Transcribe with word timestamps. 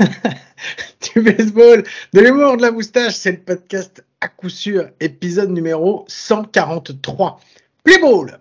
du 1.14 1.22
baseball, 1.22 1.84
de 2.12 2.20
l'humour, 2.20 2.56
de 2.56 2.62
la 2.62 2.70
moustache. 2.70 3.14
C'est 3.14 3.32
le 3.32 3.38
podcast 3.38 4.04
à 4.20 4.28
coup 4.28 4.48
sûr, 4.48 4.88
épisode 5.00 5.50
numéro 5.50 6.04
143. 6.08 7.40
Play 7.84 7.98
ball! 7.98 8.38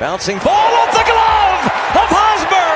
Bouncing 0.00 0.38
ball 0.42 0.72
off 0.82 0.90
the 0.90 1.04
glove 1.06 1.64
of 1.94 2.08
Hosmer. 2.10 2.72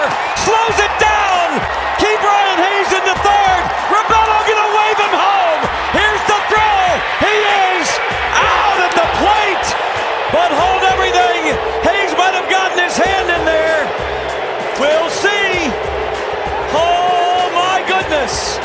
Slows 0.47 0.79
it 0.79 0.95
down. 1.03 1.59
Keep 1.99 2.23
Ryan 2.23 2.59
Hayes 2.63 2.91
in 2.95 3.03
the 3.03 3.19
third. 3.19 3.63
Rebello 3.91 4.39
gonna 4.47 4.71
wave 4.79 4.99
him 5.03 5.11
home. 5.11 5.63
Here's 5.91 6.23
the 6.31 6.39
throw. 6.47 6.87
He 7.27 7.35
is 7.75 7.89
out 8.31 8.79
at 8.79 8.93
the 8.95 9.09
plate. 9.19 9.69
But 10.31 10.55
hold 10.55 10.83
everything. 10.87 11.59
Hayes 11.83 12.15
might 12.17 12.35
have 12.39 12.49
gotten 12.49 12.79
his 12.79 12.97
hand 12.97 13.29
in 13.29 13.45
there. 13.45 13.66
We'll 14.79 15.09
see. 15.09 15.71
Oh 16.75 17.49
my 17.55 17.81
goodness. 17.89 18.61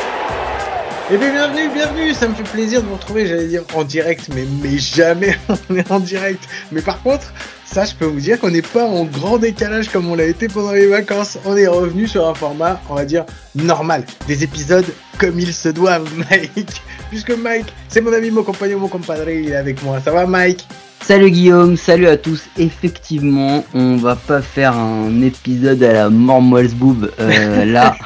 Eh 1.10 1.16
bien, 1.16 1.32
bienvenue, 1.32 1.68
bienvenue, 1.72 2.12
ça 2.12 2.28
me 2.28 2.34
fait 2.34 2.42
plaisir 2.42 2.82
de 2.82 2.86
vous 2.86 2.96
retrouver, 2.96 3.26
j'allais 3.26 3.48
dire 3.48 3.64
en 3.74 3.82
direct, 3.82 4.28
mais, 4.34 4.44
mais 4.62 4.76
jamais 4.76 5.36
on 5.70 5.76
est 5.76 5.90
en 5.90 6.00
direct. 6.00 6.42
Mais 6.70 6.82
par 6.82 7.02
contre, 7.02 7.32
ça, 7.64 7.86
je 7.86 7.94
peux 7.94 8.04
vous 8.04 8.20
dire 8.20 8.38
qu'on 8.38 8.50
n'est 8.50 8.60
pas 8.60 8.84
en 8.84 9.04
grand 9.04 9.38
décalage 9.38 9.88
comme 9.88 10.10
on 10.10 10.14
l'a 10.14 10.24
été 10.24 10.48
pendant 10.48 10.72
les 10.72 10.86
vacances. 10.86 11.38
On 11.46 11.56
est 11.56 11.66
revenu 11.66 12.06
sur 12.06 12.28
un 12.28 12.34
format, 12.34 12.78
on 12.90 12.94
va 12.94 13.06
dire, 13.06 13.24
normal. 13.54 14.04
Des 14.26 14.44
épisodes 14.44 14.84
comme 15.18 15.40
il 15.40 15.54
se 15.54 15.70
doit, 15.70 15.98
Mike. 16.30 16.82
Puisque 17.08 17.30
Mike, 17.30 17.72
c'est 17.88 18.02
mon 18.02 18.12
ami, 18.12 18.30
mon 18.30 18.42
compagnon, 18.42 18.78
mon 18.78 18.88
compadre, 18.88 19.30
il 19.30 19.50
est 19.50 19.56
avec 19.56 19.82
moi. 19.82 19.98
Ça 20.04 20.10
va, 20.12 20.26
Mike? 20.26 20.66
Salut 21.04 21.32
Guillaume, 21.32 21.76
salut 21.76 22.06
à 22.06 22.16
tous. 22.16 22.44
Effectivement, 22.56 23.64
on 23.74 23.96
va 23.96 24.14
pas 24.14 24.40
faire 24.40 24.76
un 24.76 25.20
épisode 25.22 25.82
à 25.82 25.92
la 25.92 26.10
Mormoise 26.10 26.74
Boob 26.74 27.10
euh, 27.18 27.64
là. 27.66 27.96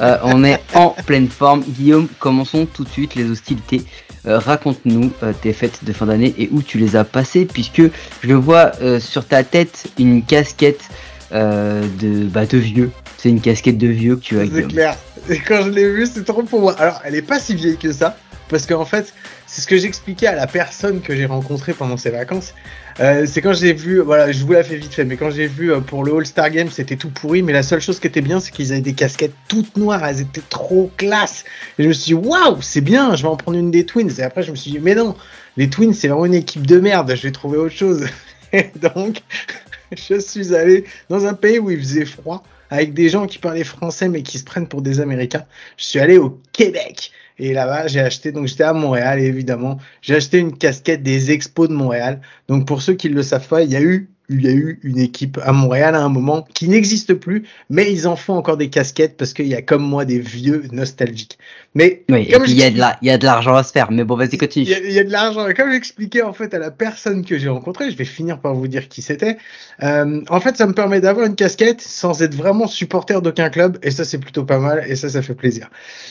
Euh, 0.00 0.18
on 0.22 0.44
est 0.44 0.60
en 0.74 0.90
pleine 1.06 1.28
forme. 1.28 1.62
Guillaume, 1.62 2.08
commençons 2.18 2.66
tout 2.66 2.84
de 2.84 2.90
suite 2.90 3.14
les 3.14 3.28
hostilités. 3.30 3.82
Euh, 4.26 4.38
Raconte-nous 4.38 5.12
tes 5.40 5.54
fêtes 5.54 5.82
de 5.82 5.92
fin 5.94 6.04
d'année 6.06 6.34
et 6.36 6.50
où 6.52 6.62
tu 6.62 6.76
les 6.76 6.94
as 6.94 7.04
passées, 7.04 7.46
puisque 7.46 7.82
je 8.22 8.34
vois 8.34 8.72
sur 9.00 9.26
ta 9.26 9.42
tête 9.42 9.86
une 9.98 10.22
casquette 10.22 10.90
de, 11.32 12.26
bah, 12.26 12.44
de 12.44 12.58
vieux. 12.58 12.90
C'est 13.16 13.30
une 13.30 13.40
casquette 13.40 13.78
de 13.78 13.88
vieux 13.88 14.16
que 14.16 14.20
tu 14.20 14.38
as, 14.38 14.44
C'est 14.44 14.68
clair. 14.68 14.96
Et 15.30 15.38
quand 15.38 15.62
je 15.62 15.70
l'ai 15.70 15.90
vu, 15.90 16.06
c'est 16.06 16.24
trop 16.24 16.42
pour 16.42 16.60
moi. 16.60 16.74
Alors, 16.78 17.00
elle 17.04 17.14
est 17.14 17.22
pas 17.22 17.40
si 17.40 17.54
vieille 17.54 17.78
que 17.78 17.90
ça, 17.92 18.16
parce 18.48 18.66
qu'en 18.66 18.84
fait, 18.84 19.12
c'est 19.46 19.60
ce 19.60 19.66
que 19.66 19.76
j'expliquais 19.76 20.26
à 20.26 20.34
la 20.34 20.46
personne 20.46 21.00
que 21.00 21.14
j'ai 21.14 21.26
rencontrée 21.26 21.72
pendant 21.72 21.96
ces 21.96 22.10
vacances. 22.10 22.54
Euh, 23.00 23.26
c'est 23.26 23.40
quand 23.40 23.52
j'ai 23.52 23.72
vu, 23.72 24.00
voilà, 24.00 24.30
je 24.30 24.44
vous 24.44 24.52
la 24.52 24.62
fais 24.62 24.76
vite 24.76 24.94
fait, 24.94 25.04
mais 25.04 25.16
quand 25.16 25.30
j'ai 25.30 25.46
vu 25.46 25.72
euh, 25.72 25.80
pour 25.80 26.04
le 26.04 26.14
All-Star 26.14 26.50
Game, 26.50 26.70
c'était 26.70 26.96
tout 26.96 27.10
pourri, 27.10 27.42
mais 27.42 27.52
la 27.52 27.62
seule 27.64 27.80
chose 27.80 27.98
qui 27.98 28.06
était 28.06 28.20
bien, 28.20 28.38
c'est 28.38 28.52
qu'ils 28.52 28.72
avaient 28.72 28.80
des 28.80 28.92
casquettes 28.94 29.34
toutes 29.48 29.76
noires, 29.76 30.04
elles 30.04 30.20
étaient 30.20 30.42
trop 30.48 30.90
classe. 30.96 31.44
Et 31.78 31.82
je 31.82 31.88
me 31.88 31.92
suis 31.92 32.04
dit, 32.04 32.14
waouh, 32.14 32.62
c'est 32.62 32.80
bien, 32.80 33.16
je 33.16 33.22
vais 33.22 33.28
en 33.28 33.36
prendre 33.36 33.58
une 33.58 33.70
des 33.70 33.84
Twins. 33.84 34.12
Et 34.18 34.22
après, 34.22 34.42
je 34.42 34.52
me 34.52 34.56
suis 34.56 34.70
dit, 34.70 34.78
mais 34.78 34.94
non, 34.94 35.16
les 35.56 35.68
Twins, 35.68 35.92
c'est 35.92 36.08
vraiment 36.08 36.26
une 36.26 36.34
équipe 36.34 36.66
de 36.66 36.78
merde, 36.78 37.12
je 37.16 37.22
vais 37.22 37.32
trouver 37.32 37.58
autre 37.58 37.74
chose. 37.74 38.06
Et 38.52 38.70
donc, 38.80 39.22
je 39.92 40.20
suis 40.20 40.54
allé 40.54 40.84
dans 41.08 41.26
un 41.26 41.34
pays 41.34 41.58
où 41.58 41.70
il 41.70 41.78
faisait 41.78 42.04
froid, 42.04 42.44
avec 42.70 42.94
des 42.94 43.08
gens 43.08 43.26
qui 43.26 43.38
parlaient 43.38 43.64
français, 43.64 44.08
mais 44.08 44.22
qui 44.22 44.38
se 44.38 44.44
prennent 44.44 44.68
pour 44.68 44.82
des 44.82 45.00
Américains. 45.00 45.44
Je 45.76 45.84
suis 45.84 45.98
allé 45.98 46.18
au 46.18 46.40
Québec. 46.52 47.10
Et 47.38 47.52
là-bas, 47.52 47.88
j'ai 47.88 48.00
acheté, 48.00 48.32
donc 48.32 48.46
j'étais 48.46 48.64
à 48.64 48.72
Montréal, 48.72 49.18
évidemment, 49.20 49.78
j'ai 50.02 50.14
acheté 50.14 50.38
une 50.38 50.56
casquette 50.56 51.02
des 51.02 51.32
expos 51.32 51.68
de 51.68 51.74
Montréal. 51.74 52.20
Donc 52.48 52.66
pour 52.66 52.82
ceux 52.82 52.94
qui 52.94 53.10
ne 53.10 53.14
le 53.14 53.22
savent 53.22 53.48
pas, 53.48 53.62
il 53.62 53.70
y 53.70 53.76
a 53.76 53.82
eu 53.82 54.08
il 54.30 54.42
y 54.42 54.48
a 54.48 54.52
eu 54.52 54.80
une 54.82 54.98
équipe 54.98 55.38
à 55.42 55.52
Montréal 55.52 55.94
à 55.94 56.02
un 56.02 56.08
moment 56.08 56.46
qui 56.54 56.68
n'existe 56.68 57.14
plus, 57.14 57.46
mais 57.68 57.92
ils 57.92 58.08
en 58.08 58.16
font 58.16 58.34
encore 58.34 58.56
des 58.56 58.70
casquettes 58.70 59.16
parce 59.16 59.34
qu'il 59.34 59.46
y 59.46 59.54
a 59.54 59.62
comme 59.62 59.82
moi 59.82 60.04
des 60.04 60.18
vieux 60.18 60.64
nostalgiques. 60.72 61.38
Mais 61.76 62.04
Oui, 62.08 62.26
et 62.28 62.38
puis 62.38 62.52
il 62.52 62.58
y, 62.58 62.62
a 62.62 62.70
de 62.70 62.78
la- 62.78 62.96
il 63.02 63.08
y 63.08 63.10
a 63.10 63.18
de 63.18 63.24
l'argent 63.24 63.56
à 63.56 63.64
se 63.64 63.72
faire. 63.72 63.90
Mais 63.90 64.04
bon, 64.04 64.14
vas-y, 64.16 64.38
continue. 64.38 64.64
il 64.64 64.70
y, 64.70 64.74
a, 64.74 64.78
il 64.78 64.92
y 64.92 64.98
a 65.00 65.04
de 65.04 65.10
l'argent. 65.10 65.44
Comme 65.56 65.72
j'expliquais 65.72 66.22
en 66.22 66.32
fait 66.32 66.54
à 66.54 66.58
la 66.60 66.70
personne 66.70 67.24
que 67.24 67.36
j'ai 67.36 67.48
rencontrée, 67.48 67.90
je 67.90 67.96
vais 67.96 68.04
finir 68.04 68.38
par 68.38 68.54
vous 68.54 68.68
dire 68.68 68.88
qui 68.88 69.02
c'était. 69.02 69.38
Euh, 69.82 70.20
en 70.28 70.38
fait, 70.38 70.56
ça 70.56 70.66
me 70.68 70.72
permet 70.72 71.00
d'avoir 71.00 71.26
une 71.26 71.34
casquette 71.34 71.80
sans 71.80 72.22
être 72.22 72.34
vraiment 72.36 72.68
supporter 72.68 73.20
d'aucun 73.22 73.50
club, 73.50 73.78
et 73.82 73.90
ça 73.90 74.04
c'est 74.04 74.18
plutôt 74.18 74.44
pas 74.44 74.58
mal, 74.60 74.84
et 74.86 74.94
ça 74.94 75.08
ça 75.08 75.20
fait 75.20 75.34
plaisir. 75.34 75.68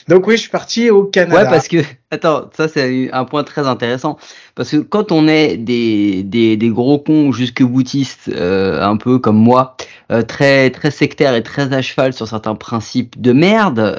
Donc 0.08 0.26
oui, 0.26 0.36
je 0.36 0.42
suis 0.42 0.50
parti 0.50 0.90
au 0.90 1.04
Canada. 1.04 1.44
Ouais, 1.44 1.48
parce 1.48 1.68
que, 1.68 1.78
attends, 2.10 2.50
ça 2.54 2.68
c'est 2.68 3.10
un 3.12 3.24
point 3.24 3.42
très 3.42 3.66
intéressant. 3.66 4.18
Parce 4.56 4.70
que 4.70 4.76
quand 4.76 5.10
on 5.12 5.26
est 5.26 5.56
des, 5.56 6.22
des, 6.22 6.56
des 6.56 6.68
gros 6.68 6.98
cons 6.98 7.32
jusque 7.32 7.62
boutistes, 7.62 8.30
euh, 8.32 8.80
un 8.82 8.96
peu 8.98 9.18
comme 9.18 9.36
moi, 9.38 9.76
euh, 10.12 10.22
très, 10.22 10.70
très 10.70 10.90
sectaires 10.92 11.34
et 11.34 11.42
très 11.42 11.72
à 11.72 11.80
cheval 11.82 12.12
sur 12.12 12.28
certains 12.28 12.54
principes 12.54 13.20
de 13.20 13.32
merde, 13.32 13.96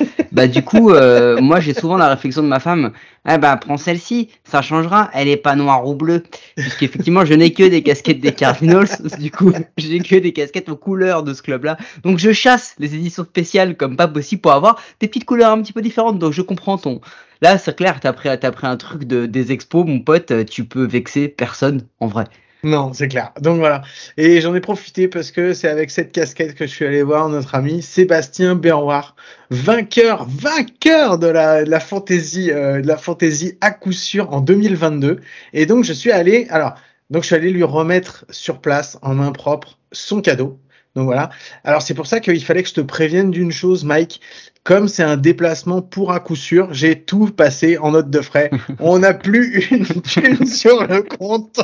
bah 0.32 0.46
du 0.46 0.62
coup, 0.62 0.92
euh, 1.08 1.40
moi 1.40 1.60
j'ai 1.60 1.74
souvent 1.74 1.96
la 1.96 2.08
réflexion 2.08 2.42
de 2.42 2.48
ma 2.48 2.60
femme, 2.60 2.92
ah 3.24 3.38
bah 3.38 3.56
prends 3.56 3.76
celle-ci, 3.76 4.30
ça 4.44 4.62
changera, 4.62 5.10
elle 5.12 5.28
est 5.28 5.36
pas 5.36 5.54
noire 5.56 5.86
ou 5.86 5.94
bleue. 5.94 6.22
Puisqu'effectivement, 6.56 7.24
je 7.24 7.34
n'ai 7.34 7.52
que 7.52 7.64
des 7.64 7.82
casquettes 7.82 8.20
des 8.20 8.32
Cardinals, 8.32 8.88
du 9.18 9.30
coup, 9.30 9.52
j'ai 9.76 10.00
que 10.00 10.16
des 10.16 10.32
casquettes 10.32 10.68
aux 10.68 10.76
couleurs 10.76 11.22
de 11.22 11.34
ce 11.34 11.42
club-là. 11.42 11.76
Donc 12.04 12.18
je 12.18 12.32
chasse 12.32 12.74
les 12.78 12.94
éditions 12.94 13.24
spéciales 13.24 13.76
comme 13.76 13.96
pas 13.96 14.08
possible 14.08 14.40
pour 14.40 14.52
avoir 14.52 14.80
des 15.00 15.08
petites 15.08 15.24
couleurs 15.24 15.52
un 15.52 15.62
petit 15.62 15.72
peu 15.72 15.82
différentes. 15.82 16.18
Donc 16.18 16.32
je 16.32 16.42
comprends 16.42 16.78
ton, 16.78 17.00
Là, 17.40 17.56
c'est 17.56 17.76
clair, 17.76 18.00
t'as 18.00 18.12
pris, 18.12 18.28
un 18.28 18.76
truc 18.76 19.04
de, 19.04 19.26
des 19.26 19.52
expos, 19.52 19.86
mon 19.86 20.00
pote, 20.00 20.32
tu 20.46 20.64
peux 20.64 20.84
vexer 20.84 21.28
personne, 21.28 21.82
en 22.00 22.08
vrai. 22.08 22.24
Non, 22.64 22.92
c'est 22.92 23.06
clair. 23.06 23.32
Donc 23.40 23.58
voilà. 23.58 23.82
Et 24.16 24.40
j'en 24.40 24.54
ai 24.54 24.60
profité 24.60 25.06
parce 25.06 25.30
que 25.30 25.54
c'est 25.54 25.68
avec 25.68 25.90
cette 25.90 26.10
casquette 26.10 26.54
que 26.54 26.66
je 26.66 26.70
suis 26.70 26.84
allé 26.84 27.02
voir 27.02 27.28
notre 27.28 27.54
ami 27.54 27.82
Sébastien 27.82 28.56
Berroir, 28.56 29.14
vainqueur, 29.50 30.26
vainqueur 30.28 31.18
de 31.18 31.28
la, 31.28 31.64
la 31.64 31.80
fantaisie, 31.80 32.50
euh, 32.50 32.80
de 32.80 32.86
la 32.88 32.96
fantaisie 32.96 33.56
à 33.60 33.70
coup 33.70 33.92
sûr 33.92 34.32
en 34.32 34.40
2022. 34.40 35.20
Et 35.52 35.66
donc 35.66 35.84
je 35.84 35.92
suis 35.92 36.10
allé, 36.10 36.48
alors, 36.50 36.74
donc 37.10 37.22
je 37.22 37.28
suis 37.28 37.36
allé 37.36 37.50
lui 37.50 37.62
remettre 37.62 38.26
sur 38.30 38.60
place 38.60 38.98
en 39.02 39.14
main 39.14 39.30
propre 39.30 39.78
son 39.92 40.20
cadeau. 40.20 40.58
Donc 40.96 41.04
voilà. 41.04 41.30
Alors 41.62 41.82
c'est 41.82 41.94
pour 41.94 42.08
ça 42.08 42.18
qu'il 42.18 42.44
fallait 42.44 42.64
que 42.64 42.68
je 42.68 42.74
te 42.74 42.80
prévienne 42.80 43.30
d'une 43.30 43.52
chose, 43.52 43.84
Mike. 43.84 44.20
Comme 44.68 44.86
c'est 44.86 45.02
un 45.02 45.16
déplacement 45.16 45.80
pour 45.80 46.12
à 46.12 46.20
coup 46.20 46.36
sûr, 46.36 46.68
j'ai 46.74 47.00
tout 47.00 47.28
passé 47.30 47.78
en 47.78 47.92
note 47.92 48.10
de 48.10 48.20
frais. 48.20 48.50
On 48.80 48.98
n'a 48.98 49.14
plus 49.14 49.66
une 49.70 49.86
thune 50.02 50.44
sur 50.60 50.86
le 50.86 51.00
compte. 51.00 51.58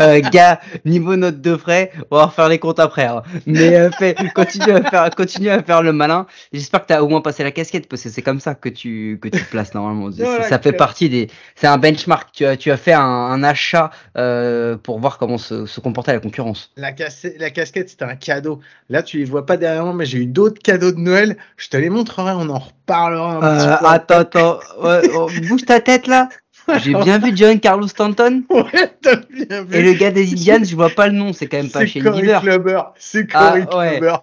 Euh, 0.00 0.20
gars, 0.32 0.58
niveau 0.86 1.14
note 1.16 1.42
de 1.42 1.56
frais, 1.58 1.90
on 2.10 2.16
va 2.16 2.24
refaire 2.24 2.48
les 2.48 2.58
comptes 2.58 2.78
après. 2.80 3.04
hein. 3.04 3.22
Mais 3.44 3.76
euh, 3.76 3.90
fais, 3.90 4.14
continue 4.34 4.72
à 4.72 4.82
faire, 4.82 5.10
continue 5.14 5.50
à 5.50 5.62
faire 5.62 5.82
le 5.82 5.92
malin. 5.92 6.26
J'espère 6.54 6.80
que 6.82 6.86
t'as 6.86 7.02
au 7.02 7.08
moins 7.08 7.20
passé 7.20 7.42
la 7.44 7.50
casquette 7.50 7.86
parce 7.86 8.02
que 8.04 8.08
c'est 8.08 8.22
comme 8.22 8.40
ça 8.40 8.54
que 8.54 8.70
tu 8.70 9.18
que 9.20 9.28
tu 9.28 9.44
te 9.44 9.50
places 9.50 9.74
normalement. 9.74 10.08
Voilà, 10.16 10.44
ça 10.44 10.56
fait 10.58 10.70
clair. 10.70 10.76
partie 10.78 11.10
des. 11.10 11.28
C'est 11.54 11.66
un 11.66 11.76
benchmark. 11.76 12.30
Tu 12.32 12.46
as 12.46 12.56
tu 12.56 12.70
as 12.70 12.78
fait 12.78 12.94
un, 12.94 13.02
un 13.02 13.42
achat 13.42 13.90
euh, 14.16 14.78
pour 14.78 15.00
voir 15.00 15.18
comment 15.18 15.36
se, 15.36 15.66
se 15.66 15.80
comportait 15.80 16.14
la 16.14 16.20
concurrence. 16.20 16.70
La, 16.78 16.92
casse- 16.92 17.26
la 17.38 17.50
casquette, 17.50 17.90
c'était 17.90 18.06
un 18.06 18.16
cadeau. 18.16 18.60
Là, 18.88 19.02
tu 19.02 19.18
les 19.18 19.26
vois 19.26 19.44
pas 19.44 19.58
derrière 19.58 19.84
moi, 19.84 19.92
mais 19.92 20.06
j'ai 20.06 20.18
eu 20.18 20.26
d'autres 20.26 20.62
cadeaux 20.62 20.92
de 20.92 20.98
Noël. 20.98 21.36
Je 21.58 21.68
te 21.68 21.76
les 21.76 21.90
montrerai, 21.90 22.37
on 22.38 22.48
en 22.50 22.58
reparlera 22.58 23.36
un 23.36 23.42
Euh, 23.42 23.58
petit 23.74 23.80
peu. 23.80 23.86
attends, 23.88 24.18
attends, 24.18 24.58
ouais, 24.82 25.10
oh, 25.14 25.28
bouge 25.48 25.64
ta 25.66 25.80
tête 25.80 26.06
là. 26.06 26.28
J'ai 26.82 26.92
bien 26.92 27.18
vu 27.18 27.32
John 27.34 27.58
Carlos 27.60 27.86
Stanton. 27.88 28.42
Ouais, 28.50 28.92
t'as 29.00 29.16
bien 29.30 29.62
vu. 29.64 29.74
Et 29.76 29.82
le 29.82 29.92
gars 29.94 30.10
des 30.10 30.30
Indians, 30.32 30.62
je 30.62 30.74
vois 30.76 30.90
pas 30.90 31.06
le 31.06 31.14
nom, 31.14 31.32
c'est 31.32 31.46
quand 31.46 31.56
même 31.56 31.70
pas 31.70 31.86
chez 31.86 32.00
Corey. 32.00 32.38
Clubber. 32.42 32.80
C'est 32.98 33.26
Ah, 33.32 33.54
Corey 33.60 33.66
ouais. 33.76 33.90
Clubber. 33.98 34.16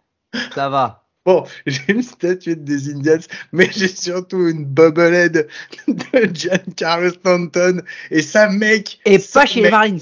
Ça 0.53 0.70
va. 0.70 1.02
Bon, 1.26 1.44
j'ai 1.66 1.81
une 1.88 2.03
statuette 2.03 2.64
des 2.64 2.92
Indians, 2.94 3.18
mais 3.52 3.68
j'ai 3.76 3.88
surtout 3.88 4.47
une 4.47 4.64
bobblehead 4.64 5.47
de 5.88 6.30
Giancarlo 6.32 7.09
Stanton. 7.09 7.82
Et 8.12 8.22
ça, 8.22 8.47
mec. 8.50 9.00
Et 9.06 9.18
pas 9.18 9.47
chez 9.47 9.62
les 9.62 9.72
Marines. 9.72 10.02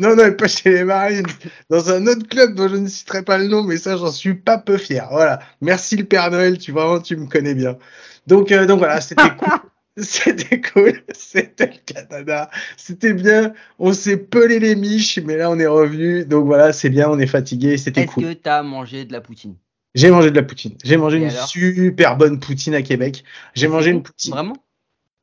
Non, 0.00 0.16
non, 0.16 0.32
pas 0.32 0.48
chez 0.48 0.70
les 0.70 0.84
Marines. 0.84 1.26
Dans 1.70 1.90
un 1.90 2.06
autre 2.06 2.26
club 2.26 2.54
dont 2.54 2.68
je 2.68 2.76
ne 2.76 2.88
citerai 2.88 3.22
pas 3.22 3.38
le 3.38 3.46
nom, 3.46 3.62
mais 3.62 3.76
ça, 3.76 3.96
j'en 3.96 4.10
suis 4.10 4.34
pas 4.34 4.58
peu 4.58 4.76
fier. 4.76 5.06
Voilà. 5.10 5.38
Merci 5.60 5.96
le 5.96 6.04
Père 6.04 6.30
Noël, 6.30 6.58
tu 6.58 6.72
vraiment, 6.72 7.00
tu 7.00 7.16
me 7.16 7.26
connais 7.26 7.54
bien. 7.54 7.78
Donc, 8.26 8.50
euh, 8.50 8.66
donc 8.66 8.78
voilà, 8.78 9.00
c'était 9.00 9.30
cool. 9.38 9.48
C'était 9.96 10.60
cool. 10.60 11.04
C'était 11.14 11.66
le 11.66 11.94
Canada. 11.94 12.50
C'était 12.76 13.12
bien. 13.12 13.52
On 13.78 13.92
s'est 13.92 14.16
pelé 14.16 14.58
les 14.58 14.74
miches, 14.74 15.20
mais 15.24 15.36
là, 15.36 15.48
on 15.48 15.58
est 15.60 15.68
revenu. 15.68 16.24
Donc 16.24 16.46
voilà, 16.46 16.72
c'est 16.72 16.90
bien, 16.90 17.08
on 17.08 17.18
est 17.20 17.28
fatigué. 17.28 17.76
C'était 17.76 18.00
Est-ce 18.02 18.10
cool. 18.10 18.24
que 18.24 18.32
t'as 18.32 18.64
mangé 18.64 19.04
de 19.04 19.12
la 19.12 19.20
poutine? 19.20 19.54
J'ai 19.94 20.10
mangé 20.10 20.32
de 20.32 20.36
la 20.36 20.42
poutine. 20.42 20.76
J'ai 20.82 20.96
mangé 20.96 21.18
Et 21.18 21.24
une 21.26 21.30
super 21.30 22.16
bonne 22.16 22.40
poutine 22.40 22.74
à 22.74 22.82
Québec. 22.82 23.22
J'ai 23.54 23.68
mangé 23.68 23.92
une 23.92 24.02
poutine. 24.02 24.32
Vraiment? 24.32 24.56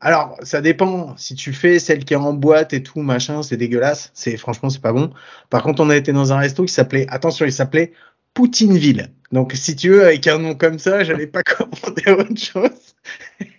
Alors, 0.01 0.35
ça 0.41 0.61
dépend. 0.61 1.15
Si 1.15 1.35
tu 1.35 1.53
fais 1.53 1.77
celle 1.77 2.03
qui 2.03 2.13
est 2.13 2.17
en 2.17 2.33
boîte 2.33 2.73
et 2.73 2.81
tout, 2.81 3.01
machin, 3.01 3.43
c'est 3.43 3.55
dégueulasse. 3.55 4.09
C'est 4.15 4.35
franchement, 4.35 4.69
c'est 4.69 4.81
pas 4.81 4.93
bon. 4.93 5.13
Par 5.49 5.61
contre, 5.61 5.81
on 5.83 5.89
a 5.91 5.95
été 5.95 6.11
dans 6.11 6.33
un 6.33 6.37
resto 6.37 6.65
qui 6.65 6.73
s'appelait, 6.73 7.05
attention, 7.09 7.45
il 7.45 7.53
s'appelait 7.53 7.93
Poutineville. 8.33 9.13
Donc, 9.31 9.53
si 9.53 9.75
tu 9.75 9.89
veux, 9.89 10.03
avec 10.03 10.25
un 10.27 10.39
nom 10.39 10.55
comme 10.55 10.79
ça, 10.79 11.03
j'allais 11.03 11.27
pas 11.27 11.43
commander 11.43 12.11
autre 12.11 12.37
chose. 12.37 12.95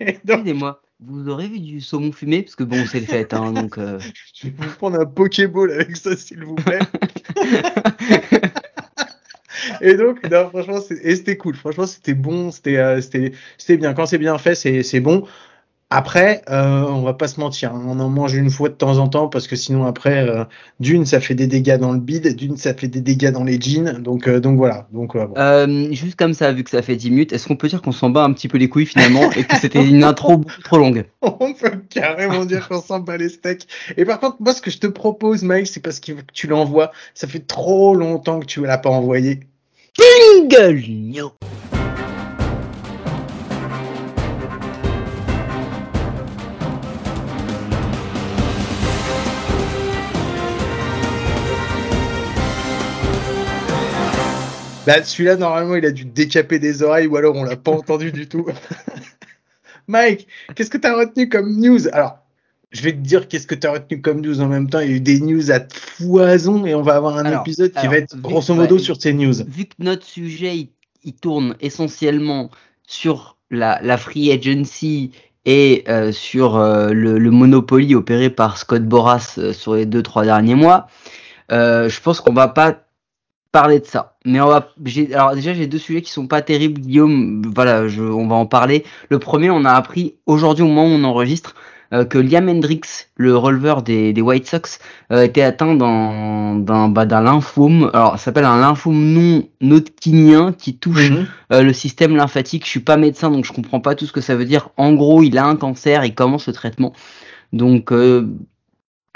Excusez-moi, 0.00 0.82
vous 0.98 1.28
aurez 1.28 1.46
vu 1.46 1.60
du 1.60 1.80
saumon 1.80 2.10
fumé 2.10 2.42
Parce 2.42 2.56
que 2.56 2.64
bon, 2.64 2.84
c'est 2.90 3.00
le 3.00 3.06
fait, 3.06 3.32
hein, 3.34 3.52
donc... 3.52 3.78
euh, 3.78 4.00
je 4.34 4.48
vais 4.48 4.54
vous 4.56 4.74
prendre 4.76 5.00
un 5.00 5.06
Pokéball 5.06 5.70
avec 5.70 5.96
ça, 5.96 6.16
s'il 6.16 6.44
vous 6.44 6.56
plaît. 6.56 6.80
et 9.80 9.94
donc, 9.94 10.28
non, 10.28 10.48
franchement, 10.48 10.80
c'était 10.80 11.36
cool. 11.36 11.54
Franchement, 11.54 11.86
c'était 11.86 12.14
bon, 12.14 12.50
c'était 12.50 12.78
euh, 12.78 13.00
c'était 13.00 13.32
c'était 13.58 13.76
bien. 13.76 13.94
Quand 13.94 14.06
c'est 14.06 14.18
bien 14.18 14.38
fait, 14.38 14.56
c'est 14.56 15.00
bon. 15.00 15.24
Après, 15.94 16.40
euh, 16.48 16.86
on 16.88 17.02
va 17.02 17.12
pas 17.12 17.28
se 17.28 17.38
mentir, 17.38 17.74
hein. 17.74 17.82
on 17.86 18.00
en 18.00 18.08
mange 18.08 18.32
une 18.32 18.48
fois 18.48 18.70
de 18.70 18.74
temps 18.74 18.96
en 18.96 19.08
temps 19.08 19.28
parce 19.28 19.46
que 19.46 19.56
sinon 19.56 19.84
après, 19.84 20.26
euh, 20.26 20.44
d'une 20.80 21.04
ça 21.04 21.20
fait 21.20 21.34
des 21.34 21.46
dégâts 21.46 21.76
dans 21.76 21.92
le 21.92 21.98
bide, 21.98 22.34
d'une 22.34 22.56
ça 22.56 22.72
fait 22.72 22.88
des 22.88 23.02
dégâts 23.02 23.30
dans 23.30 23.44
les 23.44 23.60
jeans, 23.60 23.98
donc 24.02 24.26
euh, 24.26 24.40
donc 24.40 24.56
voilà. 24.56 24.88
Donc 24.94 25.18
juste 25.90 26.16
comme 26.16 26.32
ça, 26.32 26.50
vu 26.52 26.64
que 26.64 26.70
ça 26.70 26.80
fait 26.80 26.96
10 26.96 27.10
minutes, 27.10 27.32
est-ce 27.34 27.46
qu'on 27.46 27.56
peut 27.56 27.68
dire 27.68 27.82
qu'on 27.82 27.92
s'en 27.92 28.08
bat 28.08 28.24
un 28.24 28.32
petit 28.32 28.48
peu 28.48 28.56
les 28.56 28.70
couilles 28.70 28.86
finalement 28.86 29.30
et 29.32 29.44
que 29.44 29.54
c'était 29.60 29.84
une 29.84 30.02
intro 30.02 30.40
trop 30.64 30.78
longue? 30.78 31.04
On 31.20 31.52
peut 31.52 31.82
carrément 31.90 32.46
dire 32.46 32.68
qu'on 32.68 32.80
s'en 32.80 33.00
bat 33.00 33.18
les 33.18 33.28
steaks. 33.28 33.66
Et 33.98 34.06
par 34.06 34.18
contre, 34.18 34.38
moi 34.40 34.54
ce 34.54 34.62
que 34.62 34.70
je 34.70 34.78
te 34.78 34.86
propose, 34.86 35.42
Mike, 35.42 35.66
c'est 35.66 35.80
parce 35.80 36.00
que 36.00 36.12
tu 36.32 36.46
l'envoies. 36.46 36.90
Ça 37.12 37.26
fait 37.26 37.46
trop 37.46 37.94
longtemps 37.94 38.40
que 38.40 38.46
tu 38.46 38.64
l'as 38.64 38.78
pas 38.78 38.88
envoyé. 38.88 39.40
Jingle 39.98 40.80
Bah, 54.86 55.02
celui-là, 55.04 55.36
normalement, 55.36 55.76
il 55.76 55.86
a 55.86 55.92
dû 55.92 56.04
décaper 56.04 56.58
des 56.58 56.82
oreilles 56.82 57.06
ou 57.06 57.16
alors 57.16 57.36
on 57.36 57.44
l'a 57.44 57.56
pas 57.56 57.70
entendu 57.70 58.10
du 58.10 58.28
tout. 58.28 58.46
Mike, 59.88 60.26
qu'est-ce 60.54 60.70
que 60.70 60.78
tu 60.78 60.86
as 60.86 60.96
retenu 60.96 61.28
comme 61.28 61.60
news? 61.60 61.88
Alors, 61.92 62.18
je 62.72 62.82
vais 62.82 62.92
te 62.92 62.98
dire 62.98 63.28
qu'est-ce 63.28 63.46
que 63.46 63.54
tu 63.54 63.66
as 63.66 63.72
retenu 63.72 64.00
comme 64.00 64.20
news 64.20 64.40
en 64.40 64.48
même 64.48 64.68
temps. 64.68 64.80
Il 64.80 64.90
y 64.90 64.92
a 64.92 64.96
eu 64.96 65.00
des 65.00 65.20
news 65.20 65.52
à 65.52 65.60
foison 65.70 66.66
et 66.66 66.74
on 66.74 66.82
va 66.82 66.96
avoir 66.96 67.16
un 67.16 67.40
épisode 67.40 67.72
qui 67.72 67.86
va 67.86 67.96
être 67.96 68.20
grosso 68.20 68.54
modo 68.54 68.78
sur 68.78 69.00
ces 69.00 69.12
news. 69.12 69.34
Vu 69.46 69.66
que 69.66 69.74
notre 69.78 70.04
sujet, 70.04 70.68
il, 71.04 71.14
tourne 71.14 71.56
essentiellement 71.60 72.50
sur 72.86 73.36
la, 73.50 73.96
free 73.98 74.32
agency 74.32 75.12
et 75.44 75.84
euh, 75.88 76.12
sur 76.12 76.56
euh, 76.56 76.92
le, 76.92 77.18
le, 77.18 77.30
Monopoly 77.30 77.94
opéré 77.94 78.30
par 78.30 78.56
Scott 78.56 78.84
Boras 78.84 79.34
euh, 79.38 79.52
sur 79.52 79.74
les 79.74 79.84
deux 79.84 80.02
trois 80.02 80.24
derniers 80.24 80.54
mois, 80.54 80.86
je 81.50 82.00
pense 82.00 82.20
qu'on 82.20 82.32
va 82.32 82.48
pas 82.48 82.81
parler 83.52 83.78
de 83.78 83.86
ça. 83.86 84.16
Mais 84.24 84.40
on 84.40 84.48
va, 84.48 84.68
alors 85.12 85.34
déjà 85.34 85.52
j'ai 85.52 85.66
deux 85.66 85.78
sujets 85.78 86.02
qui 86.02 86.10
sont 86.10 86.26
pas 86.26 86.42
terribles, 86.42 86.80
Guillaume. 86.80 87.42
Voilà, 87.54 87.86
je, 87.86 88.02
on 88.02 88.26
va 88.26 88.34
en 88.36 88.46
parler. 88.46 88.84
Le 89.10 89.18
premier, 89.18 89.50
on 89.50 89.64
a 89.64 89.72
appris 89.72 90.14
aujourd'hui 90.26 90.64
au 90.64 90.68
moment 90.68 90.86
où 90.86 90.98
on 90.98 91.04
enregistre 91.04 91.54
euh, 91.92 92.06
que 92.06 92.16
Liam 92.16 92.48
Hendricks, 92.48 93.10
le 93.16 93.36
releveur 93.36 93.82
des, 93.82 94.14
des 94.14 94.22
White 94.22 94.48
Sox, 94.48 94.78
euh, 95.12 95.24
était 95.24 95.42
atteint 95.42 95.74
d'un 95.74 96.56
d'un 96.56 96.88
bah, 96.88 97.04
lymphome. 97.04 97.90
Alors, 97.92 98.12
ça 98.12 98.24
s'appelle 98.24 98.46
un 98.46 98.58
lymphome 98.58 98.96
non 99.12 99.44
hodgkinien 99.60 100.54
qui 100.54 100.78
touche 100.78 101.10
mhm. 101.10 101.26
euh, 101.52 101.62
le 101.62 101.72
système 101.74 102.16
lymphatique. 102.16 102.64
Je 102.64 102.70
suis 102.70 102.80
pas 102.80 102.96
médecin, 102.96 103.30
donc 103.30 103.44
je 103.44 103.52
comprends 103.52 103.80
pas 103.80 103.94
tout 103.94 104.06
ce 104.06 104.12
que 104.12 104.22
ça 104.22 104.34
veut 104.34 104.46
dire. 104.46 104.70
En 104.78 104.94
gros, 104.94 105.22
il 105.22 105.36
a 105.36 105.44
un 105.44 105.56
cancer, 105.56 106.06
il 106.06 106.14
commence 106.14 106.46
le 106.46 106.54
traitement. 106.54 106.94
Donc 107.52 107.92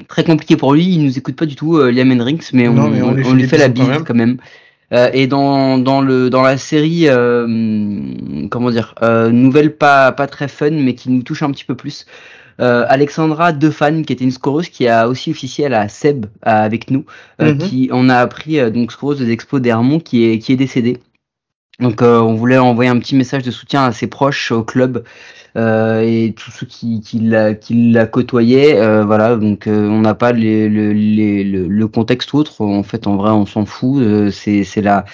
très 0.08 0.24
compliqué 0.24 0.56
pour 0.56 0.74
lui. 0.74 0.86
Il 0.86 1.04
nous 1.04 1.18
écoute 1.18 1.36
pas 1.36 1.46
du 1.46 1.56
tout, 1.56 1.76
euh, 1.76 1.90
Liam 1.90 2.10
Hendricks, 2.10 2.52
mais 2.52 2.68
on, 2.68 2.76
on, 2.76 3.32
lui 3.32 3.48
fait 3.48 3.58
la 3.58 3.68
bise 3.68 4.02
quand 4.06 4.14
même. 4.14 4.38
Euh, 4.92 5.10
et 5.12 5.26
dans, 5.26 5.78
dans, 5.78 6.00
le, 6.00 6.30
dans 6.30 6.42
la 6.42 6.58
série, 6.58 7.08
euh, 7.08 7.46
comment 8.50 8.70
dire, 8.70 8.94
euh, 9.02 9.30
nouvelle 9.30 9.74
pas, 9.74 10.12
pas 10.12 10.26
très 10.26 10.48
fun, 10.48 10.70
mais 10.70 10.94
qui 10.94 11.10
nous 11.10 11.22
touche 11.22 11.42
un 11.42 11.50
petit 11.50 11.64
peu 11.64 11.74
plus. 11.74 12.06
Euh, 12.60 12.86
Alexandra 12.88 13.52
Defan, 13.52 14.02
qui 14.02 14.12
était 14.12 14.24
une 14.24 14.30
scoreuse 14.30 14.68
qui 14.68 14.88
a 14.88 15.08
aussi 15.08 15.30
officié 15.30 15.66
à 15.66 15.68
la 15.68 15.88
SEB 15.88 16.26
avec 16.42 16.90
nous, 16.90 17.04
mhm. 17.40 17.58
qui 17.58 17.90
on 17.92 18.08
a 18.08 18.16
appris 18.16 18.70
donc 18.70 18.92
scoreuse 18.92 19.18
des 19.18 19.30
expos 19.30 19.60
d'Hermont 19.60 20.00
qui 20.00 20.24
est 20.24 20.38
qui 20.38 20.52
est 20.52 20.56
décédée. 20.56 20.98
Donc 21.80 22.00
on 22.00 22.34
voulait 22.34 22.56
envoyer 22.56 22.88
un 22.88 22.98
petit 22.98 23.14
message 23.14 23.42
de 23.42 23.50
soutien 23.50 23.84
à 23.84 23.92
ses 23.92 24.06
proches 24.06 24.52
au 24.52 24.62
club 24.62 25.04
et 25.56 26.34
tous 26.36 26.50
ceux 26.50 26.66
qui, 26.66 27.00
qui 27.00 27.18
la, 27.20 27.54
qui 27.54 27.90
la 27.90 28.06
côtoyaient, 28.06 28.78
euh, 28.78 29.04
voilà, 29.04 29.36
donc 29.36 29.66
euh, 29.66 29.88
on 29.88 30.00
n'a 30.00 30.14
pas 30.14 30.32
les, 30.32 30.68
le, 30.68 30.92
les, 30.92 31.44
le, 31.44 31.88
contexte 31.88 32.34
autre. 32.34 32.60
En 32.62 32.82
fait, 32.82 33.06
en 33.06 33.16
vrai, 33.16 33.30
on 33.30 33.46
s'en 33.46 33.64
fout. 33.64 34.02
c'est 34.32 34.64
c'est 34.64 34.82
la 34.82 35.04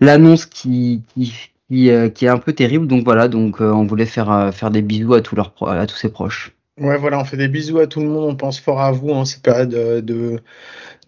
l'annonce 0.00 0.46
qui 0.46 1.02
qui, 1.14 1.32
qui, 1.68 1.88
est 1.88 2.28
un 2.28 2.38
peu 2.38 2.52
terrible. 2.52 2.86
Donc 2.86 3.04
voilà, 3.04 3.28
donc 3.28 3.60
on 3.60 3.86
voulait 3.86 4.06
faire 4.06 4.50
faire 4.54 4.70
des 4.70 4.82
bisous 4.82 5.14
à 5.14 5.20
tous 5.22 5.36
leurs 5.36 5.52
à 5.68 5.86
tous 5.86 5.96
ses 5.96 6.10
proches. 6.10 6.52
Ouais, 6.80 6.96
voilà, 6.96 7.20
on 7.20 7.24
fait 7.24 7.36
des 7.36 7.48
bisous 7.48 7.78
à 7.78 7.86
tout 7.86 8.00
le 8.00 8.06
monde. 8.06 8.24
On 8.24 8.36
pense 8.36 8.58
fort 8.58 8.80
à 8.80 8.90
vous 8.90 9.10
en 9.10 9.24
cette 9.24 9.42
période 9.42 9.68
de, 9.68 10.40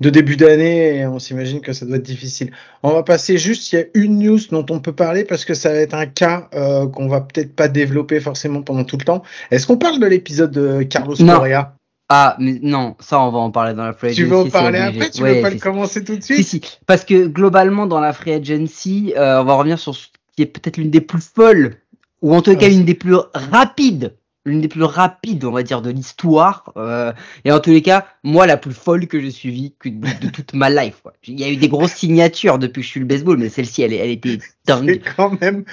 de 0.00 0.10
début 0.10 0.36
d'année 0.36 0.98
et 0.98 1.06
on 1.06 1.18
s'imagine 1.18 1.60
que 1.60 1.72
ça 1.72 1.86
doit 1.86 1.96
être 1.96 2.02
difficile. 2.02 2.52
On 2.82 2.92
va 2.92 3.02
passer 3.02 3.38
juste, 3.38 3.72
il 3.72 3.76
y 3.76 3.78
a 3.82 3.84
une 3.94 4.18
news 4.18 4.38
dont 4.50 4.66
on 4.68 4.80
peut 4.80 4.92
parler 4.92 5.24
parce 5.24 5.44
que 5.44 5.54
ça 5.54 5.72
va 5.72 5.78
être 5.78 5.94
un 5.94 6.06
cas 6.06 6.48
euh, 6.54 6.86
qu'on 6.86 7.08
va 7.08 7.22
peut-être 7.22 7.56
pas 7.56 7.68
développer 7.68 8.20
forcément 8.20 8.62
pendant 8.62 8.84
tout 8.84 8.98
le 8.98 9.04
temps. 9.04 9.22
Est-ce 9.50 9.66
qu'on 9.66 9.78
parle 9.78 9.98
de 9.98 10.06
l'épisode 10.06 10.50
de 10.50 10.82
Carlos 10.82 11.16
Correa? 11.16 11.74
Ah, 12.10 12.36
mais 12.38 12.58
non, 12.60 12.94
ça, 13.00 13.18
on 13.22 13.30
va 13.30 13.38
en 13.38 13.50
parler 13.50 13.72
dans 13.72 13.86
la 13.86 13.94
free 13.94 14.08
agency. 14.08 14.22
Tu 14.22 14.28
veux 14.28 14.36
en 14.36 14.50
parler 14.50 14.78
après? 14.78 15.08
Tu 15.08 15.22
veux 15.22 15.40
pas 15.40 15.48
le 15.48 15.58
commencer 15.58 16.04
tout 16.04 16.16
de 16.16 16.22
suite? 16.22 16.44
Si, 16.44 16.60
si. 16.60 16.78
Parce 16.84 17.06
que 17.06 17.26
globalement, 17.26 17.86
dans 17.86 18.00
la 18.00 18.12
free 18.12 18.32
agency, 18.32 19.14
euh, 19.16 19.40
on 19.40 19.44
va 19.44 19.54
revenir 19.54 19.78
sur 19.78 19.94
ce 19.94 20.08
qui 20.36 20.42
est 20.42 20.46
peut-être 20.46 20.76
l'une 20.76 20.90
des 20.90 21.00
plus 21.00 21.22
folles, 21.22 21.76
ou 22.20 22.34
en 22.34 22.42
tout 22.42 22.54
cas 22.54 22.68
l'une 22.68 22.84
des 22.84 22.94
plus 22.94 23.16
rapides 23.32 24.12
l'une 24.44 24.60
des 24.60 24.68
plus 24.68 24.82
rapides, 24.82 25.44
on 25.44 25.52
va 25.52 25.62
dire, 25.62 25.82
de 25.82 25.90
l'histoire. 25.90 26.72
Euh, 26.76 27.12
et 27.44 27.52
en 27.52 27.60
tous 27.60 27.70
les 27.70 27.82
cas, 27.82 28.06
moi, 28.24 28.46
la 28.46 28.56
plus 28.56 28.72
folle 28.74 29.06
que 29.06 29.20
j'ai 29.20 29.30
suivie 29.30 29.72
de, 29.84 30.28
toute 30.30 30.54
ma 30.54 30.68
life. 30.68 30.96
Quoi. 31.02 31.12
Il 31.26 31.38
y 31.38 31.44
a 31.44 31.48
eu 31.48 31.56
des 31.56 31.68
grosses 31.68 31.92
signatures 31.92 32.58
depuis 32.58 32.80
que 32.80 32.86
je 32.86 32.90
suis 32.90 33.00
le 33.00 33.06
baseball, 33.06 33.36
mais 33.38 33.48
celle-ci, 33.48 33.82
elle, 33.82 33.92
elle 33.92 34.10
était 34.10 34.38
dingue. 34.66 35.00
C'est 35.04 35.14
quand 35.16 35.40
même 35.40 35.64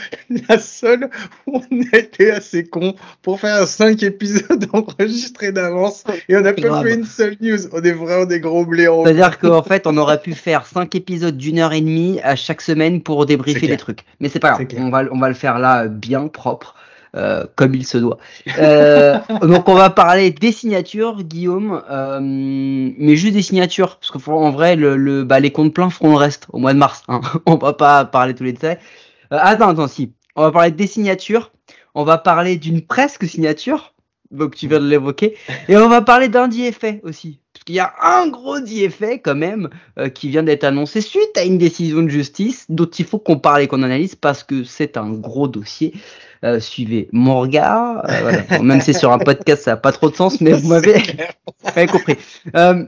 la 0.48 0.60
seule 0.60 1.10
où 1.48 1.62
on 1.71 1.81
a 1.94 1.98
été 1.98 2.31
assez 2.31 2.63
con 2.63 2.94
pour 3.24 3.39
faire 3.39 3.68
cinq 3.68 4.04
épisodes 4.04 4.68
enregistrés 4.74 5.51
d'avance 5.51 6.04
et 6.27 6.38
on 6.38 6.42
n'a 6.42 6.54
pas 6.54 6.83
fait 6.83 6.94
une 6.94 7.06
seule 7.06 7.38
news. 7.42 7.68
On 7.72 7.81
est 7.81 7.92
vraiment 7.92 8.25
des 8.25 8.39
gros 8.39 8.65
blaireaux. 8.65 9.04
C'est-à-dire 9.06 9.38
qu'en 9.39 9.63
fait, 9.63 9.88
on 9.88 9.98
aurait 9.98 10.22
pu 10.22 10.33
faire 10.33 10.68
cinq 10.68 10.94
épisodes 10.94 11.38
d'une 11.38 11.57
heure 11.57 11.74
et 11.74 11.81
demie 11.81 12.19
à 12.24 12.36
chaque 12.36 12.62
semaine 12.62 13.01
pour 13.01 13.25
débriefer 13.25 13.68
les 13.68 13.77
trucs. 13.77 14.01
Mais 14.19 14.30
c'est 14.30 14.39
pas 14.39 14.51
grave. 14.51 14.68
On 14.77 14.89
va, 14.89 15.04
on 15.12 15.19
va 15.19 15.27
le 15.27 15.36
faire 15.36 15.57
là 15.57 15.88
bien 15.88 16.27
propre. 16.27 16.75
Euh, 17.16 17.46
comme 17.56 17.74
il 17.74 17.88
se 17.88 17.98
doit. 17.98 18.20
Euh, 18.60 19.18
donc 19.42 19.68
on 19.68 19.74
va 19.74 19.90
parler 19.90 20.30
des 20.30 20.52
signatures, 20.52 21.24
Guillaume, 21.24 21.82
euh, 21.90 22.20
mais 22.22 23.16
juste 23.16 23.34
des 23.34 23.42
signatures, 23.42 23.98
parce 23.98 24.12
qu'en 24.12 24.52
vrai, 24.52 24.76
le, 24.76 24.96
le, 24.96 25.24
bah, 25.24 25.40
les 25.40 25.52
comptes 25.52 25.74
pleins 25.74 25.90
feront 25.90 26.12
le 26.12 26.18
reste 26.18 26.46
au 26.54 26.60
mois 26.60 26.74
de 26.74 26.78
mars. 26.78 27.04
Hein. 27.08 27.22
on 27.48 27.56
va 27.56 27.74
pas 27.74 28.06
parler 28.06 28.36
tous 28.36 28.44
les 28.44 28.54
détails. 28.54 28.78
attends, 29.32 29.70
attends, 29.70 29.88
si. 29.88 30.14
On 30.36 30.44
va 30.44 30.51
parler 30.51 30.72
des 30.72 30.86
signatures. 30.86 31.51
On 31.96 32.04
va 32.04 32.20
parler 32.20 32.58
d'une 32.58 32.82
presque 32.82 33.25
signature, 33.25 33.96
donc 34.30 34.56
tu 34.56 34.68
viens 34.68 34.80
de 34.80 34.88
l'évoquer, 34.88 35.36
et 35.68 35.78
on 35.78 35.89
va 35.89 36.01
parler 36.01 36.28
d'un 36.28 36.48
DFA 36.48 36.98
aussi. 37.01 37.39
Qu'il 37.66 37.75
y 37.75 37.80
a 37.80 37.94
un 38.01 38.28
gros 38.28 38.60
DFA 38.60 39.18
quand 39.18 39.36
même 39.36 39.70
qui 40.13 40.30
vient 40.30 40.44
d'être 40.44 40.63
annoncé 40.63 41.01
suite 41.01 41.38
à 41.38 41.44
une 41.44 41.58
décision 41.58 42.01
de 42.01 42.08
justice 42.08 42.66
dont 42.70 42.89
il 42.89 43.06
faut 43.06 43.20
qu'on 43.20 43.38
parle 43.38 43.62
et 43.62 43.68
qu'on 43.68 43.84
analyse 43.84 44.16
parce 44.16 44.44
que 44.44 44.63
c'est 44.63 44.98
un 44.98 45.12
gros 45.12 45.48
dossier. 45.48 45.94
Euh, 46.46 46.60
suivez 46.60 47.10
mon 47.12 47.39
regard. 47.39 48.06
Euh, 48.10 48.20
voilà. 48.22 48.63
Même 48.63 48.80
si 48.80 48.94
c'est 48.94 49.00
sur 49.00 49.12
un 49.12 49.20
podcast, 49.20 49.63
ça 49.63 49.72
n'a 49.72 49.78
pas 49.78 49.92
trop 49.92 50.10
de 50.10 50.16
sens, 50.16 50.39
mais 50.39 50.54
vous 50.54 50.70
m'avez 50.70 50.94
compris. 51.88 52.18
Euh, 52.56 52.86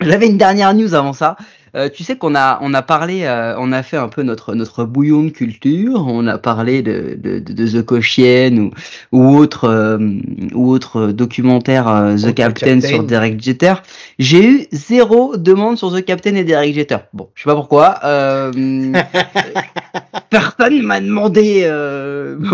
J'avais 0.00 0.26
une 0.26 0.38
dernière 0.38 0.72
news 0.74 0.94
avant 0.94 1.12
ça. 1.12 1.36
Euh, 1.74 1.88
tu 1.88 2.04
sais 2.04 2.16
qu'on 2.16 2.34
a 2.34 2.58
on 2.60 2.74
a 2.74 2.82
parlé, 2.82 3.22
euh, 3.22 3.54
on 3.58 3.72
a 3.72 3.82
fait 3.82 3.96
un 3.96 4.08
peu 4.08 4.22
notre 4.22 4.54
notre 4.54 4.84
bouillon 4.84 5.22
de 5.24 5.30
culture. 5.30 6.04
On 6.06 6.26
a 6.26 6.36
parlé 6.36 6.82
de 6.82 7.16
de, 7.18 7.38
de, 7.38 7.66
The 7.66 7.82
Cochienne 7.82 8.58
ou 8.58 8.72
ou 9.12 9.36
autre 9.38 9.64
euh, 9.64 9.98
ou 10.54 10.70
autre 10.70 11.06
documentaire 11.08 12.14
The 12.22 12.34
Captain, 12.34 12.82
sur 12.82 13.04
Derek 13.04 13.42
Jeter. 13.42 13.74
J'ai 14.18 14.46
eu 14.46 14.66
zéro 14.70 15.38
demande 15.38 15.78
sur 15.78 15.90
The 15.94 16.04
Captain 16.04 16.34
et 16.34 16.44
Derek 16.44 16.74
Jeter. 16.74 16.98
Bon, 17.14 17.30
je 17.34 17.42
sais 17.42 17.48
pas 17.48 17.54
pourquoi. 17.54 18.00
personne 20.28 20.82
m'a 20.82 21.00
demandé. 21.00 21.66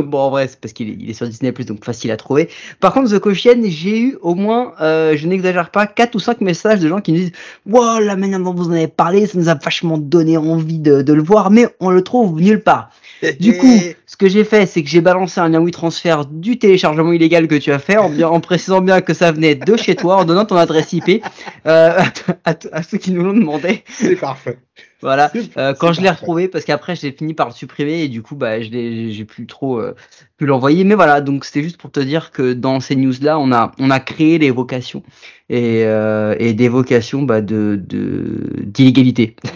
bon, 0.05 0.19
en 0.19 0.31
vrai, 0.31 0.47
c'est 0.47 0.61
parce 0.61 0.73
qu'il 0.73 0.91
est, 0.91 0.97
il 0.99 1.11
est 1.11 1.15
sur 1.15 1.27
Disney 1.27 1.51
Plus, 1.51 1.65
donc 1.65 1.85
facile 1.85 2.13
à 2.13 2.17
trouver. 2.17 2.49
Par 2.79 2.93
contre, 2.93 3.11
The 3.11 3.19
Cochienne, 3.19 3.65
j'ai 3.67 4.01
eu 4.01 4.19
au 4.23 4.37
moins, 4.37 4.75
je 4.81 5.27
n'exagère 5.27 5.71
pas, 5.71 5.89
quatre 5.89 6.15
ou 6.15 6.21
cinq 6.21 6.41
messages 6.41 6.81
de 6.81 6.89
gens 6.89 7.01
qui 7.01 7.13
me 7.13 7.17
disent, 7.17 7.33
wow, 7.67 7.99
la 8.01 8.17
manière 8.17 8.41
dont 8.41 8.55
vous 8.55 8.69
en 8.69 8.73
avez 8.73 8.89
parlé 8.89 9.08
ça 9.27 9.39
nous 9.39 9.49
a 9.49 9.55
vachement 9.55 9.99
donné 9.99 10.37
envie 10.37 10.79
de, 10.79 11.13
le 11.13 11.23
voir, 11.23 11.51
mais 11.51 11.67
on 11.81 11.91
le 11.91 12.03
trouve 12.03 12.41
nulle 12.41 12.63
part. 12.63 12.91
Du 13.41 13.59
coup, 13.59 13.81
ce 14.07 14.17
que 14.17 14.29
j'ai 14.29 14.45
fait, 14.45 14.65
c'est 14.65 14.85
que 14.85 14.89
j'ai 14.89 15.01
balancé 15.01 15.41
un 15.41 15.49
lien 15.49 15.65
transfert 15.71 16.25
du 16.25 16.57
téléchargement 16.57 17.13
illégal 17.13 17.49
que 17.49 17.57
tu 17.57 17.73
as 17.73 17.81
fait, 17.81 17.97
en, 17.97 18.09
bien, 18.09 18.29
en 18.29 18.39
précisant 18.39 18.81
bien 18.81 19.01
que 19.01 19.13
ça 19.13 19.33
venait 19.33 19.57
de 19.57 19.77
chez 19.77 19.97
toi, 19.97 20.19
en 20.19 20.25
donnant 20.25 20.45
ton 20.45 20.55
adresse 20.55 20.93
IP 20.93 21.25
euh, 21.67 21.99
à, 22.45 22.83
ceux 22.85 22.99
qui 22.99 23.11
nous 23.11 23.25
l'ont 23.25 23.35
demandé. 23.35 23.83
C'est 23.89 24.15
parfait. 24.15 24.59
Voilà. 25.01 25.31
Euh, 25.57 25.75
quand 25.75 25.93
je 25.93 26.01
l'ai 26.01 26.11
retrouvé, 26.11 26.49
parce 26.49 26.65
qu'après 26.65 26.97
j'ai 26.97 27.13
fini 27.13 27.33
par 27.35 27.47
le 27.49 27.55
supprimer 27.55 28.03
et 28.03 28.09
du 28.09 28.21
coup 28.23 28.35
bah 28.35 28.61
je 28.61 28.69
l'ai, 28.71 29.13
j'ai 29.13 29.25
plus 29.25 29.47
trop 29.47 29.79
euh, 29.79 29.95
pu 30.39 30.47
l'envoyer. 30.47 30.83
Mais 30.85 30.95
voilà, 30.97 31.21
donc 31.21 31.45
c'était 31.45 31.63
juste 31.63 31.77
pour 31.77 31.91
te 31.93 32.01
dire 32.01 32.31
que 32.33 32.53
dans 32.53 32.81
ces 32.81 32.97
news 32.97 33.13
là, 33.23 33.39
on 33.39 33.53
a 33.53 33.73
on 33.79 33.91
a 33.91 34.01
créé 34.01 34.39
les 34.39 34.51
vocations 34.51 35.03
et, 35.51 35.85
euh, 35.85 36.35
et 36.39 36.53
des 36.53 36.69
vocations 36.69 37.23
bah, 37.23 37.41
de, 37.41 37.81
de 37.83 38.43
d'illégalité. 38.65 39.37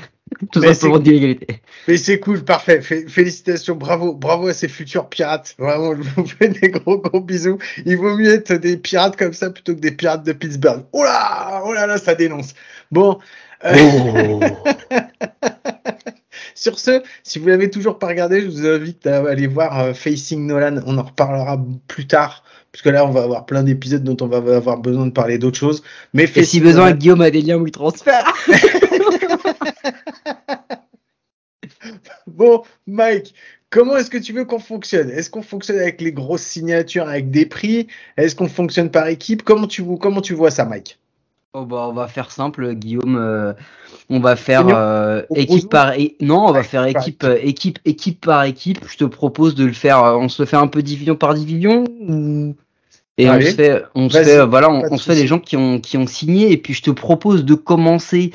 Tout 0.51 0.61
Mais 0.61 0.73
simplement 0.75 0.97
c'est- 0.97 1.03
d'inégalité. 1.03 1.47
Mais 1.87 1.97
c'est 1.99 2.19
cool, 2.19 2.43
parfait. 2.43 2.81
Fé- 2.81 3.07
Félicitations, 3.07 3.77
bravo, 3.77 4.15
bravo 4.15 4.49
à 4.49 4.55
ces 4.55 4.67
futurs 4.69 5.09
pirates. 5.09 5.55
Vraiment, 5.59 5.95
je 5.95 6.03
vous 6.17 6.27
fais 6.27 6.49
des 6.49 6.71
gros 6.71 6.99
gros 6.99 7.21
bisous. 7.21 7.59
Il 7.85 7.97
vaut 7.99 8.17
mieux 8.17 8.33
être 8.33 8.55
des 8.55 8.77
pirates 8.77 9.17
comme 9.17 9.35
ça 9.35 9.51
plutôt 9.51 9.75
que 9.75 9.81
des 9.81 9.93
pirates 9.93 10.25
de 10.25 10.33
Pittsburgh. 10.33 10.85
Oh 10.93 11.05
là, 11.05 11.63
oh 11.67 11.73
là 11.75 11.87
là, 11.87 11.99
ça 11.99 12.15
dénonce. 12.15 12.55
Bon. 12.91 13.19
Oh. 13.65 14.41
Sur 16.55 16.79
ce, 16.79 17.03
si 17.23 17.39
vous 17.39 17.49
l'avez 17.49 17.71
toujours 17.71 17.99
pas 17.99 18.07
regardé, 18.09 18.41
je 18.43 18.47
vous 18.49 18.67
invite 18.67 19.07
à 19.07 19.19
aller 19.29 19.47
voir 19.47 19.81
euh, 19.81 19.95
Facing 19.95 20.47
Nolan. 20.47 20.81
On 20.87 20.97
en 20.99 21.03
reparlera 21.03 21.59
plus 21.89 22.07
tard, 22.07 22.45
puisque 22.71 22.87
là, 22.87 23.05
on 23.07 23.11
va 23.11 23.23
avoir 23.23 23.47
plein 23.47 23.63
d'épisodes 23.65 24.05
dont 24.05 24.17
on 24.25 24.29
va 24.29 24.37
avoir 24.57 24.79
besoin 24.79 25.07
de 25.07 25.11
parler 25.13 25.39
d'autres 25.39 25.59
choses. 25.59 25.83
Mais 26.13 26.25
Et 26.37 26.45
si 26.45 26.61
besoin, 26.61 26.87
Nolan- 26.91 26.97
Guillaume 26.99 27.21
a 27.23 27.31
des 27.31 27.43
liens 27.43 27.57
où 27.57 27.67
il 27.67 27.73
transfère. 27.73 28.33
Bon, 32.27 32.63
Mike, 32.87 33.35
comment 33.71 33.97
est-ce 33.97 34.11
que 34.11 34.19
tu 34.19 34.33
veux 34.33 34.45
qu'on 34.45 34.59
fonctionne? 34.59 35.11
Est-ce 35.11 35.31
qu'on 35.31 35.43
fonctionne 35.43 35.79
avec 35.79 36.01
les 36.01 36.13
grosses 36.13 36.43
signatures, 36.43 37.09
avec 37.09 37.31
des 37.31 37.47
prix? 37.47 37.89
Est-ce 38.17 38.35
qu'on 38.35 38.49
fonctionne 38.49 38.91
par 38.91 39.09
équipe? 39.09 39.43
Comment 39.43 39.67
tu, 39.67 39.85
comment 39.99 40.21
tu 40.21 40.35
vois 40.35 40.51
ça, 40.51 40.65
Mike? 40.65 40.99
Oh 41.55 41.67
bah 41.67 41.87
on 41.91 41.93
va 41.93 42.09
faire 42.09 42.31
simple, 42.31 42.73
Guillaume. 42.75 43.17
euh, 43.17 43.53
on 44.09 44.21
va 44.21 44.37
faire 44.37 44.67
euh, 44.69 45.23
au 45.29 45.37
équipe 45.37 45.69
par 45.69 45.93
é- 45.93 46.17
non, 46.21 46.47
on 46.47 46.53
va 46.53 46.61
Ouais, 46.61 46.65
faire 46.65 46.87
équipe 46.87 47.25
euh, 47.25 47.39
équipe 47.43 47.79
équipe 47.85 48.25
par 48.25 48.45
équipe. 48.45 48.79
Je 48.89 48.97
te 48.97 49.05
propose 49.05 49.55
de 49.55 49.67
le 49.67 49.75
faire. 49.75 50.03
euh, 50.03 50.17
On 50.17 50.31
se 50.31 50.47
fait 50.47 50.57
un 50.57 50.67
peu 50.67 50.83
division 50.83 51.15
par 51.15 51.35
division 51.35 51.85
ou? 52.09 52.57
Et 53.19 53.29
on 53.29 53.39
se 53.43 53.51
fait 53.51 53.85
on 53.95 54.09
se 54.09 54.23
fait 54.23 54.47
voilà 54.47 54.71
on, 54.71 54.97
se 54.97 55.05
fait 55.05 55.15
des 55.15 55.27
gens 55.27 55.39
qui 55.39 55.59
ont 55.59 55.79
qui 55.79 55.99
ont 55.99 56.07
signé 56.07 56.53
et 56.53 56.57
puis 56.57 56.73
je 56.73 56.83
te 56.83 56.91
propose 56.91 57.45
de 57.45 57.55
commencer 57.55 58.33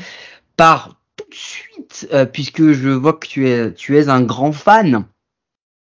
par 0.55 0.99
tout 1.15 1.25
de 1.27 1.35
suite 1.35 2.07
euh, 2.13 2.25
puisque 2.25 2.71
je 2.71 2.89
vois 2.89 3.13
que 3.13 3.27
tu 3.27 3.49
es 3.49 3.73
tu 3.73 3.97
es 3.97 4.09
un 4.09 4.21
grand 4.21 4.51
fan 4.51 5.05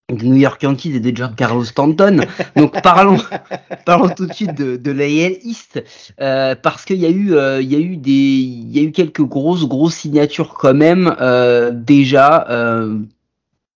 New 0.09 0.35
York 0.35 0.63
Yankees 0.63 0.95
et 0.95 0.99
de 1.01 1.15
Giancarlo 1.15 1.65
Stanton. 1.65 2.21
Donc 2.55 2.81
parlons, 2.81 3.17
parlons 3.85 4.07
tout 4.07 4.25
de 4.25 4.33
suite 4.33 4.55
de, 4.55 4.77
de 4.77 4.91
l'AL 4.91 5.33
East 5.43 5.83
euh, 6.21 6.55
parce 6.55 6.85
qu'il 6.85 6.97
y 6.97 7.05
a 7.05 7.09
eu, 7.09 7.33
euh, 7.33 7.61
il 7.61 7.71
y 7.71 7.75
a 7.75 7.79
eu 7.79 7.97
des, 7.97 8.11
il 8.11 8.71
y 8.71 8.79
a 8.79 8.83
eu 8.83 8.91
quelques 8.93 9.23
grosses, 9.23 9.67
grosses 9.67 9.95
signatures 9.95 10.53
quand 10.53 10.73
même. 10.73 11.13
Euh, 11.19 11.71
déjà, 11.73 12.47
euh, 12.49 12.99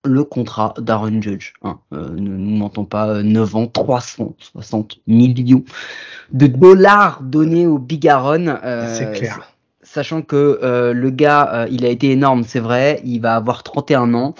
le 0.05 0.23
contrat 0.23 0.73
d'Aaron 0.77 1.21
Judge. 1.21 1.51
Hein, 1.63 1.79
euh, 1.93 2.09
ne 2.11 2.37
nous 2.37 2.57
mentons 2.57 2.85
pas, 2.85 3.09
euh, 3.09 3.23
9 3.23 3.55
ans, 3.57 3.67
360 3.67 4.99
millions 5.07 5.65
de 6.31 6.47
dollars 6.47 7.21
donnés 7.23 7.67
au 7.67 7.77
Big 7.77 8.07
Aaron. 8.07 8.57
C'est 8.87 9.11
clair. 9.11 9.51
Sachant 9.93 10.21
que 10.21 10.59
euh, 10.63 10.93
le 10.93 11.09
gars, 11.09 11.49
euh, 11.53 11.67
il 11.69 11.83
a 11.83 11.89
été 11.89 12.11
énorme, 12.11 12.43
c'est 12.43 12.61
vrai. 12.61 13.01
Il 13.03 13.19
va 13.19 13.35
avoir 13.35 13.61
31 13.61 14.13
ans. 14.13 14.35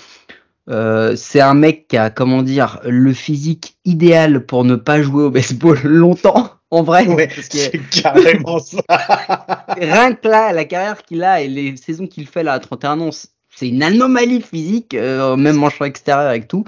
Euh, 0.69 1.15
c'est 1.15 1.41
un 1.41 1.53
mec 1.53 1.87
qui 1.87 1.97
a, 1.97 2.09
comment 2.09 2.43
dire, 2.43 2.79
le 2.85 3.13
physique 3.13 3.77
idéal 3.83 4.45
pour 4.45 4.63
ne 4.63 4.75
pas 4.75 5.01
jouer 5.01 5.23
au 5.23 5.29
baseball 5.29 5.79
longtemps, 5.83 6.51
en 6.69 6.83
vrai. 6.83 7.07
Ouais, 7.07 7.27
que 7.27 7.41
c'est 7.41 7.81
carrément 7.89 8.59
ça. 8.59 8.81
rien 9.77 10.13
que 10.13 10.27
là, 10.27 10.53
la 10.53 10.65
carrière 10.65 11.01
qu'il 11.03 11.23
a 11.23 11.41
et 11.41 11.47
les 11.47 11.75
saisons 11.77 12.07
qu'il 12.07 12.27
fait 12.27 12.43
là 12.43 12.53
à 12.53 12.59
31 12.59 12.99
ans, 13.01 13.09
c'est 13.53 13.67
une 13.67 13.83
anomalie 13.83 14.41
physique, 14.41 14.93
euh, 14.93 15.35
même 15.35 15.63
en 15.63 15.69
champ 15.69 15.85
extérieur 15.85 16.29
avec 16.29 16.47
tout. 16.47 16.65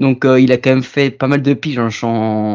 Donc 0.00 0.24
euh, 0.24 0.40
il 0.40 0.50
a 0.50 0.56
quand 0.56 0.70
même 0.70 0.82
fait 0.82 1.10
pas 1.10 1.26
mal 1.28 1.42
de 1.42 1.52
piges 1.52 1.78
en 1.78 1.90
champ 1.90 2.10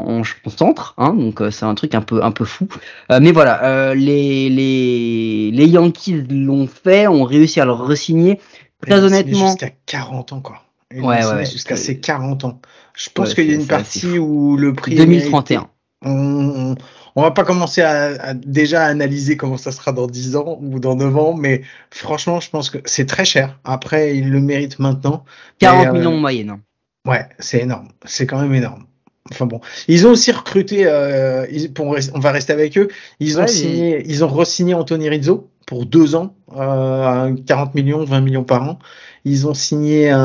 en, 0.07 0.21
en 0.21 0.49
centre, 0.49 0.95
hein, 0.97 1.13
donc 1.13 1.41
euh, 1.41 1.51
c'est 1.51 1.65
un 1.65 1.75
truc 1.75 1.93
un 1.93 2.01
peu 2.01 2.23
un 2.23 2.31
peu 2.31 2.43
fou. 2.43 2.67
Euh, 3.11 3.19
mais 3.21 3.31
voilà, 3.31 3.93
les 3.93 4.49
les 4.49 5.51
les 5.51 5.67
Yankees 5.67 6.25
l'ont 6.27 6.65
fait, 6.65 7.07
ont 7.07 7.23
réussi 7.23 7.61
à 7.61 7.65
le 7.65 7.71
re-signer. 7.71 8.39
Très 8.81 8.99
honnêtement, 8.99 9.47
Jusqu'à 9.47 9.69
40 9.85 10.33
ans, 10.33 10.41
quoi. 10.41 10.64
Ouais, 11.01 11.25
ouais, 11.25 11.45
Jusqu'à 11.45 11.75
ses 11.75 11.99
40 11.99 12.43
ans. 12.45 12.59
Je 12.95 13.09
pense 13.09 13.33
qu'il 13.33 13.47
y 13.49 13.51
a 13.51 13.55
une 13.55 13.67
partie 13.67 14.17
où 14.19 14.55
le 14.57 14.73
prix. 14.73 14.93
est 14.93 14.97
2031. 14.97 15.59
mérité. 15.59 15.71
On, 16.07 16.75
on, 17.15 17.21
va 17.21 17.31
pas 17.31 17.43
commencer 17.43 17.81
à, 17.81 18.13
à 18.21 18.33
déjà 18.33 18.83
analyser 18.85 19.37
comment 19.37 19.57
ça 19.57 19.71
sera 19.71 19.91
dans 19.91 20.05
10 20.07 20.35
ans 20.35 20.59
ou 20.61 20.79
dans 20.79 20.95
9 20.95 21.17
ans, 21.17 21.33
mais 21.33 21.61
franchement, 21.89 22.39
je 22.39 22.49
pense 22.49 22.69
que 22.69 22.77
c'est 22.85 23.05
très 23.07 23.25
cher. 23.25 23.59
Après, 23.63 24.15
il 24.17 24.29
le 24.29 24.39
mérite 24.39 24.77
maintenant. 24.79 25.25
40 25.59 25.79
Mais, 25.81 25.87
euh, 25.89 25.93
millions 25.93 26.11
de 26.15 26.19
moyenne. 26.19 26.49
hein. 26.51 26.59
Ouais, 27.07 27.25
c'est 27.39 27.61
énorme. 27.61 27.87
C'est 28.05 28.25
quand 28.27 28.39
même 28.41 28.53
énorme. 28.53 28.85
Enfin 29.31 29.47
bon, 29.47 29.59
ils 29.87 30.05
ont 30.05 30.11
aussi 30.11 30.31
recruté. 30.31 30.83
Euh, 30.85 31.47
ils- 31.51 31.73
pour, 31.73 31.93
rest- 31.95 32.11
on 32.13 32.19
va 32.19 32.31
rester 32.31 32.53
avec 32.53 32.77
eux. 32.77 32.89
Ils 33.19 33.37
ont 33.39 33.41
Ouais, 33.41 33.47
signé, 33.47 34.03
ils 34.05 34.23
ont 34.23 34.27
re-signé 34.27 34.75
Anthony 34.75 35.09
Rizzo 35.09 35.49
pour 35.65 35.87
deux 35.87 36.13
ans, 36.13 36.35
euh, 36.55 37.35
40 37.47 37.73
millions, 37.73 38.03
20 38.03 38.21
millions 38.21 38.43
par 38.43 38.61
an. 38.69 38.79
Ils 39.25 39.47
ont 39.47 39.53
signé 39.53 40.09
un, 40.11 40.19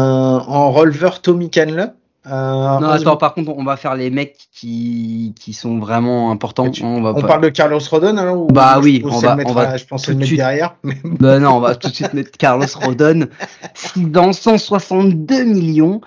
en 0.47 0.71
releveur 0.73 1.23
Tommy 1.23 1.50
Canle. 1.50 1.95
Euh, 2.26 2.30
Non, 2.80 2.87
11 2.88 3.00
attends, 3.00 3.16
par 3.16 3.33
contre, 3.33 3.50
on 3.57 3.64
va 3.64 3.78
faire 3.78 3.95
les 3.95 4.11
mecs 4.11 4.37
qui, 4.52 5.35
qui 5.40 5.54
sont 5.54 5.78
vraiment 5.78 6.30
importants. 6.30 6.69
Tu- 6.71 6.85
hein, 6.85 6.88
on 6.99 7.00
va 7.02 7.11
On 7.16 7.21
pas... 7.23 7.26
parle 7.26 7.40
de 7.40 7.49
Carlos 7.49 7.78
Rodon 7.90 8.19
alors 8.19 8.42
ou- 8.42 8.47
Bah 8.49 8.78
ou 8.78 8.83
oui, 8.83 9.02
on 9.07 9.19
va- 9.19 9.37
mettre 9.37 9.50
on 9.50 9.54
va 9.54 9.71
à- 9.71 9.76
je 9.78 9.87
pensais 9.87 10.09
tout 10.09 10.11
le 10.12 10.16
mettre 10.19 10.26
suite. 10.26 10.38
derrière. 10.38 10.75
Mais 10.83 10.99
Bah 11.19 11.38
non, 11.38 11.52
on 11.52 11.61
va 11.61 11.75
tout 11.76 11.88
de 11.88 11.95
suite 11.95 12.12
mettre 12.12 12.33
Carlos 12.37 12.66
Rodon. 12.75 13.26
Si 13.75 14.04
dans 14.04 14.35
162 14.35 15.45
millions, 15.45 16.02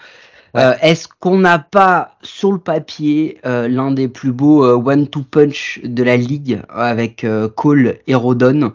euh, 0.55 0.75
est-ce 0.83 1.07
qu'on 1.19 1.39
n'a 1.39 1.57
pas 1.57 2.11
sur 2.21 2.51
le 2.51 2.59
papier 2.59 3.39
euh, 3.47 3.67
l'un 3.67 3.89
des 3.89 4.07
plus 4.07 4.31
beaux 4.31 4.63
one-two 4.63 5.23
punch 5.23 5.79
de 5.83 6.03
la 6.03 6.15
ligue 6.15 6.61
avec 6.69 7.25
Cole 7.55 7.95
et 8.05 8.13
Rodon? 8.13 8.71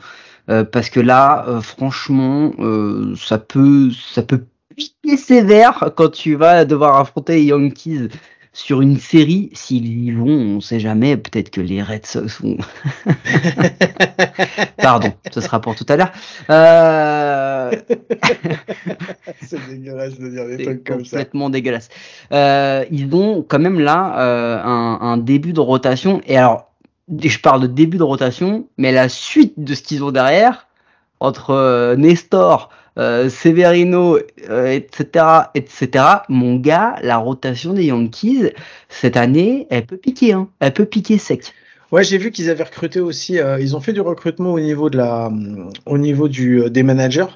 Euh, 0.50 0.64
Parce 0.64 0.90
que 0.90 1.00
là, 1.00 1.44
euh, 1.48 1.60
franchement, 1.60 2.52
euh, 2.58 3.14
ça 3.16 3.38
peut, 3.38 3.90
ça 3.92 4.22
peut 4.22 4.44
piquer 4.76 5.16
sévère 5.16 5.92
quand 5.96 6.10
tu 6.10 6.34
vas 6.36 6.64
devoir 6.64 6.96
affronter 6.98 7.34
les 7.36 7.44
Yankees 7.44 8.08
sur 8.52 8.80
une 8.80 8.98
série. 8.98 9.50
S'ils 9.52 9.86
y 9.86 10.10
vont, 10.10 10.26
on 10.56 10.60
sait 10.60 10.80
jamais. 10.80 11.16
Peut-être 11.16 11.50
que 11.50 11.60
les 11.60 11.82
Red 11.82 12.06
Sox 12.06 12.40
vont 12.40 12.56
Pardon, 14.78 15.12
ce 15.32 15.40
sera 15.40 15.60
pour 15.60 15.74
tout 15.74 15.84
à 15.88 15.96
l'heure. 15.96 16.12
Euh, 16.50 17.70
c'est 19.42 19.64
dégueulasse 19.68 20.18
de 20.18 20.28
dire 20.28 20.46
des 20.46 20.64
trucs 20.64 20.84
comme 20.84 21.04
ça. 21.04 21.18
complètement 21.18 21.50
dégueulasse. 21.50 21.88
Euh, 22.32 22.84
ils 22.90 23.12
ont 23.14 23.42
quand 23.42 23.58
même 23.58 23.80
là 23.80 24.18
euh, 24.20 24.62
un, 24.62 24.98
un 25.02 25.16
début 25.18 25.52
de 25.52 25.60
rotation. 25.60 26.20
Et 26.26 26.36
alors, 26.36 26.67
je 27.22 27.38
parle 27.38 27.62
de 27.62 27.66
début 27.66 27.98
de 27.98 28.02
rotation, 28.02 28.68
mais 28.76 28.92
la 28.92 29.08
suite 29.08 29.54
de 29.56 29.74
ce 29.74 29.82
qu'ils 29.82 30.04
ont 30.04 30.10
derrière, 30.10 30.66
entre 31.20 31.50
euh, 31.50 31.96
Nestor, 31.96 32.70
euh, 32.98 33.28
Severino, 33.28 34.18
euh, 34.50 34.66
etc., 34.66 35.24
etc., 35.54 36.04
mon 36.28 36.56
gars, 36.56 36.96
la 37.02 37.16
rotation 37.16 37.72
des 37.72 37.86
Yankees, 37.86 38.50
cette 38.88 39.16
année, 39.16 39.66
elle 39.70 39.86
peut 39.86 39.96
piquer. 39.96 40.32
Hein. 40.32 40.48
Elle 40.60 40.72
peut 40.72 40.84
piquer 40.84 41.18
sec. 41.18 41.52
Ouais, 41.90 42.04
j'ai 42.04 42.18
vu 42.18 42.30
qu'ils 42.30 42.50
avaient 42.50 42.64
recruté 42.64 43.00
aussi. 43.00 43.38
euh, 43.38 43.58
ils 43.60 43.74
ont 43.74 43.80
fait 43.80 43.94
du 43.94 44.02
recrutement 44.02 44.52
au 44.52 44.60
niveau 44.60 44.90
de 44.90 44.98
la, 44.98 45.32
au 45.86 45.96
niveau 45.96 46.28
du 46.28 46.60
euh, 46.60 46.68
des 46.68 46.82
managers, 46.82 47.26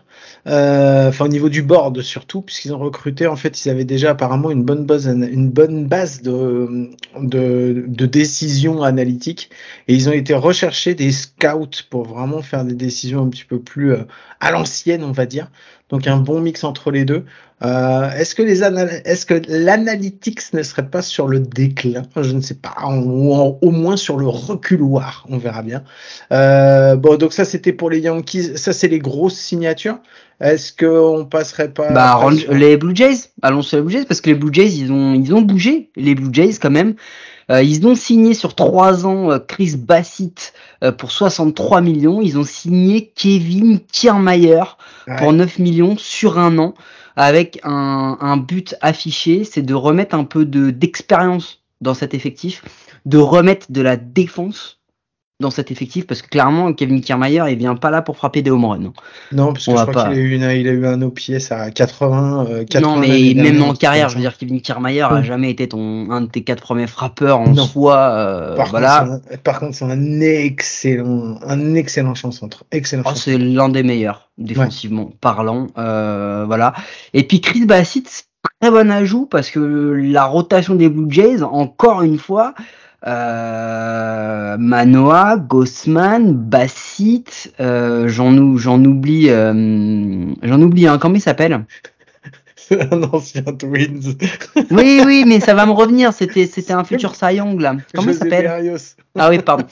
euh, 0.47 1.09
enfin 1.09 1.25
au 1.25 1.29
niveau 1.29 1.49
du 1.49 1.63
board 1.63 2.03
surtout, 2.03 2.43
puisqu'ils 2.43 2.75
ont 2.75 2.79
recruté. 2.79 3.27
En 3.27 3.37
fait, 3.37 3.65
ils 3.65 3.71
avaient 3.71 3.87
déjà 3.87 4.11
apparemment 4.11 4.51
une 4.51 4.63
bonne 4.63 4.85
base, 4.85 5.07
une 5.07 5.49
bonne 5.51 5.87
base 5.87 6.21
de 6.21 6.91
de, 7.19 7.85
de 7.89 8.07
décisions 8.07 8.83
analytiques, 8.83 9.49
et 9.89 9.95
ils 9.95 10.09
ont 10.11 10.13
été 10.13 10.35
rechercher 10.35 10.95
des 10.95 11.13
scouts 11.13 11.85
pour 11.89 12.05
vraiment 12.05 12.43
faire 12.43 12.65
des 12.67 12.75
décisions 12.75 13.23
un 13.25 13.31
petit 13.31 13.45
peu 13.45 13.59
plus 13.59 13.93
euh, 13.93 14.05
à 14.41 14.51
l'ancienne, 14.51 15.03
on 15.03 15.13
va 15.13 15.25
dire. 15.25 15.51
Donc 15.93 16.07
un 16.09 16.17
bon 16.17 16.41
mix 16.41 16.65
entre 16.65 16.91
les 16.91 17.05
deux. 17.05 17.25
Euh, 17.65 18.11
est-ce 18.13 18.35
que 18.35 18.43
les 18.43 18.65
est-ce 18.65 19.25
que 19.25 19.41
l'analytics 19.47 20.53
ne 20.53 20.63
serait 20.65 20.89
pas 20.89 21.01
sur 21.03 21.29
le 21.29 21.39
déclin? 21.39 22.03
Je 22.21 22.33
ne 22.33 22.41
sais 22.41 22.57
pas, 22.57 22.75
ou 22.89 23.33
au 23.61 23.71
moins 23.71 23.97
sur 23.97 24.17
le 24.17 24.27
reculoir, 24.27 25.25
on 25.29 25.39
verra 25.39 25.63
bien. 25.63 25.85
Euh, 26.33 26.97
bon, 26.97 27.17
donc 27.17 27.33
ça 27.33 27.45
c'était 27.45 27.73
pour 27.73 27.89
les 27.91 28.01
Yankees, 28.01 28.57
ça 28.57 28.73
c'est 28.73 28.89
les 28.89 28.99
grosses 28.99 29.37
signatures. 29.37 29.99
Est-ce 30.41 30.73
que 30.73 30.87
on 30.87 31.25
passerait 31.25 31.69
pas 31.69 31.93
Bah, 31.93 32.19
sur- 32.37 32.53
les 32.53 32.77
Blue 32.77 32.97
Jays, 32.97 33.29
allons 33.43 33.63
sur 33.63 33.77
les 33.77 33.83
Blue 33.85 33.93
Jays 33.93 34.05
parce 34.07 34.21
que 34.21 34.31
les 34.31 34.35
Blue 34.35 34.53
Jays, 34.53 34.75
ils 34.75 34.91
ont, 34.91 35.15
ils 35.15 35.33
ont 35.33 35.43
bougé, 35.43 35.91
les 35.95 36.17
Blue 36.17 36.31
Jays 36.33 36.55
quand 36.61 36.71
même. 36.71 36.95
Euh, 37.53 37.63
ils 37.63 37.87
ont 37.87 37.95
signé 37.95 38.35
sur 38.35 38.55
trois 38.55 39.07
ans 39.07 39.31
euh, 39.31 39.39
Chris 39.39 39.77
Bassett 39.77 40.55
euh, 40.83 40.91
pour 40.91 41.13
63 41.13 41.81
millions. 41.81 42.21
Ils 42.23 42.39
ont 42.39 42.45
signé 42.45 43.13
Kevin 43.15 43.81
Kiermaier 43.81 44.63
Ouais. 45.09 45.17
pour 45.17 45.33
9 45.33 45.59
millions 45.59 45.97
sur 45.97 46.39
un 46.39 46.59
an 46.59 46.75
avec 47.17 47.59
un, 47.65 48.17
un 48.21 48.37
but 48.37 48.77
affiché, 48.81 49.43
c'est 49.43 49.63
de 49.63 49.75
remettre 49.75 50.15
un 50.15 50.23
peu 50.23 50.45
de 50.45 50.71
d'expérience 50.71 51.61
dans 51.81 51.93
cet 51.95 52.15
effectif, 52.15 52.63
de 53.05 53.19
remettre 53.19 53.67
de 53.73 53.81
la 53.83 53.97
défense 53.97 54.79
dans 55.41 55.51
cet 55.51 55.73
effectif 55.73 56.07
parce 56.07 56.23
que 56.23 56.29
clairement 56.29 56.73
Kevin 56.73 57.01
Kiermaier 57.01 57.43
il 57.51 57.59
vient 57.59 57.75
pas 57.75 57.91
là 57.91 58.01
pour 58.01 58.17
frapper 58.17 58.43
des 58.43 58.51
home 58.51 58.65
runs. 58.65 58.93
Non, 59.33 59.53
parce 59.53 59.67
que 59.67 59.71
On 59.73 59.77
je 59.77 59.83
crois 59.83 59.93
pas- 59.93 60.09
qu'il 60.11 60.19
a 60.19 60.21
eu, 60.23 60.35
une, 60.37 60.43
il 60.43 60.69
a 60.69 60.73
eu 60.73 60.87
un 60.87 61.03
OPS 61.03 61.51
à 61.51 61.71
80. 61.73 62.47
euh, 62.49 62.65
80 62.65 62.81
non 62.81 62.97
mais 63.01 63.35
même 63.35 63.61
en 63.63 63.75
carrière, 63.75 64.09
je 64.09 64.15
veux 64.15 64.21
dire 64.21 64.37
Kevin 64.39 64.61
Kiermaier 64.61 65.01
a 65.01 65.15
Oui. 65.15 65.25
jamais 65.25 65.51
été 65.51 65.67
ton 65.69 66.11
un 66.13 66.21
de 66.21 66.27
tes 66.27 66.45
quatre 66.45 66.63
premiers 66.63 66.87
frappeurs 66.87 67.41
en 67.41 67.49
Non. 67.49 67.65
soi. 67.65 67.97
euh, 67.97 68.57
Par, 68.57 68.69
voilà. 68.69 69.01
contre, 69.01 69.21
c'est 69.29 69.35
un, 69.35 69.39
par 69.39 69.59
contre, 69.61 69.75
c'est 69.75 69.85
un 69.85 70.21
excellent, 70.21 71.39
un 71.45 71.75
excellent 71.75 72.15
champ 72.15 72.31
centre. 72.31 72.65
Excellent 72.71 73.03
Oh, 73.07 73.13
c'est 73.15 73.39
l'un 73.39 73.69
des 73.69 73.83
meilleurs 73.83 74.31
défensivement 74.39 75.11
parlant, 75.21 75.67
euh, 75.79 76.45
voilà. 76.47 76.73
Et 77.15 77.25
puis 77.27 77.41
Chris 77.41 77.67
Bassett, 77.67 78.05
c'est 78.07 78.25
très 78.61 78.71
bon 78.71 78.91
ajout 78.91 79.27
parce 79.27 79.51
que 79.51 79.59
la 79.61 80.25
rotation 80.25 80.75
des 80.75 80.89
Blue 80.89 81.11
Jays, 81.11 81.43
encore 81.43 82.03
une 82.03 82.19
fois, 82.19 82.55
euh, 83.07 84.57
Manoa, 84.59 85.37
Gossman, 85.37 86.33
Bassett, 86.35 87.53
euh, 87.61 88.09
j'en 88.09 88.37
ou- 88.37 88.59
j'en 88.59 88.83
oublie, 88.85 89.29
euh, 89.29 90.27
j'en 90.43 90.61
oublie 90.63 90.87
un. 90.87 90.99
Comment 90.99 91.15
il 91.17 91.21
s'appelle? 91.21 91.65
C'est 92.57 92.81
un 92.93 93.03
ancien 93.05 93.43
Twins. 93.43 94.17
Oui, 94.71 95.03
oui, 95.05 95.25
mais 95.27 95.41
ça 95.41 95.55
va 95.55 95.67
me 95.67 95.73
revenir. 95.73 96.13
C'était, 96.13 96.47
c'était 96.53 96.73
un 96.73 96.85
futur 96.85 97.15
Cy 97.15 97.35
Young 97.37 97.61
là. 97.61 97.75
Comment 97.95 98.11
il 98.11 98.15
s'appelle? 98.15 98.51
Ah 99.19 99.29
oui, 99.31 99.39
pardon. 99.41 99.65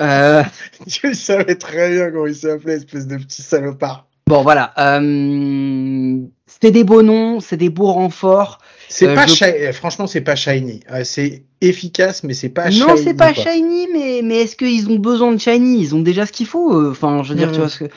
Euh, 0.00 0.42
Je 0.86 1.12
savais 1.12 1.54
très 1.54 1.90
bien 1.92 2.10
comment 2.10 2.26
il 2.26 2.34
s'appelait, 2.34 2.74
espèce 2.74 3.06
de 3.06 3.16
petit 3.16 3.42
salopard. 3.42 4.06
Bon 4.26 4.42
voilà, 4.42 4.72
euh, 4.78 6.16
c'était 6.46 6.70
des 6.70 6.82
beaux 6.82 7.02
noms, 7.02 7.40
c'est 7.40 7.58
des 7.58 7.68
beaux 7.68 7.92
renforts. 7.92 8.58
C'est 8.88 9.08
Euh, 9.08 9.14
pas 9.14 9.26
je- 9.26 9.34
shi- 9.34 9.44
eh, 9.44 9.72
franchement, 9.72 10.06
c'est 10.06 10.20
pas 10.20 10.36
shiny. 10.36 10.80
Euh, 10.90 11.02
c'est 11.04 11.42
efficace, 11.60 12.22
mais 12.22 12.34
c'est 12.34 12.48
pas 12.48 12.70
shiny. 12.70 12.86
non, 12.86 12.96
c'est 12.96 13.14
pas 13.14 13.32
quoi. 13.32 13.42
shiny, 13.44 13.88
mais 13.92 14.20
mais 14.22 14.42
est-ce 14.42 14.56
qu'ils 14.56 14.88
ont 14.90 14.98
besoin 14.98 15.32
de 15.32 15.38
shiny? 15.38 15.80
Ils 15.80 15.94
ont 15.94 16.00
déjà 16.00 16.26
ce 16.26 16.32
qu'il 16.32 16.46
faut. 16.46 16.72
euh, 16.74 16.90
Enfin, 16.90 17.22
je 17.22 17.30
veux 17.30 17.38
dire, 17.38 17.50
tu 17.52 17.58
vois 17.58 17.68
ce 17.68 17.84
que. 17.84 17.90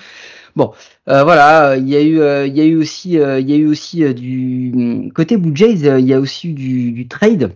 Bon, 0.55 0.71
euh, 1.07 1.23
voilà, 1.23 1.69
euh, 1.71 1.77
il 1.77 1.87
y 1.87 1.95
a 1.95 2.01
eu, 2.01 2.19
euh, 2.19 2.47
il 2.47 2.57
y 2.57 2.61
a 2.61 2.65
eu 2.65 2.77
aussi, 2.77 3.19
euh, 3.19 3.39
il 3.39 3.47
y 3.49 3.53
a 3.53 3.57
eu 3.57 3.67
aussi 3.67 4.03
euh, 4.03 4.13
du 4.13 5.11
côté 5.13 5.37
Blue 5.37 5.55
Jays, 5.55 5.87
euh, 5.87 5.99
il 5.99 6.07
y 6.07 6.13
a 6.13 6.19
aussi 6.19 6.49
eu 6.49 6.53
du, 6.53 6.91
du 6.93 7.07
trade 7.07 7.51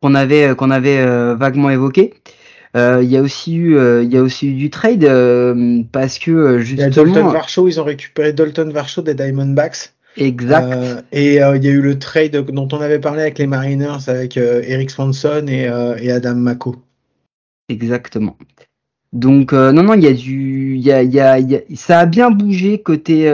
qu'on 0.00 0.14
avait, 0.14 0.48
euh, 0.48 0.54
qu'on 0.54 0.70
avait 0.70 0.98
euh, 0.98 1.34
vaguement 1.34 1.70
évoqué. 1.70 2.14
Euh, 2.76 3.00
Il 3.02 3.10
y 3.10 3.16
a 3.16 3.22
aussi 3.22 3.54
eu, 3.54 3.76
euh, 3.76 4.02
il 4.02 4.12
y 4.12 4.16
a 4.16 4.22
aussi 4.22 4.48
eu 4.48 4.54
du 4.54 4.70
trade 4.70 5.04
euh, 5.04 5.82
parce 5.92 6.18
que 6.18 6.30
euh, 6.30 6.62
Il 6.62 6.78
y 6.78 6.82
a 6.82 6.88
Dalton 6.90 7.12
justement, 7.14 7.30
Varsho, 7.30 7.68
ils 7.68 7.80
ont 7.80 7.84
récupéré 7.84 8.32
Dalton 8.32 8.70
Varsho 8.70 9.02
des 9.02 9.14
Diamondbacks. 9.14 9.92
Exact. 10.16 10.72
Euh, 10.72 11.02
et 11.12 11.42
euh, 11.42 11.56
il 11.56 11.64
y 11.64 11.68
a 11.68 11.70
eu 11.70 11.80
le 11.80 11.98
trade 11.98 12.36
dont 12.50 12.68
on 12.72 12.80
avait 12.80 12.98
parlé 12.98 13.22
avec 13.22 13.38
les 13.38 13.46
Mariners, 13.46 14.08
avec 14.08 14.36
euh, 14.36 14.62
Eric 14.66 14.90
Swanson 14.90 15.46
et, 15.48 15.70
et 16.00 16.10
Adam 16.10 16.34
Mako. 16.34 16.76
Exactement. 17.68 18.36
Donc 19.12 19.52
non 19.52 19.82
non 19.82 19.94
il 19.94 20.02
y 20.02 20.06
a 20.06 20.12
du 20.14 20.76
y 20.76 20.90
a, 20.90 21.02
y 21.02 21.20
a, 21.20 21.38
il 21.38 21.50
y 21.50 21.56
a- 21.56 21.60
ça 21.74 22.00
a 22.00 22.06
bien 22.06 22.30
bougé 22.30 22.80
côté 22.80 23.30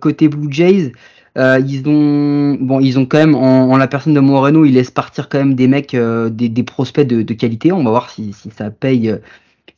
côté 0.00 0.28
Blue 0.28 0.52
Jays. 0.52 0.92
Ils 1.36 1.82
ont 1.86 2.54
bon 2.60 2.80
ils 2.80 2.98
ont 2.98 3.06
quand 3.06 3.18
même 3.18 3.36
en, 3.36 3.70
en 3.70 3.76
la 3.76 3.86
personne 3.86 4.12
de 4.14 4.20
Moreno 4.20 4.64
ils 4.64 4.74
laissent 4.74 4.90
partir 4.90 5.28
quand 5.28 5.38
même 5.38 5.54
des 5.54 5.68
mecs 5.68 5.94
des, 5.96 6.48
des 6.48 6.62
prospects 6.64 7.06
de, 7.06 7.22
de 7.22 7.34
qualité. 7.34 7.70
On 7.70 7.84
va 7.84 7.90
voir 7.90 8.10
si, 8.10 8.32
si 8.32 8.50
ça 8.50 8.70
paye 8.70 9.14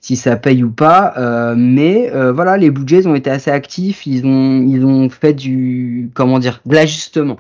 si 0.03 0.17
ça 0.17 0.37
paye 0.37 0.63
ou 0.65 0.71
pas. 0.71 1.15
Euh, 1.17 1.55
mais 1.57 2.11
euh, 2.13 2.33
voilà 2.33 2.59
les 2.59 2.71
Blue 2.71 2.87
Jays 2.87 3.07
ont 3.07 3.15
été 3.15 3.31
assez 3.31 3.51
actifs. 3.51 4.07
Ils 4.07 4.27
ont 4.27 4.63
ils 4.69 4.85
ont 4.85 5.09
fait 5.09 5.33
du 5.33 6.11
comment 6.15 6.39
dire 6.39 6.61
de 6.67 6.75
l'ajustement. 6.75 7.39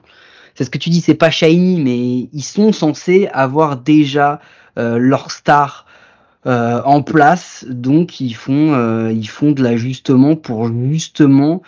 C'est 0.55 0.65
ce 0.65 0.71
que 0.71 0.79
tu 0.79 0.89
dis 0.91 1.03
c'est 1.03 1.15
pas 1.15 1.31
shiny 1.31 1.81
mais 1.83 2.29
ils 2.33 2.43
sont 2.45 2.73
censés 2.73 3.29
avoir 3.35 3.77
déjà 3.77 4.41
euh, 4.79 4.97
leur 4.99 5.31
star 5.31 5.87
euh, 6.47 6.83
en 6.85 7.03
place, 7.03 7.65
donc 7.71 8.21
ils 8.21 8.35
font 8.35 8.73
euh, 8.75 9.13
ils 9.13 9.29
font 9.29 9.53
de 9.53 9.63
l'ajustement 9.63 10.35
pour 10.37 10.69
justement 10.91 11.63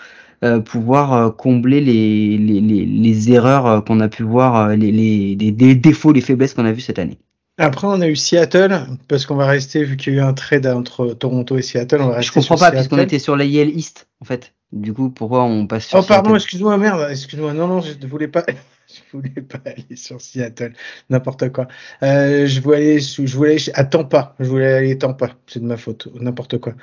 euh, 0.44 0.60
pouvoir 0.60 1.36
combler 1.36 1.80
les, 1.80 2.36
les, 2.38 2.60
les, 2.60 2.84
les 2.86 3.32
erreurs 3.32 3.84
qu'on 3.84 4.00
a 4.00 4.08
pu 4.08 4.24
voir, 4.24 4.70
les, 4.70 4.90
les, 4.92 5.36
les- 5.36 5.74
défauts, 5.76 6.12
les 6.12 6.20
faiblesses 6.20 6.54
qu'on 6.54 6.64
a 6.66 6.72
vu 6.72 6.80
cette 6.80 6.98
année. 6.98 7.18
Après, 7.56 7.86
on 7.86 8.00
a 8.00 8.08
eu 8.08 8.16
Seattle, 8.16 8.80
parce 9.06 9.26
qu'on 9.26 9.36
va 9.36 9.46
rester, 9.46 9.84
vu 9.84 9.96
qu'il 9.96 10.14
y 10.14 10.16
a 10.18 10.22
eu 10.22 10.24
un 10.24 10.32
trade 10.34 10.66
entre 10.66 11.12
Toronto 11.14 11.56
et 11.56 11.62
Seattle, 11.62 12.00
on 12.00 12.08
va 12.08 12.16
rester 12.16 12.26
Je 12.26 12.32
comprends 12.32 12.56
sur 12.56 12.66
pas 12.66 12.72
puisqu'on 12.72 12.98
était 12.98 13.20
sur 13.20 13.36
la 13.36 13.44
Yale 13.44 13.68
East 13.70 14.08
en 14.20 14.24
fait. 14.24 14.52
Du 14.72 14.92
coup, 14.92 15.08
pourquoi 15.10 15.44
on 15.44 15.68
passe 15.68 15.86
sur 15.86 15.98
Oh, 15.98 16.02
pardon, 16.02 16.34
excuse-moi, 16.34 16.76
merde, 16.78 17.06
excuse-moi. 17.10 17.52
Non, 17.52 17.68
non, 17.68 17.80
je 17.80 17.92
ne 17.92 18.06
voulais 18.10 18.28
pas. 18.28 18.42
Je 18.86 19.16
voulais 19.16 19.40
pas 19.40 19.58
aller 19.64 19.96
sur 19.96 20.20
Seattle, 20.20 20.74
n'importe 21.08 21.50
quoi. 21.50 21.66
Euh, 22.02 22.46
je 22.46 22.60
voulais 22.60 22.76
aller, 22.76 23.00
je 23.00 23.34
voulais 23.34 23.52
aller 23.52 23.62
à 23.74 23.84
Tampa. 23.84 24.36
Je 24.38 24.44
voulais 24.44 24.72
aller 24.72 24.92
à 24.92 24.96
Tampa. 24.96 25.30
C'est 25.46 25.58
de 25.60 25.64
ma 25.64 25.78
faute, 25.78 26.06
n'importe 26.20 26.58
quoi. 26.58 26.74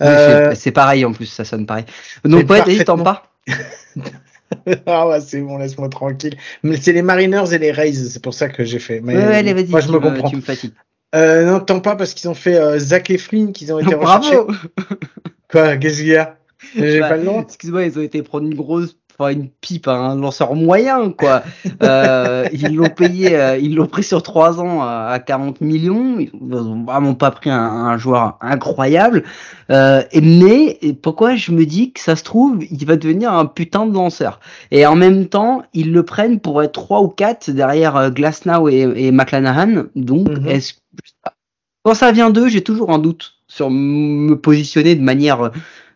Euh, 0.00 0.50
c'est- 0.50 0.60
C'est 0.60 0.70
pareil 0.70 1.04
en 1.04 1.12
plus, 1.12 1.26
ça 1.26 1.44
sonne 1.44 1.66
pareil. 1.66 1.84
Donc 2.24 2.48
ouais, 2.48 2.58
parfaitement- 2.58 3.02
pas 3.02 3.24
ah 4.86 5.08
ouais, 5.08 5.20
c'est 5.20 5.40
bon, 5.40 5.58
laisse-moi 5.58 5.88
tranquille. 5.88 6.36
Mais 6.62 6.76
c'est 6.76 6.92
les 6.92 7.02
Mariners 7.02 7.52
et 7.52 7.58
les 7.58 7.70
Rays, 7.72 7.92
c'est 7.92 8.22
pour 8.22 8.34
ça 8.34 8.48
que 8.48 8.64
j'ai 8.64 8.78
fait. 8.78 9.00
Mais 9.00 9.16
Ouais, 9.16 9.22
allez, 9.36 9.52
vas-y, 9.54 9.68
moi, 9.68 9.80
je 9.80 9.88
me 9.88 9.98
comprends. 10.00 10.30
tu 10.30 10.36
me 10.36 10.40
fatigues. 10.40 10.72
Euh, 11.14 11.46
non, 11.46 11.60
Tampa 11.60 11.96
parce 11.96 12.12
qu'ils 12.14 12.28
ont 12.28 12.34
fait 12.34 12.56
euh, 12.56 12.78
Zach 12.78 13.08
Eflin, 13.10 13.52
qu'ils 13.52 13.72
ont 13.72 13.78
été 13.78 13.94
recherchés. 13.94 14.34
Bravo 14.36 14.52
Quoi, 15.50 15.76
qu'est-ce 15.78 15.98
qu'il 15.98 16.08
y 16.08 16.16
a? 16.16 16.36
J'ai 16.76 17.00
Bah, 17.00 17.08
pas 17.10 17.16
le 17.16 17.24
droit. 17.24 17.42
Excuse-moi, 17.42 17.84
ils 17.84 17.98
ont 17.98 18.02
été 18.02 18.22
prendre 18.22 18.46
une 18.46 18.54
grosse, 18.54 18.97
enfin 19.18 19.32
une 19.32 19.48
pipe, 19.48 19.88
à 19.88 19.92
un 19.96 20.16
lanceur 20.16 20.54
moyen, 20.54 21.10
quoi. 21.10 21.42
Euh, 21.82 22.46
ils 22.52 22.74
l'ont 22.74 22.88
payé, 22.90 23.36
euh, 23.36 23.56
ils 23.56 23.74
l'ont 23.76 23.86
pris 23.86 24.02
sur 24.02 24.22
trois 24.22 24.60
ans 24.60 24.82
à 24.82 25.08
à 25.12 25.18
40 25.20 25.60
millions. 25.60 26.18
Ils 26.18 26.30
ont 26.54 26.84
vraiment 26.84 27.14
pas 27.14 27.30
pris 27.30 27.50
un, 27.50 27.56
un 27.60 27.96
joueur 27.98 28.36
incroyable. 28.40 29.24
Euh, 29.70 30.02
et- 30.12 30.20
mais 30.20 30.78
pourquoi 31.02 31.36
je 31.36 31.52
me 31.52 31.64
dis 31.66 31.92
que 31.92 32.00
ça 32.00 32.16
se 32.16 32.24
trouve, 32.24 32.64
il 32.70 32.84
va 32.86 32.96
devenir 32.96 33.32
un 33.32 33.46
putain 33.46 33.86
de 33.86 33.94
lanceur. 33.94 34.40
Et 34.70 34.86
en 34.86 34.96
même 34.96 35.26
temps, 35.26 35.62
ils 35.72 35.92
le 35.92 36.02
prennent 36.04 36.40
pour 36.40 36.62
être 36.62 36.72
trois 36.72 37.00
ou 37.02 37.08
quatre 37.08 37.50
derrière 37.50 37.96
euh, 37.96 38.10
Glasnow 38.10 38.68
et, 38.68 38.80
et 38.96 39.12
McClanahan. 39.12 39.84
Donc, 39.96 40.28
Mhm. 40.28 40.46
est-ce 40.48 40.74
quand 41.84 41.94
ça 41.94 42.12
vient 42.12 42.30
d'eux, 42.30 42.48
j'ai 42.48 42.62
toujours 42.62 42.90
un 42.90 42.98
doute 42.98 43.34
sur 43.46 43.70
me 43.70 44.34
positionner 44.34 44.94
de 44.94 45.02
manière, 45.02 45.50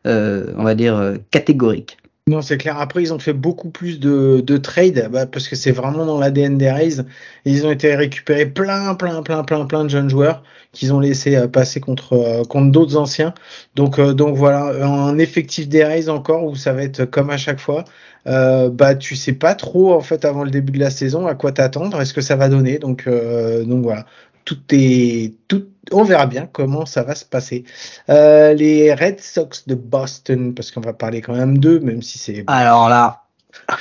euh, 0.06 0.46
on 0.56 0.62
va 0.64 0.74
dire, 0.74 0.96
euh, 0.96 1.16
catégorique. 1.30 1.98
Non, 2.32 2.40
c'est 2.40 2.56
clair. 2.56 2.78
Après, 2.78 3.02
ils 3.02 3.12
ont 3.12 3.18
fait 3.18 3.34
beaucoup 3.34 3.68
plus 3.68 4.00
de, 4.00 4.40
de 4.40 4.56
trades 4.56 5.10
bah, 5.12 5.26
parce 5.26 5.48
que 5.48 5.54
c'est 5.54 5.70
vraiment 5.70 6.06
dans 6.06 6.18
l'ADN 6.18 6.56
des 6.56 6.70
Rays. 6.70 7.04
Ils 7.44 7.66
ont 7.66 7.70
été 7.70 7.94
récupérer 7.94 8.46
plein, 8.46 8.94
plein, 8.94 9.22
plein, 9.22 9.44
plein, 9.44 9.66
plein 9.66 9.84
de 9.84 9.90
jeunes 9.90 10.08
joueurs 10.08 10.42
qu'ils 10.72 10.94
ont 10.94 11.00
laissé 11.00 11.36
euh, 11.36 11.46
passer 11.46 11.78
contre, 11.78 12.14
euh, 12.14 12.42
contre 12.44 12.72
d'autres 12.72 12.96
anciens. 12.96 13.34
Donc, 13.74 13.98
euh, 13.98 14.14
donc 14.14 14.34
voilà, 14.34 14.64
un 14.82 15.18
effectif 15.18 15.68
des 15.68 15.84
Rays 15.84 16.08
encore 16.08 16.44
où 16.44 16.56
ça 16.56 16.72
va 16.72 16.82
être 16.84 17.04
comme 17.04 17.28
à 17.28 17.36
chaque 17.36 17.60
fois. 17.60 17.84
Euh, 18.26 18.70
bah, 18.70 18.94
tu 18.94 19.14
sais 19.14 19.34
pas 19.34 19.54
trop 19.54 19.92
en 19.92 20.00
fait 20.00 20.24
avant 20.24 20.44
le 20.44 20.50
début 20.50 20.72
de 20.72 20.78
la 20.78 20.90
saison 20.90 21.26
à 21.26 21.34
quoi 21.34 21.52
t'attendre, 21.52 22.00
est-ce 22.00 22.14
que 22.14 22.20
ça 22.22 22.36
va 22.36 22.48
donner? 22.48 22.78
Donc, 22.78 23.06
donc 23.08 23.82
voilà, 23.82 24.06
tout 24.44 24.58
est, 24.70 25.34
tout, 25.48 25.66
on 25.90 26.04
verra 26.04 26.26
bien 26.26 26.48
comment 26.50 26.86
ça 26.86 27.02
va 27.02 27.14
se 27.14 27.24
passer. 27.24 27.64
Euh, 28.08 28.54
les 28.54 28.94
Red 28.94 29.20
Sox 29.20 29.66
de 29.66 29.74
Boston, 29.74 30.54
parce 30.54 30.70
qu'on 30.70 30.80
va 30.80 30.92
parler 30.92 31.20
quand 31.20 31.34
même 31.34 31.58
d'eux, 31.58 31.80
même 31.80 32.02
si 32.02 32.18
c'est 32.18 32.44
Alors 32.46 32.88
là, 32.88 33.24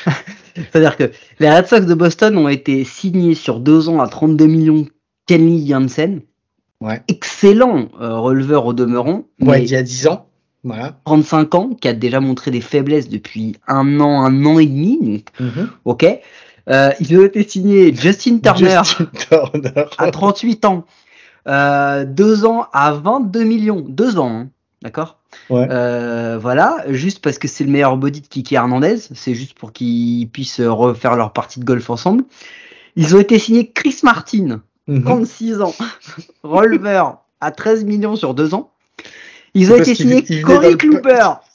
c'est-à-dire 0.56 0.98
que 0.98 1.12
les 1.40 1.50
Red 1.50 1.68
Sox 1.68 1.86
de 1.86 1.94
Boston 1.94 2.38
ont 2.38 2.50
été 2.50 2.84
signés 2.84 3.36
sur 3.36 3.60
deux 3.60 3.90
ans 3.90 4.00
à 4.00 4.08
32 4.08 4.46
millions 4.46 4.88
Kenley 5.28 5.68
Jansen. 5.68 6.22
Ouais. 6.82 7.02
Excellent 7.08 7.90
euh, 8.02 8.18
releveur 8.18 8.66
au 8.66 8.74
demeurant. 8.74 9.26
Ouais, 9.40 9.60
mais 9.60 9.64
il 9.64 9.70
y 9.70 9.76
a 9.76 9.84
10 9.84 10.08
ans. 10.08 10.28
Voilà. 10.64 11.00
35 11.06 11.56
ans, 11.56 11.70
qui 11.80 11.88
a 11.88 11.94
déjà 11.94 12.20
montré 12.20 12.52
des 12.52 12.62
faiblesses 12.62 13.10
depuis 13.10 13.56
un 13.68 14.00
an, 14.00 14.24
un 14.24 14.46
an 14.46 14.60
et 14.60 14.66
demi. 14.68 15.24
Donc, 15.40 15.68
ok. 15.86 16.06
Euh, 16.70 16.92
ils 17.00 17.18
ont 17.18 17.24
été 17.26 17.48
signés 17.48 17.94
Justin 17.96 18.38
Turner 18.40 18.80
Justin 18.84 19.06
Turner. 19.52 19.86
à 19.98 20.12
38 20.12 20.66
ans. 20.66 20.86
Euh, 21.48 22.06
deux 22.06 22.46
ans 22.46 22.68
à 22.72 22.92
22 22.94 23.44
millions. 23.44 23.84
Deux 23.88 24.20
ans, 24.20 24.30
hein, 24.30 24.48
d'accord? 24.84 25.18
Ouais. 25.50 25.68
Euh, 25.70 26.38
Voilà, 26.40 26.78
juste 26.90 27.20
parce 27.24 27.38
que 27.40 27.48
c'est 27.48 27.64
le 27.64 27.72
meilleur 27.72 27.98
body 27.98 28.22
de 28.22 28.28
Kiki 28.28 28.56
Hernandez. 28.56 28.98
C'est 29.14 29.34
juste 29.34 29.58
pour 29.58 29.72
qu'ils 29.74 30.30
puissent 30.30 30.62
refaire 30.62 31.16
leur 31.16 31.34
partie 31.34 31.60
de 31.60 31.66
golf 31.66 31.90
ensemble. 31.90 32.24
Ils 32.96 33.16
ont 33.16 33.20
été 33.20 33.40
signés 33.40 33.72
Chris 33.72 34.00
Martin, 34.04 34.62
Mhm. 34.88 35.04
36 35.04 35.62
ans, 35.62 35.74
releveur 36.44 37.20
à 37.40 37.52
13 37.52 37.86
millions 37.86 38.16
sur 38.16 38.34
deux 38.34 38.54
ans. 38.54 38.72
Ils 39.54 39.72
ont 39.72 39.76
été 39.78 39.96
signés 39.96 40.24
il 40.30 40.42
Corey. 40.44 40.76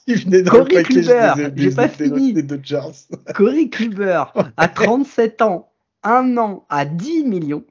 Il 0.06 0.24
venait 0.24 0.42
Corey 0.44 0.82
Kluber, 0.82 1.32
j'ai 1.56 1.70
pas 1.70 1.88
fini. 1.88 2.32
des 2.32 2.42
Dodgers. 2.42 3.08
Corey 3.34 3.68
Kluber 3.68 4.24
à 4.56 4.68
37 4.68 5.42
ans, 5.42 5.70
un 6.02 6.36
an 6.36 6.64
à 6.68 6.84
10 6.84 7.24
millions. 7.24 7.64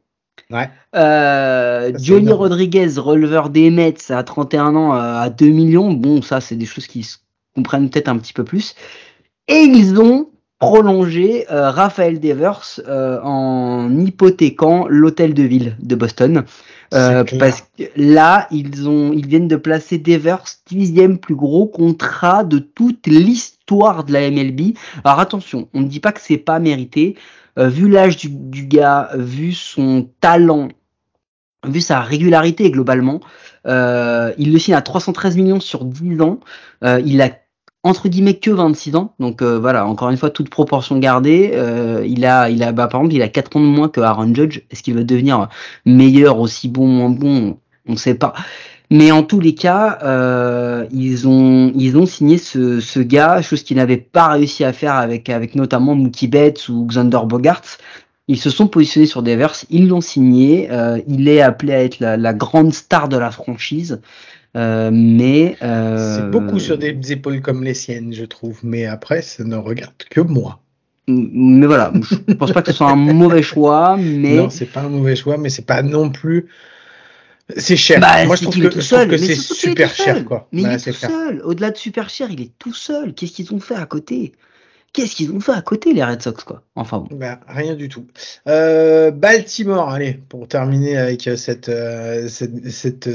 Ouais. 0.51 0.69
Euh, 0.95 1.91
Johnny 1.97 2.27
énorme. 2.27 2.41
Rodriguez, 2.41 2.89
releveur 2.97 3.49
des 3.49 3.71
Mets 3.71 4.11
à 4.11 4.23
31 4.23 4.75
ans 4.75 4.95
euh, 4.95 5.21
à 5.21 5.29
2 5.29 5.47
millions. 5.47 5.93
Bon, 5.93 6.21
ça, 6.21 6.41
c'est 6.41 6.55
des 6.55 6.65
choses 6.65 6.87
qui 6.87 7.03
se 7.03 7.17
comprennent 7.55 7.89
peut-être 7.89 8.09
un 8.09 8.17
petit 8.17 8.33
peu 8.33 8.43
plus. 8.43 8.75
Et 9.47 9.61
ils 9.61 9.99
ont 9.99 10.29
prolongé 10.59 11.45
euh, 11.51 11.69
Raphaël 11.69 12.19
Devers 12.19 12.79
euh, 12.87 13.19
en 13.21 13.97
hypothéquant 13.97 14.87
l'hôtel 14.89 15.33
de 15.33 15.43
ville 15.43 15.77
de 15.79 15.95
Boston. 15.95 16.43
Euh, 16.95 17.23
parce 17.39 17.61
que 17.77 17.83
là, 17.97 18.47
ils 18.51 18.87
ont, 18.87 19.11
ils 19.11 19.27
viennent 19.27 19.47
de 19.47 19.57
placer 19.57 19.97
Devers 19.97 20.43
dixième 20.67 21.17
plus 21.17 21.35
gros 21.35 21.67
contrat 21.67 22.43
de 22.43 22.59
toute 22.59 23.07
l'histoire 23.07 24.05
de 24.05 24.13
la 24.13 24.31
MLB. 24.31 24.75
Alors 25.03 25.19
attention, 25.19 25.67
on 25.73 25.81
ne 25.81 25.87
dit 25.87 25.99
pas 25.99 26.13
que 26.13 26.21
c'est 26.21 26.37
pas 26.37 26.59
mérité. 26.59 27.15
Euh, 27.57 27.67
vu 27.67 27.89
l'âge 27.89 28.17
du, 28.17 28.29
du, 28.29 28.65
gars, 28.65 29.09
vu 29.15 29.51
son 29.51 30.09
talent, 30.21 30.69
vu 31.67 31.81
sa 31.81 32.01
régularité 32.01 32.71
globalement, 32.71 33.19
euh, 33.67 34.33
il 34.37 34.53
le 34.53 34.59
signe 34.59 34.75
à 34.75 34.81
313 34.81 35.35
millions 35.35 35.59
sur 35.59 35.83
10 35.85 36.21
ans. 36.21 36.39
Il 36.81 37.21
a 37.21 37.29
entre 37.85 38.09
guillemets 38.09 38.33
que 38.33 38.49
26 38.49 38.95
ans. 38.95 39.13
Donc 39.19 39.41
euh, 39.41 39.59
voilà, 39.59 39.85
encore 39.85 40.09
une 40.09 40.17
fois, 40.17 40.31
toute 40.31 40.49
proportion 40.49 40.97
gardée. 40.97 41.51
Euh, 41.53 42.03
il 42.05 42.25
a, 42.25 42.49
il 42.49 42.63
a, 42.63 42.71
bah, 42.71 42.87
par 42.87 43.01
exemple, 43.01 43.15
il 43.15 43.21
a 43.21 43.29
4 43.29 43.55
ans 43.55 43.59
de 43.61 43.65
moins 43.65 43.89
que 43.89 44.01
Aaron 44.01 44.33
Judge. 44.33 44.61
Est-ce 44.71 44.81
qu'il 44.81 44.95
va 44.95 45.03
devenir 45.03 45.49
meilleur, 45.85 46.39
aussi 46.39 46.67
bon, 46.67 46.87
moins 46.87 47.11
bon? 47.11 47.57
On 47.87 47.91
ne 47.93 47.97
sait 47.97 48.15
pas. 48.15 48.33
Mais 48.89 49.11
en 49.11 49.21
tous 49.21 49.39
les 49.39 49.53
cas, 49.53 49.99
euh, 50.03 50.85
ils 50.91 51.27
ont 51.27 51.71
ils 51.75 51.95
ont 51.97 52.07
signé 52.07 52.39
ce, 52.39 52.99
gars, 52.99 53.41
chose 53.43 53.63
qu'ils 53.63 53.77
n'avaient 53.77 53.97
pas 53.97 54.29
réussi 54.29 54.63
à 54.63 54.73
faire 54.73 54.95
avec 54.95 55.29
avec 55.29 55.53
notamment 55.55 55.93
Mookie 55.93 56.27
Betts 56.27 56.69
ou 56.69 56.85
Xander 56.87 57.19
Bogarts. 57.25 57.77
Ils 58.27 58.39
se 58.39 58.49
sont 58.49 58.67
positionnés 58.67 59.05
sur 59.05 59.21
Devers, 59.21 59.53
ils 59.69 59.87
l'ont 59.87 60.01
signé. 60.01 60.69
Euh, 60.71 60.99
il 61.07 61.27
est 61.27 61.41
appelé 61.41 61.73
à 61.73 61.83
être 61.83 61.99
la, 61.99 62.33
grande 62.33 62.73
star 62.73 63.07
de 63.07 63.17
la 63.17 63.29
franchise. 63.29 64.01
Euh, 64.55 64.89
mais 64.93 65.57
euh... 65.61 66.15
c'est 66.15 66.29
beaucoup 66.29 66.59
sur 66.59 66.77
des 66.77 66.97
épaules 67.11 67.41
comme 67.41 67.63
les 67.63 67.73
siennes, 67.73 68.13
je 68.13 68.25
trouve. 68.25 68.59
Mais 68.63 68.85
après, 68.85 69.21
ça 69.21 69.43
ne 69.43 69.55
regarde 69.55 69.95
que 70.09 70.21
moi. 70.21 70.59
Mais 71.07 71.67
voilà, 71.67 71.93
je 72.27 72.33
pense 72.33 72.51
pas 72.51 72.61
que 72.61 72.71
ce 72.71 72.77
soit 72.77 72.89
un 72.89 72.95
mauvais 72.95 73.43
choix, 73.43 73.95
mais 73.97 74.37
non, 74.37 74.49
c'est 74.49 74.65
pas 74.65 74.81
un 74.81 74.89
mauvais 74.89 75.15
choix, 75.15 75.37
mais 75.37 75.49
c'est 75.49 75.65
pas 75.65 75.83
non 75.83 76.09
plus. 76.09 76.47
C'est 77.57 77.75
cher. 77.75 77.99
Bah, 77.99 78.25
Moi, 78.25 78.35
je 78.35 78.43
trouve 78.43 78.69
que, 78.69 78.81
seul. 78.81 79.07
que 79.07 79.17
c'est 79.17 79.35
super 79.35 79.93
cher, 79.93 80.25
quoi. 80.25 80.47
Mais 80.51 80.63
bah, 80.63 80.69
il 80.69 80.75
est, 80.75 80.91
tout 80.91 80.93
seul. 80.93 81.41
Au-delà 81.43 81.69
de 81.69 81.77
super 81.77 82.09
cher, 82.09 82.29
il 82.31 82.41
est 82.41 82.51
tout 82.57 82.73
seul. 82.73 83.13
Qu'est-ce 83.13 83.33
qu'ils 83.33 83.53
ont 83.53 83.59
fait 83.59 83.75
à 83.75 83.85
côté? 83.85 84.31
Qu'est-ce 84.93 85.15
qu'ils 85.15 85.31
ont 85.31 85.39
fait 85.39 85.51
à 85.51 85.61
côté, 85.61 85.93
les 85.93 86.03
Red 86.03 86.23
Sox, 86.23 86.43
quoi? 86.43 86.63
Enfin 86.75 86.99
bon. 86.99 87.15
Bah, 87.15 87.39
rien 87.47 87.75
du 87.75 87.87
tout. 87.87 88.07
Euh, 88.47 89.11
Baltimore, 89.11 89.91
allez, 89.91 90.13
pour 90.13 90.47
terminer 90.47 90.97
avec 90.97 91.29
cette, 91.35 91.69
cette, 92.29 92.69
cette, 92.69 93.09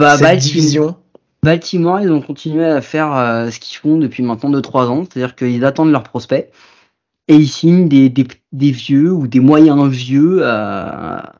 bah, 0.00 0.12
cette 0.12 0.22
Baltimore, 0.22 0.54
division. 0.54 0.96
Baltimore, 1.42 2.00
ils 2.00 2.10
ont 2.10 2.20
continué 2.20 2.64
à 2.64 2.80
faire 2.80 3.14
euh, 3.14 3.50
ce 3.50 3.60
qu'ils 3.60 3.78
font 3.78 3.96
depuis 3.98 4.22
maintenant 4.22 4.50
2-3 4.50 4.86
ans, 4.86 5.04
c'est-à-dire 5.04 5.34
qu'ils 5.36 5.64
attendent 5.64 5.92
leurs 5.92 6.02
prospects 6.02 6.50
et 7.28 7.34
ils 7.36 7.48
signent 7.48 7.88
des, 7.88 8.08
des, 8.08 8.26
des 8.52 8.70
vieux 8.72 9.12
ou 9.12 9.26
des 9.28 9.40
moyens 9.40 9.88
vieux 9.88 10.44
à, 10.44 11.32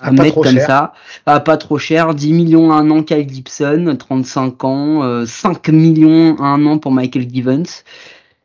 à 0.00 0.10
mettre 0.10 0.40
comme 0.40 0.52
cher. 0.52 0.66
ça, 0.66 0.92
à 1.26 1.40
pas 1.40 1.56
trop 1.56 1.78
cher, 1.78 2.14
10 2.14 2.32
millions 2.32 2.72
un 2.72 2.90
an 2.90 3.02
Kyle 3.02 3.28
Gibson, 3.28 3.96
35 3.98 4.64
ans, 4.64 5.02
euh, 5.02 5.26
5 5.26 5.68
millions 5.68 6.36
un 6.40 6.64
an 6.66 6.78
pour 6.78 6.92
Michael 6.92 7.28
Givens. 7.30 7.84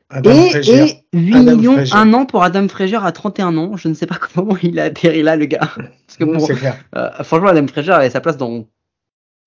Adam 0.09 0.31
et, 0.31 0.69
et 0.69 1.03
8 1.13 1.35
Adam 1.35 1.55
millions 1.55 1.73
Frazier. 1.73 1.95
un 1.95 2.13
an 2.13 2.25
pour 2.25 2.43
Adam 2.43 2.67
Frazier 2.67 2.99
à 3.01 3.11
31 3.11 3.57
ans. 3.57 3.77
Je 3.77 3.87
ne 3.87 3.93
sais 3.93 4.05
pas 4.05 4.17
comment 4.35 4.55
il 4.61 4.79
a 4.79 4.83
atterri 4.83 5.23
là, 5.23 5.35
le 5.35 5.45
gars. 5.45 5.69
Parce 6.07 6.17
que 6.19 6.23
bon, 6.23 6.47
euh, 6.95 7.09
franchement, 7.23 7.47
Adam 7.49 7.67
Frazier 7.67 7.91
avait 7.93 8.09
sa 8.11 8.21
place 8.21 8.37
dans 8.37 8.65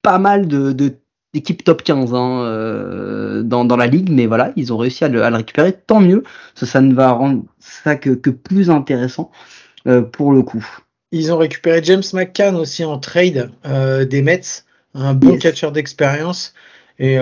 pas 0.07 0.19
mal 0.19 0.47
de, 0.47 0.73
de 0.73 0.95
d'équipes 1.35 1.64
top 1.64 1.83
15 1.83 2.14
hein, 2.14 2.40
euh, 2.45 3.42
dans, 3.42 3.64
dans 3.64 3.77
la 3.77 3.87
ligue, 3.88 4.09
mais 4.11 4.27
voilà, 4.27 4.53
ils 4.57 4.73
ont 4.73 4.79
réussi 4.79 5.05
à 5.05 5.09
le, 5.09 5.23
à 5.23 5.29
le 5.31 5.37
récupérer, 5.37 5.73
tant 5.75 6.01
mieux, 6.01 6.23
ça, 6.55 6.64
ça 6.64 6.81
ne 6.81 6.95
va 6.95 7.11
rendre 7.11 7.42
ça 7.59 7.97
que, 7.97 8.11
que 8.11 8.31
plus 8.31 8.71
intéressant 8.71 9.31
euh, 9.87 10.01
pour 10.03 10.33
le 10.33 10.42
coup. 10.42 10.64
Ils 11.12 11.33
ont 11.33 11.38
récupéré 11.38 11.81
James 11.83 12.03
McCann 12.14 12.55
aussi 12.57 12.85
en 12.85 12.99
trade 12.99 13.51
euh, 13.66 14.05
des 14.07 14.23
Mets, 14.23 14.40
un 14.95 15.12
bon 15.14 15.33
Yes. 15.33 15.42
catcheur 15.42 15.73
d'expérience. 15.73 16.55
Et 16.99 17.19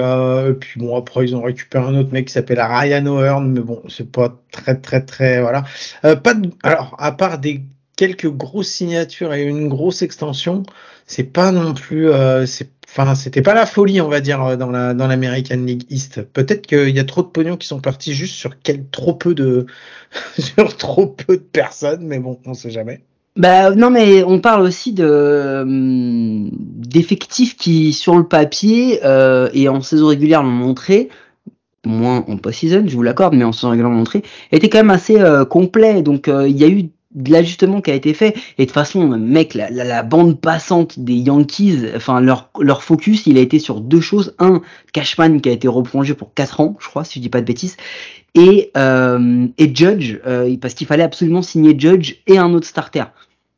puis 0.61 0.79
bon, 0.79 0.97
après, 0.97 1.25
ils 1.27 1.35
ont 1.35 1.43
récupéré 1.43 1.85
un 1.85 1.97
autre 1.97 2.13
mec 2.13 2.27
qui 2.29 2.33
s'appelle 2.33 2.61
Ryan 2.61 3.05
O'Hearn, 3.07 3.51
mais 3.51 3.61
bon, 3.61 3.83
c'est 3.89 4.09
pas 4.13 4.39
très, 4.53 4.77
très, 4.81 5.01
très. 5.05 5.41
Voilà. 5.41 5.65
Pas 6.03 6.35
de- 6.35 6.51
Alors, 6.63 6.95
à 6.99 7.11
part 7.11 7.39
des 7.39 7.63
quelques 7.97 8.29
grosses 8.31 8.69
signatures 8.69 9.35
et 9.35 9.43
une 9.43 9.69
grosse 9.69 10.03
extension, 10.03 10.63
c'est 11.07 11.25
pas 11.33 11.51
non 11.51 11.75
plus. 11.75 12.09
C'est 12.47 12.74
Enfin, 12.97 13.15
c'était 13.17 13.43
pas 13.43 13.55
la 13.55 13.67
folie, 13.67 14.01
on 14.01 14.09
va 14.09 14.21
dire, 14.21 14.43
euh, 14.43 14.57
dans 14.57 14.71
la 14.71 14.95
dans 14.95 15.09
l'American 15.09 15.57
League 15.57 15.85
East. 15.91 16.23
Peut-être 16.33 16.67
qu'il 16.67 16.91
y 16.91 17.01
a 17.01 17.05
trop 17.05 17.23
de 17.23 17.29
pognon 17.29 17.57
qui 17.57 17.67
sont 17.67 17.81
partis 17.81 18.15
juste 18.15 18.35
sur 18.35 18.53
trop 18.93 19.15
peu 19.15 19.35
de 19.35 19.67
sur 20.39 20.77
trop 20.77 21.07
peu 21.09 21.37
de 21.37 21.43
personnes, 21.43 22.07
mais 22.07 22.21
bon, 22.21 22.39
on 22.47 22.55
sait 22.55 22.71
jamais. 22.71 23.03
Bah 23.37 23.73
non 23.73 23.91
mais 23.91 24.23
on 24.23 24.39
parle 24.39 24.63
aussi 24.63 24.93
de 24.93 25.63
hum, 25.63 26.51
d'effectifs 26.53 27.57
qui 27.57 27.93
sur 27.93 28.17
le 28.17 28.29
papier 28.29 29.01
euh, 29.05 29.49
et 29.53 29.69
en 29.69 29.81
saison 29.81 30.07
régulière 30.07 30.45
l'ont 30.45 30.51
montré 30.51 31.09
moins 31.85 32.25
en 32.29 32.37
post-season 32.37 32.85
je 32.87 32.95
vous 32.95 33.03
l'accorde 33.03 33.35
mais 33.35 33.43
en 33.43 33.51
saison 33.51 33.71
régulière 33.71 33.91
l'ont 33.91 33.97
montré 33.97 34.23
était 34.53 34.69
quand 34.69 34.79
même 34.79 34.91
assez 34.91 35.21
euh, 35.21 35.45
complet 35.45 36.03
donc 36.03 36.29
euh, 36.29 36.47
il 36.47 36.57
y 36.57 36.63
a 36.63 36.69
eu 36.69 36.91
de 37.15 37.31
l'ajustement 37.31 37.81
qui 37.81 37.91
a 37.91 37.95
été 37.95 38.15
fait. 38.15 38.37
Et 38.59 38.63
de 38.63 38.65
toute 38.65 38.73
façon 38.73 39.07
mec 39.09 39.55
la, 39.55 40.03
bande 40.03 40.41
passante 40.41 40.99
des 40.99 41.15
Yankees 41.15 41.79
enfin 41.97 42.21
leur 42.21 42.51
leur 42.61 42.83
focus 42.83 43.27
il 43.27 43.39
a 43.39 43.41
été 43.41 43.59
sur 43.59 43.81
deux 43.81 44.01
choses. 44.01 44.35
Un 44.39 44.63
Cashman 44.93 45.41
qui 45.41 45.49
a 45.49 45.53
été 45.53 45.69
replongé 45.69 46.15
pour 46.15 46.35
4 46.35 46.61
ans 46.61 46.77
je 46.81 46.89
crois 46.89 47.05
si 47.05 47.19
je 47.19 47.23
dis 47.23 47.31
pas 47.31 47.41
de 47.41 47.47
bêtises. 47.47 47.77
Et 48.35 48.73
euh, 48.77 49.47
et 49.59 49.75
Judge 49.75 50.19
euh, 50.27 50.57
parce 50.61 50.75
qu'il 50.75 50.87
fallait 50.87 51.05
absolument 51.05 51.43
signer 51.43 51.79
Judge 51.79 52.17
et 52.27 52.39
un 52.39 52.53
autre 52.53 52.67
starter 52.67 53.05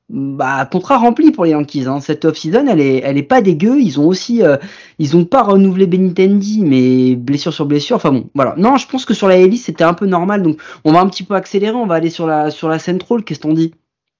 bah 0.08 0.68
contrat 0.70 0.98
rempli 0.98 1.32
pour 1.32 1.44
les 1.44 1.50
Yankees 1.50 1.86
hein. 1.88 2.00
cette 2.00 2.24
off 2.24 2.36
season 2.36 2.66
elle 2.68 2.80
est 2.80 2.98
elle 3.04 3.18
est 3.18 3.24
pas 3.24 3.40
dégueu. 3.40 3.80
Ils 3.80 3.98
ont 3.98 4.06
aussi 4.06 4.42
euh, 4.42 4.56
ils 5.00 5.16
ont 5.16 5.24
pas 5.24 5.42
renouvelé 5.42 5.86
Benintendi 5.86 6.62
mais 6.64 7.16
blessure 7.16 7.52
sur 7.52 7.66
blessure. 7.66 7.96
Enfin 7.96 8.12
bon 8.12 8.30
voilà. 8.34 8.54
Non 8.56 8.76
je 8.76 8.86
pense 8.86 9.04
que 9.04 9.14
sur 9.14 9.26
la 9.26 9.36
hélice 9.36 9.64
c'était 9.64 9.84
un 9.84 9.94
peu 9.94 10.06
normal. 10.06 10.42
Donc 10.42 10.60
on 10.84 10.92
va 10.92 11.00
un 11.00 11.08
petit 11.08 11.24
peu 11.24 11.34
accélérer. 11.34 11.74
On 11.74 11.86
va 11.86 11.96
aller 11.96 12.10
sur 12.10 12.26
la 12.28 12.52
sur 12.52 12.68
la 12.68 12.78
central 12.78 13.24
qu'est-ce 13.24 13.40
qu'on 13.40 13.52
dit 13.52 13.74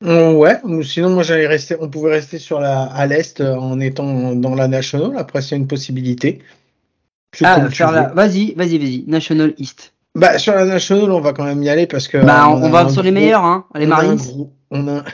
Euh, 0.05 0.33
ouais, 0.33 0.59
ou 0.65 0.83
sinon 0.83 1.11
moi 1.11 1.23
j'allais 1.23 1.47
rester, 1.47 1.77
on 1.81 1.89
pouvait 1.89 2.11
rester 2.11 2.39
sur 2.39 2.59
la 2.59 2.83
à 2.83 3.07
l'est 3.07 3.41
euh, 3.41 3.55
en 3.55 3.79
étant 3.79 4.35
dans 4.35 4.57
la 4.57 4.67
National. 4.67 5.13
Après 5.17 5.41
c'est 5.41 5.55
une 5.55 5.69
possibilité. 5.69 6.41
Ah 7.45 7.71
faire 7.71 7.93
la 7.93 8.09
vas-y 8.09 8.55
vas-y 8.55 8.79
vas-y. 8.79 9.05
National 9.07 9.55
East. 9.59 9.93
Bah 10.17 10.39
sur 10.39 10.55
la 10.55 10.65
National 10.65 11.13
on 11.13 11.21
va 11.21 11.33
quand 11.33 11.45
même 11.45 11.63
y 11.63 11.69
aller 11.69 11.87
parce 11.87 12.09
que. 12.09 12.19
bah 12.19 12.49
on, 12.49 12.71
va 12.71 12.89
sur 12.89 13.05
les 13.05 13.13
meilleurs 13.13 13.45
hein. 13.45 13.67
Les 13.77 13.87
on 13.87 13.91
a 13.93 13.95
un 13.95 13.97
Marines 13.97 14.17
gros- 14.17 14.53
on 14.73 14.89
a. 14.89 15.05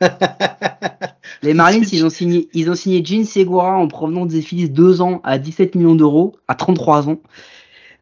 Les 1.42 1.54
Marlins, 1.54 1.82
ils 1.92 2.04
ont 2.04 2.10
signé, 2.10 2.48
ils 2.52 2.70
ont 2.70 2.74
signé 2.74 3.04
Gene 3.04 3.24
Segura 3.24 3.76
en 3.76 3.88
provenance 3.88 4.28
des 4.28 4.42
Phillies 4.42 4.68
deux 4.68 5.00
ans 5.00 5.20
à 5.24 5.38
17 5.38 5.74
millions 5.74 5.94
d'euros 5.94 6.36
à 6.48 6.54
33 6.54 7.08
ans. 7.08 7.18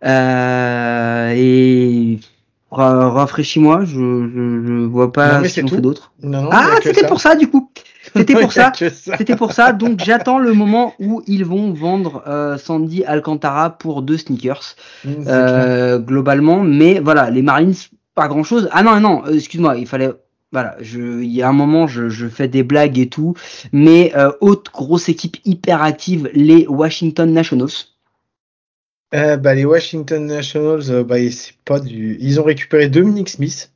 Euh, 0.05 1.33
et 1.37 2.19
ra- 2.71 3.11
rafraîchis-moi, 3.11 3.85
je, 3.85 3.95
je, 3.95 4.67
je 4.67 4.73
vois 4.87 5.13
pas 5.13 5.39
Non, 5.41 5.49
ce 5.49 5.61
fait 5.67 5.81
d'autre. 5.81 6.13
Ah, 6.51 6.77
c'était 6.83 7.07
pour 7.07 7.21
ça 7.21 7.35
du 7.37 7.49
coup. 7.49 7.71
C'était 8.17 8.35
pour 8.41 8.53
ça. 8.53 8.73
C'était 9.19 9.37
pour 9.37 9.53
ça. 9.53 9.73
Donc 9.73 10.01
j'attends 10.05 10.39
le 10.39 10.53
moment 10.53 10.95
où 10.99 11.23
ils 11.27 11.45
vont 11.45 11.73
vendre 11.73 12.23
euh, 12.27 12.59
Sandy 12.59 13.05
Alcantara 13.05 13.71
pour 13.71 14.03
deux 14.03 14.17
sneakers. 14.19 14.77
Mm. 15.05 15.11
Euh, 15.27 15.99
globalement, 15.99 16.63
mais 16.63 17.01
voilà, 17.01 17.31
les 17.31 17.43
Marines, 17.43 17.75
pas 18.15 18.29
grand 18.29 18.45
chose. 18.45 18.69
Ah 18.73 18.83
non, 18.83 18.99
non, 19.01 19.25
euh, 19.27 19.35
excuse-moi, 19.35 19.77
il 19.77 19.87
fallait. 19.87 20.11
Voilà, 20.53 20.77
je, 20.81 21.21
il 21.23 21.31
y 21.31 21.43
a 21.43 21.49
un 21.49 21.53
moment, 21.53 21.87
je, 21.87 22.09
je 22.09 22.27
fais 22.27 22.49
des 22.49 22.63
blagues 22.63 22.99
et 22.99 23.09
tout, 23.09 23.35
mais 23.73 24.13
euh, 24.17 24.33
autre 24.41 24.73
grosse 24.73 25.09
équipe 25.11 25.37
hyper 25.45 25.83
active, 25.83 26.31
les 26.33 26.67
Washington 26.67 27.31
Nationals. 27.33 27.69
Euh, 29.15 29.37
bah, 29.37 29.55
les 29.55 29.65
Washington 29.65 30.27
Nationals, 30.27 30.91
euh, 30.91 31.05
bah, 31.05 31.17
c'est 31.31 31.55
pas 31.65 31.81
du. 31.81 32.17
Ils 32.21 32.41
ont 32.41 32.45
récupéré 32.45 32.89
Dominic 32.89 33.29
Smith. 33.29 33.71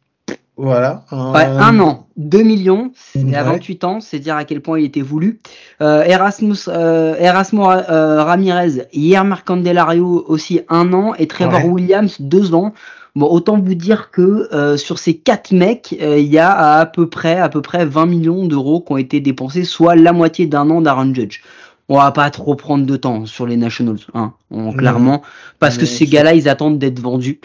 Voilà. 0.57 1.05
Ouais, 1.11 1.45
un 1.45 1.81
an, 1.81 2.07
2 2.19 2.43
millions, 2.43 2.93
et 3.15 3.35
à 3.35 3.43
Ouais. 3.43 3.53
28 3.53 3.85
ans, 3.85 4.01
c'est 4.01 4.19
dire 4.19 4.37
à 4.37 4.45
quel 4.45 4.61
point 4.61 4.79
il 4.79 4.85
était 4.85 5.01
voulu. 5.01 5.41
Euh, 5.81 6.05
Erasmus, 6.05 6.57
euh, 6.69 7.17
Erasmo 7.17 7.71
euh, 7.71 8.23
Ramirez, 8.23 8.87
hier 8.93 9.25
Candelario 9.45 10.25
aussi 10.29 10.61
un 10.69 10.93
an, 10.93 11.15
et 11.15 11.27
Trevor 11.27 11.65
Ouais. 11.65 11.71
Williams 11.71 12.21
deux 12.21 12.55
ans. 12.55 12.75
Bon, 13.15 13.27
autant 13.27 13.59
vous 13.59 13.75
dire 13.75 14.11
que 14.11 14.49
euh, 14.55 14.77
sur 14.79 14.99
ces 14.99 15.15
quatre 15.19 15.53
mecs, 15.53 15.95
euh, 16.01 16.19
il 16.19 16.29
y 16.29 16.39
a 16.39 16.51
à, 16.51 16.81
à 16.81 16.87
peu 16.87 17.09
près 17.11 17.39
à 17.39 17.49
peu 17.51 17.61
près 17.61 17.85
20 17.85 18.07
millions 18.07 18.47
d'euros 18.47 18.81
qui 18.81 18.93
ont 18.93 18.97
été 18.97 19.21
dépensés, 19.21 19.65
soit 19.65 19.97
la 19.97 20.13
moitié 20.15 20.47
d'un 20.47 20.71
an 20.71 20.81
d'Aaron 20.81 21.13
Judge. 21.15 21.41
On 21.91 21.99
va 21.99 22.11
pas 22.13 22.31
trop 22.31 22.55
prendre 22.55 22.87
de 22.87 22.97
temps 22.97 23.27
sur 23.27 23.45
les 23.45 23.59
Nationals, 23.59 23.99
hein, 24.15 24.33
on- 24.51 24.73
clairement, 24.73 25.21
parce 25.59 25.77
que 25.77 25.85
ces 25.85 26.07
gars-là, 26.07 26.33
ils 26.33 26.49
attendent 26.49 26.79
d'être 26.79 27.01
vendus. 27.01 27.39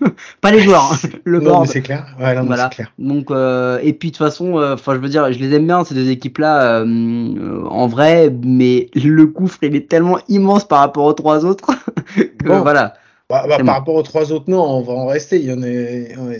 pas 0.40 0.52
les 0.52 0.60
joueurs, 0.60 0.92
hein, 0.94 1.08
le 1.24 1.40
Non, 1.40 1.66
c'est 1.66 1.82
clair. 1.82 2.06
Ouais, 2.18 2.34
non, 2.34 2.44
Voilà. 2.44 2.68
c'est 2.70 2.76
clair. 2.76 2.92
Donc 2.98 3.30
euh, 3.30 3.78
et 3.82 3.92
puis 3.92 4.10
de 4.10 4.16
toute 4.16 4.24
façon, 4.24 4.58
euh, 4.58 4.74
enfin 4.74 4.94
je 4.94 5.00
veux 5.00 5.08
dire, 5.10 5.30
je 5.32 5.38
les 5.38 5.54
aime 5.54 5.66
bien 5.66 5.84
ces 5.84 5.94
deux 5.94 6.08
équipes-là 6.08 6.62
euh, 6.80 6.86
euh, 6.86 7.64
en 7.68 7.88
vrai, 7.88 8.32
mais 8.42 8.88
le 8.94 9.26
gouffre 9.26 9.58
il 9.62 9.76
est 9.76 9.90
tellement 9.90 10.18
immense 10.28 10.66
par 10.66 10.78
rapport 10.78 11.04
aux 11.04 11.12
trois 11.12 11.44
autres 11.44 11.66
que 12.16 12.46
Bon. 12.48 12.60
voilà. 12.60 12.94
Bah, 13.30 13.44
bah, 13.48 13.56
par 13.56 13.64
bon. 13.64 13.72
rapport 13.72 13.94
aux 13.94 14.02
trois 14.02 14.32
autres, 14.32 14.44
non, 14.50 14.62
on 14.62 14.82
va 14.82 14.92
en 14.92 15.06
rester. 15.06 15.38
Il 15.38 15.46
y 15.46 15.52
en 15.52 15.62
a. 15.62 16.30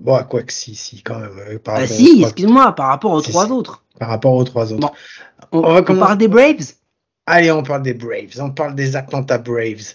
Bon, 0.00 0.18
quoi 0.28 0.42
que 0.42 0.52
si, 0.52 0.74
si, 0.74 1.02
quand 1.02 1.18
même. 1.20 1.30
euh, 1.48 1.58
Par 1.58 1.76
Ah 1.76 1.80
rapport 1.80 1.92
aux 1.92 1.94
si, 1.98 2.22
excuse-moi, 2.22 2.72
par 2.74 2.88
rapport 2.88 3.12
aux 3.12 3.22
Si, 3.22 3.30
trois 3.30 3.46
si. 3.46 3.52
autres. 3.52 3.84
par 4.00 4.08
rapport 4.08 4.34
aux 4.34 4.44
trois 4.44 4.72
autres. 4.72 4.80
Bon. 4.80 4.90
On, 5.52 5.58
On 5.58 5.72
va 5.74 5.80
on 5.80 5.82
commencer- 5.84 6.00
parle 6.06 6.18
des 6.18 6.28
Braves? 6.28 6.72
Allez, 7.26 7.50
on 7.52 7.62
parle 7.62 7.82
des 7.82 7.94
Braves, 7.94 8.40
on 8.40 8.50
parle 8.50 8.74
des 8.74 8.96
Atlanta 8.96 9.38
Braves. 9.38 9.94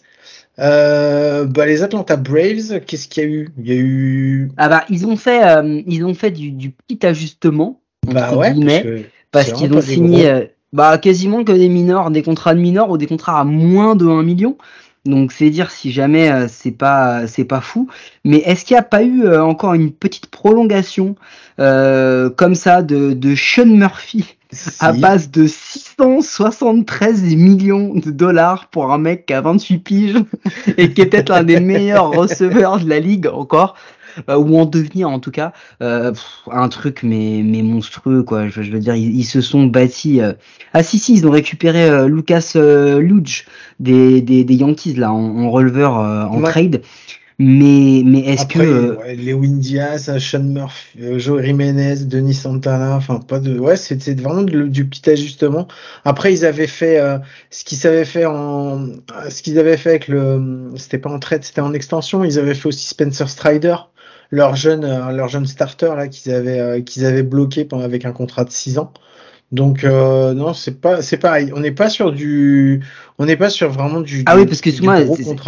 Euh, 0.59 1.45
bah, 1.45 1.65
les 1.65 1.83
Atlanta 1.83 2.15
Braves, 2.15 2.79
qu'est-ce 2.85 3.07
qu'il 3.07 3.23
y 3.23 3.25
a 3.25 3.29
eu? 3.29 3.49
Il 3.57 3.67
y 3.67 3.71
a 3.71 3.75
eu. 3.75 4.51
Ah 4.57 4.67
bah 4.69 4.83
ils 4.89 5.05
ont 5.05 5.15
fait, 5.15 5.43
euh, 5.45 5.81
ils 5.87 6.03
ont 6.05 6.13
fait 6.13 6.31
du, 6.31 6.51
du 6.51 6.71
petit 6.71 7.05
ajustement 7.05 7.81
Bah 8.07 8.35
ouais, 8.35 8.53
guillemets, 8.53 9.05
parce 9.31 9.51
qu'ils 9.53 9.73
ont 9.73 9.81
signé 9.81 10.29
euh, 10.29 10.45
bah, 10.73 10.97
quasiment 10.97 11.43
que 11.43 11.51
des 11.53 11.69
mineurs, 11.69 12.11
des 12.11 12.23
contrats 12.23 12.53
de 12.55 12.59
mineurs 12.59 12.89
ou 12.89 12.97
des 12.97 13.07
contrats 13.07 13.39
à 13.39 13.43
moins 13.43 13.95
de 13.95 14.05
1 14.07 14.23
million. 14.23 14.57
Donc 15.05 15.31
c'est 15.31 15.49
dire 15.49 15.71
si 15.71 15.91
jamais 15.91 16.29
euh, 16.29 16.47
c'est 16.49 16.71
pas 16.71 17.25
c'est 17.27 17.45
pas 17.45 17.61
fou. 17.61 17.87
Mais 18.25 18.37
est-ce 18.37 18.65
qu'il 18.65 18.75
n'y 18.75 18.79
a 18.79 18.83
pas 18.83 19.03
eu 19.03 19.23
euh, 19.23 19.43
encore 19.43 19.73
une 19.73 19.91
petite 19.91 20.27
prolongation 20.27 21.15
euh, 21.59 22.29
comme 22.29 22.55
ça 22.55 22.81
de, 22.81 23.13
de 23.13 23.35
Sean 23.35 23.65
Murphy 23.65 24.35
à 24.79 24.93
base 24.93 25.29
de 25.29 25.45
673 25.45 27.35
millions 27.35 27.93
de 27.93 28.09
dollars 28.09 28.67
pour 28.67 28.91
un 28.91 28.97
mec 28.97 29.27
qui 29.27 29.33
a 29.33 29.41
28 29.41 29.77
piges 29.77 30.17
et 30.77 30.91
qui 30.91 31.01
est 31.01 31.05
peut-être 31.05 31.29
l'un 31.29 31.43
des 31.43 31.59
meilleurs 31.59 32.11
receveurs 32.11 32.79
de 32.79 32.89
la 32.89 32.99
ligue 32.99 33.27
encore, 33.27 33.75
ou 34.27 34.57
en 34.59 34.65
devenir 34.65 35.09
en 35.09 35.19
tout 35.19 35.31
cas, 35.31 35.53
euh, 35.81 36.11
pff, 36.11 36.23
un 36.51 36.69
truc 36.69 37.01
mais, 37.03 37.41
mais 37.43 37.61
monstrueux 37.61 38.23
quoi. 38.23 38.47
Je, 38.47 38.61
je 38.61 38.71
veux 38.71 38.79
dire, 38.79 38.95
ils, 38.95 39.17
ils 39.19 39.23
se 39.25 39.41
sont 39.41 39.65
bâtis. 39.65 40.21
euh, 40.21 40.33
Ah 40.73 40.83
si 40.83 40.99
si, 40.99 41.13
ils 41.13 41.27
ont 41.27 41.31
récupéré 41.31 41.89
euh, 41.89 42.07
Lucas 42.07 42.53
Luge 42.55 43.45
des, 43.79 44.21
des, 44.21 44.43
des 44.43 44.55
Yankees 44.55 44.95
là 44.95 45.11
en, 45.13 45.37
en 45.43 45.51
releveur 45.51 45.99
euh, 45.99 46.23
en 46.25 46.39
Ouais. 46.41 46.49
trade. 46.51 46.81
Mais 47.41 48.01
mais 48.05 48.19
est-ce 48.19 48.45
que 48.45 48.59
euh, 48.59 48.95
ouais, 48.97 49.15
Lewin 49.15 49.59
Diaz, 49.59 50.11
Sean 50.19 50.43
Murphy, 50.43 50.99
Joe 51.19 51.41
Jiménez, 51.41 52.03
Denis 52.03 52.33
Santana, 52.33 52.95
enfin 52.97 53.19
pas 53.19 53.39
de, 53.39 53.57
ouais, 53.57 53.77
c'est 53.77 54.19
vraiment 54.19 54.41
de- 54.41 54.67
du 54.67 54.85
petit 54.85 55.09
ajustement. 55.09 55.69
Après, 56.03 56.33
ils 56.33 56.45
avaient 56.45 56.67
fait 56.67 56.99
euh, 56.99 57.17
ce 57.49 57.63
qu'ils 57.63 57.87
avaient 57.87 58.03
fait 58.03 58.25
en, 58.25 58.87
ce 59.29 59.41
qu'ils 59.41 59.57
avaient 59.57 59.77
fait 59.77 59.91
avec 59.91 60.09
le, 60.09 60.71
c'était 60.75 60.97
pas 60.97 61.09
en 61.11 61.19
trade, 61.19 61.45
c'était 61.45 61.61
en 61.61 61.73
extension. 61.73 62.25
Ils 62.25 62.37
avaient 62.39 62.55
fait 62.55 62.67
aussi 62.67 62.85
Spencer 62.87 63.29
Strider, 63.29 63.75
leur 64.31 64.55
jeune, 64.55 64.83
euh, 64.85 65.11
leur 65.11 65.27
jeune 65.27 65.45
starter 65.47 65.93
là 65.95 66.07
qu'ils 66.07 66.31
avaient, 66.33 66.59
euh, 66.59 66.81
qu'ils 66.81 67.05
avaient 67.05 67.23
bloqué 67.23 67.65
pendant- 67.65 67.83
avec 67.83 68.05
un 68.05 68.11
contrat 68.11 68.43
de 68.45 68.51
6 68.51 68.77
ans. 68.77 68.91
Donc 69.51 69.83
euh, 69.83 70.35
non, 70.35 70.53
c'est 70.53 70.79
pas, 70.79 71.01
c'est 71.01 71.17
pareil. 71.17 71.51
On 71.55 71.59
n'est 71.59 71.71
pas 71.71 71.89
sur 71.89 72.11
du, 72.11 72.81
on 73.17 73.25
n'est 73.25 73.35
pas 73.35 73.49
sur 73.49 73.71
vraiment 73.71 73.99
du, 74.01 74.21
Ah 74.27 74.35
du- 74.35 74.41
oui, 74.41 74.45
parce 74.45 74.61
que 74.61 74.69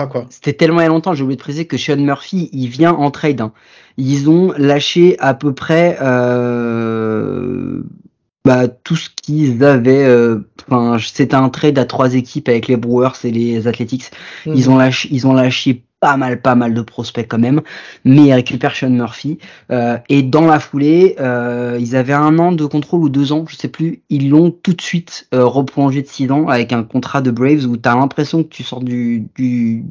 quoi. 0.08 0.26
C'était 0.32 0.54
tellement 0.54 0.80
il 0.80 0.84
y 0.84 0.86
a 0.88 0.90
longtemps, 0.90 1.14
j'ai 1.14 1.22
oublié 1.24 1.38
de 1.38 1.42
préciser 1.42 1.66
que 1.66 1.78
Sean 1.78 1.98
Murphy, 1.98 2.50
il 2.52 2.68
vient 2.68 2.94
en 2.94 3.12
trade. 3.12 3.42
hein. 3.42 3.52
Ils 3.98 4.28
ont 4.28 4.54
lâché 4.58 5.18
à 5.20 5.36
peu 5.36 5.54
près 5.54 5.98
euh, 6.02 7.82
bah, 8.46 8.68
tout 8.68 8.96
ce 8.96 9.10
qu'ils 9.10 9.64
avaient. 9.64 10.04
euh, 10.06 10.40
Enfin, 10.70 10.98
c'était 11.04 11.36
un 11.36 11.50
trade 11.50 11.78
à 11.80 11.86
trois 11.86 12.14
équipes 12.16 12.48
avec 12.48 12.68
les 12.68 12.78
Brewers 12.78 13.12
et 13.26 13.32
les 13.32 13.68
Athletics. 13.68 14.10
Ils 14.46 14.70
ont 14.70 14.78
lâché, 14.78 15.10
ils 15.12 15.28
ont 15.28 15.34
lâché 15.34 15.84
pas 16.02 16.18
mal, 16.18 16.42
pas 16.42 16.56
mal 16.56 16.74
de 16.74 16.82
prospects 16.82 17.28
quand 17.30 17.40
même, 17.40 17.62
mais 18.04 18.24
ils 18.24 18.34
récupèrent 18.34 18.76
Sean 18.76 18.90
Murphy. 18.90 19.38
Euh, 19.72 19.98
et 20.10 20.24
dans 20.24 20.46
la 20.48 20.60
foulée, 20.60 21.16
euh, 21.20 21.78
ils 21.80 21.96
avaient 21.96 22.12
un 22.12 22.38
an 22.40 22.52
de 22.52 22.66
contrôle 22.66 23.04
ou 23.04 23.10
deux 23.10 23.32
ans, 23.32 23.46
je 23.48 23.56
sais 23.56 23.70
plus. 23.70 24.02
Ils 24.10 24.30
l'ont 24.30 24.52
tout 24.52 24.74
de 24.74 24.82
suite 24.82 25.28
euh, 25.34 25.46
reprolongé 25.46 26.02
de 26.02 26.08
six 26.08 26.30
ans 26.32 26.48
avec 26.48 26.74
un 26.74 26.84
contrat 26.84 27.22
de 27.22 27.32
Braves 27.32 27.66
où 27.66 27.78
t'as 27.78 27.96
l'impression 27.96 28.44
que 28.44 28.50
tu 28.50 28.64
sors 28.64 28.82
du, 28.82 29.28
du, 29.36 29.86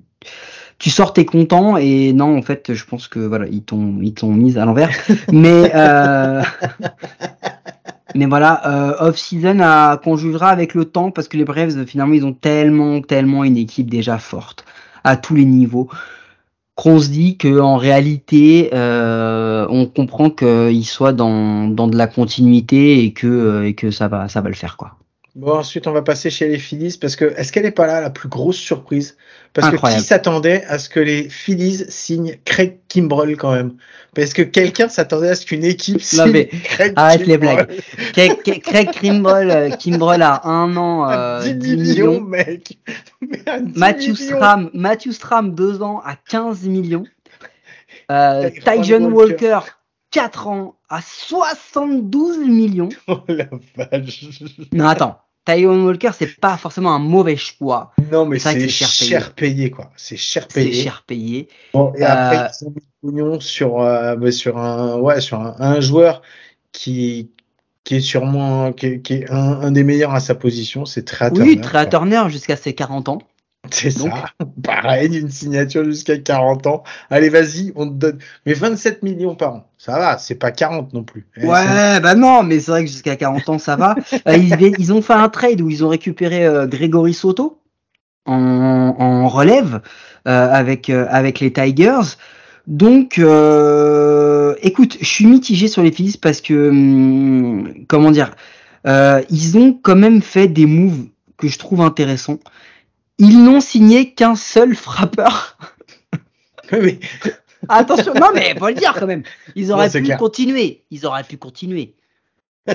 tu 0.81 0.91
sors 0.91 1.13
t'es 1.13 1.25
content 1.25 1.77
et 1.77 2.13
non 2.13 2.37
en 2.37 2.43
fait 2.43 2.75
je 2.75 2.85
pense 2.85 3.07
que 3.07 3.21
voilà 3.21 3.47
ils 3.47 3.63
t'ont 3.63 3.99
ils 4.03 4.15
t'ont 4.15 4.33
mise 4.33 4.59
à 4.59 4.65
l'envers. 4.65 4.91
mais 5.33 5.71
euh, 5.75 6.43
mais 8.17 8.27
voilà 8.27 8.67
euh, 8.67 9.09
off 9.09 9.17
season 9.17 9.61
à 9.61 10.01
qu'on 10.03 10.17
jugera 10.17 10.49
avec 10.49 10.75
le 10.75 10.87
temps 10.87 11.13
parce 11.13 11.29
que 11.29 11.37
les 11.37 11.45
Braves 11.45 11.85
finalement 11.87 12.15
ils 12.15 12.27
ont 12.27 12.33
tellement 12.33 13.01
tellement 13.01 13.45
une 13.45 13.57
équipe 13.57 13.89
déjà 13.89 14.19
forte 14.19 14.65
à 15.05 15.17
tous 15.17 15.35
les 15.35 15.45
niveaux 15.45 15.89
qu'on 16.75 16.99
se 16.99 17.11
dit 17.11 17.37
que 17.37 17.61
en 17.61 17.77
réalité 17.77 18.71
euh, 18.73 19.67
on 19.69 19.87
comprend 19.87 20.31
qu'ils 20.31 20.87
soient 20.87 21.13
dans, 21.13 21.69
dans 21.69 21.89
de 21.89 21.97
la 21.97 22.07
continuité 22.07 23.05
et 23.05 23.13
que 23.13 23.27
euh, 23.27 23.67
et 23.67 23.75
que 23.75 23.91
ça 23.91 24.09
va 24.09 24.29
ça 24.29 24.41
va 24.41 24.49
le 24.49 24.55
faire 24.55 24.77
quoi. 24.79 25.00
Bon, 25.37 25.53
ensuite, 25.53 25.87
on 25.87 25.93
va 25.93 26.03
passer 26.03 26.29
chez 26.29 26.49
les 26.49 26.59
Phillies 26.59 26.99
parce 27.01 27.15
que 27.15 27.33
est-ce 27.37 27.53
qu'elle 27.53 27.65
est 27.65 27.71
pas 27.71 27.87
là 27.87 28.01
la 28.01 28.11
plus 28.11 28.29
grosse 28.29 28.57
surprise? 28.57 29.17
Parce 29.53 29.69
Incroyable. 29.69 29.99
que 30.01 30.03
qui 30.03 30.09
s'attendait 30.09 30.65
à 30.65 30.79
ce 30.79 30.89
que 30.89 30.99
les 31.01 31.29
Phillies 31.29 31.85
signent 31.89 32.37
Craig 32.45 32.79
Kimbrell 32.89 33.37
quand 33.37 33.53
même? 33.53 33.75
Parce 34.15 34.33
que 34.33 34.43
quelqu'un 34.43 34.89
s'attendait 34.89 35.29
à 35.29 35.35
ce 35.37 35.47
qu'une 35.47 35.65
équipe 35.65 36.03
signe 36.03 36.31
mais 36.33 36.47
Craig 36.65 36.93
arrête 36.97 37.27
les 37.27 37.39
blagues. 37.39 37.69
Craig, 38.13 38.91
Kimbrell, 38.91 39.51
euh, 39.51 39.71
Kimbrell 39.71 40.23
a 40.23 40.47
un 40.49 40.77
an, 40.77 41.09
euh, 41.09 41.43
10 41.55 41.55
10 41.55 41.77
millions, 41.77 42.07
millions. 42.13 42.21
mec. 42.23 42.79
Mais 43.21 43.49
à 43.49 43.61
10 43.61 43.79
Matthew 43.79 44.01
millions. 44.01 44.15
Stram, 44.17 44.71
Matthew 44.75 45.11
Stram, 45.13 45.55
2 45.55 45.83
ans 45.83 46.03
à 46.05 46.17
15 46.29 46.63
millions. 46.65 47.05
Euh, 48.11 48.51
Tyron 48.51 48.83
Tyjon 48.83 49.05
Walker. 49.13 49.35
Walker, 49.53 49.61
4 50.11 50.49
ans 50.49 50.77
à 50.89 51.01
72 51.03 52.39
millions. 52.39 52.89
Oh 53.09 53.21
la 53.29 53.47
vache. 53.77 54.25
Non, 54.73 54.87
attends. 54.89 55.19
Tyron 55.47 55.85
Walker, 55.87 56.11
c'est 56.17 56.39
pas 56.39 56.57
forcément 56.59 56.93
un 56.95 56.99
mauvais 56.99 57.37
choix. 57.37 57.93
Non, 58.13 58.27
mais 58.27 58.39
C'est 58.39 58.53
c'est 58.53 58.61
c'est 58.61 58.69
cher 58.69 58.89
cher, 58.89 59.35
payé. 59.35 59.71
quoi. 59.71 59.91
C'est 59.97 60.17
cher 60.17 60.47
C'est 60.49 60.65
payé. 60.65 60.83
cher 60.83 61.03
payé. 61.07 61.49
Bon, 61.73 61.93
et 61.95 62.03
Euh, 62.05 62.07
après, 62.09 62.51
ils 62.61 62.67
ont 62.67 62.71
mis 62.71 62.77
le 62.77 63.09
pognon 63.09 63.41
sur, 63.41 63.81
euh, 63.81 64.17
bah, 64.17 64.31
sur 64.33 64.59
un, 64.59 64.99
ouais, 64.99 65.21
sur 65.21 65.41
un, 65.41 65.57
un 65.59 65.81
joueur 65.81 66.21
qui, 66.73 67.31
qui 67.85 67.97
est 67.97 68.01
sûrement, 68.01 68.73
qui 68.73 68.87
est, 68.87 69.01
qui 69.03 69.15
est 69.15 69.31
un, 69.31 69.61
un 69.63 69.73
des 69.73 69.83
meilleurs 69.83 70.13
à 70.15 70.21
sa 70.21 70.35
position, 70.35 70.85
c'est 70.85 71.05
Trey 71.05 71.31
Oui, 71.33 71.55
Turner, 71.57 71.61
Trey. 71.63 71.89
Turner 71.89 72.25
jusqu'à 72.29 72.57
ses 72.57 72.75
40 72.75 73.09
ans. 73.09 73.19
C'est 73.71 73.91
ça. 73.91 74.09
Pareil, 74.63 75.19
une 75.19 75.31
signature 75.31 75.85
jusqu'à 75.85 76.19
40 76.19 76.67
ans. 76.67 76.83
Allez, 77.11 77.29
vas-y, 77.29 77.73
on 77.77 77.87
te 77.87 77.93
donne. 77.93 78.19
Mais 78.47 78.55
27 78.55 79.03
millions 79.03 79.35
par 79.35 79.55
an. 79.55 79.71
Ça 79.77 79.99
va, 79.99 80.19
c'est 80.19 80.35
pas 80.35 80.51
40 80.51 80.93
non 80.95 81.05
plus. 81.05 81.27
Eh, 81.37 81.47
Ouais, 81.47 82.01
bah 82.01 82.15
non, 82.15 82.43
mais 82.43 82.59
c'est 82.61 82.71
vrai 82.71 82.85
que 82.85 82.91
jusqu'à 82.91 83.17
40 83.17 83.49
ans, 83.49 83.59
ça 83.59 83.77
va. 83.77 83.95
Euh, 84.27 84.37
ils, 84.37 84.93
ont 84.93 85.03
fait 85.03 85.15
un 85.15 85.29
trade 85.29 85.61
où 85.61 85.71
ils 85.71 85.85
ont 85.85 85.89
récupéré 85.89 86.45
euh, 86.45 86.67
Grégory 86.67 87.15
Soto 87.15 87.59
en, 88.27 88.95
en 88.99 89.29
relève 89.29 89.81
euh, 90.27 90.53
avec, 90.53 90.91
euh, 90.91 91.07
avec 91.09 91.41
les 91.41 91.53
Tigers. 91.53 92.17
Donc, 92.67 93.19
écoute, 94.63 94.99
je 95.01 95.07
suis 95.07 95.27
mitigé 95.27 95.69
sur 95.69 95.83
les 95.83 95.91
Phillies 95.91 96.19
parce 96.21 96.41
que, 96.41 96.69
hum, 96.69 97.73
comment 97.89 98.11
dire, 98.11 98.35
ils 98.85 99.57
ont 99.57 99.79
quand 99.81 99.97
même 99.97 100.23
fait 100.23 100.49
des 100.49 100.67
moves 100.67 101.07
que 101.39 101.49
je 101.49 101.59
trouve 101.59 101.81
intéressants. 101.81 102.39
Ils 103.21 103.45
n'ont 103.45 103.61
signé 103.61 104.13
qu'un 104.15 104.35
seul 104.35 104.75
frappeur. 104.75 105.57
Mais, 106.73 106.99
Attention, 107.69 108.15
non 108.15 108.29
mais 108.35 108.55
faut 108.59 108.69
le 108.69 108.75
dire 108.75 108.95
quand 108.99 109.07
même. 109.07 109.23
Ils 109.55 109.71
auraient 109.71 109.87
Non, 109.87 109.93
pu 109.93 110.03
clair. 110.03 110.19
continuer. 110.19 110.83
Ils 110.91 111.05
auraient 111.07 111.25
pu 111.25 111.37
continuer. 111.37 111.95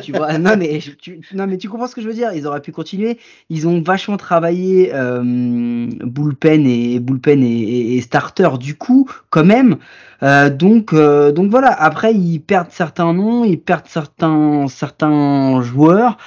Tu 0.04 0.12
vois, 0.12 0.38
non 0.38 0.56
mais 0.58 0.80
tu, 1.02 1.22
non 1.34 1.48
mais 1.48 1.58
tu 1.58 1.70
comprends 1.70 1.88
ce 1.88 1.96
que 1.96 2.02
je 2.02 2.08
veux 2.08 2.14
dire. 2.14 2.32
Ils 2.34 2.46
auraient 2.46 2.62
pu 2.62 2.72
continuer. 2.72 3.18
Ils 3.50 3.68
ont 3.68 3.82
vachement 3.82 4.18
travaillé 4.18 4.92
euh, 4.94 5.22
bullpen 5.24 6.68
et 6.68 7.00
bullpen 7.00 7.42
et, 7.44 7.48
et- 7.48 7.98
et 7.98 8.02
starter 8.02 8.50
du 8.60 8.76
coup 8.78 9.10
quand 9.32 9.46
même. 9.46 9.78
Euh, 10.24 10.50
donc 10.50 10.94
euh, 10.94 11.32
donc 11.32 11.50
voilà. 11.50 11.70
Après 11.72 12.14
ils 12.14 12.40
perdent 12.40 12.72
certains 12.72 13.14
noms, 13.14 13.44
ils 13.44 13.60
perdent 13.60 13.88
certains 13.88 14.68
certains 14.68 15.62
joueurs. 15.62 16.18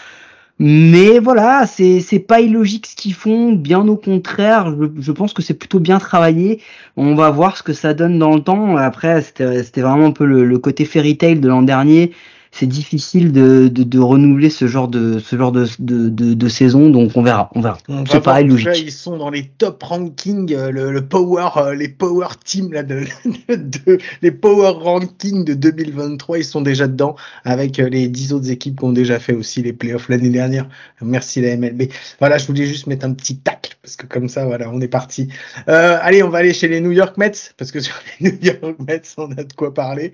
Mais 0.60 1.20
voilà, 1.20 1.66
c'est 1.66 2.00
c'est 2.00 2.18
pas 2.18 2.40
illogique 2.40 2.86
ce 2.86 2.96
qu'ils 2.96 3.14
font, 3.14 3.52
bien 3.52 3.86
au 3.86 3.96
contraire, 3.96 4.74
je, 4.98 5.12
pense 5.12 5.32
que 5.32 5.40
c'est 5.40 5.54
plutôt 5.54 5.78
bien 5.78 5.98
travaillé. 6.00 6.60
On 6.96 7.14
va 7.14 7.30
voir 7.30 7.56
ce 7.56 7.62
que 7.62 7.72
ça 7.72 7.94
donne 7.94 8.18
dans 8.18 8.34
le 8.34 8.42
temps. 8.42 8.76
Après, 8.76 9.22
c'était 9.22 9.62
c'était 9.62 9.82
vraiment 9.82 10.06
un 10.06 10.10
peu 10.10 10.24
le, 10.24 10.44
le 10.44 10.58
côté 10.58 10.84
fairy 10.84 11.16
tale 11.16 11.40
de 11.40 11.48
l'an 11.48 11.62
dernier. 11.62 12.12
C'est 12.50 12.66
difficile 12.66 13.30
de, 13.32 13.68
de, 13.68 13.82
de 13.82 13.98
renouveler 13.98 14.50
ce 14.50 14.66
genre 14.66 14.88
de 14.88 15.18
ce 15.18 15.36
genre 15.36 15.52
de, 15.52 15.66
de, 15.78 16.08
de, 16.08 16.34
de 16.34 16.48
saison, 16.48 16.90
donc 16.90 17.12
on 17.14 17.22
verra, 17.22 17.50
on 17.54 17.60
verra. 17.60 17.78
C'est 18.10 18.22
pareil, 18.22 18.46
logique. 18.46 18.70
ils 18.76 18.90
sont 18.92 19.16
dans 19.18 19.30
les 19.30 19.44
top 19.58 19.82
rankings, 19.82 20.52
euh, 20.54 20.70
le, 20.70 20.90
le 20.92 21.06
power, 21.06 21.48
euh, 21.58 21.74
les 21.74 21.88
power 21.88 22.28
teams 22.44 22.72
là, 22.72 22.82
de, 22.82 23.04
de- 23.48 23.98
les 24.22 24.30
power 24.30 24.72
rankings 24.82 25.44
de 25.44 25.54
2023, 25.54 26.38
ils 26.38 26.44
sont 26.44 26.60
déjà 26.62 26.86
dedans 26.88 27.16
avec 27.44 27.78
euh, 27.78 27.88
les 27.88 28.08
10 28.08 28.32
autres 28.32 28.50
équipes 28.50 28.78
qui 28.78 28.84
ont 28.84 28.92
déjà 28.92 29.18
fait 29.20 29.34
aussi 29.34 29.62
les 29.62 29.72
playoffs 29.72 30.08
l'année 30.08 30.30
dernière. 30.30 30.68
Merci 31.02 31.40
la 31.40 31.56
MLB. 31.56 31.84
Voilà, 32.18 32.38
je 32.38 32.46
voulais 32.46 32.66
juste 32.66 32.86
mettre 32.86 33.06
un 33.06 33.12
petit 33.12 33.36
tac 33.38 33.78
parce 33.82 33.96
que 33.96 34.06
comme 34.06 34.28
ça, 34.28 34.44
voilà, 34.46 34.70
on 34.70 34.80
est 34.80 34.88
parti. 34.88 35.28
Euh, 35.68 35.98
allez, 36.02 36.22
on 36.22 36.28
va 36.30 36.38
aller 36.38 36.52
chez 36.54 36.68
les 36.68 36.80
New 36.80 36.92
York 36.92 37.16
Mets 37.18 37.32
parce 37.56 37.70
que 37.72 37.80
sur 37.80 37.94
les 38.20 38.32
New 38.32 38.38
York 38.42 38.76
Mets, 38.86 39.02
on 39.16 39.30
a 39.32 39.44
de 39.44 39.52
quoi 39.52 39.72
parler. 39.72 40.12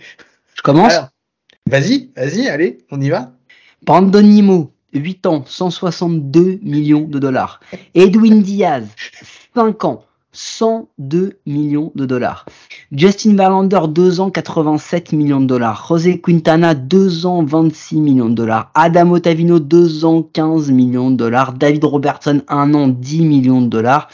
Je 0.57 0.62
commence? 0.62 0.92
Alors, 0.92 1.09
vas-y, 1.70 2.11
vas-y, 2.16 2.48
allez, 2.48 2.79
on 2.90 3.00
y 3.00 3.11
va. 3.11 3.33
Brandon 3.85 4.22
Nimmo, 4.22 4.72
8 4.92 5.27
ans, 5.27 5.44
162 5.46 6.61
millions 6.62 7.03
de 7.03 7.18
dollars. 7.18 7.61
Edwin 7.94 8.42
Diaz, 8.42 8.87
5 9.55 9.85
ans, 9.85 10.05
102 10.33 11.38
millions 11.46 11.92
de 11.94 12.07
dollars. 12.07 12.46
Justin 12.92 13.37
Verlander, 13.37 13.88
2 13.88 14.20
ans, 14.20 14.31
87 14.31 15.12
millions 15.12 15.40
de 15.40 15.46
dollars. 15.46 15.85
José 15.88 16.20
Quintana, 16.20 16.74
2 16.74 17.27
ans, 17.27 17.42
26 17.44 17.96
millions 17.96 18.29
de 18.29 18.35
dollars. 18.35 18.70
Adam 18.74 19.12
Ottavino, 19.12 19.59
2 19.59 20.05
ans, 20.05 20.22
15 20.22 20.70
millions 20.70 21.11
de 21.11 21.16
dollars. 21.16 21.55
David 21.55 21.85
Robertson, 21.85 22.42
1 22.48 22.74
an, 22.74 22.88
10 22.88 23.22
millions 23.22 23.62
de 23.62 23.68
dollars. 23.68 24.09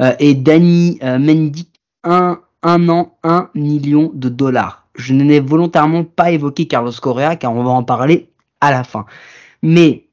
Euh, 0.00 0.14
et 0.20 0.34
Danny 0.34 0.98
euh, 1.02 1.18
Mendy, 1.18 1.68
1, 2.04 2.40
1 2.62 2.88
an, 2.88 3.16
1 3.22 3.50
million 3.54 4.10
de 4.14 4.28
dollars. 4.28 4.87
Je 4.98 5.14
n'ai 5.14 5.40
volontairement 5.40 6.04
pas 6.04 6.30
évoqué 6.30 6.66
Carlos 6.66 6.92
Correa 7.00 7.36
car 7.36 7.54
on 7.54 7.62
va 7.62 7.70
en 7.70 7.84
parler 7.84 8.30
à 8.60 8.70
la 8.70 8.84
fin. 8.84 9.06
Mais 9.62 10.08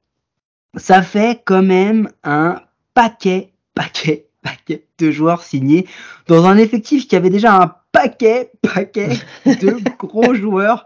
ça 0.78 1.02
fait 1.02 1.41
quand 1.45 1.63
même 1.63 2.10
un 2.24 2.62
paquet, 2.93 3.52
paquet, 3.74 4.28
paquet 4.41 4.86
de 5.00 5.12
joueurs 5.12 5.41
signés 5.41 5.88
dans 6.28 6.45
un 6.45 6.58
effectif 6.58 7.08
qui 7.08 7.15
avait 7.15 7.30
déjà 7.30 7.56
un 7.56 7.76
paquet, 7.91 8.52
paquet 8.62 9.10
de 9.45 9.78
gros 9.98 10.34
joueurs. 10.34 10.86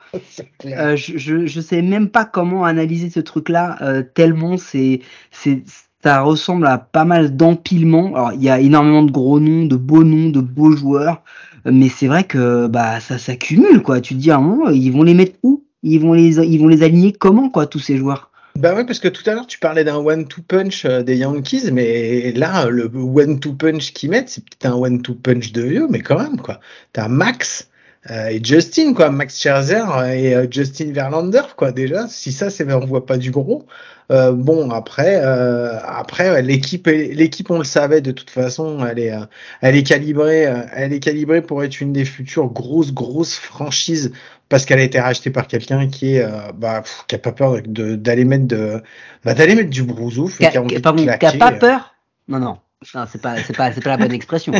Euh, 0.65 0.95
je, 0.95 1.17
je, 1.17 1.45
je, 1.45 1.61
sais 1.61 1.81
même 1.81 2.09
pas 2.09 2.25
comment 2.25 2.65
analyser 2.65 3.09
ce 3.09 3.19
truc-là, 3.19 3.77
euh, 3.81 4.03
tellement 4.03 4.57
c'est, 4.57 5.01
c'est, 5.31 5.63
ça 6.03 6.21
ressemble 6.21 6.67
à 6.67 6.77
pas 6.77 7.05
mal 7.05 7.35
d'empilement. 7.35 8.15
Alors, 8.15 8.33
il 8.33 8.43
y 8.43 8.49
a 8.49 8.59
énormément 8.59 9.03
de 9.03 9.11
gros 9.11 9.39
noms, 9.39 9.65
de 9.65 9.75
beaux 9.75 10.03
noms, 10.03 10.29
de 10.29 10.39
beaux 10.39 10.71
joueurs, 10.71 11.23
mais 11.65 11.89
c'est 11.89 12.07
vrai 12.07 12.23
que 12.23 12.67
bah 12.67 12.99
ça 12.99 13.17
s'accumule, 13.17 13.81
quoi. 13.81 14.01
Tu 14.01 14.15
te 14.15 14.19
dis 14.19 14.29
ils 14.29 14.91
vont 14.91 15.03
les 15.03 15.13
mettre 15.13 15.35
où? 15.43 15.63
Ils 15.83 15.99
vont 15.99 16.13
les, 16.13 16.37
ils 16.39 16.59
vont 16.59 16.67
les 16.67 16.83
aligner 16.83 17.13
comment, 17.13 17.49
quoi, 17.49 17.65
tous 17.65 17.79
ces 17.79 17.97
joueurs? 17.97 18.31
Bah 18.55 18.75
ouais, 18.75 18.85
parce 18.85 18.99
que 18.99 19.07
tout 19.07 19.23
à 19.29 19.33
l'heure, 19.33 19.47
tu 19.47 19.59
parlais 19.59 19.85
d'un 19.85 19.97
one-two 19.97 20.41
punch 20.41 20.83
euh, 20.83 21.01
des 21.01 21.15
Yankees, 21.15 21.71
mais 21.71 22.33
là, 22.33 22.69
le 22.69 22.91
one-two 22.93 23.53
punch 23.53 23.93
qu'ils 23.93 24.09
mettent, 24.09 24.29
c'est 24.29 24.43
peut-être 24.43 24.65
un 24.65 24.75
one-two 24.75 25.15
punch 25.15 25.53
de 25.53 25.61
vieux, 25.61 25.87
mais 25.89 26.01
quand 26.01 26.19
même, 26.19 26.37
quoi. 26.41 26.59
T'as 26.91 27.07
Max 27.07 27.69
et 28.09 28.39
Justin, 28.43 28.93
quoi. 28.93 29.09
Max 29.09 29.39
Scherzer 29.39 29.83
et 30.13 30.35
euh, 30.35 30.47
Justin 30.49 30.91
Verlander, 30.91 31.41
quoi, 31.55 31.71
déjà. 31.71 32.07
Si 32.07 32.31
ça, 32.31 32.49
c'est, 32.49 32.71
on 32.71 32.85
voit 32.85 33.05
pas 33.05 33.17
du 33.17 33.31
gros. 33.31 33.65
Euh, 34.11 34.31
bon, 34.31 34.71
après, 34.71 35.21
euh, 35.23 35.77
après 35.83 36.41
l'équipe, 36.41 36.87
l'équipe, 36.87 37.51
on 37.51 37.59
le 37.59 37.63
savait 37.63 38.01
de 38.01 38.11
toute 38.11 38.31
façon, 38.31 38.83
elle 38.85 38.97
est, 38.97 39.13
elle 39.61 39.75
est 39.75 39.83
calibrée, 39.83 40.47
elle 40.73 40.93
est 40.93 40.99
calibrée 40.99 41.43
pour 41.43 41.63
être 41.63 41.79
une 41.79 41.93
des 41.93 42.05
futures 42.05 42.47
grosses, 42.47 42.91
grosses 42.91 43.35
franchises 43.35 44.11
parce 44.49 44.65
qu'elle 44.65 44.79
a 44.79 44.83
été 44.83 44.99
rachetée 44.99 45.29
par 45.29 45.45
quelqu'un 45.45 45.87
qui 45.87 46.15
est, 46.15 46.27
bah, 46.55 46.81
qui 47.07 47.13
a 47.13 47.19
pas 47.19 47.31
peur 47.31 47.57
de, 47.63 47.95
d'aller 47.95 48.25
mettre 48.25 48.47
de, 48.47 48.81
bah, 49.23 49.35
d'aller 49.35 49.53
mettre 49.53 49.69
du 49.69 49.83
brousouf. 49.83 50.39
Qui 50.39 50.45
a, 50.47 50.61
qui 50.63 51.25
a 51.27 51.31
pas 51.33 51.51
peur? 51.51 51.93
Non, 52.27 52.39
non. 52.39 52.57
Non, 52.95 53.05
c'est 53.11 53.21
pas, 53.21 53.35
c'est 53.43 53.55
pas, 53.55 53.73
c'est 53.73 53.83
pas 53.83 53.89
la 53.89 53.97
bonne 53.97 54.13
expression. 54.13 54.53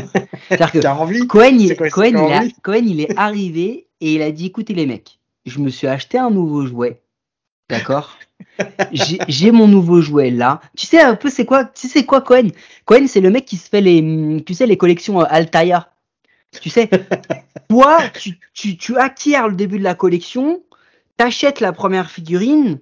C'est-à-dire 0.49 0.71
que 0.71 0.87
envie 0.87 1.25
Cohen, 1.25 1.57
il, 1.57 1.75
quoi, 1.77 1.89
Cohen, 1.89 2.27
il 2.27 2.33
a, 2.33 2.43
Cohen, 2.61 2.83
il 2.85 2.99
est 2.99 3.17
arrivé 3.17 3.87
et 4.01 4.15
il 4.15 4.21
a 4.21 4.31
dit, 4.31 4.47
écoutez 4.47 4.73
les 4.73 4.85
mecs, 4.85 5.19
je 5.45 5.59
me 5.59 5.69
suis 5.69 5.87
acheté 5.87 6.17
un 6.17 6.29
nouveau 6.29 6.65
jouet, 6.65 7.01
d'accord? 7.69 8.17
J'ai 8.91 9.51
mon 9.51 9.67
nouveau 9.67 10.01
jouet 10.01 10.31
là. 10.31 10.59
Tu 10.75 10.85
sais 10.85 10.99
un 10.99 11.15
peu 11.15 11.29
c'est 11.29 11.45
quoi 11.45 11.63
Tu 11.63 11.87
sais 11.87 12.05
quoi 12.05 12.21
Cohen? 12.21 12.49
Cohen, 12.85 13.07
c'est 13.07 13.21
le 13.21 13.29
mec 13.29 13.45
qui 13.45 13.55
se 13.55 13.69
fait 13.69 13.81
les, 13.81 14.43
tu 14.45 14.53
sais 14.53 14.65
les 14.65 14.77
collections 14.77 15.21
Altaïa. 15.21 15.89
Tu 16.61 16.69
sais, 16.69 16.89
toi, 17.69 17.99
tu, 18.19 18.37
tu, 18.53 18.75
tu 18.75 18.97
acquiers 18.97 19.39
le 19.47 19.55
début 19.55 19.77
de 19.77 19.83
la 19.83 19.95
collection, 19.95 20.61
t'achètes 21.15 21.61
la 21.61 21.71
première 21.71 22.09
figurine, 22.09 22.79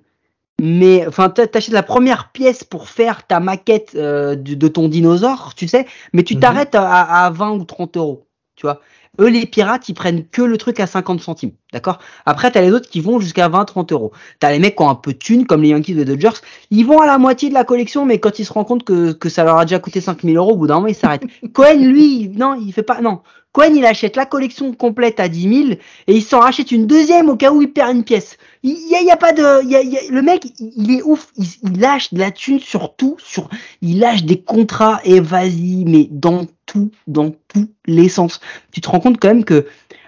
mais 0.61 1.05
enfin 1.07 1.29
t'achètes 1.29 1.73
la 1.73 1.83
première 1.83 2.31
pièce 2.31 2.63
pour 2.63 2.89
faire 2.89 3.25
ta 3.27 3.39
maquette 3.39 3.91
euh, 3.95 4.35
de, 4.35 4.55
de, 4.55 4.67
ton 4.67 4.87
dinosaure, 4.87 5.53
tu 5.55 5.67
sais, 5.67 5.85
mais 6.13 6.23
tu 6.23 6.37
t'arrêtes 6.37 6.75
mm 6.75 6.79
-hmm. 6.79 6.85
à, 6.85 7.25
à, 7.25 7.29
20 7.29 7.51
ou 7.51 7.63
30 7.65 7.97
euros, 7.97 8.27
tu 8.55 8.65
vois. 8.65 8.81
Eux, 9.19 9.29
les 9.29 9.45
pirates, 9.47 9.89
ils 9.89 9.93
prennent 9.93 10.27
que 10.27 10.43
le 10.43 10.57
truc 10.57 10.79
à 10.79 10.85
50 10.87 11.21
centimes, 11.21 11.51
d'accord? 11.73 11.97
Après, 12.25 12.51
t'as 12.51 12.61
les 12.61 12.71
autres 12.71 12.89
qui 12.89 13.01
vont 13.01 13.19
jusqu'à 13.19 13.49
20-30 13.49 13.91
euros. 13.93 14.11
T'as 14.39 14.51
les 14.51 14.59
mecs 14.59 14.75
qui 14.75 14.83
ont 14.83 14.89
un 14.89 14.95
peu 14.95 15.13
de 15.13 15.17
thunes, 15.17 15.45
comme 15.47 15.63
les 15.63 15.69
Yankees 15.69 15.95
de 15.95 16.03
Dodgers, 16.03 16.39
ils 16.69 16.85
vont 16.85 16.99
à 17.01 17.07
la 17.07 17.17
moitié 17.17 17.49
de 17.49 17.55
la 17.55 17.63
collection, 17.63 18.05
mais 18.05 18.19
quand 18.19 18.37
ils 18.39 18.45
se 18.45 18.53
rendent 18.53 18.67
compte 18.67 18.83
que, 18.83 19.13
que 19.13 19.29
ça 19.29 19.43
leur 19.43 19.57
a 19.57 19.65
déjà 19.65 19.79
coûté 19.79 20.01
5000 20.01 20.37
euros, 20.37 20.51
au 20.51 20.57
bout 20.57 20.67
d'un 20.67 20.75
moment, 20.75 20.87
ils 20.87 20.95
s'arrêtent. 20.95 21.25
Cohen, 21.53 21.79
lui, 21.79 22.29
non, 22.29 22.53
il 22.55 22.71
fait 22.73 22.83
pas, 22.83 23.01
non. 23.01 23.21
Cohen, 23.51 23.73
il 23.75 23.85
achète 23.85 24.15
la 24.15 24.25
collection 24.25 24.73
complète 24.73 25.19
à 25.19 25.27
10 25.27 25.65
000 25.67 25.79
et 26.07 26.15
il 26.15 26.21
s'en 26.21 26.39
rachète 26.39 26.71
une 26.71 26.85
deuxième 26.85 27.29
au 27.29 27.35
cas 27.35 27.51
où 27.51 27.61
il 27.61 27.71
perd 27.71 27.95
une 27.95 28.03
pièce. 28.03 28.37
Il 28.63 28.77
y 28.89 28.95
a, 28.95 29.01
il 29.01 29.07
y 29.07 29.11
a 29.11 29.17
pas 29.17 29.33
de, 29.33 29.63
il 29.63 29.69
y 29.69 29.75
a, 29.75 29.81
il 29.81 29.89
y 29.89 29.97
a, 29.97 30.01
le 30.11 30.21
mec, 30.21 30.45
il 30.59 30.91
est 30.91 31.01
ouf. 31.01 31.31
Il, 31.37 31.45
il, 31.63 31.79
lâche 31.79 32.13
de 32.13 32.19
la 32.19 32.31
thune 32.31 32.59
sur 32.59 32.95
tout, 32.95 33.17
sur, 33.19 33.49
il 33.81 33.99
lâche 33.99 34.23
des 34.23 34.41
contrats 34.41 34.99
et 35.03 35.19
vas-y, 35.19 35.85
mais 35.85 36.07
dans 36.11 36.45
tout, 36.65 36.91
dans 37.07 37.31
tous 37.47 37.69
les 37.85 38.09
sens. 38.09 38.39
Tu 38.71 38.81
te 38.81 38.89
rends 38.89 38.99
compte 38.99 39.19
quand 39.19 39.29
même 39.29 39.45
que 39.45 39.65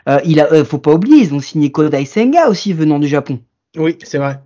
euh, 0.07 0.19
il 0.25 0.39
a, 0.39 0.51
euh, 0.51 0.65
faut 0.65 0.77
pas 0.77 0.93
oublier, 0.93 1.17
ils 1.17 1.33
ont 1.33 1.39
signé 1.39 1.71
Kodai 1.71 2.05
Senga 2.05 2.49
aussi 2.49 2.73
venant 2.73 2.99
du 2.99 3.07
Japon. 3.07 3.39
Oui, 3.77 3.97
c'est 4.03 4.17
vrai. 4.17 4.39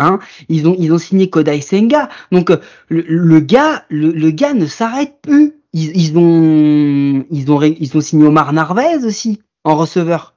Hein, 0.00 0.20
ils 0.48 0.68
ont 0.68 0.76
ils 0.78 0.92
ont 0.92 0.98
signé 0.98 1.28
Kodai 1.28 1.60
Senga. 1.60 2.08
Donc 2.30 2.50
euh, 2.50 2.58
le, 2.88 3.02
le 3.02 3.40
gars 3.40 3.84
le, 3.88 4.12
le, 4.12 4.30
gars 4.30 4.54
ne 4.54 4.66
s'arrête 4.66 5.16
plus. 5.22 5.54
Ils, 5.78 5.96
ils, 5.96 6.18
ont 6.18 7.24
ils 7.30 7.52
ont 7.52 7.62
ils 7.62 7.96
ont 7.96 8.00
signé 8.00 8.26
Omar 8.26 8.52
Narvez 8.52 9.04
aussi 9.04 9.40
en 9.62 9.76
receveur. 9.76 10.34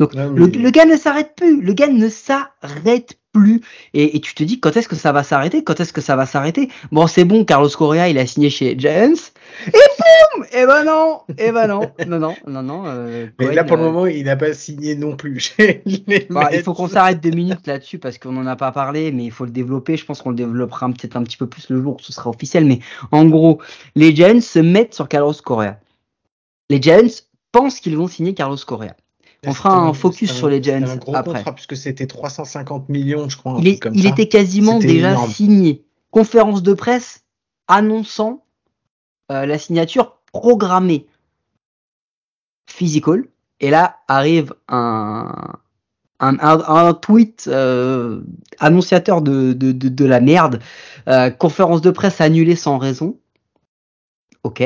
Donc 0.00 0.10
ah, 0.16 0.26
le, 0.26 0.46
le, 0.46 0.70
gars 0.70 0.86
ne 0.86 0.96
s'arrête 0.96 1.34
plus. 1.36 1.60
Le 1.60 1.72
gars 1.72 1.86
ne 1.86 2.08
s'arrête 2.08 3.16
plus. 3.32 3.60
Et, 3.92 4.16
et, 4.16 4.20
tu 4.20 4.34
te 4.34 4.42
dis 4.42 4.58
quand 4.58 4.76
est-ce 4.76 4.88
que 4.88 4.96
ça 4.96 5.12
va 5.12 5.22
s'arrêter? 5.22 5.62
Quand 5.62 5.78
est-ce 5.78 5.92
que 5.92 6.00
ça 6.00 6.16
va 6.16 6.26
s'arrêter? 6.26 6.68
Bon, 6.90 7.06
c'est 7.06 7.24
bon, 7.24 7.44
Carlos 7.44 7.68
Correa, 7.68 8.08
il 8.08 8.18
a 8.18 8.26
signé 8.26 8.50
chez 8.50 8.76
Giants. 8.76 9.14
Et 9.66 9.70
boum 9.70 10.46
Eh 10.52 10.66
ben 10.66 10.84
non 10.84 11.20
Eh 11.38 11.52
ben 11.52 11.68
non 11.68 11.92
Non, 12.08 12.18
non, 12.18 12.34
non, 12.46 12.62
non. 12.62 12.82
Euh, 12.86 13.26
Mais 13.38 13.46
Cohen, 13.46 13.54
là, 13.54 13.64
pour 13.64 13.76
euh... 13.76 13.80
le 13.80 13.86
moment, 13.86 14.06
il 14.06 14.24
n'a 14.24 14.34
pas 14.34 14.52
signé 14.52 14.96
non 14.96 15.16
plus 15.16 15.54
bah, 16.30 16.48
Il 16.52 16.62
faut 16.64 16.74
qu'on 16.74 16.88
s'arrête 16.88 17.20
deux 17.20 17.30
minutes 17.30 17.66
là-dessus 17.66 17.98
parce 17.98 18.18
qu'on 18.18 18.32
n'en 18.32 18.46
a 18.46 18.56
pas 18.56 18.72
parlé, 18.72 19.12
mais 19.12 19.24
il 19.24 19.32
faut 19.32 19.44
le 19.44 19.52
développer. 19.52 19.96
Je 19.96 20.04
pense 20.04 20.22
qu'on 20.22 20.30
le 20.30 20.36
développera 20.36 20.88
peut-être 20.88 21.16
un 21.16 21.22
petit 21.22 21.36
peu 21.36 21.46
plus 21.46 21.68
le 21.70 21.80
jour 21.80 21.96
où 21.96 22.02
ce 22.02 22.12
sera 22.12 22.30
officiel. 22.30 22.64
Mais 22.64 22.80
en 23.12 23.26
gros, 23.26 23.60
les 23.94 24.14
Giants 24.14 24.40
se 24.40 24.58
mettent 24.58 24.94
sur 24.94 25.08
Carlos 25.08 25.34
Correa. 25.44 25.78
Les 26.68 26.82
Giants 26.82 27.22
pensent 27.52 27.78
qu'ils 27.78 27.96
vont 27.96 28.08
signer 28.08 28.34
Carlos 28.34 28.56
Correa. 28.66 28.96
On 29.46 29.54
fera 29.54 29.76
un, 29.76 29.92
focus 29.92 30.30
un, 30.30 30.34
sur 30.34 30.48
les 30.48 30.62
Giants 30.62 30.82
un 30.82 30.96
gros 30.96 31.14
après. 31.16 31.34
Contrat, 31.34 31.54
puisque 31.54 31.76
c'était 31.76 32.06
350 32.06 32.88
millions, 32.88 33.28
je 33.28 33.36
crois. 33.36 33.56
Il, 33.60 33.68
est, 33.68 33.80
il 33.92 34.06
était 34.06 34.28
quasiment 34.28 34.78
déjà 34.78 35.12
énorme. 35.12 35.30
signé. 35.30 35.84
Conférence 36.10 36.62
de 36.62 36.74
presse 36.74 37.24
annonçant 37.68 38.44
euh, 39.32 39.46
la 39.46 39.58
signature 39.58 40.18
programmée. 40.32 41.06
Physical. 42.66 43.24
Et 43.60 43.70
là 43.70 43.98
arrive 44.08 44.54
un, 44.68 45.32
un, 46.20 46.36
un 46.40 46.94
tweet 46.94 47.48
euh, 47.48 48.22
annonciateur 48.58 49.22
de, 49.22 49.52
de, 49.52 49.72
de, 49.72 49.88
de, 49.88 50.04
la 50.04 50.20
merde. 50.20 50.60
Euh, 51.08 51.30
conférence 51.30 51.80
de 51.80 51.90
presse 51.90 52.20
annulée 52.20 52.56
sans 52.56 52.78
raison. 52.78 53.18
Ok. 54.42 54.62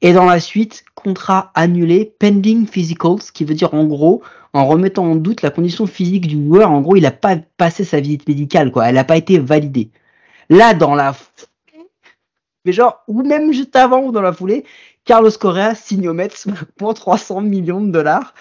Et 0.00 0.12
dans 0.12 0.26
la 0.26 0.40
suite, 0.40 0.84
contrat 0.94 1.50
annulé, 1.54 2.14
pending 2.18 2.66
physicals, 2.66 3.22
ce 3.22 3.32
qui 3.32 3.44
veut 3.44 3.54
dire 3.54 3.74
en 3.74 3.84
gros, 3.84 4.22
en 4.52 4.66
remettant 4.66 5.04
en 5.04 5.16
doute 5.16 5.42
la 5.42 5.50
condition 5.50 5.86
physique 5.86 6.26
du 6.26 6.36
joueur, 6.44 6.70
en 6.70 6.80
gros, 6.80 6.96
il 6.96 7.02
n'a 7.02 7.10
pas 7.10 7.36
passé 7.56 7.84
sa 7.84 8.00
visite 8.00 8.28
médicale, 8.28 8.70
quoi. 8.70 8.88
Elle 8.88 8.94
n'a 8.94 9.04
pas 9.04 9.16
été 9.16 9.38
validée. 9.38 9.90
Là, 10.50 10.74
dans 10.74 10.94
la 10.94 11.14
mais 12.64 12.72
genre, 12.72 13.02
ou 13.08 13.22
même 13.22 13.50
juste 13.52 13.76
avant 13.76 14.02
ou 14.02 14.12
dans 14.12 14.20
la 14.20 14.32
foulée, 14.32 14.64
Carlos 15.06 15.30
Correa 15.30 15.74
signe 15.74 16.06
au 16.06 16.12
Mets 16.12 16.28
pour 16.76 16.92
300 16.92 17.40
millions 17.40 17.80
de 17.80 17.90
dollars. 17.90 18.34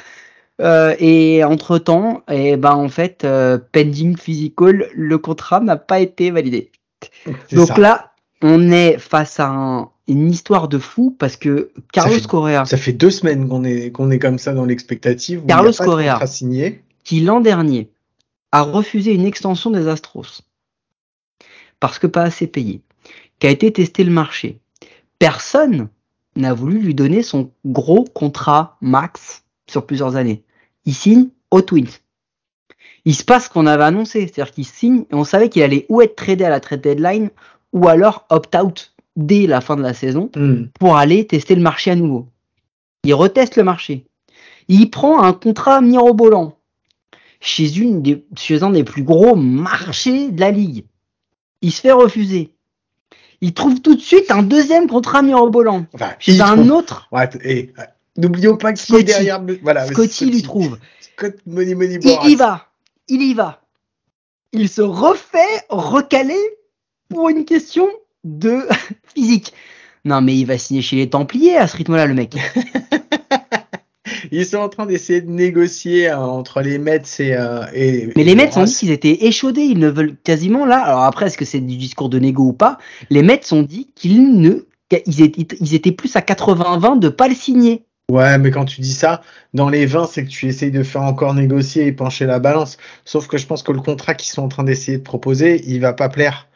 Euh, 0.59 0.95
et 0.99 1.43
entre 1.43 1.77
temps, 1.77 2.23
et 2.27 2.57
ben 2.57 2.73
en 2.73 2.89
fait, 2.89 3.23
euh, 3.23 3.57
pending 3.71 4.17
physical, 4.17 4.89
le 4.93 5.17
contrat 5.17 5.59
n'a 5.59 5.77
pas 5.77 5.99
été 5.99 6.29
validé. 6.31 6.71
Donc 7.53 7.67
ça. 7.67 7.77
là, 7.79 8.11
on 8.41 8.71
est 8.71 8.97
face 8.97 9.39
à 9.39 9.47
un, 9.47 9.91
une 10.07 10.29
histoire 10.29 10.67
de 10.67 10.77
fou 10.77 11.15
parce 11.17 11.35
que 11.35 11.71
Carlos 11.91 12.13
ça 12.13 12.19
fait, 12.21 12.27
Correa. 12.27 12.65
Ça 12.65 12.77
fait 12.77 12.93
deux 12.93 13.11
semaines 13.11 13.47
qu'on 13.47 13.63
est, 13.63 13.91
qu'on 13.91 14.09
est 14.09 14.19
comme 14.19 14.39
ça 14.39 14.53
dans 14.53 14.65
l'expectative. 14.65 15.43
Carlos 15.47 15.73
Correa, 15.73 16.19
qui 17.03 17.21
l'an 17.21 17.41
dernier 17.41 17.89
a 18.51 18.61
refusé 18.61 19.13
une 19.13 19.25
extension 19.25 19.69
des 19.69 19.87
Astros 19.87 20.41
parce 21.79 21.99
que 21.99 22.07
pas 22.07 22.23
assez 22.23 22.47
payé, 22.47 22.81
qui 23.39 23.47
a 23.47 23.49
été 23.49 23.71
testé 23.71 24.03
le 24.03 24.11
marché. 24.11 24.59
Personne 25.19 25.89
n'a 26.35 26.53
voulu 26.53 26.79
lui 26.79 26.95
donner 26.95 27.23
son 27.23 27.51
gros 27.65 28.03
contrat 28.03 28.77
max 28.81 29.43
sur 29.69 29.85
plusieurs 29.85 30.15
années. 30.15 30.43
Il 30.85 30.93
signe 30.93 31.29
aux 31.51 31.61
Twins. 31.61 31.99
Il 33.05 33.15
se 33.15 33.23
passe 33.23 33.45
ce 33.45 33.49
qu'on 33.49 33.67
avait 33.67 33.83
annoncé, 33.83 34.21
c'est-à-dire 34.21 34.51
qu'il 34.51 34.65
signe 34.65 35.05
et 35.11 35.15
on 35.15 35.23
savait 35.23 35.49
qu'il 35.49 35.63
allait 35.63 35.85
ou 35.89 36.01
être 36.01 36.15
tradé 36.15 36.43
à 36.43 36.49
la 36.49 36.59
trade 36.59 36.81
deadline 36.81 37.29
ou 37.73 37.87
alors 37.87 38.25
opt-out 38.29 38.93
dès 39.17 39.47
la 39.47 39.59
fin 39.59 39.75
de 39.75 39.81
la 39.81 39.93
saison 39.93 40.29
mm. 40.35 40.67
pour 40.79 40.95
aller 40.95 41.27
tester 41.27 41.55
le 41.55 41.61
marché 41.61 41.91
à 41.91 41.95
nouveau. 41.95 42.27
Il 43.03 43.13
reteste 43.13 43.57
le 43.57 43.63
marché. 43.63 44.05
Il 44.69 44.89
prend 44.89 45.21
un 45.21 45.33
contrat 45.33 45.81
mirobolant 45.81 46.57
chez, 47.39 47.77
une 47.77 48.01
des, 48.01 48.25
chez 48.37 48.63
un 48.63 48.69
des 48.69 48.83
plus 48.83 49.03
gros 49.03 49.35
marchés 49.35 50.29
de 50.29 50.39
la 50.39 50.51
ligue. 50.51 50.85
Il 51.61 51.71
se 51.71 51.81
fait 51.81 51.91
refuser. 51.91 52.53
il 53.41 53.53
trouve 53.53 53.81
tout 53.81 53.95
de 53.95 54.01
suite 54.01 54.31
un 54.31 54.43
deuxième 54.43 54.87
contrat 54.87 55.21
mirobolant. 55.21 55.85
Enfin, 55.93 56.11
Chez 56.19 56.39
un 56.41 56.55
trouve- 56.55 56.71
autre, 56.71 57.07
Ouais, 57.11 57.29
et, 57.43 57.73
euh, 57.77 57.83
N'oublions 58.17 58.57
pas 58.57 58.73
qui 58.73 58.81
est 58.81 58.85
Scotty. 58.85 59.03
derrière. 59.05 59.41
Voilà, 59.61 59.85
Scotty 59.85 60.25
lui 60.25 60.41
trouve. 60.41 60.79
Scott 60.99 61.35
Money 61.45 61.75
Money 61.75 61.99
Il 62.01 62.31
y 62.31 62.35
va. 62.35 62.67
Il 63.07 63.21
y 63.21 63.33
va. 63.33 63.61
Il 64.53 64.69
se 64.69 64.81
refait 64.81 65.65
recaler 65.69 66.39
pour 67.09 67.29
une 67.29 67.45
question 67.45 67.87
de 68.27 68.67
physique. 69.15 69.53
Non, 70.05 70.21
mais 70.21 70.35
il 70.35 70.45
va 70.45 70.57
signer 70.57 70.81
chez 70.81 70.95
les 70.95 71.09
Templiers 71.09 71.57
à 71.57 71.67
ce 71.67 71.75
rythme-là, 71.77 72.05
le 72.05 72.13
mec. 72.13 72.35
Ils 74.31 74.45
sont 74.45 74.57
en 74.57 74.69
train 74.69 74.85
d'essayer 74.85 75.21
de 75.21 75.29
négocier 75.29 76.09
euh, 76.09 76.17
entre 76.17 76.61
les 76.61 76.77
Mets 76.77 77.01
et. 77.19 77.35
euh, 77.35 77.65
et 77.73 78.09
Mais 78.15 78.23
les 78.23 78.31
et 78.31 78.35
Mets 78.35 78.57
ont 78.57 78.63
dit 78.63 78.73
qu'ils 78.73 78.91
étaient 78.91 79.25
échaudés. 79.25 79.61
Ils 79.61 79.79
ne 79.79 79.89
veulent 79.89 80.15
quasiment 80.23 80.65
là. 80.65 80.79
Alors 80.79 81.03
après, 81.03 81.27
est-ce 81.27 81.37
que 81.37 81.45
c'est 81.45 81.59
du 81.59 81.77
discours 81.77 82.09
de 82.09 82.19
négo 82.19 82.43
ou 82.43 82.53
pas? 82.53 82.77
Les 83.09 83.21
Mets 83.21 83.41
ont 83.51 83.63
dit 83.63 83.89
qu'ils 83.95 84.39
ne. 84.39 84.65
Ils 85.05 85.21
étaient, 85.21 85.57
ils 85.59 85.75
étaient 85.75 85.91
plus 85.91 86.15
à 86.15 86.21
80-20 86.21 86.99
de 86.99 87.09
pas 87.09 87.27
le 87.27 87.35
signer. 87.35 87.83
Ouais, 88.09 88.37
mais 88.37 88.51
quand 88.51 88.63
tu 88.63 88.79
dis 88.79 88.93
ça, 88.93 89.21
dans 89.53 89.67
les 89.67 89.85
20, 89.85 90.05
c'est 90.07 90.23
que 90.23 90.29
tu 90.29 90.47
essayes 90.47 90.71
de 90.71 90.83
faire 90.83 91.01
encore 91.01 91.33
négocier 91.33 91.85
et 91.87 91.91
pencher 91.91 92.25
la 92.25 92.39
balance. 92.39 92.77
Sauf 93.03 93.27
que 93.27 93.37
je 93.37 93.45
pense 93.45 93.63
que 93.63 93.73
le 93.73 93.81
contrat 93.81 94.13
qu'ils 94.13 94.31
sont 94.31 94.43
en 94.43 94.47
train 94.47 94.63
d'essayer 94.63 94.97
de 94.97 95.03
proposer, 95.03 95.61
il 95.67 95.81
va 95.81 95.91
pas 95.91 96.07
plaire 96.07 96.46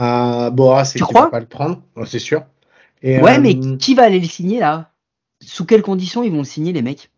à 0.00 0.50
Boras 0.50 0.84
Tu 0.96 1.04
qu'il 1.04 1.14
va 1.14 1.26
pas 1.26 1.40
le 1.40 1.46
prendre, 1.46 1.82
c'est 2.06 2.18
sûr. 2.18 2.42
Et, 3.02 3.20
Ouais, 3.20 3.36
euh, 3.36 3.40
mais 3.40 3.76
qui 3.78 3.94
va 3.94 4.04
aller 4.04 4.18
le 4.20 4.26
signer 4.26 4.58
là? 4.60 4.90
Sous 5.42 5.64
quelles 5.64 5.82
conditions 5.82 6.22
ils 6.22 6.30
vont 6.32 6.38
le 6.38 6.44
signer, 6.44 6.72
les 6.72 6.82
mecs? 6.82 7.10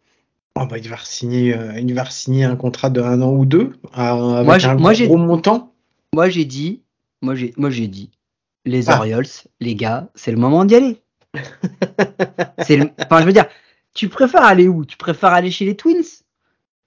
Oh, 0.57 0.67
bah, 0.67 0.79
il 0.79 0.89
va 0.89 0.97
signer, 1.03 1.57
il 1.79 1.95
va 1.95 2.05
signer 2.11 2.45
un 2.45 2.57
contrat 2.57 2.91
de 2.91 3.01
un 3.01 3.23
an 3.23 3.31
ou 3.33 3.47
deux, 3.47 3.73
euh, 3.97 4.35
avec 4.35 4.45
Moi, 4.47 4.59
j'ai- 4.59 4.69
un 4.69 4.75
moi, 4.77 4.93
gros, 4.95 5.17
montant. 5.17 5.73
Moi, 6.15 6.29
j'ai 6.29 6.45
dit. 6.45 6.83
Moi, 7.23 7.35
j'ai, 7.37 7.55
moi, 7.57 7.71
j'ai 7.71 7.87
dit. 7.89 8.11
Les 8.65 8.91
Ah. 8.91 8.99
Orioles, 8.99 9.27
les 9.61 9.75
gars, 9.75 10.09
c'est 10.15 10.31
le 10.31 10.37
moment 10.39 10.65
d'y 10.65 10.75
aller. 10.75 11.01
c'est 12.67 12.77
le... 12.77 12.91
Enfin, 13.01 13.21
je 13.21 13.27
veux 13.27 13.33
dire, 13.33 13.47
tu 13.95 14.09
préfères 14.09 14.45
aller 14.45 14.69
où? 14.69 14.85
Tu 14.85 14.97
préfères 14.97 15.33
aller 15.33 15.51
chez 15.51 15.65
les 15.65 15.77
Twins? 15.77 16.05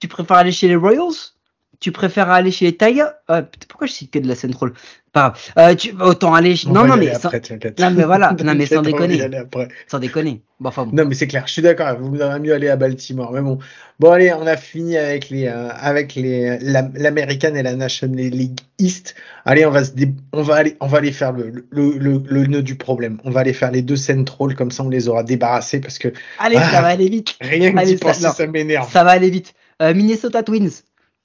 Tu 0.00 0.08
préfères 0.08 0.36
aller 0.36 0.52
chez 0.52 0.68
les 0.68 0.76
Royals? 0.76 1.34
Tu 1.80 1.92
préfères 1.92 2.30
aller 2.30 2.50
chez 2.50 2.64
les 2.66 2.76
Tigers? 2.76 3.04
Euh, 3.30 3.42
Pourquoi 3.68 3.86
je 3.86 3.92
cite 3.92 4.10
que 4.10 4.18
de 4.18 4.26
la 4.26 4.34
Central 4.34 4.72
Pas 5.12 5.34
grave. 5.56 5.70
Euh, 5.70 5.74
tu... 5.74 5.92
Autant 6.00 6.32
aller. 6.34 6.56
chez- 6.56 6.68
On 6.68 6.72
Non, 6.72 6.86
non, 6.86 6.96
mais 6.96 7.12
sans... 7.14 7.28
après, 7.28 7.42
non, 7.78 7.90
mais 7.90 8.04
voilà. 8.04 8.34
Non, 8.44 8.54
mais 8.54 8.64
sans 8.66 8.80
déconner. 8.82 9.20
sans 9.86 9.98
déconner. 9.98 10.40
Bon, 10.58 10.70
enfin, 10.70 10.86
bon. 10.86 10.96
Non, 10.96 11.04
mais 11.06 11.14
c'est 11.14 11.26
clair, 11.26 11.44
je 11.46 11.52
suis 11.52 11.60
d'accord. 11.60 11.94
Vous 12.00 12.10
vaudrait 12.12 12.40
mieux 12.40 12.54
aller 12.54 12.70
à 12.70 12.76
Baltimore. 12.76 13.30
Mais 13.32 13.42
bon, 13.42 13.58
bon, 14.00 14.10
allez, 14.10 14.32
on 14.32 14.46
a 14.46 14.56
fini 14.56 14.96
avec 14.96 15.28
les, 15.28 15.48
euh, 15.48 15.68
avec 15.78 16.14
les, 16.14 16.58
la- 16.60 16.88
l'American 16.94 17.54
et 17.54 17.62
la 17.62 17.74
National 17.74 18.16
League 18.30 18.58
East. 18.78 19.14
Allez, 19.44 19.66
on 19.66 19.70
va 19.70 19.84
se, 19.84 19.90
dé- 19.92 20.14
on 20.32 20.40
va 20.42 20.54
aller, 20.54 20.76
on 20.80 20.86
va 20.86 20.96
aller 20.98 21.12
faire 21.12 21.32
le, 21.32 21.66
le, 21.70 21.90
le, 21.98 22.22
le 22.26 22.46
nœud 22.46 22.62
du 22.62 22.76
problème. 22.76 23.18
On 23.24 23.30
va 23.30 23.40
aller 23.40 23.52
faire 23.52 23.70
les 23.70 23.82
deux 23.82 23.96
Central, 23.96 24.54
comme 24.54 24.70
ça, 24.70 24.82
on 24.82 24.88
les 24.88 25.08
aura 25.08 25.24
débarrassés 25.24 25.80
parce 25.80 25.98
que 25.98 26.08
Allez, 26.38 26.56
Ah. 26.58 26.70
ça 26.70 26.80
va 26.80 26.88
aller 26.88 27.10
vite. 27.10 27.34
rien 27.42 27.72
que 27.72 27.78
Allez, 27.78 27.98
ça- 27.98 28.06
penser, 28.06 28.22
ça 28.34 28.46
m'énerve. 28.46 28.90
Ça 28.90 29.04
va 29.04 29.10
aller 29.10 29.28
vite. 29.28 29.52
Euh, 29.82 29.92
Minnesota 29.92 30.42
Twins. 30.42 30.70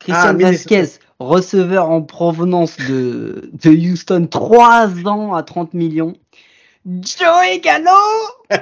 Christian 0.01 0.29
Ah. 0.29 0.33
Vasquez, 0.33 0.99
receveur 1.19 1.89
en 1.89 2.01
provenance 2.01 2.77
de, 2.89 3.49
de 3.53 3.69
Houston, 3.69 4.27
3 4.29 5.07
ans 5.07 5.33
à 5.33 5.43
30 5.43 5.73
millions. 5.73 6.13
Joey 6.83 7.59
Gallo, 7.59 7.91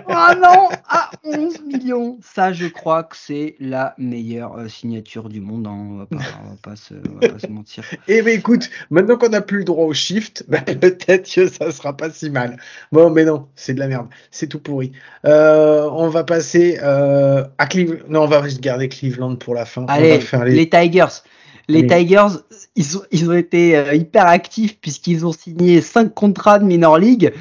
un 0.09 0.43
an 0.43 0.69
à 0.89 1.09
11 1.23 1.61
millions. 1.61 2.17
Ça, 2.21 2.51
je 2.51 2.65
crois 2.67 3.03
que 3.03 3.15
c'est 3.15 3.55
la 3.61 3.93
meilleure 3.97 4.57
euh, 4.57 4.67
signature 4.67 5.29
du 5.29 5.39
monde. 5.39 5.67
hein. 5.67 5.71
On, 5.77 5.97
va 5.99 6.05
pas, 6.05 6.17
on 6.43 6.49
va 6.49 6.55
pas 6.61 6.75
se, 6.75 6.95
on 6.95 7.19
va 7.21 7.29
pas 7.33 7.39
se 7.39 7.47
mentir. 7.47 7.85
Eh 8.09 8.21
ben 8.21 8.37
écoute, 8.37 8.69
maintenant 8.89 9.15
qu'on 9.17 9.29
n'a 9.29 9.39
plus 9.41 9.59
le 9.59 9.63
droit 9.63 9.85
au 9.85 9.93
shift, 9.93 10.43
bah, 10.49 10.59
peut-être 10.59 11.33
que 11.33 11.47
ça 11.47 11.71
sera 11.71 11.95
pas 11.95 12.09
si 12.09 12.29
mal. 12.29 12.57
Bon, 12.91 13.09
mais 13.09 13.23
non, 13.23 13.47
c'est 13.55 13.73
de 13.73 13.79
la 13.79 13.87
merde, 13.87 14.07
c'est 14.31 14.47
tout 14.47 14.59
pourri. 14.59 14.91
Euh, 15.25 15.89
on 15.89 16.09
va 16.09 16.25
passer 16.25 16.77
euh, 16.83 17.45
à 17.57 17.67
Cleveland. 17.67 18.03
Non, 18.09 18.23
on 18.23 18.27
va 18.27 18.41
garder 18.59 18.89
Cleveland 18.89 19.37
pour 19.37 19.55
la 19.55 19.63
fin. 19.63 19.83
on 19.83 19.85
Allez, 19.85 20.17
va 20.17 20.19
faire 20.19 20.43
les. 20.43 20.55
les 20.55 20.69
Tigers. 20.69 21.21
Les 21.69 21.85
Tigers, 21.85 22.39
ils 22.75 22.97
ont, 22.97 23.01
ils 23.11 23.29
ont 23.29 23.33
été 23.33 23.77
euh, 23.77 23.93
hyper 23.93 24.25
actifs 24.25 24.79
puisqu'ils 24.81 25.25
ont 25.25 25.31
signé 25.31 25.81
5 25.81 26.13
contrats 26.13 26.57
de 26.57 26.65
minor 26.65 26.97
league 26.97 27.31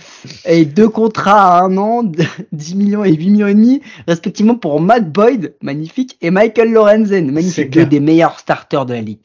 et 0.45 0.67
deux 0.67 0.89
contrats 0.89 1.57
à 1.57 1.63
un 1.63 1.77
an, 1.79 2.03
de 2.03 2.23
10 2.53 2.75
millions 2.77 3.05
et 3.05 3.13
8 3.13 3.31
millions 3.31 3.47
et 3.47 3.55
demi, 3.55 3.81
respectivement 4.07 4.55
pour 4.55 4.81
Matt 4.81 5.11
Boyd, 5.11 5.55
magnifique, 5.63 6.19
et 6.21 6.31
Michael 6.31 6.73
Lorenzen, 6.73 7.31
magnifique, 7.31 7.71
deux 7.71 7.87
des 7.87 8.01
meilleurs 8.01 8.39
starters 8.39 8.85
de 8.85 8.93
la 8.95 9.01
ligue. 9.01 9.25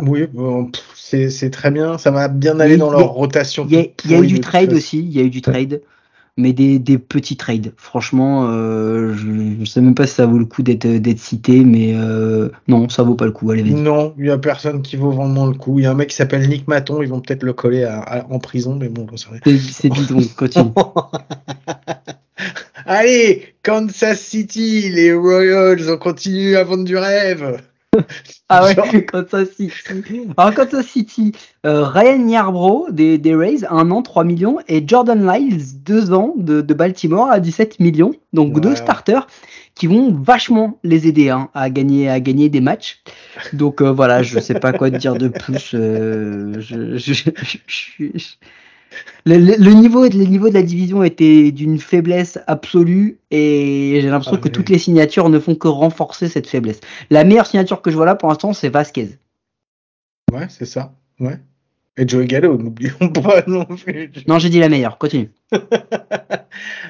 Oui, 0.00 0.26
bon, 0.32 0.70
c'est 0.94 1.50
très 1.50 1.70
bien. 1.70 1.98
Ça 1.98 2.10
va 2.10 2.28
bien 2.28 2.58
aller 2.60 2.78
dans 2.78 2.90
leur 2.90 3.10
rotation. 3.10 3.66
Il 3.68 3.74
y 4.10 4.14
a, 4.14 4.18
eu 4.18 4.26
du 4.26 4.40
trade 4.40 4.72
aussi, 4.72 4.98
il 4.98 5.12
y 5.12 5.20
a 5.20 5.22
eu 5.22 5.30
du 5.30 5.42
trade, 5.42 5.82
mais 6.38 6.52
des, 6.52 6.78
des 6.78 6.98
petits 6.98 7.36
trades. 7.36 7.72
Franchement, 7.76 8.48
euh, 8.50 9.14
je, 9.14 9.26
je 9.60 9.64
sais 9.64 9.80
même 9.80 9.94
pas 9.94 10.06
si 10.06 10.14
ça 10.14 10.26
vaut 10.26 10.38
le 10.38 10.46
coup 10.46 10.62
d'être 10.62 10.86
d'être 10.86 11.18
cité, 11.18 11.64
mais 11.64 11.92
euh, 11.94 12.48
non, 12.68 12.88
ça 12.88 13.02
vaut 13.02 13.14
pas 13.14 13.26
le 13.26 13.32
coup. 13.32 13.50
Allez. 13.50 13.62
Non, 13.64 14.14
il 14.18 14.26
y 14.26 14.30
a 14.30 14.38
personne 14.38 14.82
qui 14.82 14.96
vaut 14.96 15.10
vraiment 15.10 15.46
le 15.46 15.54
coup. 15.54 15.78
Il 15.78 15.82
y 15.82 15.86
a 15.86 15.90
un 15.90 15.94
mec 15.94 16.08
qui 16.08 16.16
s'appelle 16.16 16.48
Nick 16.48 16.68
Maton. 16.68 17.02
Ils 17.02 17.08
vont 17.08 17.20
peut-être 17.20 17.42
le 17.42 17.52
coller 17.52 17.84
à- 17.84 18.00
à- 18.00 18.26
en 18.32 18.38
prison, 18.38 18.76
mais 18.80 18.88
bon, 18.88 19.06
C'est 19.16 19.90
bidon, 19.90 20.20
continue. 20.36 20.70
Allez, 22.86 23.54
Kansas 23.62 24.20
City, 24.20 24.90
les 24.90 25.12
Royals, 25.14 25.88
on 25.88 25.96
continue 25.98 26.56
à 26.56 26.64
vendre 26.64 26.84
du 26.84 26.96
rêve. 26.96 27.60
Ah 28.48 28.64
ouais, 28.64 28.74
Kansas 29.06 29.48
City. 29.56 29.72
Alors 30.36 30.54
Kansas 30.54 30.86
City, 30.86 31.32
euh, 31.66 31.84
Ryan 31.84 32.26
Yarbrough 32.28 32.90
des, 32.90 33.18
des 33.18 33.34
Rays, 33.34 33.64
1 33.68 33.90
an, 33.90 34.02
3 34.02 34.24
millions, 34.24 34.58
et 34.68 34.82
Jordan 34.86 35.26
Lyles, 35.26 35.82
2 35.82 36.12
ans 36.12 36.32
de, 36.36 36.60
de 36.62 36.74
Baltimore 36.74 37.30
à 37.30 37.40
17 37.40 37.80
millions. 37.80 38.12
Donc 38.32 38.54
Ouais. 38.54 38.60
deux 38.60 38.76
starters 38.76 39.26
qui 39.74 39.86
vont 39.86 40.10
vachement 40.12 40.78
les 40.84 41.06
aider 41.06 41.28
hein, 41.30 41.50
à, 41.54 41.70
gagner, 41.70 42.08
à 42.08 42.20
gagner 42.20 42.48
des 42.48 42.60
matchs. 42.60 43.02
Donc 43.52 43.80
euh, 43.82 43.90
voilà, 43.92 44.22
je 44.22 44.38
sais 44.38 44.54
pas 44.58 44.72
quoi 44.72 44.90
te 44.90 44.96
dire 44.96 45.14
de 45.16 45.28
plus. 45.28 45.72
euh, 45.74 46.54
je, 46.60 46.96
je- 46.96 47.12
je- 47.14 47.30
je- 47.66 48.06
je- 48.14 48.34
Le, 49.24 49.36
le- 49.38 49.56
le 49.56 49.70
niveau, 49.72 50.04
le 50.04 50.24
niveau 50.24 50.48
de 50.48 50.54
la 50.54 50.62
division 50.62 51.02
était 51.02 51.50
d'une 51.52 51.78
faiblesse 51.78 52.38
absolue 52.46 53.18
et 53.30 53.98
j'ai 54.00 54.08
l'impression 54.08 54.36
Ah, 54.36 54.40
que 54.40 54.48
oui. 54.48 54.52
toutes 54.52 54.68
les 54.68 54.78
signatures 54.78 55.28
ne 55.28 55.38
font 55.38 55.54
que 55.54 55.68
renforcer 55.68 56.28
cette 56.28 56.46
faiblesse. 56.46 56.80
La 57.10 57.24
meilleure 57.24 57.46
signature 57.46 57.82
que 57.82 57.90
je 57.90 57.96
vois 57.96 58.06
là 58.06 58.14
pour 58.14 58.28
l'instant, 58.28 58.52
c'est 58.52 58.68
Vasquez. 58.68 59.18
Ouais, 60.32 60.46
c'est 60.48 60.64
ça. 60.66 60.94
Ouais. 61.20 61.38
Et 61.96 62.08
Joey 62.08 62.26
Gallo, 62.26 62.56
n'oublions 62.56 63.08
pas 63.12 63.42
non 63.46 63.64
plus. 63.66 64.10
Non, 64.26 64.38
j'ai 64.38 64.48
dit 64.48 64.58
la 64.60 64.68
meilleure. 64.68 64.96
Continue. 64.98 65.30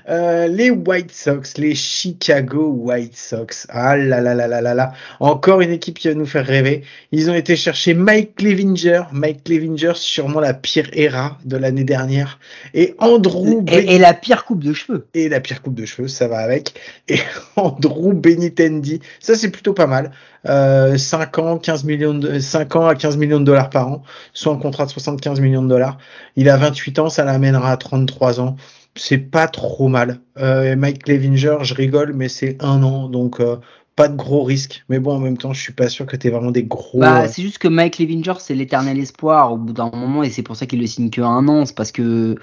Euh, 0.09 0.49
les 0.49 0.71
White 0.71 1.13
Sox, 1.13 1.57
les 1.59 1.75
Chicago 1.75 2.71
White 2.71 3.17
Sox. 3.17 3.67
Ah 3.69 3.97
là 3.97 4.21
là 4.21 4.35
là 4.35 4.49
là 4.49 4.61
là 4.61 4.75
là. 4.75 4.93
Encore 5.21 5.61
une 5.61 5.71
équipe 5.71 5.99
qui 5.99 6.09
va 6.09 6.15
nous 6.15 6.27
faire 6.27 6.45
rêver. 6.45 6.83
Ils 7.13 7.31
ont 7.31 7.35
été 7.35 7.55
chercher 7.57 7.95
Mike 7.95 8.35
Clevinger. 8.37 9.03
Mike 9.13 9.45
Clevinger, 9.45 9.93
sûrement 9.95 10.41
la 10.41 10.55
pire 10.55 10.89
era 10.93 11.39
de 11.45 11.57
l'année 11.57 11.85
dernière. 11.85 12.39
Et 12.75 12.95
Andrew 12.99 13.65
Et, 13.69 13.95
et 13.95 13.99
la 13.99 14.13
pire 14.13 14.45
coupe 14.45 14.65
de 14.65 14.73
cheveux. 14.73 15.07
et 15.15 15.29
la 15.29 15.41
pire 15.41 15.63
coupe 15.63 15.75
de 15.75 15.87
cheveux, 15.87 16.09
ça 16.09 16.27
va 16.29 16.39
avec. 16.39 16.75
Et 17.09 17.21
Andrew 17.57 18.13
Benitendi, 18.13 19.01
ça 19.21 19.35
c'est 19.35 19.51
plutôt 19.51 19.73
pas 19.73 19.87
mal. 19.87 20.11
Euh, 20.49 20.99
5 20.99 21.39
ans, 21.39 21.59
15 21.59 21.85
millions 21.85 22.15
de, 22.15 22.41
5 22.41 22.75
ans 22.75 22.87
à 22.87 22.97
15 22.97 23.17
millions 23.17 23.39
de 23.39 23.45
dollars 23.45 23.71
par 23.71 23.87
an, 23.87 24.03
soit 24.33 24.53
un 24.53 24.57
contrat 24.57 24.87
de 24.87 24.91
75 24.91 25.41
millions 25.41 25.63
de 25.63 25.69
dollars. 25.69 25.99
Il 26.35 26.49
a 26.49 26.57
28 26.57 26.99
ans, 26.99 27.09
ça 27.09 27.25
l'amènera 27.25 27.71
à 27.71 27.77
33 27.77 28.41
ans. 28.41 28.52
C'est 28.95 29.19
pas 29.19 29.49
trop 29.49 29.89
mal. 29.89 30.21
Euh, 30.39 30.77
Mike 30.77 31.05
Clevinger, 31.05 31.59
je 31.63 31.75
rigole, 31.75 32.13
mais 32.15 32.29
c'est 32.29 32.63
un 32.63 32.83
an, 32.83 33.09
donc 33.09 33.41
euh, 33.41 33.57
pas 33.97 34.09
de 34.09 34.17
gros 34.17 34.43
risques. 34.43 34.85
Mais 34.89 34.99
bon, 34.99 35.15
en 35.17 35.19
même 35.19 35.39
temps, 35.39 35.53
je 35.53 35.61
suis 35.61 35.73
pas 35.73 35.89
sûr 35.89 36.07
que 36.07 36.17
t'aies 36.17 36.31
vraiment 36.31 36.51
des 36.51 36.65
gros. 36.65 37.01
Bah, 37.01 37.23
euh, 37.23 37.29
c'est 37.31 37.43
juste 37.43 37.59
que 37.59 37.69
Mike 37.69 37.99
Levinger, 37.99 38.35
c'est 38.39 38.55
l'éternel 38.55 38.99
espoir 38.99 39.53
au 39.53 39.57
bout 39.57 39.73
d'un 39.73 39.91
moment 39.91 40.23
et 40.23 40.31
c'est 40.31 40.43
pour 40.43 40.57
ça 40.57 40.67
qu'il 40.67 40.81
le 40.81 40.87
signe 40.87 41.11
que 41.11 41.23
un 41.23 41.49
an. 41.49 41.65
C'est 41.65 41.75
parce 41.75 41.93
que 41.93 42.37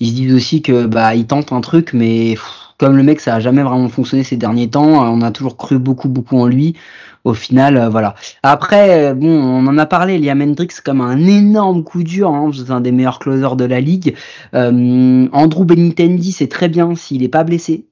ils 0.00 0.08
se 0.08 0.14
disent 0.14 0.34
aussi 0.34 0.62
que 0.62 0.86
bah 0.86 1.14
il 1.14 1.26
tente 1.26 1.52
un 1.52 1.60
truc, 1.60 1.92
mais 1.92 2.32
pff, 2.32 2.61
comme 2.82 2.96
le 2.96 3.04
mec 3.04 3.20
ça 3.20 3.36
a 3.36 3.38
jamais 3.38 3.62
vraiment 3.62 3.88
fonctionné 3.88 4.24
ces 4.24 4.36
derniers 4.36 4.68
temps, 4.68 5.08
on 5.08 5.20
a 5.22 5.30
toujours 5.30 5.56
cru 5.56 5.78
beaucoup 5.78 6.08
beaucoup 6.08 6.36
en 6.36 6.48
lui. 6.48 6.74
Au 7.22 7.32
final, 7.32 7.76
euh, 7.76 7.88
voilà. 7.88 8.16
Après, 8.42 9.10
euh, 9.10 9.14
bon, 9.14 9.28
on 9.28 9.64
en 9.68 9.78
a 9.78 9.86
parlé. 9.86 10.18
Liam 10.18 10.42
Hendricks 10.42 10.80
comme 10.80 11.00
un 11.00 11.24
énorme 11.24 11.84
coup 11.84 12.02
dur. 12.02 12.30
Hein, 12.30 12.50
c'est 12.52 12.72
un 12.72 12.80
des 12.80 12.90
meilleurs 12.90 13.20
closers 13.20 13.54
de 13.54 13.64
la 13.64 13.80
ligue. 13.80 14.16
Euh, 14.54 15.28
Andrew 15.32 15.64
Benintendi, 15.64 16.32
c'est 16.32 16.48
très 16.48 16.68
bien 16.68 16.96
s'il 16.96 17.22
est 17.22 17.28
pas 17.28 17.44
blessé 17.44 17.86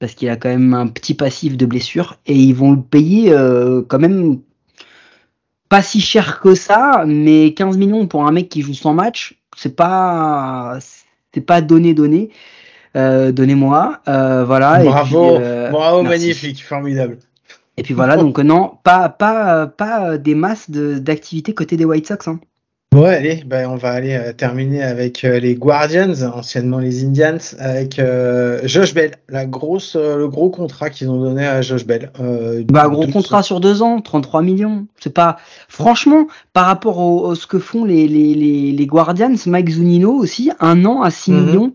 parce 0.00 0.14
qu'il 0.14 0.28
a 0.28 0.36
quand 0.36 0.48
même 0.48 0.74
un 0.74 0.88
petit 0.88 1.14
passif 1.14 1.56
de 1.56 1.64
blessure 1.64 2.16
et 2.26 2.34
ils 2.34 2.56
vont 2.56 2.72
le 2.72 2.82
payer 2.82 3.32
quand 3.86 4.00
même 4.00 4.40
pas 5.68 5.82
si 5.82 6.00
cher 6.00 6.40
que 6.40 6.56
ça, 6.56 7.04
mais 7.06 7.54
15 7.54 7.78
millions 7.78 8.08
pour 8.08 8.26
un 8.26 8.32
mec 8.32 8.48
qui 8.48 8.62
joue 8.62 8.74
100 8.74 8.94
matchs, 8.94 9.40
c'est 9.56 9.76
pas 9.76 10.80
c'est 11.32 11.40
pas 11.40 11.60
donné 11.60 11.94
donné. 11.94 12.30
Euh, 12.96 13.32
Donnez-moi, 13.32 13.98
euh, 14.08 14.44
voilà. 14.44 14.82
Bravo, 14.84 15.24
et 15.34 15.36
puis, 15.38 15.44
euh, 15.44 15.70
bravo, 15.70 16.02
merci. 16.02 16.18
magnifique, 16.26 16.64
formidable. 16.64 17.18
Et 17.78 17.82
puis 17.82 17.94
voilà, 17.94 18.16
donc 18.18 18.38
non, 18.38 18.72
pas 18.84 19.08
pas 19.08 19.66
pas 19.66 20.18
des 20.18 20.34
masses 20.34 20.70
de- 20.70 20.98
d'activités 20.98 21.54
côté 21.54 21.76
des 21.78 21.86
White 21.86 22.06
Sox. 22.06 22.28
Hein. 22.28 22.38
Bon, 22.94 23.04
allez, 23.04 23.42
ben, 23.46 23.66
on 23.70 23.76
va 23.76 23.92
aller 23.92 24.12
euh, 24.12 24.34
terminer 24.34 24.82
avec 24.82 25.24
euh, 25.24 25.40
les 25.40 25.54
Guardians, 25.54 26.12
anciennement 26.34 26.78
les 26.78 27.02
Indians, 27.02 27.38
avec 27.58 27.98
euh, 27.98 28.60
Josh 28.64 28.92
Bell, 28.92 29.12
la 29.30 29.46
grosse, 29.46 29.96
le 29.96 30.28
gros 30.28 30.50
contrat 30.50 30.90
qu'ils 30.90 31.08
ont 31.08 31.18
donné 31.18 31.46
à 31.46 31.62
Josh 31.62 31.86
Bell. 31.86 32.10
Bah, 32.68 32.88
gros 32.90 33.06
contrat 33.06 33.42
sur 33.42 33.60
deux 33.60 33.80
ans, 33.80 34.02
33 34.02 34.42
millions. 34.42 34.86
C'est 35.00 35.14
pas, 35.14 35.38
franchement, 35.70 36.26
par 36.52 36.66
rapport 36.66 36.98
au, 36.98 37.28
au- 37.28 37.34
ce 37.34 37.46
que 37.46 37.58
font 37.58 37.86
les, 37.86 38.06
les, 38.06 38.34
les, 38.34 38.72
les 38.72 38.86
Guardians, 38.86 39.32
Mike 39.46 39.70
Zunino 39.70 40.12
aussi, 40.12 40.50
un 40.60 40.84
an 40.84 41.00
à 41.00 41.10
6 41.10 41.30
Mhm. 41.32 41.46
millions. 41.46 41.72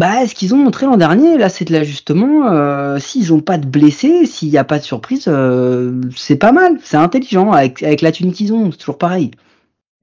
Bah, 0.00 0.26
ce 0.26 0.34
qu'ils 0.34 0.54
ont 0.54 0.56
montré 0.56 0.86
l'an 0.86 0.96
dernier, 0.96 1.36
là, 1.36 1.50
c'est 1.50 1.66
de 1.66 1.74
l'ajustement. 1.74 2.50
Euh, 2.50 2.98
S'ils 2.98 3.34
ont 3.34 3.40
pas 3.40 3.58
de 3.58 3.66
blessés, 3.66 4.24
s'il 4.24 4.48
n'y 4.48 4.56
a 4.56 4.64
pas 4.64 4.78
de 4.78 4.82
surprise, 4.84 5.26
euh, 5.28 6.00
c'est 6.16 6.36
pas 6.36 6.52
mal. 6.52 6.78
C'est 6.82 6.96
intelligent 6.96 7.52
avec, 7.52 7.82
avec 7.82 8.00
la 8.00 8.10
thune 8.10 8.32
qu'ils 8.32 8.54
ont. 8.54 8.72
C'est 8.72 8.78
toujours 8.78 8.96
pareil. 8.96 9.30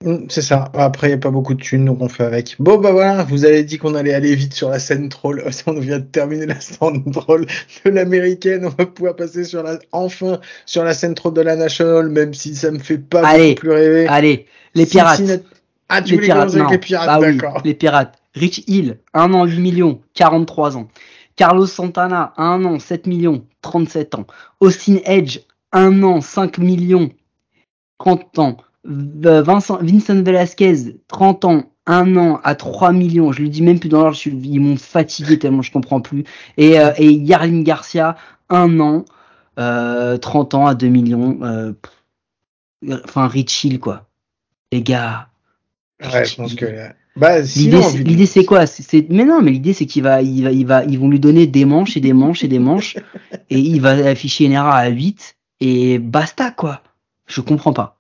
Mm, 0.06 0.26
C'est 0.30 0.44
ça. 0.44 0.66
Après, 0.76 1.08
il 1.08 1.10
n'y 1.10 1.16
a 1.16 1.18
pas 1.18 1.32
beaucoup 1.32 1.56
de 1.56 1.60
thunes, 1.62 1.86
donc 1.86 1.98
on 2.02 2.10
fait 2.10 2.26
avec. 2.26 2.58
Bon, 2.60 2.78
bah 2.78 2.92
voilà, 2.92 3.24
vous 3.24 3.44
avez 3.44 3.64
dit 3.64 3.80
qu'on 3.80 3.96
allait 3.96 4.14
aller 4.14 4.36
vite 4.36 4.54
sur 4.54 4.70
la 4.70 4.78
scène 4.78 5.10
troll. 5.10 5.44
On 5.66 5.80
vient 5.80 5.98
de 5.98 6.04
terminer 6.04 6.46
la 6.46 6.60
scène 6.60 7.04
troll 7.12 7.48
de 7.84 7.90
l'américaine. 7.90 8.66
On 8.66 8.70
va 8.78 8.86
pouvoir 8.86 9.16
passer 9.16 9.46
sur 9.46 9.64
la, 9.64 9.80
enfin, 9.94 10.40
sur 10.68 10.84
la 10.84 10.94
scène 10.94 11.16
troll 11.16 11.34
de 11.34 11.42
la 11.42 11.56
national, 11.56 12.10
même 12.10 12.36
si 12.36 12.56
ça 12.56 12.70
me 12.70 12.78
fait 12.78 13.00
pas 13.00 13.26
Allez. 13.26 13.56
plus 13.56 13.72
rêver. 13.72 14.06
Allez, 14.08 14.46
les 14.76 14.86
pirates. 14.86 15.18
Cincinnati- 15.18 15.44
Ah, 15.90 16.04
tu 16.04 16.12
les 16.12 16.16
voulais 16.18 16.28
pirates, 16.28 16.56
avec 16.56 16.70
les 16.70 16.78
pirates, 16.78 17.08
Bah 17.08 17.18
oui, 17.20 17.36
d'accord. 17.36 17.62
les 17.66 17.74
pirates. 17.74 18.14
Rich 18.38 18.64
Hill, 18.68 19.00
1 19.14 19.34
an, 19.34 19.46
8 19.46 19.60
millions, 19.60 20.02
43 20.14 20.78
ans. 20.78 20.88
Carlos 21.36 21.68
Santana, 21.68 22.34
1 22.38 22.66
an, 22.66 22.80
7 22.80 23.08
millions, 23.08 23.44
37 23.62 24.16
ans. 24.16 24.26
Austin 24.60 24.98
Edge, 25.06 25.40
1 25.72 26.04
an, 26.04 26.22
5 26.22 26.58
millions, 26.58 27.12
30 28.00 28.40
ans. 28.40 28.58
Vincent, 28.84 29.80
Velasquez, 29.82 30.96
30 31.08 31.46
ans, 31.46 31.64
1 31.88 32.16
an 32.16 32.40
à 32.44 32.56
3 32.56 32.92
millions. 32.94 33.32
Je 33.32 33.42
le 33.44 33.50
dis 33.50 33.62
même 33.62 33.80
plus 33.80 33.90
dans 33.90 34.02
l'ordre, 34.02 34.18
ils 34.26 34.60
m'ont 34.60 34.78
fatigué 34.78 35.38
tellement 35.40 35.62
je 35.62 35.72
comprends 35.72 36.02
plus. 36.02 36.24
Et, 36.58 36.80
euh, 36.80 36.94
Yarlin 37.00 37.62
Garcia, 37.62 38.16
1 38.50 38.80
an, 38.80 39.06
euh, 39.60 40.18
30 40.18 40.54
ans 40.54 40.68
à 40.68 40.76
2 40.76 40.88
millions. 40.88 41.40
euh, 41.44 41.74
enfin, 43.06 43.28
Rich 43.28 43.64
Hill, 43.64 43.80
quoi. 43.80 44.08
Les 44.72 44.82
gars. 44.82 45.30
Ouais, 46.02 46.26
je 46.26 46.36
pense 46.36 46.56
que. 46.56 46.66
Bah, 47.20 47.42
L'idée, 47.42 47.82
c'est- 48.26 48.46
quoi? 48.46 48.66
C'est- 48.68 49.10
Mais 49.10 49.26
non, 49.26 49.42
mais 49.42 49.52
l'idée 49.52 49.74
c'est 49.74 49.86
qu'il 49.86 50.04
va, 50.04 50.22
il 50.22 50.44
va, 50.44 50.52
il 50.52 50.66
va, 50.66 50.84
ils 50.86 51.00
vont 51.00 51.10
lui 51.10 51.20
donner 51.20 51.48
des 51.48 51.66
manches 51.66 51.98
et 51.98 52.00
des 52.00 52.14
manches 52.14 52.44
et 52.44 52.48
des 52.48 52.60
manches 52.60 52.96
et 53.50 53.60
il 53.60 53.82
va 53.82 53.92
afficher 53.92 54.46
une 54.46 54.52
erreur 54.54 54.74
à 54.74 54.88
8 54.88 55.36
et 55.60 56.00
basta 56.00 56.52
quoi. 56.52 56.82
Je 57.26 57.42
comprends 57.42 57.74
pas. 57.74 57.98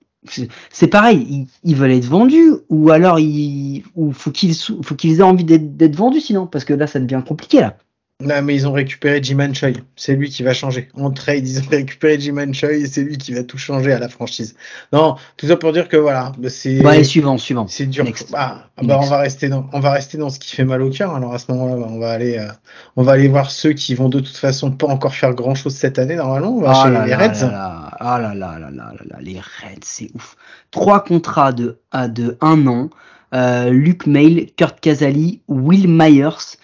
C'est- 0.72 0.88
pareil, 0.88 1.26
ils, 1.30 1.48
ils 1.64 1.76
veulent 1.76 1.92
être 1.92 2.06
vendus 2.06 2.52
ou 2.70 2.92
alors 2.92 3.20
ils, 3.20 3.84
ou 3.96 4.12
faut 4.12 4.32
qu'ils, 4.32 4.54
faut 4.56 4.96
qu'ils 4.96 5.20
aient 5.20 5.24
envie 5.24 5.44
d'être, 5.46 5.78
d'être 5.78 5.96
vendus 5.96 6.22
sinon 6.22 6.48
parce 6.48 6.66
que 6.66 6.74
là 6.74 6.86
ça 6.88 7.00
devient 7.00 7.22
compliqué 7.26 7.62
là. 7.62 7.78
Non, 8.20 8.42
mais 8.42 8.56
ils 8.56 8.68
ont 8.68 8.72
récupéré 8.72 9.22
Jiman 9.22 9.54
Choi. 9.54 9.70
C'est 9.96 10.16
lui 10.16 10.32
qui 10.32 10.42
va 10.42 10.52
changer. 10.52 10.90
En 10.96 11.12
trade, 11.12 11.48
ils 11.48 11.60
ont 11.60 11.66
récupéré 11.70 12.20
Jiman 12.20 12.52
Choi 12.52 12.72
et 12.72 12.88
c'est 12.88 13.04
lui 13.04 13.16
qui 13.20 13.32
va 13.32 13.44
tout 13.44 13.60
changer 13.60 13.92
à 13.94 14.00
la 14.00 14.10
franchise. 14.10 14.56
Non, 14.92 15.18
tout 15.38 15.46
ça 15.46 15.56
pour 15.56 15.72
dire 15.72 15.88
que 15.88 15.98
voilà, 15.98 16.32
bah, 16.40 16.50
c'est. 16.50 16.84
Allez 16.84 17.04
suivant, 17.04 17.38
suivant. 17.38 17.68
C'est 17.68 17.86
dur. 17.86 18.06
Bah, 18.32 18.70
ah 18.76 18.82
bah, 18.84 19.00
on 19.00 19.06
va 19.06 19.20
rester 19.20 19.50
dans, 19.50 19.70
on 19.72 19.80
va 19.80 19.92
rester 19.92 20.18
dans 20.18 20.32
ce 20.32 20.40
qui 20.40 20.56
fait 20.56 20.66
mal 20.66 20.82
au 20.82 20.90
cœur. 20.90 21.14
Alors 21.14 21.32
à 21.32 21.38
ce 21.38 21.52
moment-là, 21.52 21.76
bah, 21.76 21.88
on 21.92 22.00
va 22.00 22.10
aller, 22.10 22.40
euh, 22.40 22.48
on 22.96 23.04
va 23.04 23.12
aller 23.12 23.28
voir 23.28 23.52
ceux 23.52 23.74
qui 23.74 23.94
vont 23.94 24.10
de 24.10 24.20
toute 24.20 24.38
façon 24.38 24.72
pas 24.72 24.88
encore 24.88 25.14
faire 25.14 25.36
grand 25.36 25.54
chose 25.54 25.76
cette 25.76 26.00
année 26.00 26.16
normalement. 26.16 26.58
On 26.58 26.62
va 26.62 26.72
Ah 26.72 26.86
chez 26.86 26.92
là 26.92 27.06
les 27.06 27.12
là 27.12 27.18
Reds. 27.20 27.42
là 27.42 27.52
là, 27.52 27.92
ah 28.00 28.20
là 28.20 28.34
là 28.34 28.58
là 28.60 28.72
là 28.72 28.94
là 28.94 29.04
là, 29.12 29.18
les 29.22 29.40
Reds, 29.40 29.78
c'est 29.84 30.10
ouf. 30.16 30.36
Trois 30.72 31.04
contrats 31.04 31.52
de, 31.52 31.78
à 31.92 32.08
de 32.08 32.36
un 32.42 32.66
an. 32.66 32.90
Euh, 33.36 33.70
Luke 33.70 34.08
Mail, 34.08 34.48
Kurt 34.56 34.80
Casali, 34.80 35.42
Will 35.48 35.88
Myers. 35.88 36.58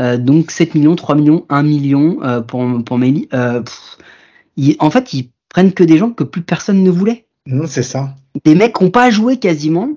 Euh, 0.00 0.16
donc 0.16 0.50
7 0.50 0.74
millions, 0.74 0.96
3 0.96 1.14
millions, 1.16 1.44
1 1.48 1.62
million 1.62 2.18
euh, 2.22 2.40
pour, 2.40 2.66
pour. 2.84 2.98
Euh, 3.02 3.62
en 4.78 4.90
fait, 4.90 5.12
ils 5.12 5.30
prennent 5.48 5.72
que 5.72 5.84
des 5.84 5.98
gens 5.98 6.10
que 6.10 6.24
plus 6.24 6.42
personne 6.42 6.82
ne 6.82 6.90
voulait. 6.90 7.26
Non, 7.46 7.66
c'est 7.66 7.82
ça. 7.82 8.14
Des 8.44 8.54
mecs 8.54 8.74
qui 8.74 8.84
n'ont 8.84 8.90
pas 8.90 9.10
joué 9.10 9.38
quasiment 9.38 9.90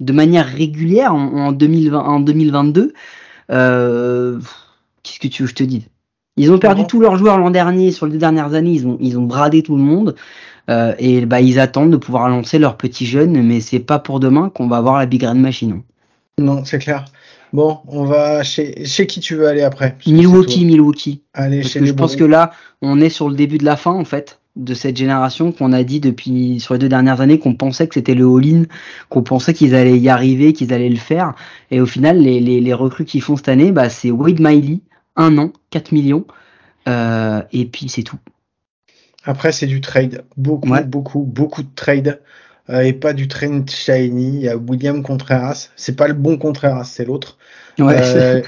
de 0.00 0.12
manière 0.12 0.46
régulière 0.46 1.14
en, 1.14 1.46
en 1.46 1.52
2020, 1.52 1.98
en 1.98 2.20
2022. 2.20 2.92
Euh, 3.50 4.38
pff, 4.38 4.54
Qu'est-ce 5.02 5.20
que 5.20 5.28
tu 5.28 5.42
veux 5.42 5.46
que 5.46 5.50
je 5.50 5.54
te 5.54 5.62
dise? 5.62 5.88
Ils 6.36 6.52
ont 6.52 6.58
perdu 6.58 6.84
tous 6.86 7.00
leurs 7.00 7.16
joueurs 7.16 7.38
l'an 7.38 7.50
dernier, 7.50 7.92
sur 7.92 8.06
les 8.06 8.12
deux 8.12 8.18
dernières 8.18 8.52
années, 8.54 8.72
ils 8.72 8.86
ont, 8.86 8.98
ils 9.00 9.18
ont 9.18 9.22
bradé 9.22 9.62
tout 9.62 9.76
le 9.76 9.82
monde. 9.82 10.16
Euh, 10.68 10.94
et 10.98 11.24
bah, 11.24 11.40
ils 11.40 11.60
attendent 11.60 11.92
de 11.92 11.96
pouvoir 11.96 12.28
lancer 12.28 12.58
leurs 12.58 12.76
petits 12.76 13.06
jeunes, 13.06 13.40
mais 13.42 13.60
c'est 13.60 13.78
pas 13.78 14.00
pour 14.00 14.18
demain 14.18 14.50
qu'on 14.50 14.66
va 14.66 14.78
avoir 14.78 14.98
la 14.98 15.06
Big 15.06 15.22
Red 15.22 15.36
Machine. 15.36 15.82
Non, 16.38 16.64
c'est 16.64 16.78
clair. 16.78 17.04
Bon, 17.56 17.78
on 17.88 18.04
va 18.04 18.42
chez, 18.44 18.84
chez 18.84 19.06
qui 19.06 19.20
tu 19.20 19.34
veux 19.34 19.48
aller 19.48 19.62
après? 19.62 19.96
Milwaukee. 20.06 20.66
Milwaukee. 20.66 21.22
Allez, 21.32 21.60
Parce 21.62 21.72
chez 21.72 21.78
que 21.78 21.84
les 21.84 21.90
je 21.90 21.94
pense 21.94 22.14
que 22.14 22.24
là, 22.24 22.52
on 22.82 23.00
est 23.00 23.08
sur 23.08 23.30
le 23.30 23.34
début 23.34 23.56
de 23.56 23.64
la 23.64 23.76
fin, 23.78 23.92
en 23.92 24.04
fait, 24.04 24.40
de 24.56 24.74
cette 24.74 24.94
génération 24.98 25.52
qu'on 25.52 25.72
a 25.72 25.82
dit 25.82 25.98
depuis 25.98 26.60
sur 26.60 26.74
les 26.74 26.78
deux 26.78 26.90
dernières 26.90 27.22
années 27.22 27.38
qu'on 27.38 27.54
pensait 27.54 27.88
que 27.88 27.94
c'était 27.94 28.14
le 28.14 28.26
all-in, 28.26 28.64
qu'on 29.08 29.22
pensait 29.22 29.54
qu'ils 29.54 29.74
allaient 29.74 29.98
y 29.98 30.10
arriver, 30.10 30.52
qu'ils 30.52 30.74
allaient 30.74 30.90
le 30.90 30.96
faire. 30.96 31.32
Et 31.70 31.80
au 31.80 31.86
final, 31.86 32.18
les, 32.18 32.40
les, 32.40 32.60
les 32.60 32.74
recrues 32.74 33.06
qu'ils 33.06 33.22
font 33.22 33.36
cette 33.38 33.48
année, 33.48 33.72
bah, 33.72 33.88
c'est 33.88 34.10
Wade 34.10 34.38
Miley, 34.38 34.80
un 35.16 35.38
an, 35.38 35.50
4 35.70 35.92
millions. 35.92 36.26
Euh, 36.88 37.40
et 37.52 37.64
puis 37.64 37.88
c'est 37.88 38.02
tout. 38.02 38.18
Après, 39.24 39.50
c'est 39.52 39.66
du 39.66 39.80
trade. 39.80 40.24
Beaucoup, 40.36 40.68
Ouais. 40.68 40.84
beaucoup, 40.84 41.20
beaucoup 41.22 41.62
de 41.62 41.74
trade. 41.74 42.20
Euh, 42.68 42.80
et 42.80 42.92
pas 42.92 43.12
du 43.12 43.28
trade 43.28 43.70
shiny. 43.70 44.36
Il 44.36 44.40
y 44.42 44.48
a 44.48 44.56
William 44.56 45.02
Contreras. 45.02 45.68
C'est 45.76 45.96
pas 45.96 46.08
le 46.08 46.14
bon 46.14 46.36
Contreras, 46.36 46.84
c'est 46.84 47.04
l'autre. 47.04 47.38
Ouais, 47.78 47.96
Euh, 48.02 48.42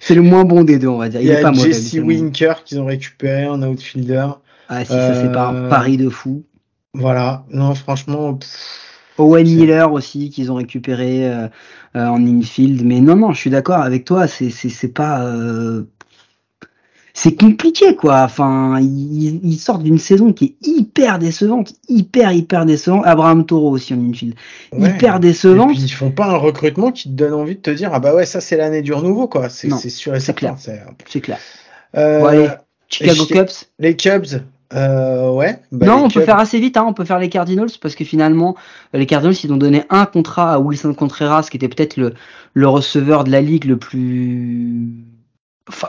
c'est 0.00 0.14
le 0.14 0.22
moins 0.22 0.44
bon 0.44 0.62
des 0.64 0.78
deux, 0.78 0.88
on 0.88 0.98
va 0.98 1.08
dire. 1.08 1.20
il 1.20 1.26
Il, 1.26 1.32
y 1.32 1.36
a 1.36 1.40
pas. 1.42 1.52
Jesse 1.52 1.90
c'est 1.90 2.00
Winker 2.00 2.62
qu'ils 2.64 2.80
ont 2.80 2.84
récupéré 2.86 3.46
en 3.48 3.62
outfielder. 3.62 4.26
Ah 4.68 4.84
si, 4.84 4.92
ça 4.92 5.14
c'est 5.14 5.32
pas 5.32 5.48
un 5.48 5.54
Euh, 5.64 5.68
pari 5.68 5.96
de 5.96 6.08
fou. 6.08 6.44
Voilà. 6.94 7.44
Non, 7.50 7.74
franchement, 7.74 8.34
pff, 8.34 8.50
Owen 9.18 9.46
c'est- 9.46 9.54
Miller 9.54 9.92
aussi 9.92 10.30
qu'ils 10.30 10.50
ont 10.52 10.56
récupéré 10.56 11.28
euh, 11.28 11.48
euh, 11.96 12.06
en 12.06 12.24
infield. 12.24 12.84
Mais 12.84 13.00
non, 13.00 13.16
non, 13.16 13.32
je 13.32 13.38
suis 13.40 13.50
d'accord 13.50 13.78
avec 13.80 14.04
toi. 14.04 14.28
C'est 14.28 14.50
c'est 14.50 14.68
c'est 14.68 14.88
pas 14.92 15.24
euh, 15.24 15.84
c'est 17.14 17.34
compliqué 17.34 17.96
quoi. 17.96 18.22
Enfin, 18.22 18.78
ils, 18.80 19.40
ils 19.44 19.58
sortent 19.58 19.82
d'une 19.82 19.98
saison 19.98 20.32
qui 20.32 20.44
est 20.62 20.66
hyper 20.68 21.18
décevante, 21.18 21.72
hyper 21.88 22.32
hyper 22.32 22.66
décevante. 22.66 23.02
Abraham 23.06 23.44
Toro 23.46 23.70
aussi 23.70 23.94
en 23.94 24.00
infield, 24.00 24.34
ouais. 24.72 24.90
hyper 24.90 25.16
Et 25.16 25.20
décevante. 25.20 25.70
puis, 25.70 25.82
ils 25.82 25.88
font 25.90 26.10
pas 26.10 26.26
un 26.26 26.36
recrutement 26.36 26.92
qui 26.92 27.04
te 27.10 27.14
donne 27.14 27.34
envie 27.34 27.56
de 27.56 27.60
te 27.60 27.70
dire, 27.70 27.90
ah 27.92 28.00
bah 28.00 28.14
ouais, 28.14 28.26
ça 28.26 28.40
c'est 28.40 28.56
l'année 28.56 28.82
du 28.82 28.92
renouveau, 28.92 29.28
quoi. 29.28 29.48
C'est 29.48 29.70
sûr 29.90 30.14
et 30.14 30.20
c'est 30.20 30.34
clair. 30.34 30.56
c'est- 30.58 31.20
clair. 31.20 31.38
Euh, 31.96 32.24
allez, 32.24 32.48
Chicago 32.88 33.24
Chi- 33.26 33.34
Cubs. 33.34 33.50
Les 33.80 33.96
Cubs, 33.96 34.26
euh, 34.74 35.30
ouais. 35.32 35.58
bah, 35.72 35.86
non, 35.86 35.96
les 35.98 36.02
on 36.04 36.08
peut 36.08 36.20
faire 36.22 36.38
assez 36.38 36.60
vite, 36.60 36.76
hein, 36.76 36.84
on 36.86 36.92
peut 36.92 37.04
faire 37.04 37.18
les 37.18 37.28
Cardinals 37.28 37.70
parce 37.82 37.96
que 37.96 38.04
finalement, 38.04 38.54
les 38.94 39.06
Cardinals, 39.06 39.34
ils 39.42 39.52
ont 39.52 39.56
donné 39.56 39.82
un 39.90 40.06
contrat 40.06 40.52
à 40.54 40.58
Wilson 40.60 40.94
Contreras, 40.94 41.48
qui 41.50 41.56
était 41.56 41.68
peut-être 41.68 41.96
le, 41.96 42.14
le 42.54 42.68
receveur 42.68 43.24
de 43.24 43.30
la 43.32 43.40
ligue 43.40 43.64
le 43.64 43.76
plus. 43.76 44.88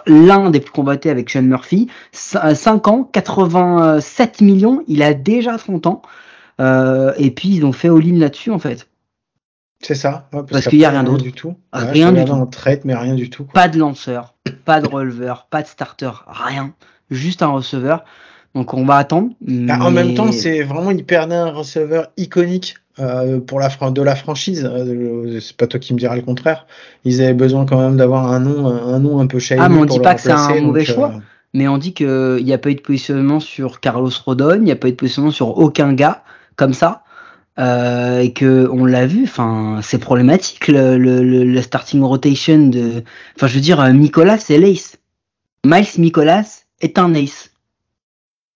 L'un 0.06 0.50
des 0.50 0.60
plus 0.60 0.72
combattés 0.72 1.10
avec 1.10 1.30
Sean 1.30 1.42
Murphy. 1.44 1.88
5 2.12 2.88
ans, 2.88 3.04
87 3.12 4.42
millions, 4.42 4.84
il 4.88 5.04
a 5.04 5.14
déjà 5.14 5.58
30 5.58 5.88
ans. 5.88 6.02
Euh, 6.60 7.14
et 7.18 7.32
puis 7.32 7.50
ils 7.50 7.66
ont 7.66 7.72
fait 7.74 7.90
all-in 7.90 8.18
là-dessus 8.18 8.52
en 8.52 8.60
fait. 8.60 8.88
C'est 9.84 9.96
ça. 9.96 10.28
ouais, 10.34 10.42
Parce 10.50 10.68
qu'il 10.68 10.78
y 10.80 10.86
a 10.86 10.92
rien 10.92 11.04
d'autre. 11.04 11.24
du 11.24 11.34
tout. 11.34 11.56
Rien 11.74 12.14
Ouais, 12.14 12.20
du 12.24 12.26
tout. 12.30 12.34
en 12.36 12.46
trade, 12.46 12.82
mais 12.84 12.94
rien 12.96 13.16
du 13.16 13.30
tout. 13.32 13.46
Pas 13.46 13.68
de 13.68 13.80
lanceur, 13.80 14.36
pas 14.66 14.80
de 14.80 14.88
releveur, 14.88 15.48
pas 15.50 15.64
de 15.64 15.68
starter, 15.68 16.12
rien. 16.28 16.74
Juste 17.10 17.42
un 17.42 17.48
receveur. 17.48 18.04
Donc 18.54 18.74
on 18.76 18.86
va 18.86 18.98
attendre. 18.98 19.30
Ah, 19.70 19.84
En 19.86 19.92
même 19.92 20.14
temps, 20.14 20.32
c'est 20.32 20.62
vraiment, 20.62 20.92
perdaient 21.04 21.36
un 21.36 21.52
receveur 21.52 22.10
iconique 22.18 22.76
euh, 23.02 23.40
pour 23.40 23.60
la 23.60 23.70
fran- 23.70 23.92
de 23.92 24.02
la 24.02 24.16
franchise. 24.16 24.70
Euh, 24.72 25.40
c'est 25.42 25.58
pas 25.58 25.68
toi 25.68 25.80
qui 25.80 25.94
me 25.94 26.00
diras 26.00 26.16
le 26.16 26.22
contraire. 26.22 26.66
Ils 27.04 27.22
avaient 27.22 27.34
besoin 27.34 27.66
quand 27.66 27.80
même 27.82 27.98
d'avoir 27.98 28.32
un 28.32 28.40
nom, 28.40 28.68
un, 28.68 29.00
nom 29.00 29.20
un 29.20 29.28
peu 29.28 29.40
shiny 29.40 29.60
Ah, 29.62 29.70
mais 29.70 29.78
on 29.78 29.86
dit 29.86 30.00
pas 30.00 30.16
que 30.16 30.22
c'est 30.22 30.32
un 30.32 30.62
mauvais 30.62 30.86
donc, 30.86 30.96
choix. 30.96 31.14
euh, 31.16 31.20
mais 31.54 31.68
on 31.68 31.78
dit 31.78 31.94
qu'il 31.94 32.44
n'y 32.46 32.54
a 32.54 32.58
pas 32.58 32.70
eu 32.70 32.76
de 32.76 32.82
positionnement 32.82 33.40
sur 33.40 33.80
Carlos 33.82 34.12
Rodon, 34.26 34.56
il 34.56 34.64
n'y 34.64 34.72
a 34.72 34.76
pas 34.78 34.88
eu 34.88 34.92
de 34.92 34.96
positionnement 34.98 35.32
sur 35.32 35.58
aucun 35.58 35.94
gars 35.94 36.24
comme 36.56 36.74
ça. 36.74 37.04
Euh, 37.60 38.22
et 38.22 38.32
que 38.32 38.70
on 38.72 38.86
l'a 38.86 39.06
vu, 39.06 39.24
enfin 39.26 39.82
c'est 39.84 39.98
problématique 39.98 40.70
le, 40.70 40.98
le, 40.98 41.22
le- 41.22 41.44
le 41.44 41.62
starting 41.62 42.02
rotation 42.02 42.68
de, 42.70 43.04
enfin 43.36 43.48
je 43.48 43.56
veux 43.56 43.60
dire 43.62 43.82
euh, 43.82 43.92
Nicolas 43.92 44.38
c'est 44.38 44.58
l'ace, 44.58 44.96
Miles 45.66 45.86
Nicolas 45.98 46.46
est 46.80 46.98
un 46.98 47.14
ace. 47.14 47.51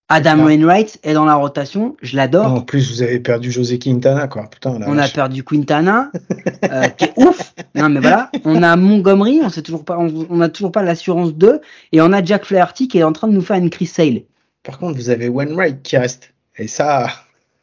Adam. 0.08 0.44
Wainwright 0.44 1.00
est 1.02 1.14
dans 1.14 1.24
la 1.24 1.34
rotation, 1.34 1.96
je 2.00 2.14
l'adore. 2.16 2.46
En 2.46 2.60
plus, 2.60 2.92
vous 2.92 3.02
avez 3.02 3.18
perdu 3.18 3.50
José 3.50 3.78
Quintana, 3.80 4.28
quoi. 4.28 4.48
Putain, 4.48 4.78
On 4.86 4.98
a 4.98 5.08
perdu 5.08 5.42
Quintana, 5.42 6.12
euh, 6.70 6.84
qui 6.90 7.06
est 7.06 7.12
ouf. 7.16 7.54
Non 7.74 7.88
mais 7.88 7.98
voilà, 8.00 8.30
on 8.44 8.62
a 8.62 8.76
Montgomery, 8.76 9.40
on 9.42 9.48
sait 9.50 9.62
toujours 9.62 9.84
pas, 9.84 9.98
on, 9.98 10.26
on 10.30 10.40
a 10.40 10.48
toujours 10.48 10.70
pas 10.70 10.82
l'assurance 10.82 11.34
2, 11.34 11.60
et 11.92 12.00
on 12.00 12.12
a 12.12 12.22
Jack 12.22 12.44
Flaherty 12.44 12.86
qui 12.86 12.98
est 12.98 13.02
en 13.02 13.12
train 13.12 13.26
de 13.26 13.32
nous 13.32 13.42
faire 13.42 13.56
une 13.56 13.68
Chris 13.70 13.86
Sale. 13.86 14.22
Par 14.62 14.78
contre, 14.78 14.96
vous 14.96 15.10
avez 15.10 15.28
Wainwright 15.28 15.82
qui 15.82 15.96
reste. 15.96 16.32
Et 16.56 16.68
ça, 16.68 17.08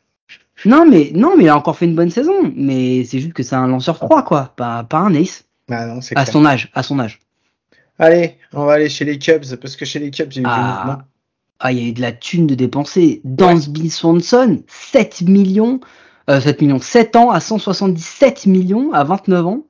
Non, 0.65 0.85
mais 0.89 1.11
non, 1.15 1.35
mais 1.37 1.45
il 1.45 1.49
a 1.49 1.57
encore 1.57 1.77
fait 1.77 1.85
une 1.85 1.95
bonne 1.95 2.09
saison. 2.11 2.51
Mais 2.55 3.03
c'est 3.05 3.19
juste 3.19 3.33
que 3.33 3.43
c'est 3.43 3.55
un 3.55 3.67
lanceur 3.67 3.97
froid, 3.97 4.21
quoi. 4.23 4.53
Pas, 4.55 4.83
pas 4.83 4.99
un 4.99 5.13
ace. 5.13 5.45
Bah 5.67 5.85
non, 5.87 5.99
c'est 6.01 6.15
À 6.17 6.23
clair. 6.23 6.33
son 6.33 6.45
âge, 6.45 6.69
à 6.75 6.83
son 6.83 6.99
âge. 6.99 7.19
Allez, 7.99 8.35
on 8.53 8.65
va 8.65 8.73
aller 8.73 8.89
chez 8.89 9.03
les 9.05 9.17
Cubs, 9.17 9.55
parce 9.61 9.75
que 9.75 9.85
chez 9.85 9.99
les 9.99 10.11
Cubs, 10.11 10.31
il 10.33 10.35
y 10.35 10.39
a 10.39 10.41
eu 10.41 10.43
du 10.43 10.49
Ah. 10.53 10.83
mouvement. 10.85 11.01
Ah, 11.59 11.71
il 11.71 11.79
y 11.79 11.85
a 11.85 11.87
eu 11.89 11.93
de 11.93 12.01
la 12.01 12.11
thune 12.11 12.47
de 12.47 12.55
dépenser. 12.55 13.21
Dans 13.23 13.55
Bill 13.69 13.91
Swanson, 13.91 14.61
7 14.67 15.21
millions, 15.21 15.79
euh, 16.29 16.41
7 16.41 16.61
millions, 16.61 16.79
7 16.79 17.15
ans 17.15 17.29
à 17.31 17.39
177 17.39 18.45
millions 18.47 18.91
à 18.93 19.03
29 19.03 19.45
ans. 19.45 19.65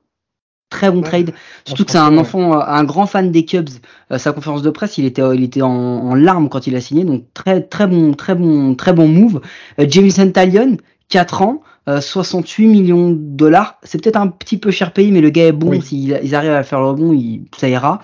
Très 0.70 0.90
bon 0.90 1.02
Ouais. 1.02 1.04
trade. 1.04 1.34
Surtout 1.64 1.84
que 1.84 1.92
c'est 1.92 1.98
un 1.98 2.18
enfant, 2.18 2.54
euh, 2.54 2.64
un 2.66 2.82
grand 2.82 3.06
fan 3.06 3.30
des 3.30 3.44
Cubs. 3.44 3.68
Euh, 4.10 4.18
sa 4.18 4.32
conférence 4.32 4.62
de 4.62 4.70
presse, 4.70 4.98
il 4.98 5.04
était, 5.04 5.22
il 5.34 5.44
était 5.44 5.62
en, 5.62 5.70
en 5.70 6.14
larmes 6.16 6.48
quand 6.48 6.66
il 6.66 6.74
a 6.74 6.80
signé. 6.80 7.04
Donc 7.04 7.26
très, 7.32 7.60
très 7.62 7.86
bon, 7.86 8.12
très 8.14 8.34
bon, 8.34 8.74
très 8.74 8.92
bon 8.92 9.06
move. 9.06 9.40
Euh, 9.78 9.86
Jameson 9.88 10.30
Talion, 10.32 10.78
4 11.10 11.42
ans, 11.42 11.62
euh, 11.88 12.00
68 12.00 12.66
millions 12.66 13.10
de 13.10 13.16
dollars. 13.18 13.78
C'est 13.84 14.02
peut-être 14.02 14.16
un 14.16 14.26
petit 14.26 14.56
peu 14.56 14.72
cher 14.72 14.92
payé, 14.92 15.12
mais 15.12 15.20
le 15.20 15.30
gars 15.30 15.46
est 15.46 15.52
bon. 15.52 15.68
Oui. 15.68 15.82
S'ils 15.82 16.18
ils 16.24 16.34
arrivent 16.34 16.50
à 16.50 16.64
faire 16.64 16.80
le 16.80 16.92
bon, 16.94 17.12
il, 17.12 17.42
ça 17.56 17.68
ira. 17.68 18.00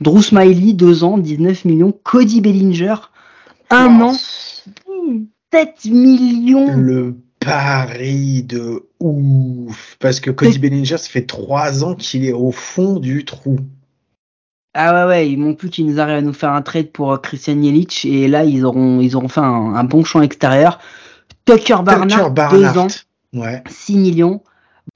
Drew 0.00 0.22
Smiley, 0.22 0.72
2 0.72 1.04
ans, 1.04 1.18
19 1.18 1.66
millions. 1.66 1.92
Cody 2.04 2.40
Bellinger, 2.40 2.94
1 3.70 4.00
Oh, 4.00 4.04
an, 4.04 4.14
7 5.52 5.84
millions. 5.86 6.76
Le 6.76 7.16
pari 7.40 8.42
de 8.42 8.88
ouf. 9.00 9.96
Parce 10.00 10.20
que 10.20 10.30
Cody 10.30 10.58
Bellinger, 10.58 10.96
ça 10.98 11.08
fait 11.08 11.26
3 11.26 11.84
ans 11.84 11.94
qu'il 11.94 12.24
est 12.24 12.32
au 12.32 12.50
fond 12.50 12.98
du 12.98 13.24
trou. 13.24 13.58
Ah 14.76 14.92
ouais, 15.06 15.08
ouais, 15.08 15.30
il 15.30 15.38
manque 15.38 15.58
plus 15.58 15.70
qu'ils 15.70 15.86
nous 15.86 16.00
arrivent 16.00 16.16
à 16.16 16.20
nous 16.22 16.32
faire 16.32 16.52
un 16.52 16.62
trade 16.62 16.90
pour 16.90 17.12
euh, 17.12 17.16
Christian 17.18 17.60
Yelich. 17.60 18.04
Et 18.06 18.26
là, 18.26 18.44
ils 18.44 18.64
auront, 18.64 19.00
ils 19.00 19.14
auront 19.14 19.28
fait 19.28 19.40
un, 19.40 19.74
un 19.74 19.84
bon 19.84 20.02
champ 20.02 20.20
extérieur. 20.20 20.80
Tucker 21.44 21.76
Barnard, 21.84 22.08
Tucker 22.08 22.28
2 22.28 22.30
Barnhart. 22.34 22.78
ans, 22.78 22.86
Ouais. 23.34 23.62
6 23.68 23.96
millions. 23.98 24.42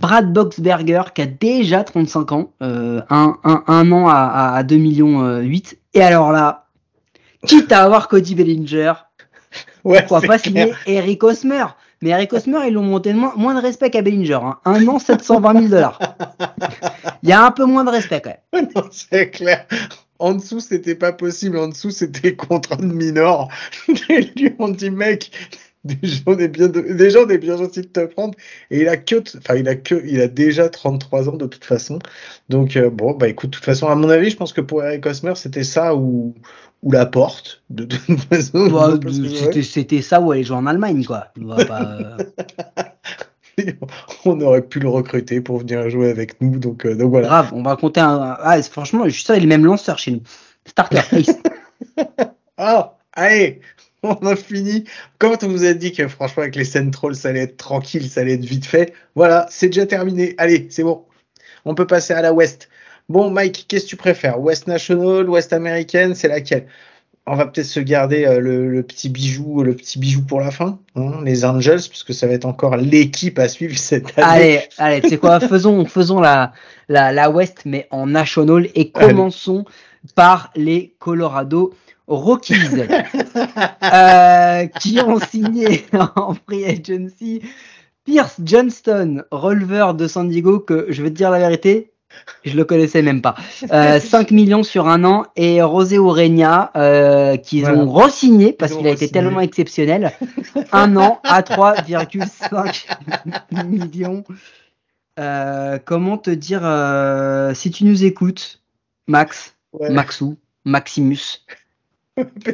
Brad 0.01 0.33
Boxberger, 0.33 1.03
qui 1.15 1.23
a 1.23 1.27
déjà 1.27 1.83
35 1.85 2.33
ans, 2.33 2.53
euh, 2.63 3.03
un, 3.11 3.37
un, 3.45 3.65
un 3.67 3.91
an 3.93 4.09
à, 4.09 4.15
à, 4.15 4.55
à 4.57 4.63
2 4.63 4.77
millions 4.77 5.23
euh, 5.25 5.41
8. 5.41 5.79
Et 5.95 6.03
alors 6.03 6.31
là, 6.33 6.68
quitte 7.47 7.73
à 7.73 7.85
avoir 7.85 8.09
Cody 8.09 8.35
Bellinger, 8.35 8.93
Ouais, 9.85 10.01
pourquoi 10.07 10.21
pas 10.21 10.39
signer 10.39 10.73
Eric 10.87 11.23
Osmer 11.25 11.65
Mais 12.03 12.11
Eric 12.11 12.33
Osmer, 12.33 12.67
ils 12.67 12.75
l'ont 12.75 12.83
monté 12.83 13.13
de 13.13 13.19
moins, 13.19 13.33
moins 13.37 13.55
de 13.55 13.61
respect 13.61 13.91
qu'à 13.91 14.03
Bellinger. 14.03 14.41
Hein. 14.43 14.59
Un 14.65 14.87
an, 14.89 14.99
720 14.99 15.53
000 15.55 15.67
dollars. 15.69 15.99
Il 17.23 17.29
y 17.29 17.33
a 17.33 17.45
un 17.45 17.51
peu 17.51 17.65
moins 17.65 17.85
de 17.85 17.91
respect 17.91 18.21
quand 18.21 18.35
même. 18.53 18.69
Non, 18.77 18.83
c'est 18.91 19.31
clair. 19.31 19.67
En 20.19 20.35
dessous, 20.35 20.61
c'était 20.61 20.97
pas 20.97 21.13
possible. 21.13 21.59
En 21.59 21.69
dessous, 21.69 21.91
c'était 21.91 22.35
contrat 22.35 22.77
de 22.77 22.87
minor. 22.87 23.51
Et 24.09 24.21
lui, 24.37 24.53
on 24.59 24.69
dit, 24.69 24.91
mec, 24.91 25.31
déjà, 25.85 26.21
on 26.27 26.39
est 26.39 26.49
bien, 26.49 26.69
déjà, 26.69 27.21
on 27.21 27.29
est 27.29 27.39
bien 27.39 27.57
gentil 27.57 27.83
de 27.83 27.87
te 27.87 28.05
prendre. 28.07 28.35
Et 28.71 28.81
il 28.81 28.89
a 28.89 28.97
que, 28.97 29.23
enfin, 29.39 29.55
il 29.55 29.69
a 29.69 29.77
que, 29.77 30.03
il 30.07 30.21
a 30.21 30.29
déjà 30.29 30.69
33 30.69 31.29
ans 31.29 31.37
de 31.37 31.47
toute 31.47 31.65
façon. 31.65 32.01
Donc, 32.49 32.77
euh, 32.77 32.91
bon, 32.91 33.13
bah, 33.13 33.29
écoute, 33.29 33.51
de 33.51 33.55
toute 33.57 33.65
façon, 33.65 33.87
à 33.87 33.95
mon 33.95 34.11
avis, 34.11 34.31
je 34.31 34.37
pense 34.37 34.53
que 34.53 34.61
pour 34.61 34.83
Eric 34.83 35.07
Osmer, 35.07 35.35
c'était 35.37 35.65
ça 35.65 35.95
ou, 35.95 36.35
ou 36.83 36.93
la 36.93 37.07
porte. 37.07 37.63
De, 37.71 37.85
de 37.85 37.97
toute 38.07 38.21
façon. 38.21 38.69
Bah, 38.69 38.95
ouais. 38.95 39.63
C'était 39.63 40.03
ça 40.03 40.21
où 40.21 40.33
aller 40.33 40.45
jouer 40.45 40.57
en 40.57 40.67
Allemagne, 40.67 41.05
quoi. 41.05 41.29
On 41.41 41.47
va 41.47 41.65
pas, 41.65 41.83
euh, 41.83 42.17
on 44.25 44.41
aurait 44.41 44.63
pu 44.63 44.81
le 44.81 44.89
recruter 44.89 45.41
pour 45.41 45.59
venir 45.59 45.89
jouer 45.91 46.11
avec 46.11 46.41
nous. 46.41 46.59
Donc, 46.59 46.87
euh, 46.87 46.95
donc 46.95 47.11
voilà. 47.11 47.29
Grave, 47.29 47.51
on 47.53 47.63
va 47.63 47.77
compter 47.77 48.01
un. 48.01 48.37
Ah, 48.41 48.61
franchement, 48.63 49.05
je 49.05 49.11
suis 49.11 49.25
sûr, 49.25 49.35
il 49.37 49.45
est 49.45 49.47
même 49.47 49.65
lanceur 49.65 49.99
chez 49.99 50.13
nous. 50.13 50.23
Starter, 50.67 51.01
ace. 51.13 51.39
Ah, 52.57 52.97
allez, 53.13 53.61
on 54.03 54.15
a 54.27 54.37
fini. 54.37 54.85
Quand 55.19 55.43
on 55.45 55.49
vous 55.49 55.65
a 55.65 55.75
dit 55.75 55.93
que 55.93 56.07
franchement 56.09 56.43
avec 56.43 56.57
les 56.57 56.65
Centrals 56.65 57.17
ça 57.17 57.31
allait 57.31 57.43
être 57.43 57.57
tranquille, 57.57 58.09
ça 58.09 58.21
allait 58.21 58.35
être 58.35 58.45
vite 58.45 58.67
fait, 58.67 58.93
voilà, 59.15 59.47
c'est 59.51 59.69
déjà 59.69 59.87
terminé. 59.87 60.35
Allez, 60.39 60.67
c'est 60.71 60.83
bon. 60.83 61.05
On 61.65 61.75
peut 61.75 61.87
passer 61.87 62.15
à 62.15 62.23
la 62.23 62.33
West. 62.33 62.69
Bon, 63.09 63.31
Mike, 63.31 63.65
qu'est-ce 63.69 63.85
que 63.85 63.91
tu 63.91 63.97
préfères? 63.97 64.39
West 64.39 64.67
National, 64.67 65.29
West 65.31 65.55
American, 65.55 66.13
c'est 66.15 66.29
laquelle? 66.29 66.67
On 67.27 67.37
va 67.37 67.47
peut-être 67.47 67.67
se 67.67 67.81
garder 67.81 68.27
euh, 68.27 68.39
le, 68.39 68.71
le 68.71 68.83
petit 68.83 69.09
bijou, 69.09 69.63
le 69.63 69.75
petit 69.75 69.99
bijou 69.99 70.23
pour 70.23 70.41
la 70.41 70.51
fin, 70.51 70.79
hein, 70.95 71.21
les 71.25 71.45
Angels, 71.45 71.81
puisque 71.89 72.13
ça 72.13 72.27
va 72.27 72.35
être 72.35 72.45
encore 72.45 72.77
l'équipe 72.77 73.39
à 73.39 73.49
suivre 73.49 73.77
cette 73.79 74.19
année. 74.19 74.29
allez, 74.29 74.61
allez, 74.79 75.09
sais 75.09 75.17
quoi, 75.17 75.41
faisons, 75.41 75.85
faisons 75.87 76.21
la, 76.21 76.53
la, 76.89 77.13
la 77.13 77.31
West, 77.31 77.63
mais 77.65 77.87
en 77.91 78.07
national, 78.07 78.69
et 78.75 78.91
commençons 78.91 79.65
par 80.15 80.51
les 80.55 80.95
Colorado 80.99 81.75
Rockies, 82.09 82.55
euh, 83.93 84.67
qui 84.81 85.01
ont 85.01 85.21
signé 85.21 85.87
en 86.17 86.35
free 86.35 86.65
agency 86.65 87.43
Pierce 88.05 88.37
Johnston, 88.43 89.23
releveur 89.31 89.95
de 89.95 90.07
San 90.09 90.29
Diego, 90.29 90.61
que 90.61 90.87
je 90.89 91.03
vais 91.03 91.11
te 91.11 91.17
dire 91.17 91.31
la 91.31 91.39
vérité, 91.39 91.93
je 92.45 92.57
le 92.57 92.65
connaissais 92.65 93.03
même 93.03 93.23
pas. 93.23 93.35
Euh, 93.73 94.01
5 94.01 94.31
millions 94.31 94.63
sur 94.63 94.89
un 94.89 95.05
an 95.05 95.25
et 95.37 95.63
Rosé 95.63 95.97
Urenia 95.97 96.71
euh, 96.77 97.37
qu'ils 97.37 97.63
Voilà. 97.63 97.79
ont 97.79 97.91
re-signé 97.93 98.53
parce 98.53 98.75
qu'il 98.75 98.87
a 98.87 98.91
été 98.91 99.09
tellement 99.09 99.41
exceptionnel. 99.41 100.13
Un 100.73 100.97
an 100.97 101.21
à 101.25 101.43
3,5 101.43 102.87
millions. 103.67 104.25
Euh, 105.19 105.79
comment 105.85 106.17
te 106.19 106.31
dire 106.31 106.61
euh, 106.65 107.53
si 107.55 107.71
tu 107.71 107.85
nous 107.85 108.05
écoutes, 108.05 108.61
Max, 109.09 109.55
Ouais. 109.73 109.91
Maxou, 109.91 110.37
Maximus, 110.65 111.45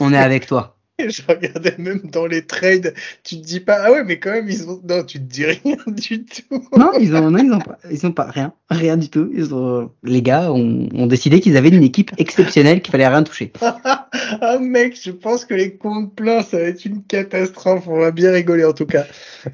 on 0.01 0.13
est 0.13 0.19
avec 0.19 0.47
toi. 0.47 0.74
Je 0.99 1.23
regardais 1.27 1.75
même 1.79 2.03
dans 2.05 2.27
les 2.27 2.47
trades, 2.47 2.95
tu 3.25 3.41
te 3.41 3.45
dis 3.45 3.61
pas, 3.61 3.79
ah 3.83 3.91
ouais, 3.91 4.05
mais 4.05 4.21
quand 4.21 4.31
même, 4.31 4.49
ils 4.49 4.69
ont. 4.69 4.81
Non, 4.89 5.03
tu 5.03 5.19
te 5.19 5.25
dis 5.25 5.45
rien 5.45 5.77
du 5.89 6.25
tout. 6.25 6.69
Non, 6.77 6.93
ils 7.01 7.15
ont, 7.17 7.31
non, 7.31 7.39
ils 7.39 7.53
ont 7.53 7.59
pas, 7.59 7.79
ils 7.91 8.07
ont 8.07 8.13
pas 8.13 8.27
rien, 8.27 8.53
rien 8.71 8.97
du 8.97 9.09
tout. 9.09 9.29
Ils 9.35 9.53
ont, 9.55 9.91
les 10.05 10.23
gars 10.23 10.53
ont, 10.53 10.89
ont 10.95 11.07
décidé 11.07 11.41
qu'ils 11.41 11.57
avaient 11.57 11.71
une 11.71 11.83
équipe 11.83 12.13
exceptionnelle 12.19 12.81
qu'il 12.81 12.93
fallait 12.93 13.09
rien 13.09 13.25
toucher. 13.25 13.53
ah 13.61 14.59
mec, 14.61 14.97
je 15.03 15.11
pense 15.11 15.45
que 15.45 15.55
les 15.55 15.75
comptes 15.77 16.15
pleins, 16.15 16.43
ça 16.43 16.59
va 16.59 16.65
être 16.65 16.85
une 16.85 17.03
catastrophe. 17.03 17.89
On 17.89 17.99
va 17.99 18.13
bien 18.13 18.31
rigoler 18.31 18.65
en 18.65 18.73
tout 18.73 18.87
cas. 18.87 19.05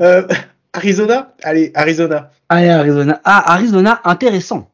Euh, 0.00 0.26
Arizona? 0.74 1.34
Allez, 1.42 1.72
Arizona. 1.74 2.30
Allez, 2.48 2.68
Arizona. 2.68 3.20
Ah, 3.24 3.54
Arizona, 3.54 4.00
intéressant. 4.04 4.70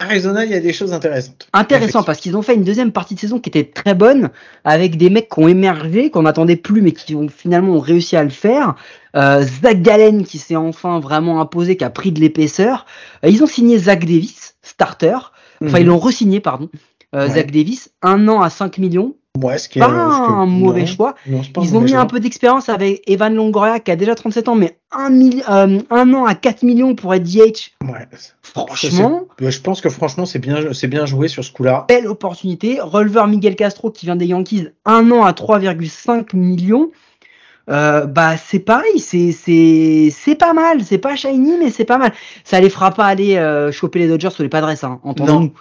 Arizona, 0.00 0.44
il 0.44 0.50
y 0.50 0.54
a 0.54 0.60
des 0.60 0.72
choses 0.72 0.92
intéressantes. 0.92 1.48
Intéressant 1.52 2.02
parce 2.02 2.18
qu'ils 2.18 2.36
ont 2.36 2.42
fait 2.42 2.54
une 2.54 2.64
deuxième 2.64 2.90
partie 2.90 3.14
de 3.14 3.20
saison 3.20 3.38
qui 3.38 3.48
était 3.48 3.64
très 3.64 3.94
bonne 3.94 4.30
avec 4.64 4.96
des 4.96 5.08
mecs 5.08 5.28
qui 5.28 5.38
ont 5.38 5.48
émergé, 5.48 6.10
qu'on 6.10 6.22
n'attendait 6.22 6.56
plus 6.56 6.82
mais 6.82 6.92
qui 6.92 7.14
ont 7.14 7.28
finalement 7.28 7.74
ont 7.74 7.80
réussi 7.80 8.16
à 8.16 8.24
le 8.24 8.30
faire. 8.30 8.74
Euh, 9.16 9.44
Zach 9.62 9.82
Gallen 9.82 10.24
qui 10.24 10.38
s'est 10.38 10.56
enfin 10.56 10.98
vraiment 10.98 11.40
imposé, 11.40 11.76
qui 11.76 11.84
a 11.84 11.90
pris 11.90 12.10
de 12.10 12.20
l'épaisseur. 12.20 12.86
Euh, 13.24 13.28
ils 13.28 13.42
ont 13.44 13.46
signé 13.46 13.78
Zach 13.78 14.00
Davis, 14.04 14.56
starter. 14.62 15.16
Enfin, 15.64 15.78
ils 15.78 15.86
l'ont 15.86 15.98
re-signé, 15.98 16.40
pardon. 16.40 16.68
Euh, 17.14 17.26
Mhm. 17.26 17.28
Ouais. 17.28 17.34
Zach 17.36 17.50
Davis, 17.52 17.90
un 18.02 18.26
an 18.26 18.42
à 18.42 18.50
5 18.50 18.78
millions. 18.78 19.14
Ouais, 19.42 19.58
ce 19.58 19.68
qui 19.68 19.80
est, 19.80 19.82
Pas 19.82 19.88
ce 19.88 19.92
que- 19.92 20.32
un 20.32 20.46
mauvais 20.46 20.80
non, 20.82 20.86
choix. 20.86 21.14
non, 21.26 21.42
Ils 21.60 21.76
ont 21.76 21.80
mis 21.80 21.90
choix. 21.90 21.98
un 21.98 22.06
peu 22.06 22.20
d'expérience 22.20 22.68
avec 22.68 23.02
Evan 23.08 23.34
Longoria 23.34 23.80
qui 23.80 23.90
a 23.90 23.96
déjà 23.96 24.14
37 24.14 24.46
ans, 24.48 24.54
mais 24.54 24.78
un, 24.92 25.10
euh, 25.12 25.80
un 25.90 26.14
an 26.14 26.24
à 26.24 26.36
4 26.36 26.62
millions 26.62 26.94
pour 26.94 27.12
être 27.14 27.24
DH. 27.24 27.72
Ouais. 27.82 28.06
Franchement, 28.42 29.22
Ça, 29.40 29.50
Je 29.50 29.60
pense 29.60 29.80
que 29.80 29.88
franchement, 29.88 30.24
c'est 30.24 30.38
bien, 30.38 30.72
c'est 30.72 30.86
bien 30.86 31.04
joué 31.04 31.26
sur 31.26 31.42
ce 31.42 31.50
coup-là. 31.50 31.84
belle 31.88 32.06
opportunité. 32.06 32.78
Releveur 32.80 33.26
Miguel 33.26 33.56
Castro 33.56 33.90
qui 33.90 34.06
vient 34.06 34.14
des 34.14 34.26
Yankees, 34.26 34.68
un 34.84 35.10
an 35.10 35.24
à 35.24 35.32
3,5 35.32 36.32
millions. 36.34 36.90
Euh, 37.70 38.04
bah 38.04 38.36
c'est 38.36 38.58
pareil, 38.58 38.98
c'est 39.00 39.32
c'est 39.32 40.10
c'est 40.12 40.34
pas 40.34 40.52
mal, 40.52 40.84
c'est 40.84 40.98
pas 40.98 41.16
shiny 41.16 41.54
mais 41.58 41.70
c'est 41.70 41.86
pas 41.86 41.96
mal. 41.96 42.12
Ça 42.44 42.60
les 42.60 42.68
fera 42.68 42.90
pas 42.92 43.06
aller 43.06 43.36
euh, 43.36 43.72
choper 43.72 44.00
les 44.00 44.06
Dodgers 44.06 44.28
ou 44.38 44.42
les 44.42 44.50
Padres, 44.50 44.68
hein, 44.84 45.00
entendons-nous. 45.02 45.52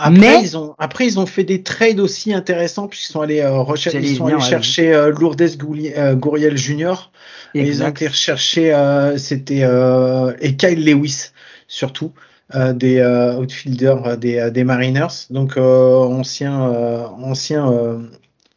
Après, 0.00 0.18
Mais- 0.18 0.40
ils 0.42 0.56
ont, 0.56 0.74
après, 0.78 1.06
ils 1.06 1.18
ont 1.20 1.26
fait 1.26 1.44
des 1.44 1.62
trades 1.62 2.00
aussi 2.00 2.32
intéressants 2.32 2.88
puisqu'ils 2.88 3.12
sont 3.12 3.20
allés, 3.20 3.40
euh, 3.40 3.58
recher- 3.60 3.90
ils 4.00 4.16
sont 4.16 4.26
allés 4.26 4.34
chercher 4.50 4.92
euh, 4.92 5.10
Lourdes 5.10 5.42
Gouli- 5.42 5.92
euh, 5.96 6.14
Gouriel 6.14 6.56
Jr. 6.56 7.10
Et 7.54 7.62
ils 7.62 7.82
ont 7.82 7.88
été 7.88 8.06
rechercher, 8.08 8.72
euh, 8.72 9.18
c'était 9.18 9.62
euh, 9.64 10.32
et 10.40 10.56
Kyle 10.56 10.84
Lewis 10.84 11.30
surtout 11.66 12.12
euh, 12.54 12.72
des 12.72 12.98
euh, 12.98 13.36
outfielders 13.36 14.16
des, 14.16 14.50
des 14.52 14.64
Mariners, 14.64 15.26
donc 15.30 15.56
euh, 15.56 15.96
ancien 15.98 16.70
euh, 16.72 17.06
ancien 17.22 17.70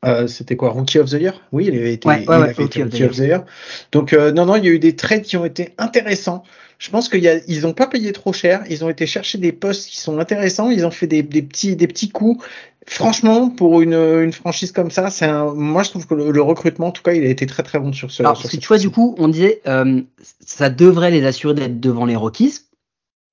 euh, 0.03 0.27
c'était 0.27 0.55
quoi 0.55 0.69
Rookie 0.69 0.99
of 0.99 1.09
the 1.09 1.13
Year? 1.13 1.41
Oui, 1.51 1.65
il 1.67 1.75
avait 1.77 1.93
été, 1.93 2.07
Ouais, 2.07 2.15
ouais, 2.15 2.23
il 2.23 2.29
ouais, 2.29 2.35
avait 2.35 2.47
Rookie 2.53 2.63
été 2.63 2.83
of 2.83 2.89
the 2.89 2.93
Rookie 2.93 3.03
of 3.05 3.15
the 3.15 3.19
Year. 3.19 3.43
Donc 3.91 4.13
euh, 4.13 4.31
non 4.31 4.45
non, 4.45 4.55
il 4.55 4.65
y 4.65 4.67
a 4.67 4.71
eu 4.71 4.79
des 4.79 4.95
trades 4.95 5.23
qui 5.23 5.37
ont 5.37 5.45
été 5.45 5.73
intéressants. 5.77 6.43
Je 6.79 6.89
pense 6.89 7.07
qu'ils 7.07 7.61
n'ont 7.61 7.73
pas 7.73 7.87
payé 7.87 8.11
trop 8.11 8.33
cher. 8.33 8.63
Ils 8.69 8.83
ont 8.83 8.89
été 8.89 9.05
chercher 9.05 9.37
des 9.37 9.53
postes 9.53 9.87
qui 9.87 9.97
sont 9.97 10.19
intéressants. 10.19 10.69
Ils 10.69 10.85
ont 10.85 10.91
fait 10.91 11.07
des, 11.07 11.23
des 11.23 11.41
petits 11.41 11.75
des 11.75 11.87
petits 11.87 12.09
coups. 12.09 12.43
Franchement, 12.85 13.49
pour 13.49 13.81
une, 13.81 13.93
une 13.93 14.33
franchise 14.33 14.73
comme 14.73 14.91
ça, 14.91 15.09
c'est. 15.09 15.31
Moi, 15.55 15.83
je 15.83 15.91
trouve 15.91 16.05
que 16.05 16.13
le, 16.15 16.31
le 16.31 16.41
recrutement, 16.41 16.87
en 16.87 16.91
tout 16.91 17.01
cas, 17.01 17.13
il 17.13 17.23
a 17.23 17.29
été 17.29 17.45
très 17.45 17.63
très 17.63 17.79
bon 17.79 17.93
sur 17.93 18.11
ce. 18.11 18.21
Alors, 18.23 18.35
sur 18.35 18.51
cette 18.51 18.59
tu 18.59 18.67
vois, 18.67 18.77
du 18.77 18.89
coup, 18.89 19.15
on 19.17 19.29
disait, 19.29 19.61
euh, 19.67 20.01
ça 20.45 20.69
devrait 20.69 21.11
les 21.11 21.25
assurer 21.25 21.53
d'être 21.53 21.79
devant 21.79 22.05
les 22.05 22.17
Rockies. 22.17 22.59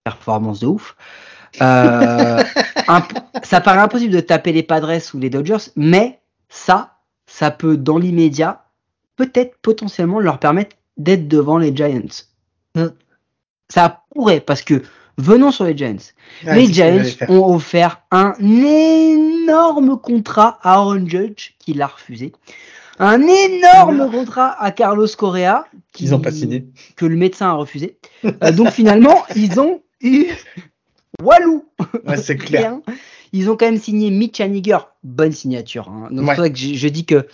Performance 0.04 0.60
de 0.60 0.66
ouf. 0.66 0.96
Ça 3.42 3.60
paraît 3.60 3.80
impossible 3.80 4.12
de 4.14 4.20
taper 4.20 4.52
les 4.52 4.62
Padres 4.62 5.00
ou 5.14 5.18
les 5.18 5.30
Dodgers, 5.30 5.70
mais 5.74 6.19
ça, 6.50 6.98
ça 7.26 7.50
peut, 7.50 7.76
dans 7.78 7.96
l'immédiat, 7.96 8.64
peut-être 9.16 9.56
potentiellement 9.62 10.20
leur 10.20 10.38
permettre 10.38 10.76
d'être 10.98 11.26
devant 11.28 11.56
les 11.56 11.74
Giants. 11.74 12.02
Mm. 12.74 12.86
Ça 13.70 14.02
pourrait, 14.14 14.40
parce 14.40 14.62
que 14.62 14.82
venons 15.16 15.50
sur 15.52 15.64
les 15.64 15.76
Giants. 15.76 15.96
Les 16.44 16.66
Giants 16.70 17.02
ont 17.28 17.54
offert 17.54 18.02
un 18.10 18.34
énorme 18.40 19.98
contrat 19.98 20.58
à 20.62 20.74
Aaron 20.74 21.06
Judge, 21.06 21.52
qui 21.58 21.72
l'a 21.72 21.86
refusé. 21.86 22.32
Un 22.98 23.22
énorme 23.22 24.10
contrat 24.10 24.60
à 24.62 24.72
Carlos 24.72 25.06
Correa, 25.16 25.64
qui- 25.92 26.04
Ils 26.04 26.14
ont 26.14 26.20
pas 26.20 26.30
signé. 26.32 26.66
que 26.96 27.06
le 27.06 27.16
médecin 27.16 27.48
a 27.48 27.52
refusé. 27.52 27.96
Euh, 28.24 28.52
donc 28.52 28.70
finalement, 28.70 29.22
ils 29.36 29.58
ont 29.58 29.80
eu 30.02 30.26
Walou. 31.22 31.64
Ouais, 32.06 32.16
c'est 32.18 32.36
clair. 32.36 32.78
Ils 33.32 33.48
ont 33.50 33.56
quand 33.56 33.66
même 33.66 33.78
signé 33.78 34.10
Mitch 34.10 34.40
Haniger, 34.40 34.78
bonne 35.04 35.32
signature. 35.32 35.88
hein. 35.88 36.08
Donc 36.10 36.26
Ouais. 36.26 36.34
c'est 36.34 36.40
vrai 36.40 36.52
que 36.52 36.58
je, 36.58 36.74
je 36.74 36.88
dis 36.88 37.04
que 37.04 37.26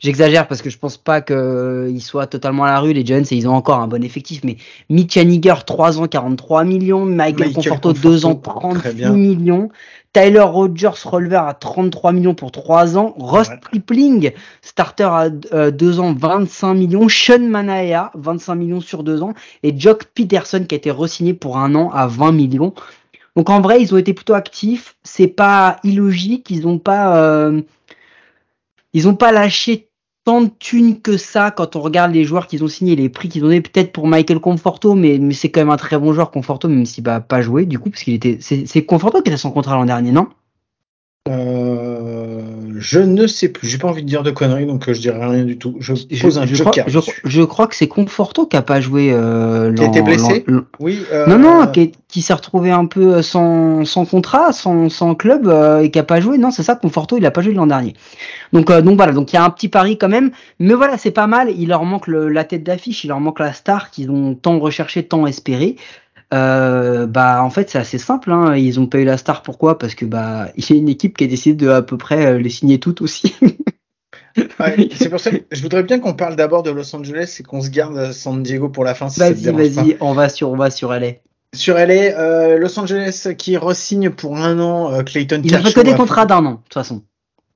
j'exagère 0.00 0.48
parce 0.48 0.60
que 0.62 0.68
je 0.70 0.76
pense 0.78 0.96
pas 0.96 1.20
qu'ils 1.20 2.02
soient 2.02 2.26
totalement 2.26 2.64
à 2.64 2.72
la 2.72 2.80
rue 2.80 2.92
les 2.92 3.06
Giants 3.06 3.22
et 3.30 3.34
ils 3.36 3.48
ont 3.48 3.54
encore 3.54 3.78
un 3.80 3.86
bon 3.88 4.02
effectif. 4.02 4.42
Mais 4.44 4.56
Mitch 4.90 5.16
Haniger 5.16 5.54
3 5.66 6.00
ans 6.00 6.06
43 6.08 6.64
millions, 6.64 7.04
Michael, 7.06 7.48
Michael 7.48 7.52
Conforto 7.54 7.88
Conforto, 7.90 8.08
2 8.10 8.26
ans 8.26 8.34
très 8.34 8.52
36 8.60 8.94
bien. 8.94 9.12
millions, 9.12 9.68
Tyler 10.12 10.40
Rogers 10.40 10.90
Rolver 11.04 11.40
à 11.46 11.54
33 11.54 12.12
millions 12.12 12.34
pour 12.34 12.52
3 12.52 12.96
ans, 12.98 13.14
Ross 13.18 13.48
Ouais. 13.48 13.58
Tripling 13.60 14.32
starter 14.62 15.04
à 15.52 15.70
2 15.70 16.00
ans 16.00 16.12
25 16.14 16.74
millions, 16.74 17.08
Sean 17.08 17.38
Manaea 17.40 18.10
25 18.14 18.54
millions 18.56 18.80
sur 18.80 19.02
2 19.04 19.22
ans 19.22 19.32
et 19.62 19.72
Jock 19.78 20.04
Peterson 20.14 20.64
qui 20.68 20.74
a 20.74 20.78
été 20.78 20.90
re-signé 20.90 21.32
pour 21.34 21.58
un 21.58 21.74
an 21.76 21.90
à 21.92 22.06
20 22.06 22.32
millions. 22.32 22.74
Donc 23.36 23.50
en 23.50 23.60
vrai, 23.60 23.80
ils 23.82 23.94
ont 23.94 23.98
été 23.98 24.14
plutôt 24.14 24.34
actifs. 24.34 24.96
C'est 25.02 25.28
pas 25.28 25.78
illogique. 25.84 26.50
Ils 26.50 26.66
ont 26.66 26.78
pas, 26.78 27.16
euh, 27.16 27.62
ils 28.92 29.08
ont 29.08 29.16
pas 29.16 29.32
lâché 29.32 29.88
tant 30.24 30.40
de 30.42 30.50
thunes 30.58 31.00
que 31.00 31.16
ça 31.16 31.50
quand 31.50 31.76
on 31.76 31.80
regarde 31.80 32.12
les 32.12 32.24
joueurs 32.24 32.46
qu'ils 32.46 32.64
ont 32.64 32.68
signés, 32.68 32.96
les 32.96 33.08
prix 33.08 33.28
qu'ils 33.28 33.42
ont 33.44 33.48
donnés 33.48 33.60
peut-être 33.60 33.92
pour 33.92 34.08
Michael 34.08 34.40
Conforto, 34.40 34.94
mais, 34.94 35.20
c'est 35.32 35.50
quand 35.50 35.60
même 35.60 35.70
un 35.70 35.76
très 35.76 35.98
bon 35.98 36.12
joueur 36.12 36.30
Conforto, 36.30 36.68
même 36.68 36.86
s'il 36.86 37.04
va 37.04 37.20
pas 37.20 37.42
jouer 37.42 37.66
du 37.66 37.78
coup, 37.78 37.90
parce 37.90 38.02
qu'il 38.02 38.14
était, 38.14 38.38
c'est 38.40 38.84
Conforto 38.84 39.22
qui 39.22 39.28
était 39.28 39.36
son 39.36 39.50
contrat 39.50 39.76
l'an 39.76 39.84
dernier, 39.84 40.12
non? 40.12 40.28
Euh, 41.28 42.33
je 42.76 42.98
ne 43.00 43.26
sais 43.26 43.48
plus. 43.48 43.68
J'ai 43.68 43.78
pas 43.78 43.88
envie 43.88 44.02
de 44.02 44.08
dire 44.08 44.22
de 44.22 44.30
conneries, 44.30 44.66
donc 44.66 44.88
euh, 44.88 44.94
je 44.94 45.00
dirai 45.00 45.18
rien 45.24 45.44
du 45.44 45.58
tout. 45.58 45.76
Je 45.80 45.92
pose 46.20 46.38
un 46.38 46.46
je, 46.46 46.54
crois, 46.56 46.72
joker. 46.72 46.84
je, 46.88 46.98
dessus. 46.98 47.20
je 47.24 47.42
crois 47.42 47.66
que 47.66 47.76
c'est 47.76 47.88
Conforto 47.88 48.46
qui 48.46 48.56
a 48.56 48.62
pas 48.62 48.80
joué. 48.80 49.10
Euh, 49.12 49.72
Qui 49.74 49.82
a 49.84 49.86
été 49.86 49.98
l'an- 50.00 50.04
blessé 50.04 50.44
Oui. 50.80 51.00
euh, 51.12 51.26
Non, 51.26 51.38
non, 51.38 51.66
qui, 51.68 51.80
est- 51.80 51.92
qui 52.08 52.22
s'est 52.22 52.34
retrouvé 52.34 52.70
un 52.70 52.86
peu 52.86 53.22
sans, 53.22 53.84
sans 53.84 54.04
contrat, 54.04 54.52
sans, 54.52 54.88
sans 54.88 55.14
club 55.14 55.46
euh, 55.48 55.80
et 55.80 55.90
qui 55.90 55.98
a 55.98 56.02
pas 56.04 56.20
joué. 56.20 56.38
Non, 56.38 56.50
c'est 56.50 56.62
ça, 56.62 56.74
Conforto, 56.76 57.16
il 57.16 57.26
a 57.26 57.30
pas 57.30 57.42
joué 57.42 57.54
l'an 57.54 57.66
dernier. 57.66 57.94
Donc, 58.52 58.70
euh, 58.70 58.82
donc 58.82 58.96
voilà, 58.96 59.12
donc 59.12 59.32
il 59.32 59.36
y 59.36 59.38
a 59.38 59.44
un 59.44 59.50
petit 59.50 59.68
pari 59.68 59.98
quand 59.98 60.08
même. 60.08 60.30
Mais 60.58 60.74
voilà, 60.74 60.96
c'est 60.98 61.10
pas 61.10 61.26
mal. 61.26 61.50
Il 61.56 61.68
leur 61.68 61.84
manque 61.84 62.06
le- 62.06 62.28
la 62.28 62.44
tête 62.44 62.62
d'affiche, 62.64 63.04
il 63.04 63.08
leur 63.08 63.20
manque 63.20 63.40
la 63.40 63.52
star 63.52 63.90
qu'ils 63.90 64.10
ont 64.10 64.34
tant 64.34 64.58
recherché, 64.58 65.02
tant 65.02 65.26
espéré. 65.26 65.76
Euh, 66.34 67.06
bah 67.06 67.44
en 67.44 67.50
fait 67.50 67.70
c'est 67.70 67.78
assez 67.78 67.98
simple 67.98 68.32
hein. 68.32 68.56
ils 68.56 68.80
ont 68.80 68.86
pas 68.86 68.98
eu 68.98 69.04
la 69.04 69.16
star 69.16 69.42
pourquoi? 69.42 69.78
Parce 69.78 69.94
que 69.94 70.04
bah 70.04 70.48
il 70.56 70.68
y 70.68 70.72
a 70.72 70.76
une 70.76 70.88
équipe 70.88 71.16
qui 71.16 71.24
a 71.24 71.26
décidé 71.26 71.54
de 71.54 71.70
à 71.70 71.82
peu 71.82 71.96
près 71.96 72.26
euh, 72.26 72.38
les 72.38 72.50
signer 72.50 72.80
toutes 72.80 73.02
aussi 73.02 73.34
ouais, 74.36 74.88
c'est 74.96 75.08
pour 75.08 75.20
ça 75.20 75.30
que 75.30 75.44
je 75.50 75.62
voudrais 75.62 75.82
bien 75.82 75.98
qu'on 76.00 76.14
parle 76.14 76.36
d'abord 76.36 76.62
de 76.62 76.70
Los 76.70 76.94
Angeles 76.94 77.36
et 77.40 77.42
qu'on 77.42 77.60
se 77.60 77.70
garde 77.70 78.12
San 78.12 78.42
Diego 78.42 78.68
pour 78.68 78.84
la 78.84 78.94
fin. 78.94 79.08
Si 79.08 79.20
vas-y 79.20 79.44
pas. 79.44 79.52
vas-y 79.52 79.96
on 80.00 80.12
va 80.12 80.28
sur 80.28 80.50
on 80.50 80.56
va 80.56 80.70
sur 80.70 80.92
LA 80.92 81.12
Sur 81.54 81.76
LA, 81.76 82.18
euh, 82.18 82.58
Los 82.58 82.78
Angeles 82.78 83.34
qui 83.38 83.56
re-signe 83.56 84.10
pour 84.10 84.36
un 84.36 84.58
an 84.58 84.92
euh, 84.92 85.02
Clayton 85.02 85.40
ont 85.40 85.42
fait 85.42 85.48
Kershaw 85.48 85.72
que 85.72 85.80
des 85.80 85.94
contrats 85.94 86.26
d'un 86.26 86.44
an 86.44 86.52
de 86.52 86.56
toute 86.56 86.74
façon 86.74 87.02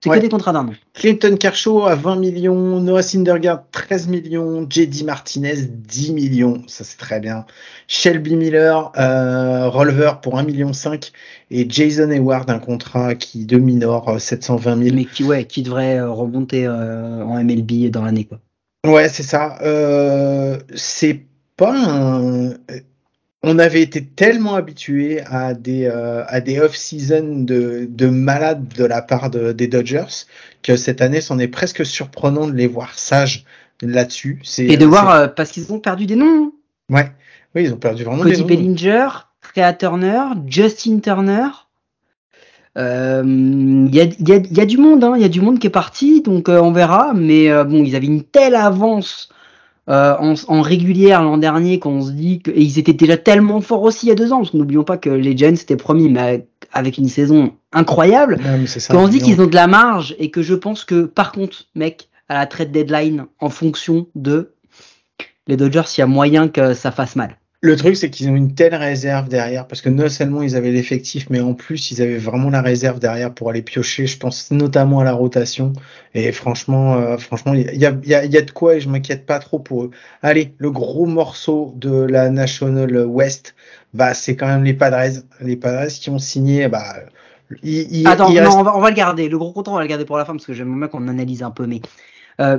c'est 0.01 0.11
Ouais. 0.11 0.17
que 0.19 0.23
des 0.23 0.29
contrats 0.29 0.53
d'un 0.53 0.69
an 0.69 0.73
Clayton 0.95 1.37
Kershaw 1.37 1.87
à 1.87 1.95
20 1.95 2.17
millions, 2.17 2.81
Noah 2.81 3.03
Syndergaard 3.03 3.65
13 3.73 4.09
millions, 4.09 4.67
JD 4.69 5.05
Martinez 5.05 5.57
10 5.63 6.13
millions, 6.13 6.63
ça 6.67 6.85
c'est 6.85 6.99
très 6.99 7.19
bien. 7.21 7.45
Shelby 7.89 8.37
Miller, 8.37 8.93
euh, 8.97 9.69
Rolver 9.69 10.13
pour 10.23 10.39
1 10.39 10.45
million 10.45 10.73
5 10.73 11.11
et 11.51 11.67
Jason 11.69 12.11
Hayward 12.11 12.49
un 12.51 12.59
contrat 12.59 13.15
qui 13.15 13.45
de 13.47 13.59
minor 13.59 14.09
euh, 14.09 14.19
720 14.19 14.83
000. 14.85 14.95
mais 14.97 15.05
qui 15.05 15.25
ouais 15.25 15.45
qui 15.45 15.63
devrait 15.63 15.99
euh, 15.99 16.11
remonter 16.11 16.67
euh, 16.67 17.25
en 17.25 17.43
MLB 17.43 17.91
dans 17.91 18.05
l'année 18.05 18.25
quoi 18.25 18.39
Ouais, 18.87 19.09
c'est 19.09 19.25
ça. 19.25 19.59
Euh, 19.63 20.59
c'est 20.77 21.23
pas 21.57 21.75
un. 21.77 22.51
On 23.45 23.59
avait 23.61 23.82
été 23.82 24.05
tellement 24.05 24.57
habitués 24.57 25.20
à 25.26 25.55
des 25.55 25.84
euh, 25.84 26.24
à 26.26 26.41
des 26.41 26.59
off-season 26.61 27.45
de 27.45 27.86
de 27.89 28.07
malades 28.09 28.66
de 28.76 28.84
la 28.84 29.01
part 29.01 29.30
de- 29.30 29.53
des 29.53 29.68
Dodgers 29.68 30.26
que 30.62 30.76
cette 30.76 31.01
année, 31.01 31.20
c'en 31.20 31.39
est 31.39 31.47
presque 31.49 31.86
surprenant 31.86 32.49
de 32.49 32.53
les 32.55 32.66
voir 32.66 32.99
sages 32.99 33.45
là-dessus. 33.80 34.41
C'est 34.43 34.64
et 34.64 34.76
de 34.76 34.80
c'est- 34.80 34.86
voir 34.86 35.11
euh, 35.11 35.28
parce 35.28 35.53
qu'ils 35.53 35.72
ont 35.72 35.78
perdu 35.78 36.07
des 36.07 36.16
noms 36.16 36.47
hein. 36.47 36.53
Ouais, 36.91 37.12
oui, 37.55 37.64
ils 37.64 37.72
ont 37.72 37.76
perdu 37.76 38.03
vraiment 38.03 38.24
des 38.24 38.30
Cody 38.32 38.41
noms. 38.43 38.47
Bellinger 38.49 39.09
Trea 39.55 39.72
Turner 39.72 40.22
Justin 40.47 40.99
Turner 40.99 41.49
Euh, 42.76 43.22
Il 43.24 43.95
y, 43.95 44.01
a, 44.01 44.05
il 44.05 44.28
y, 44.28 44.32
a, 44.32 44.36
il 44.36 44.57
y 44.57 44.61
a 44.61 44.66
du 44.66 44.76
monde, 44.78 45.03
hein, 45.03 45.14
il 45.16 45.22
y 45.22 45.24
a 45.24 45.28
du 45.28 45.41
monde 45.41 45.59
qui 45.59 45.66
est 45.66 45.70
parti, 45.70 46.22
donc 46.22 46.49
euh, 46.49 46.61
on 46.61 46.70
verra. 46.72 47.12
Mais 47.14 47.51
euh, 47.51 47.64
bon, 47.64 47.82
ils 47.84 47.97
avaient 47.97 48.07
une 48.07 48.22
telle 48.22 48.55
avance 48.55 49.30
euh, 49.89 50.14
en, 50.18 50.34
en 50.49 50.61
régulière 50.61 51.22
l'an 51.22 51.39
dernier 51.39 51.78
qu'on 51.78 52.03
se 52.03 52.11
dit 52.11 52.41
que 52.41 52.51
et 52.51 52.61
ils 52.61 52.78
étaient 52.78 52.93
déjà 52.93 53.16
tellement 53.16 53.61
forts 53.61 53.82
aussi 53.82 54.07
il 54.07 54.09
y 54.11 54.12
a 54.12 54.14
deux 54.14 54.32
ans. 54.32 54.39
Parce 54.39 54.51
que 54.51 54.57
n'oublions 54.57 54.84
pas 54.84 54.99
que 54.99 55.11
les 55.11 55.36
Giants 55.36 55.55
étaient 55.55 55.76
premiers, 55.76 56.09
mais 56.09 56.47
avec 56.72 56.99
une 56.99 57.09
saison 57.09 57.53
incroyable. 57.72 58.39
C'est 58.66 58.80
ça. 58.80 58.93
Qu'on 58.93 59.07
se 59.07 59.11
dit 59.11 59.20
qu'ils 59.20 59.41
ont 59.41 59.47
de 59.47 59.55
la 59.55 59.66
marge 59.66 60.14
et 60.18 60.30
que 60.30 60.43
je 60.43 60.55
pense 60.55 60.84
que 60.84 61.03
par 61.05 61.32
contre, 61.32 61.64
mec, 61.74 62.09
à 62.28 62.34
la 62.34 62.47
trade 62.47 62.70
deadline, 62.70 63.26
en 63.41 63.49
fonction 63.49 64.07
de 64.14 64.53
les 65.47 65.57
Dodgers, 65.57 65.82
il 65.97 66.01
y 66.01 66.03
a 66.03 66.07
moyen 66.07 66.49
que 66.49 66.74
ça 66.74 66.91
fasse 66.91 67.16
mal. 67.16 67.39
Le 67.61 67.75
truc, 67.75 67.97
c'est 67.97 68.09
qu'ils 68.09 68.31
ont 68.31 68.37
une 68.37 68.55
telle 68.55 68.77
réserve 68.77 69.29
derrière, 69.29 69.67
parce 69.67 69.81
que 69.83 69.89
non 69.89 70.09
seulement 70.09 70.43
ils 70.43 70.55
avaient 70.55 70.71
l'effectif, 70.71 71.29
mais 71.29 71.41
en 71.41 71.55
plus, 71.55 71.91
ils 71.91 72.01
avaient 72.01 72.17
vraiment 72.17 72.51
la 72.51 72.63
réserve 72.63 73.01
derrière 73.01 73.35
pour 73.35 73.51
aller 73.51 73.63
piocher. 73.63 74.07
Je 74.07 74.17
pense 74.17 74.53
notamment 74.53 75.01
à 75.01 75.05
la 75.05 75.13
rotation. 75.13 75.73
Et 76.15 76.31
franchement, 76.31 76.95
euh, 76.95 77.17
franchement, 77.19 77.55
il 77.55 77.75
y 77.77 77.85
a, 77.85 77.99
y, 78.05 78.15
a, 78.15 78.25
y 78.25 78.37
a 78.37 78.43
de 78.43 78.51
quoi 78.53 78.77
et 78.77 78.81
je 78.81 78.89
m'inquiète 78.89 79.27
pas 79.27 79.41
trop 79.41 79.59
pour 79.59 79.83
eux. 79.85 79.91
Allez, 80.23 80.55
le 80.59 80.71
gros 80.71 81.07
morceau 81.07 81.73
de 81.77 81.91
la 82.03 82.31
National 82.31 82.97
West, 83.07 83.57
bah, 83.93 84.15
c'est 84.15 84.37
quand 84.37 84.47
même 84.47 84.63
les 84.63 84.75
Padres. 84.75 85.21
Les 85.41 85.57
Padres 85.57 85.89
qui 85.89 86.11
ont 86.11 86.21
signé, 86.21 86.69
bah, 86.69 86.95
il, 87.65 87.93
il- 87.93 88.07
Attends, 88.07 88.31
il 88.31 88.41
non, 88.41 88.51
on, 88.57 88.63
va, 88.63 88.77
on 88.77 88.81
va 88.81 88.91
le 88.91 88.95
garder. 88.95 89.29
Le 89.29 89.37
gros 89.37 89.53
contrat, 89.53 89.73
on 89.73 89.77
va 89.77 89.83
le 89.83 89.89
garder 89.89 90.05
pour 90.05 90.17
la 90.17 90.25
fin 90.25 90.33
parce 90.35 90.47
que 90.47 90.53
j'aimerais 90.53 90.79
bien 90.79 90.89
qu'on 90.89 91.09
analyse 91.09 91.43
un 91.43 91.51
peu. 91.51 91.67
Mais 91.67 91.81
euh, 92.41 92.59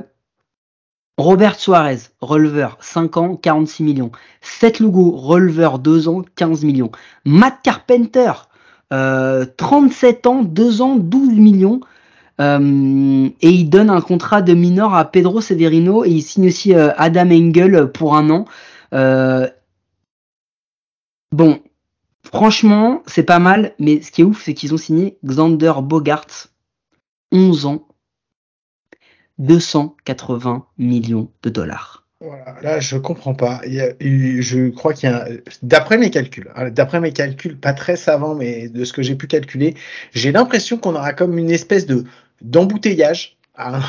Robert 1.20 1.56
Suarez, 1.56 1.98
releveur, 2.22 2.78
5 2.80 3.18
ans, 3.18 3.36
46 3.36 3.84
millions. 3.84 4.12
Seth 4.40 4.80
Lugo, 4.80 5.12
releveur, 5.12 5.78
2 5.78 6.08
ans, 6.08 6.24
15 6.38 6.64
millions. 6.64 6.92
Matt 7.26 7.58
Carpenter, 7.62 8.32
euh, 8.94 9.46
37 9.58 10.28
ans, 10.28 10.44
2 10.44 10.82
ans, 10.82 10.96
12 10.96 11.32
millions. 11.34 11.82
Euh, 12.40 13.30
et 13.42 13.50
il 13.50 13.70
donne 13.70 13.90
un 13.90 14.00
contrat 14.00 14.42
de 14.42 14.54
minor 14.54 14.96
à 14.96 15.04
Pedro 15.12 15.42
Severino 15.42 16.06
et 16.06 16.10
il 16.10 16.22
signe 16.22 16.48
aussi 16.48 16.74
euh, 16.74 16.92
Adam 16.96 17.30
Engel 17.30 17.92
pour 17.92 18.16
un 18.16 18.30
an. 18.30 18.46
Euh, 18.94 19.46
bon, 21.34 21.60
franchement, 22.24 23.04
c'est 23.08 23.24
pas 23.24 23.40
mal, 23.40 23.74
mais 23.78 24.02
ce 24.02 24.10
qui 24.12 24.22
est 24.22 24.24
ouf, 24.24 24.42
c'est 24.42 24.54
qu'ils 24.54 24.74
ont 24.74 24.78
signé 24.78 25.18
Xander 25.26 25.74
Bogart, 25.82 26.48
11 27.34 27.66
ans, 27.66 27.89
280 29.40 30.66
millions 30.78 31.32
de 31.44 31.50
dollars. 31.50 32.06
Voilà, 32.22 32.58
là, 32.62 32.80
je 32.82 32.98
comprends 32.98 33.34
pas. 33.34 33.62
Il 33.66 33.74
y 33.74 33.80
a 33.80 33.94
eu- 34.02 34.42
je 34.42 34.70
crois 34.70 34.94
qu'il 34.94 35.10
y 35.10 35.14
a, 35.14 35.26
d'après 35.64 35.98
mes 35.98 36.12
calculs, 36.12 36.52
hein, 36.56 36.70
d'après 36.70 37.00
mes 37.00 37.14
calculs, 37.14 37.58
pas 37.58 37.72
très 37.72 37.96
savants, 37.96 38.36
mais 38.36 38.68
de 38.68 38.84
ce 38.84 38.92
que 38.92 39.02
j'ai 39.02 39.16
pu 39.16 39.28
calculer, 39.28 39.76
j'ai 40.14 40.34
l'impression 40.34 40.78
qu'on 40.78 40.96
aura 40.96 41.14
comme 41.14 41.38
une 41.38 41.50
espèce 41.50 41.86
de 41.86 42.04
d'embouteillage 42.42 43.38
à 43.56 43.80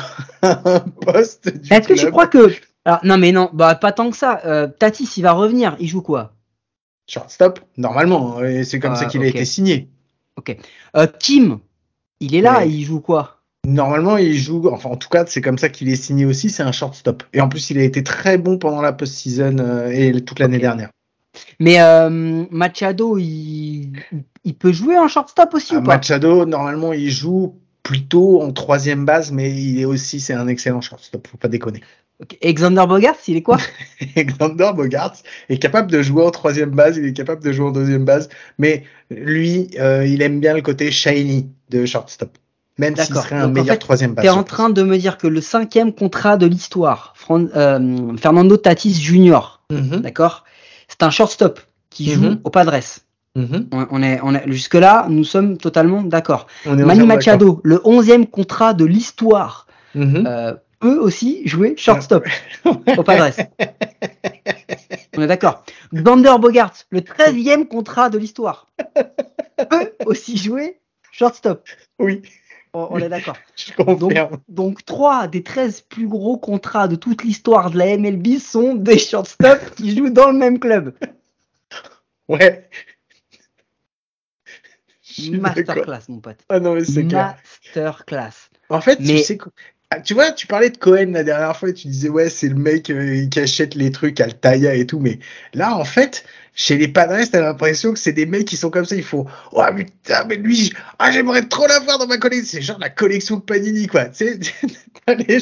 un, 0.41 0.79
poste 1.01 1.49
du 1.57 1.73
Est-ce 1.73 1.87
que 1.89 1.93
tu 1.93 2.09
crois 2.09 2.27
que... 2.27 2.53
Alors, 2.85 2.99
non 3.03 3.17
mais 3.17 3.31
non, 3.31 3.49
bah 3.53 3.75
pas 3.75 3.91
tant 3.91 4.09
que 4.09 4.17
ça. 4.17 4.41
Euh, 4.45 4.67
Tatis, 4.67 5.09
il 5.17 5.23
va 5.23 5.33
revenir, 5.33 5.75
il 5.79 5.87
joue 5.87 6.01
quoi? 6.01 6.33
Shortstop, 7.07 7.59
normalement, 7.77 8.39
hein, 8.39 8.63
c'est 8.63 8.79
comme 8.79 8.93
Ah, 8.93 8.95
ça 8.95 9.05
qu'il 9.05 9.21
a 9.23 9.27
ok. 9.27 9.35
été 9.35 9.45
signé. 9.45 9.89
euh, 10.95 11.07
Kim, 11.19 11.59
il 12.21 12.33
est 12.35 12.41
là, 12.41 12.59
Ouais. 12.59 12.69
il 12.69 12.83
joue 12.85 13.01
quoi? 13.01 13.40
Normalement, 13.67 14.17
il 14.17 14.37
joue, 14.37 14.67
enfin, 14.71 14.89
en 14.89 14.97
tout 14.97 15.09
cas, 15.09 15.25
c'est 15.27 15.41
comme 15.41 15.59
ça 15.59 15.69
qu'il 15.69 15.89
est 15.89 15.95
signé 15.95 16.25
aussi, 16.25 16.49
c'est 16.49 16.63
un 16.63 16.71
shortstop. 16.71 17.23
Et 17.33 17.41
en 17.41 17.49
plus, 17.49 17.69
il 17.69 17.77
a 17.77 17.83
été 17.83 18.03
très 18.03 18.37
bon 18.37 18.57
pendant 18.57 18.81
la 18.81 18.91
post-season 18.91 19.57
euh, 19.59 19.87
et 19.91 20.19
toute 20.21 20.39
l'année 20.39 20.57
dernière. 20.57 20.89
Mais 21.59 21.79
euh, 21.79 22.45
Machado, 22.49 23.17
il, 23.19 23.91
il 24.43 24.55
peut 24.55 24.71
jouer 24.71 24.97
en 24.97 25.07
shortstop 25.07 25.53
aussi 25.53 25.75
Ah, 25.75 25.79
ou 25.79 25.83
pas? 25.83 25.95
Machado, 25.97 26.45
normalement, 26.45 26.91
il 26.91 27.11
joue 27.11 27.55
plutôt 27.83 28.41
en 28.41 28.51
troisième 28.51 29.05
base, 29.05 29.31
mais 29.31 29.51
il 29.51 29.79
est 29.79 29.85
aussi, 29.85 30.19
c'est 30.19 30.33
un 30.33 30.47
excellent 30.47 30.81
shortstop, 30.81 31.27
faut 31.27 31.37
pas 31.37 31.47
déconner. 31.47 31.81
Ok. 32.21 32.37
Et 32.41 32.53
Xander 32.53 32.85
Bogart, 32.87 33.15
il 33.27 33.37
est 33.37 33.41
quoi? 33.41 33.57
Xander 34.15 34.71
Bogarts 34.75 35.17
est 35.49 35.57
capable 35.57 35.89
de 35.89 36.01
jouer 36.01 36.23
en 36.23 36.29
troisième 36.29 36.69
base, 36.69 36.97
il 36.97 37.05
est 37.05 37.13
capable 37.13 37.43
de 37.43 37.51
jouer 37.51 37.67
en 37.67 37.71
deuxième 37.71 38.05
base, 38.05 38.29
mais 38.59 38.83
lui, 39.09 39.69
euh, 39.79 40.05
il 40.05 40.21
aime 40.21 40.39
bien 40.39 40.53
le 40.53 40.61
côté 40.61 40.91
shiny 40.91 41.49
de 41.69 41.85
shortstop. 41.85 42.37
Même 42.81 42.95
s'il 42.97 43.15
serait 43.15 43.35
un 43.35 43.41
Donc, 43.47 43.49
en 43.49 43.53
meilleur 43.61 43.75
fait, 43.75 43.79
troisième 43.79 44.11
T'es 44.11 44.23
passeur. 44.23 44.37
en 44.37 44.43
train 44.43 44.69
de 44.69 44.83
me 44.83 44.97
dire 44.97 45.17
que 45.17 45.27
le 45.27 45.39
cinquième 45.41 45.93
contrat 45.93 46.35
de 46.37 46.45
l'histoire, 46.47 47.13
euh, 47.29 48.17
Fernando 48.17 48.57
Tatis 48.57 48.93
Jr., 48.93 49.39
Mhm, 49.71 50.01
d'accord, 50.01 50.43
c'est 50.89 51.01
un 51.03 51.09
shortstop 51.11 51.61
qui 51.89 52.11
joue 52.11 52.21
Mhm. 52.31 52.39
au 52.43 52.49
Padres. 52.49 52.75
mhm. 53.35 53.67
On, 53.71 53.87
on 53.91 54.03
est, 54.03 54.19
on 54.23 54.35
est, 54.35 54.43
jusque 54.51 54.73
là, 54.75 55.05
nous 55.09 55.23
sommes 55.23 55.57
totalement 55.57 56.01
d'accord. 56.01 56.47
Manny 56.65 57.05
Machado, 57.05 57.61
le 57.63 57.79
onzième 57.85 58.27
contrat 58.27 58.73
de 58.73 58.83
l'histoire, 58.85 59.67
euh, 59.95 60.53
peut 60.79 60.97
aussi 60.97 61.47
jouer 61.47 61.75
shortstop 61.77 62.25
au 62.65 63.03
Padres. 63.03 63.29
On 65.17 65.21
est 65.21 65.27
d'accord. 65.27 65.63
Xander 65.93 66.33
Bogart, 66.39 66.73
le 66.89 67.01
13e 67.01 67.67
contrat 67.67 68.09
de 68.09 68.17
l'histoire, 68.17 68.67
peut 69.69 69.91
aussi 70.05 70.37
jouer 70.37 70.79
shortstop. 71.11 71.63
Oui, 71.99 72.21
On, 72.73 72.87
on 72.91 72.97
est 72.99 73.09
d'accord. 73.09 73.37
je 73.55 73.73
confirme. 73.73 74.39
Donc, 74.47 74.85
3 74.85 75.27
des 75.27 75.43
13 75.43 75.81
plus 75.81 76.07
gros 76.07 76.37
contrats 76.37 76.87
de 76.87 76.95
toute 76.95 77.23
l'histoire 77.23 77.71
de 77.71 77.77
la 77.77 77.97
MLB 77.97 78.37
sont 78.39 78.75
des 78.75 78.97
shortstops 78.97 79.71
qui 79.75 79.95
jouent 79.95 80.09
dans 80.09 80.31
le 80.31 80.37
même 80.37 80.59
club. 80.59 80.93
Ouais. 82.27 82.69
Masterclass, 85.29 86.03
mon 86.07 86.19
pote. 86.19 86.37
Ah 86.47 86.61
non, 86.61 86.75
mais 86.75 86.85
c'est. 86.85 87.03
Masterclass. 87.03 88.49
En 88.69 88.79
fait, 88.79 88.97
tu 88.97 89.17
sais 89.17 89.37
quoi 89.37 89.51
Ah, 89.89 89.99
Tu 89.99 90.13
vois, 90.13 90.31
tu 90.31 90.47
parlais 90.47 90.69
de 90.69 90.77
Cohen 90.77 91.11
la 91.11 91.23
dernière 91.23 91.57
fois 91.57 91.69
et 91.69 91.73
tu 91.73 91.87
disais, 91.89 92.07
ouais, 92.07 92.29
c'est 92.29 92.47
le 92.47 92.55
mec 92.55 92.89
euh, 92.89 93.27
qui 93.27 93.39
achète 93.39 93.75
les 93.75 93.91
trucs 93.91 94.21
Altaïa 94.21 94.75
et 94.75 94.87
tout. 94.87 94.99
Mais 94.99 95.19
là, 95.53 95.75
en 95.75 95.83
fait, 95.83 96.23
chez 96.53 96.77
les 96.77 96.87
Padres, 96.89 97.15
t'as 97.31 97.41
l'impression 97.41 97.93
que 97.93 97.99
c'est 97.99 98.11
des 98.11 98.25
mecs 98.25 98.45
qui 98.45 98.57
sont 98.57 98.69
comme 98.69 98.85
ça. 98.85 98.95
Il 98.95 99.03
faut, 99.03 99.25
oh 99.53 99.63
putain, 99.75 100.25
mais 100.27 100.35
lui, 100.35 100.73
ah, 100.99 101.09
j'aimerais 101.11 101.43
trop 101.47 101.65
l'avoir 101.67 101.97
dans 101.97 102.07
ma 102.07 102.17
collection. 102.17 102.45
C'est 102.59 102.61
genre 102.61 102.79
la 102.79 102.89
collection 102.89 103.39
Panini, 103.39 103.87
quoi. 103.87 104.05
Tu 104.05 104.25
sais, 104.25 104.39
t'as 105.05 105.15
les, 105.15 105.37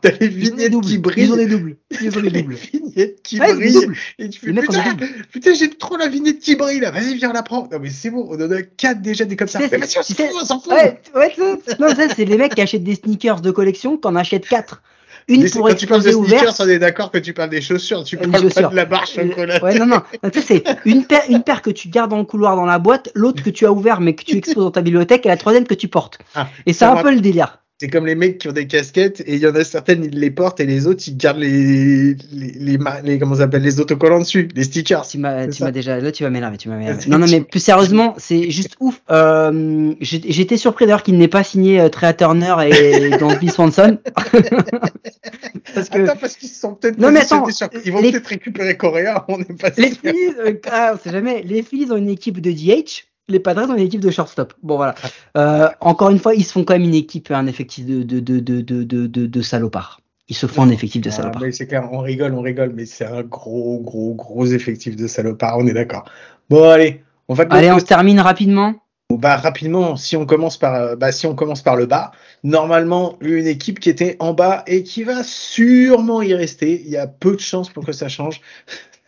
t'as 0.00 0.10
les 0.18 0.28
vignettes 0.28 0.72
qui 0.80 0.94
Ils 0.94 0.98
ont 0.98 1.00
brillent. 1.02 1.36
des 1.36 1.46
doubles. 1.46 1.76
Ils 2.00 2.18
ont 2.18 2.22
des 2.22 2.30
Les 2.30 2.42
doubles. 2.42 2.54
vignettes 2.54 3.22
qui 3.22 3.38
brillent. 3.38 3.86
Et 4.18 4.28
tu 4.30 4.40
fais, 4.40 4.52
Les 4.52 4.62
putain, 4.62 4.96
putain, 5.30 5.54
j'ai 5.54 5.70
trop 5.70 5.96
la 5.98 6.08
vignette 6.08 6.38
qui 6.40 6.56
brille, 6.56 6.80
là. 6.80 6.90
Vas-y, 6.90 7.16
viens 7.16 7.32
la 7.32 7.42
prendre. 7.42 7.68
Non, 7.70 7.78
mais 7.78 7.90
c'est 7.90 8.10
bon. 8.10 8.26
On 8.30 8.40
en 8.42 8.50
a 8.50 8.62
quatre 8.62 9.02
déjà 9.02 9.26
des 9.26 9.36
comme 9.36 9.48
ça. 9.48 9.58
Mais 9.60 9.68
vas-y, 9.68 9.98
on 9.98 10.02
s'en 10.02 10.14
fout, 10.14 10.26
on 10.40 10.44
s'en 10.46 10.60
fout. 10.60 10.72
Ouais, 10.72 11.00
ouais, 11.14 11.34
non, 11.78 11.94
ça, 11.94 12.08
c'est 12.14 12.24
les 12.24 12.38
mecs 12.38 12.54
qui 12.54 12.62
achètent 12.62 12.82
des 12.84 12.94
sneakers 12.94 13.42
de 13.42 13.50
collection, 13.50 13.98
qu'on 13.98 14.16
achète 14.16 14.46
4. 14.48 14.82
Une 15.30 15.48
pour 15.50 15.68
quand 15.68 15.74
tu 15.74 15.86
parles 15.86 16.02
de 16.02 16.10
sneakers, 16.10 16.54
on 16.58 16.68
est 16.68 16.78
d'accord 16.78 17.10
que 17.10 17.18
tu 17.18 17.32
parles 17.32 17.50
des 17.50 17.60
chaussures. 17.60 18.04
Tu 18.04 18.16
Euh, 18.16 18.20
parles 18.20 18.30
des 18.42 18.48
pas 18.48 18.54
chaussures. 18.54 18.70
de 18.70 18.76
la 18.76 18.84
barre 18.84 19.06
chocolat. 19.06 19.62
Ouais, 19.62 19.78
non, 19.78 19.86
non. 19.86 20.02
Non, 20.22 20.30
Tu 20.30 20.40
sais, 20.42 20.62
c'est 20.64 20.76
une 20.84 21.04
paire, 21.04 21.22
une 21.28 21.42
paire 21.42 21.62
que 21.62 21.70
tu 21.70 21.88
gardes 21.88 22.10
dans 22.10 22.18
le 22.18 22.24
couloir 22.24 22.56
dans 22.56 22.66
la 22.66 22.78
boîte, 22.78 23.10
l'autre 23.14 23.42
que 23.42 23.50
tu 23.50 23.64
as 23.66 23.72
ouvert 23.72 24.00
mais 24.00 24.14
que 24.14 24.24
tu 24.24 24.36
exposes 24.36 24.64
dans 24.64 24.70
ta 24.70 24.82
bibliothèque, 24.82 25.24
et 25.26 25.28
la 25.28 25.36
troisième 25.36 25.66
que 25.66 25.74
tu 25.74 25.88
portes. 25.88 26.18
Ah, 26.34 26.48
Et 26.66 26.72
c'est 26.72 26.84
un 26.84 26.96
peu 27.02 27.12
le 27.14 27.20
délire. 27.20 27.58
C'est 27.82 27.88
comme 27.88 28.04
les 28.04 28.14
mecs 28.14 28.36
qui 28.36 28.46
ont 28.46 28.52
des 28.52 28.66
casquettes 28.66 29.22
et 29.22 29.36
il 29.36 29.40
y 29.40 29.46
en 29.46 29.54
a 29.54 29.64
certaines, 29.64 30.04
ils 30.04 30.20
les 30.20 30.30
portent 30.30 30.60
et 30.60 30.66
les 30.66 30.86
autres, 30.86 31.02
ils 31.06 31.16
gardent 31.16 31.38
les, 31.38 32.14
les, 32.30 32.52
les, 32.58 32.78
les- 33.04 33.18
comment 33.18 33.36
s'appelle, 33.36 33.62
les 33.62 33.80
autocollants 33.80 34.18
dessus, 34.18 34.48
les 34.54 34.64
stickers. 34.64 35.06
Tu 35.08 35.16
m'as, 35.16 35.46
tu 35.48 35.62
m'as 35.62 35.70
déjà, 35.70 35.98
là, 35.98 36.12
tu 36.12 36.22
vas 36.22 36.28
m'énerver, 36.28 36.58
tu. 36.58 36.68
C'est- 36.68 37.06
Non, 37.08 37.16
non, 37.18 37.26
mais 37.26 37.40
plus 37.40 37.58
sérieusement, 37.60 38.14
c'est 38.18 38.50
juste 38.50 38.76
ouf. 38.80 39.00
Euh, 39.10 39.94
j'étais 40.02 40.58
surpris 40.58 40.84
d'ailleurs 40.84 41.02
qu'il 41.02 41.16
n'ait 41.16 41.26
pas 41.26 41.42
signé 41.42 41.80
euh, 41.80 41.88
Trey 41.88 42.14
Turner 42.14 42.54
et 42.70 43.08
Dansby 43.18 43.48
Swanson. 43.48 43.96
Parce 45.74 45.88
que 45.88 45.98
Attends, 46.04 46.16
parce 46.20 46.36
qu'ils 46.36 46.48
sont 46.48 46.74
peut-être 46.74 46.98
Non, 46.98 47.10
mais 47.10 47.20
positionnés 47.20 47.42
attends, 47.44 47.50
sur- 47.52 47.68
ils 47.86 47.92
vont 47.92 48.00
les- 48.02 48.10
peut-être 48.12 48.26
récupérer 48.26 48.76
Coréa, 48.76 49.24
on 49.28 49.38
n'est 49.38 49.44
pas 49.44 49.70
les. 49.76 49.90
Phillies, 49.90 50.34
euh, 50.38 50.52
ah, 50.70 50.92
on 50.94 50.98
sait 50.98 51.12
jamais, 51.12 51.42
les 51.44 51.62
Phillies 51.62 51.90
ont 51.92 51.96
une 51.96 52.08
équipe 52.10 52.40
de 52.40 52.50
DH, 52.50 53.06
les 53.30 53.40
Padres 53.40 53.70
ont 53.70 53.76
une 53.76 53.82
équipe 53.84 54.00
de 54.00 54.10
shortstop. 54.10 54.54
Bon, 54.62 54.76
voilà. 54.76 54.94
Euh, 55.36 55.68
encore 55.80 56.10
une 56.10 56.18
fois, 56.18 56.34
ils 56.34 56.44
se 56.44 56.52
font 56.52 56.64
quand 56.64 56.74
même 56.74 56.82
une 56.84 56.94
équipe, 56.94 57.30
un 57.30 57.46
effectif 57.46 57.86
de, 57.86 58.02
de, 58.02 58.20
de, 58.20 58.40
de, 58.40 58.82
de, 59.06 59.42
salopards. 59.42 60.00
Ils 60.28 60.36
se 60.36 60.46
font 60.46 60.62
un 60.62 60.70
effectif 60.70 61.02
de 61.02 61.08
Ah, 61.08 61.12
salopards. 61.12 61.42
mais 61.42 61.52
c'est 61.52 61.66
clair, 61.66 61.88
on 61.92 61.98
rigole, 62.00 62.34
on 62.34 62.42
rigole, 62.42 62.72
mais 62.74 62.86
c'est 62.86 63.04
un 63.06 63.22
gros, 63.22 63.80
gros, 63.80 64.14
gros 64.14 64.46
effectif 64.46 64.96
de 64.96 65.06
salopards, 65.06 65.58
on 65.58 65.66
est 65.66 65.72
d'accord. 65.72 66.04
Bon, 66.48 66.68
allez, 66.68 67.02
on 67.28 67.34
va 67.34 67.44
Allez, 67.50 67.70
on 67.70 67.78
se 67.78 67.84
termine 67.84 68.20
rapidement. 68.20 68.74
Bon, 69.08 69.16
bah, 69.16 69.36
rapidement, 69.36 69.96
si 69.96 70.16
on 70.16 70.24
commence 70.24 70.56
par, 70.56 70.74
euh, 70.74 70.94
bah, 70.96 71.10
si 71.10 71.26
on 71.26 71.34
commence 71.34 71.62
par 71.62 71.74
le 71.74 71.86
bas, 71.86 72.12
normalement, 72.44 73.16
une 73.20 73.48
équipe 73.48 73.80
qui 73.80 73.90
était 73.90 74.16
en 74.20 74.34
bas 74.34 74.62
et 74.68 74.84
qui 74.84 75.02
va 75.02 75.24
sûrement 75.24 76.22
y 76.22 76.32
rester. 76.32 76.80
Il 76.84 76.90
y 76.90 76.96
a 76.96 77.08
peu 77.08 77.34
de 77.34 77.40
chances 77.40 77.70
pour 77.70 77.84
que 77.84 77.90
ça 77.92 78.08
change. 78.08 78.40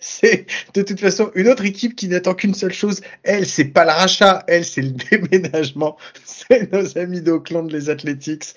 C'est 0.04 0.46
de 0.74 0.82
toute 0.82 0.98
façon 1.00 1.30
une 1.36 1.48
autre 1.48 1.64
équipe 1.64 1.94
qui 1.94 2.08
n'attend 2.08 2.34
qu'une 2.34 2.54
seule 2.54 2.72
chose. 2.72 3.00
Elle, 3.22 3.46
c'est 3.46 3.66
pas 3.66 3.84
le 3.84 3.92
rachat, 3.92 4.42
elle, 4.48 4.64
c'est 4.64 4.82
le 4.82 4.90
déménagement. 5.10 5.96
C'est 6.24 6.72
nos 6.72 6.98
amis 6.98 7.20
d'Oakland, 7.22 7.68
les 7.70 7.88
Athletics. 7.88 8.54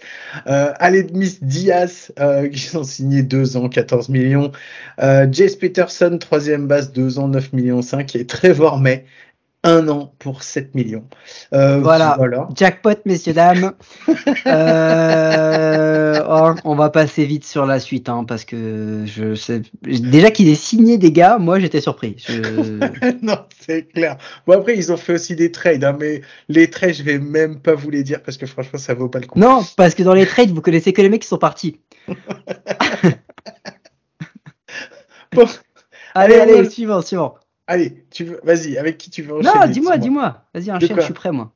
Euh, 0.48 0.74
Aledmis 0.80 1.38
Diaz, 1.41 2.12
euh, 2.20 2.50
qui 2.50 2.76
ont 2.76 2.84
signé 2.84 3.22
deux 3.22 3.58
ans, 3.58 3.70
14 3.70 4.10
millions. 4.10 4.52
Euh, 5.02 5.28
Jace 5.32 5.56
Peterson, 5.56 6.18
troisième 6.20 6.68
base, 6.68 6.91
deux 6.91 7.20
ans, 7.20 7.28
9 7.28 7.54
millions 7.54 7.82
5. 7.84 8.16
Et 8.16 8.26
Trevor 8.26 8.80
May, 8.80 9.06
un 9.64 9.88
an 9.88 10.14
pour 10.20 10.43
7 10.43 10.74
millions. 10.76 11.06
Euh, 11.54 11.80
Voilà. 11.80 12.16
voilà. 12.18 12.48
Jackpot, 12.56 12.96
messieurs, 13.06 13.34
dames. 13.34 13.74
Euh, 14.48 15.95
on 16.64 16.76
va 16.76 16.90
passer 16.90 17.26
vite 17.26 17.46
sur 17.46 17.66
la 17.66 17.80
suite, 17.80 18.10
hein, 18.10 18.24
parce 18.28 18.46
que 18.46 19.04
je 19.06 19.36
sais. 19.36 19.62
Déjà 19.84 20.32
qu'il 20.32 20.48
est 20.50 20.56
signé 20.56 20.98
des 20.98 21.12
gars, 21.12 21.38
moi 21.38 21.60
j'étais 21.60 21.82
surpris. 21.82 22.16
Je- 22.18 22.80
non, 23.26 23.38
c'est 23.60 23.88
clair. 23.92 24.18
Bon, 24.48 24.54
après, 24.60 24.76
ils 24.78 24.92
ont 24.92 24.98
fait 24.98 25.14
aussi 25.14 25.36
des 25.36 25.52
trades, 25.52 25.84
hein, 25.84 25.96
mais 26.00 26.22
les 26.50 26.70
trades, 26.70 26.94
je 26.94 27.04
vais 27.04 27.20
même 27.20 27.60
pas 27.60 27.74
vous 27.76 27.90
les 27.90 28.04
dire 28.04 28.22
parce 28.24 28.38
que 28.38 28.46
franchement, 28.46 28.80
ça 28.80 28.94
vaut 28.94 29.10
pas 29.10 29.20
le 29.20 29.28
coup. 29.28 29.40
Non, 29.40 29.62
parce 29.78 29.96
que 29.96 30.04
dans 30.04 30.14
les 30.14 30.26
trades, 30.26 30.52
vous 30.52 30.62
connaissez 30.62 30.94
que 30.94 31.02
les 31.02 31.10
mecs 31.10 31.22
qui 31.22 31.28
sont 31.28 31.38
partis. 31.38 31.80
Bon, 35.34 35.46
Allez, 36.16 36.36
Allez, 36.36 36.70
suivant, 36.70 37.02
suivant. 37.02 37.36
allez, 37.68 38.06
tu 38.10 38.24
veux, 38.24 38.40
vas-y, 38.44 38.78
avec 38.78 38.98
qui 38.98 39.10
tu 39.10 39.22
veux 39.22 39.36
enchaîner 39.38 39.60
Non, 39.66 39.68
dis-moi, 39.72 39.98
dis-moi. 39.98 40.44
Vas-y, 40.54 40.68
quoi 40.68 40.80
je 40.80 41.02
suis 41.02 41.14
prêt, 41.14 41.32
moi. 41.32 41.52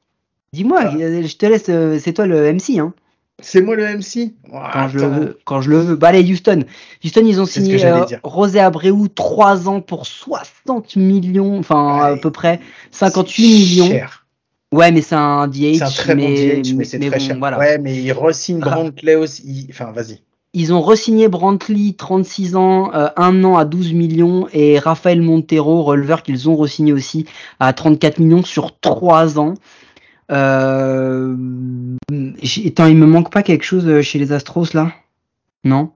Dis-moi, 0.51 0.79
Ah. 0.83 0.91
je 0.97 1.35
te 1.37 1.45
laisse, 1.45 1.69
euh, 1.69 1.97
c'est 1.99 2.11
toi 2.13 2.25
le 2.25 2.51
MC, 2.53 2.79
hein, 2.79 2.93
C'est 3.41 3.61
moi 3.61 3.75
le 3.75 3.83
MC 3.97 4.33
quand 4.51 4.87
je 4.89 4.99
le 4.99 5.07
veux. 5.07 5.39
Quand 5.45 5.61
je 5.61 5.69
le 5.69 5.79
veux. 5.79 5.95
Bah, 5.95 6.09
allez, 6.09 6.29
Houston. 6.31 6.63
Houston, 7.03 7.21
ils 7.25 7.39
ont 7.41 7.45
signé 7.45 7.83
euh. 7.85 8.05
Rosé 8.23 8.59
Abreu 8.59 9.07
3 9.13 9.67
ans 9.69 9.81
pour 9.81 10.05
60 10.05 10.95
millions, 10.95 11.59
enfin, 11.59 12.13
à 12.13 12.17
peu 12.17 12.31
près 12.31 12.59
58 12.91 13.33
C'est 13.35 13.41
millions. 13.41 13.87
cher. 13.87 14.25
Ouais, 14.71 14.91
mais 14.91 15.01
c'est 15.01 15.15
un 15.15 15.47
DH. 15.47 15.77
C'est 15.77 15.81
un 15.83 15.89
très 15.89 16.15
mais, 16.15 16.55
bon 16.55 16.61
DH, 16.61 16.73
mais 16.75 16.83
c'est 16.85 16.99
très 16.99 17.09
bon, 17.09 17.19
cher. 17.19 17.35
Voilà. 17.39 17.57
Ouais, 17.57 17.77
mais 17.77 17.95
il 17.95 18.11
re-signe 18.11 18.59
Ah. 18.63 18.69
Brantley 18.69 19.15
aussi. 19.15 19.67
Enfin, 19.69 19.91
vas-y. 19.91 20.21
Ils 20.53 20.73
ont 20.73 20.81
re-signé 20.81 21.27
Brantley, 21.27 21.93
36 21.95 22.55
ans, 22.55 22.91
euh, 22.95 23.07
un 23.17 23.43
an 23.43 23.57
à 23.57 23.65
12 23.65 23.93
millions, 23.93 24.47
et 24.51 24.79
Rafael 24.79 25.21
Montero, 25.21 25.83
releveur, 25.83 26.23
qu'ils 26.23 26.49
ont 26.49 26.55
re-signé 26.55 26.91
aussi 26.91 27.25
à 27.59 27.71
34 27.71 28.17
millions 28.19 28.43
sur 28.43 28.79
3 28.79 29.37
ans. 29.37 29.53
Euh... 30.31 31.35
Attends, 32.11 32.85
il 32.85 32.97
me 32.97 33.05
manque 33.05 33.31
pas 33.31 33.43
quelque 33.43 33.63
chose 33.63 33.87
euh, 33.87 34.01
chez 34.01 34.19
les 34.19 34.31
Astros 34.31 34.73
là? 34.73 34.91
Non? 35.63 35.91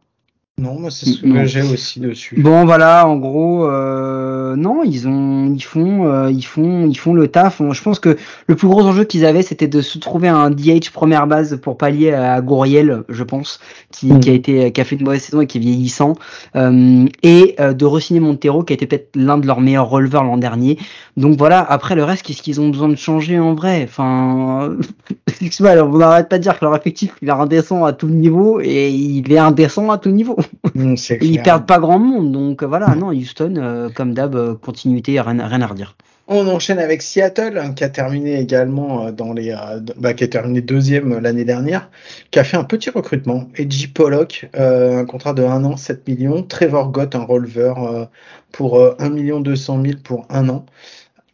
Non, 0.59 0.79
moi, 0.79 0.91
c'est 0.91 1.07
ce 1.07 1.21
que 1.21 1.45
j'ai 1.45 1.63
aussi 1.63 1.99
dessus. 1.99 2.39
Bon 2.39 2.63
voilà, 2.63 3.07
en 3.07 3.17
gros, 3.17 3.65
euh, 3.65 4.55
non, 4.55 4.83
ils 4.83 5.07
ont, 5.07 5.51
ils 5.51 5.63
font, 5.63 6.05
euh, 6.05 6.29
ils 6.29 6.43
font, 6.45 6.87
ils 6.87 6.95
font 6.95 7.15
le 7.15 7.27
taf. 7.27 7.59
Je 7.71 7.81
pense 7.81 7.99
que 7.99 8.17
le 8.45 8.55
plus 8.55 8.67
gros 8.67 8.83
enjeu 8.83 9.03
qu'ils 9.03 9.25
avaient, 9.25 9.41
c'était 9.41 9.67
de 9.67 9.81
se 9.81 9.97
trouver 9.97 10.27
un 10.27 10.51
DH 10.51 10.91
première 10.93 11.25
base 11.25 11.59
pour 11.59 11.75
pallier 11.75 12.13
à 12.13 12.39
Gouriel, 12.41 13.03
je 13.09 13.23
pense, 13.23 13.59
qui, 13.91 14.13
Mm. 14.13 14.19
qui 14.19 14.29
a 14.29 14.33
été, 14.33 14.71
qui 14.71 14.79
a 14.79 14.83
fait 14.83 14.95
une 14.95 15.03
mauvaise 15.05 15.23
saison 15.23 15.41
et 15.41 15.47
qui 15.47 15.57
est 15.57 15.61
vieillissant, 15.61 16.13
euh, 16.55 17.07
et 17.23 17.55
euh, 17.59 17.73
de 17.73 17.85
re-signer 17.85 18.19
Montero, 18.19 18.63
qui 18.63 18.73
a 18.73 18.75
été 18.75 18.85
peut-être 18.85 19.09
l'un 19.15 19.39
de 19.39 19.47
leurs 19.47 19.59
meilleurs 19.59 19.89
releveurs 19.89 20.23
l'an 20.23 20.37
dernier. 20.37 20.77
Donc 21.17 21.35
voilà. 21.35 21.61
Après 21.61 21.95
le 21.95 22.03
reste, 22.03 22.23
qu'est-ce 22.27 22.43
qu'ils 22.43 22.61
ont 22.61 22.69
besoin 22.69 22.89
de 22.89 22.95
changer 22.95 23.39
en 23.39 23.55
vrai? 23.55 23.81
Enfin, 23.83 24.77
on 25.59 25.97
n'arrête 25.97 26.29
pas 26.29 26.37
de 26.37 26.43
dire 26.43 26.59
que 26.59 26.65
leur 26.65 26.75
effectif 26.75 27.15
il 27.23 27.29
est 27.29 27.31
indécent 27.31 27.85
à 27.85 27.93
tout 27.93 28.07
niveau 28.07 28.59
et 28.61 28.89
il 28.89 29.31
est 29.31 29.37
indécent 29.39 29.89
à 29.89 29.97
tout 29.97 30.11
niveau. 30.11 30.37
Ils 31.21 31.41
perdent 31.41 31.65
pas 31.65 31.79
grand 31.79 31.99
monde, 31.99 32.31
donc 32.31 32.63
euh, 32.63 32.65
voilà, 32.65 32.95
non, 32.95 33.09
Houston, 33.09 33.55
euh, 33.57 33.89
comme 33.89 34.13
d'hab, 34.13 34.35
euh, 34.35 34.55
continuité, 34.55 35.19
rien, 35.19 35.45
rien 35.45 35.61
à 35.61 35.67
redire. 35.67 35.95
On 36.27 36.47
enchaîne 36.47 36.79
avec 36.79 37.01
Seattle, 37.01 37.57
hein, 37.57 37.73
qui 37.73 37.83
a 37.83 37.89
terminé 37.89 38.39
également 38.39 39.11
dans 39.11 39.33
les, 39.33 39.51
euh, 39.51 39.81
bah, 39.97 40.13
qui 40.13 40.23
a 40.23 40.27
terminé 40.29 40.61
deuxième 40.61 41.19
l'année 41.19 41.43
dernière, 41.43 41.89
qui 42.31 42.39
a 42.39 42.45
fait 42.45 42.55
un 42.55 42.63
petit 42.63 42.89
recrutement. 42.89 43.49
Edgy 43.55 43.87
Pollock, 43.87 44.49
euh, 44.55 44.99
un 44.99 45.05
contrat 45.05 45.33
de 45.33 45.43
1 45.43 45.65
an, 45.65 45.75
7 45.75 46.07
millions. 46.07 46.41
Trevor 46.41 46.91
Gott, 46.91 47.13
un 47.15 47.25
releveur 47.25 48.07
pour 48.53 48.79
euh, 48.79 48.95
1 48.99 49.09
million 49.09 49.41
200 49.41 49.81
000 49.83 49.93
pour 50.01 50.25
un 50.29 50.47
an. 50.47 50.65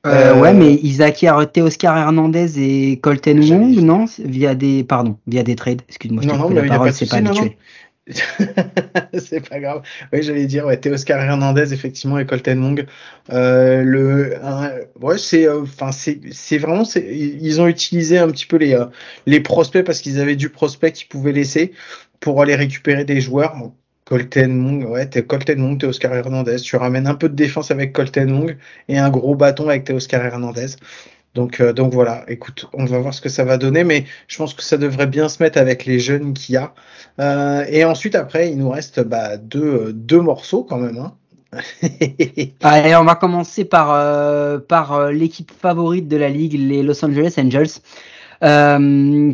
Euh, 0.08 0.40
ouais, 0.40 0.54
mais 0.54 0.80
ils 0.82 1.04
acquièrent 1.04 1.52
Teoscar 1.52 1.98
Hernandez 1.98 2.60
et 2.60 2.98
Colton 3.00 3.42
Wong, 3.42 3.76
non? 3.82 4.06
Via 4.18 4.56
des, 4.56 4.84
pardon, 4.86 5.18
via 5.28 5.44
des 5.44 5.56
trades. 5.56 5.82
Excuse-moi, 5.90 6.24
je 6.24 6.30
Non, 6.30 6.38
non, 6.38 6.50
la 6.50 6.64
parole, 6.64 6.94
c'est 6.94 7.10
pas 7.10 7.18
habituel. 7.18 7.52
c'est 9.14 9.48
pas 9.48 9.60
grave. 9.60 9.84
Oui, 10.12 10.24
j'allais 10.24 10.46
dire, 10.46 10.66
ouais, 10.66 10.80
Oscar 10.88 11.20
Hernandez, 11.22 11.74
effectivement, 11.74 12.18
et 12.18 12.26
Colton 12.26 12.56
Long. 12.56 12.76
Euh, 13.32 13.84
le, 13.84 14.36
ouais, 15.00 15.18
c'est, 15.18 15.48
euh, 15.48 15.64
vraiment, 16.60 16.84
ils 16.96 17.62
ont 17.62 17.68
utilisé 17.68 18.18
un 18.18 18.30
petit 18.30 18.46
peu 18.46 18.58
les, 18.58 18.74
euh, 18.74 18.86
les 19.26 19.40
prospects 19.40 19.84
parce 19.86 20.02
qu'ils 20.02 20.20
avaient 20.20 20.36
du 20.36 20.50
prospect 20.50 20.92
qu'ils 20.92 21.08
pouvaient 21.08 21.32
laisser 21.32 21.74
pour 22.20 22.42
aller 22.42 22.56
récupérer 22.56 23.06
des 23.06 23.22
joueurs. 23.22 23.56
Colton 24.06 24.48
Long, 24.48 24.86
ouais, 24.92 25.08
t'es 25.08 25.22
Colton 25.24 25.56
Long, 25.58 25.78
t'es 25.78 25.86
Oscar 25.86 26.16
Hernandez. 26.16 26.56
Tu 26.56 26.76
ramènes 26.76 27.06
un 27.06 27.14
peu 27.14 27.30
de 27.30 27.36
défense 27.36 27.70
avec 27.70 27.94
Colton 27.94 28.26
Long 28.26 28.48
et 28.88 28.98
un 28.98 29.10
gros 29.12 29.36
bâton 29.36 29.70
avec 29.70 29.88
Oscar 29.92 30.26
Hernandez. 30.26 30.66
Donc, 31.36 31.60
euh, 31.60 31.74
donc 31.74 31.94
voilà, 31.94 32.24
écoute, 32.28 32.68
on 32.74 32.86
va 32.86 33.00
voir 33.00 33.14
ce 33.14 33.22
que 33.22 33.30
ça 33.30 33.44
va 33.44 33.58
donner, 33.58 33.84
mais 33.84 34.06
je 34.28 34.38
pense 34.38 34.54
que 34.54 34.64
ça 34.64 34.78
devrait 34.78 35.08
bien 35.08 35.30
se 35.30 35.42
mettre 35.44 35.60
avec 35.60 35.86
les 35.86 36.00
jeunes 36.00 36.34
qu'il 36.34 36.56
y 36.56 36.58
a. 36.58 36.74
Euh, 37.20 37.66
et 37.70 37.86
ensuite, 37.86 38.16
après, 38.16 38.52
il 38.52 38.58
nous 38.58 38.70
reste 38.70 39.02
bah, 39.02 39.38
deux, 39.38 39.94
deux 39.94 40.22
morceaux 40.22 40.64
quand 40.64 40.78
même. 40.78 40.98
Hein. 40.98 41.14
Allez, 42.62 42.96
on 42.96 43.04
va 43.04 43.16
commencer 43.16 43.66
par, 43.66 43.92
euh, 43.92 44.60
par 44.60 45.12
l'équipe 45.12 45.52
favorite 45.52 46.08
de 46.08 46.18
la 46.18 46.30
ligue, 46.30 46.54
les 46.54 46.84
Los 46.84 47.04
Angeles 47.06 47.36
Angels, 47.38 47.82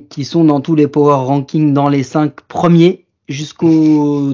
qui 0.10 0.26
sont 0.26 0.44
dans 0.44 0.62
tous 0.62 0.76
les 0.76 0.88
power 0.88 1.26
rankings 1.26 1.74
dans 1.74 1.90
les 1.90 2.04
cinq 2.04 2.42
premiers 2.42 3.06
jusqu'au 3.30 4.34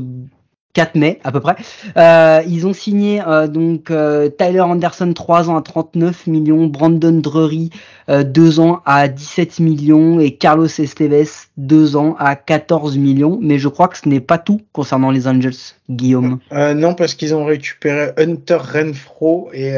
4 0.74 0.96
mai 0.96 1.20
à 1.24 1.32
peu 1.32 1.40
près. 1.40 1.56
Euh, 1.98 2.42
ils 2.48 2.66
ont 2.66 2.74
signé 2.74 3.22
euh, 3.26 3.48
donc 3.48 3.92
euh, 3.92 4.30
Tyler 4.30 4.62
Anderson 4.62 5.12
3 5.14 5.50
ans 5.50 5.58
à 5.58 5.62
39 5.62 6.28
millions, 6.28 6.68
Brandon 6.68 7.20
Drury 7.20 7.70
2 8.08 8.60
ans 8.60 8.82
à 8.86 9.08
17 9.08 9.60
millions 9.60 10.20
et 10.20 10.36
Carlos 10.36 10.68
Esteves 10.68 11.48
2 11.58 11.96
ans 11.96 12.16
à 12.20 12.36
14 12.36 12.98
millions. 12.98 13.40
Mais 13.42 13.58
je 13.58 13.70
crois 13.70 13.88
que 13.88 13.98
ce 13.98 14.10
n'est 14.10 14.20
pas 14.20 14.38
tout 14.38 14.62
concernant 14.74 15.12
les 15.12 15.28
Angels, 15.28 15.54
Guillaume. 15.90 16.40
non, 16.52 16.94
parce 16.94 17.14
qu'ils 17.14 17.34
ont 17.34 17.46
récupéré 17.46 18.12
Hunter 18.18 18.58
Renfro 18.58 19.50
et 19.54 19.78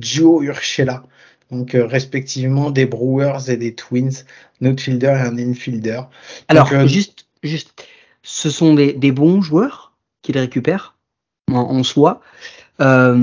Gio 0.00 0.42
Urshela. 0.42 1.02
Donc 1.50 1.70
respectivement 1.74 2.70
des 2.70 2.86
Brewers 2.86 3.48
et 3.50 3.56
des 3.56 3.74
Twins, 3.74 4.12
un 4.62 4.66
outfielder 4.66 5.06
et 5.06 5.26
un 5.26 5.38
infielder. 5.38 6.02
Alors 6.46 6.68
juste, 6.86 7.26
juste, 7.42 7.84
ce 8.22 8.48
sont 8.48 8.74
des, 8.74 8.92
des 8.92 9.10
bons 9.10 9.42
joueurs 9.42 9.85
qu'il 10.26 10.38
récupère 10.38 10.96
en, 11.52 11.84
soi. 11.84 12.20
Euh, 12.80 13.14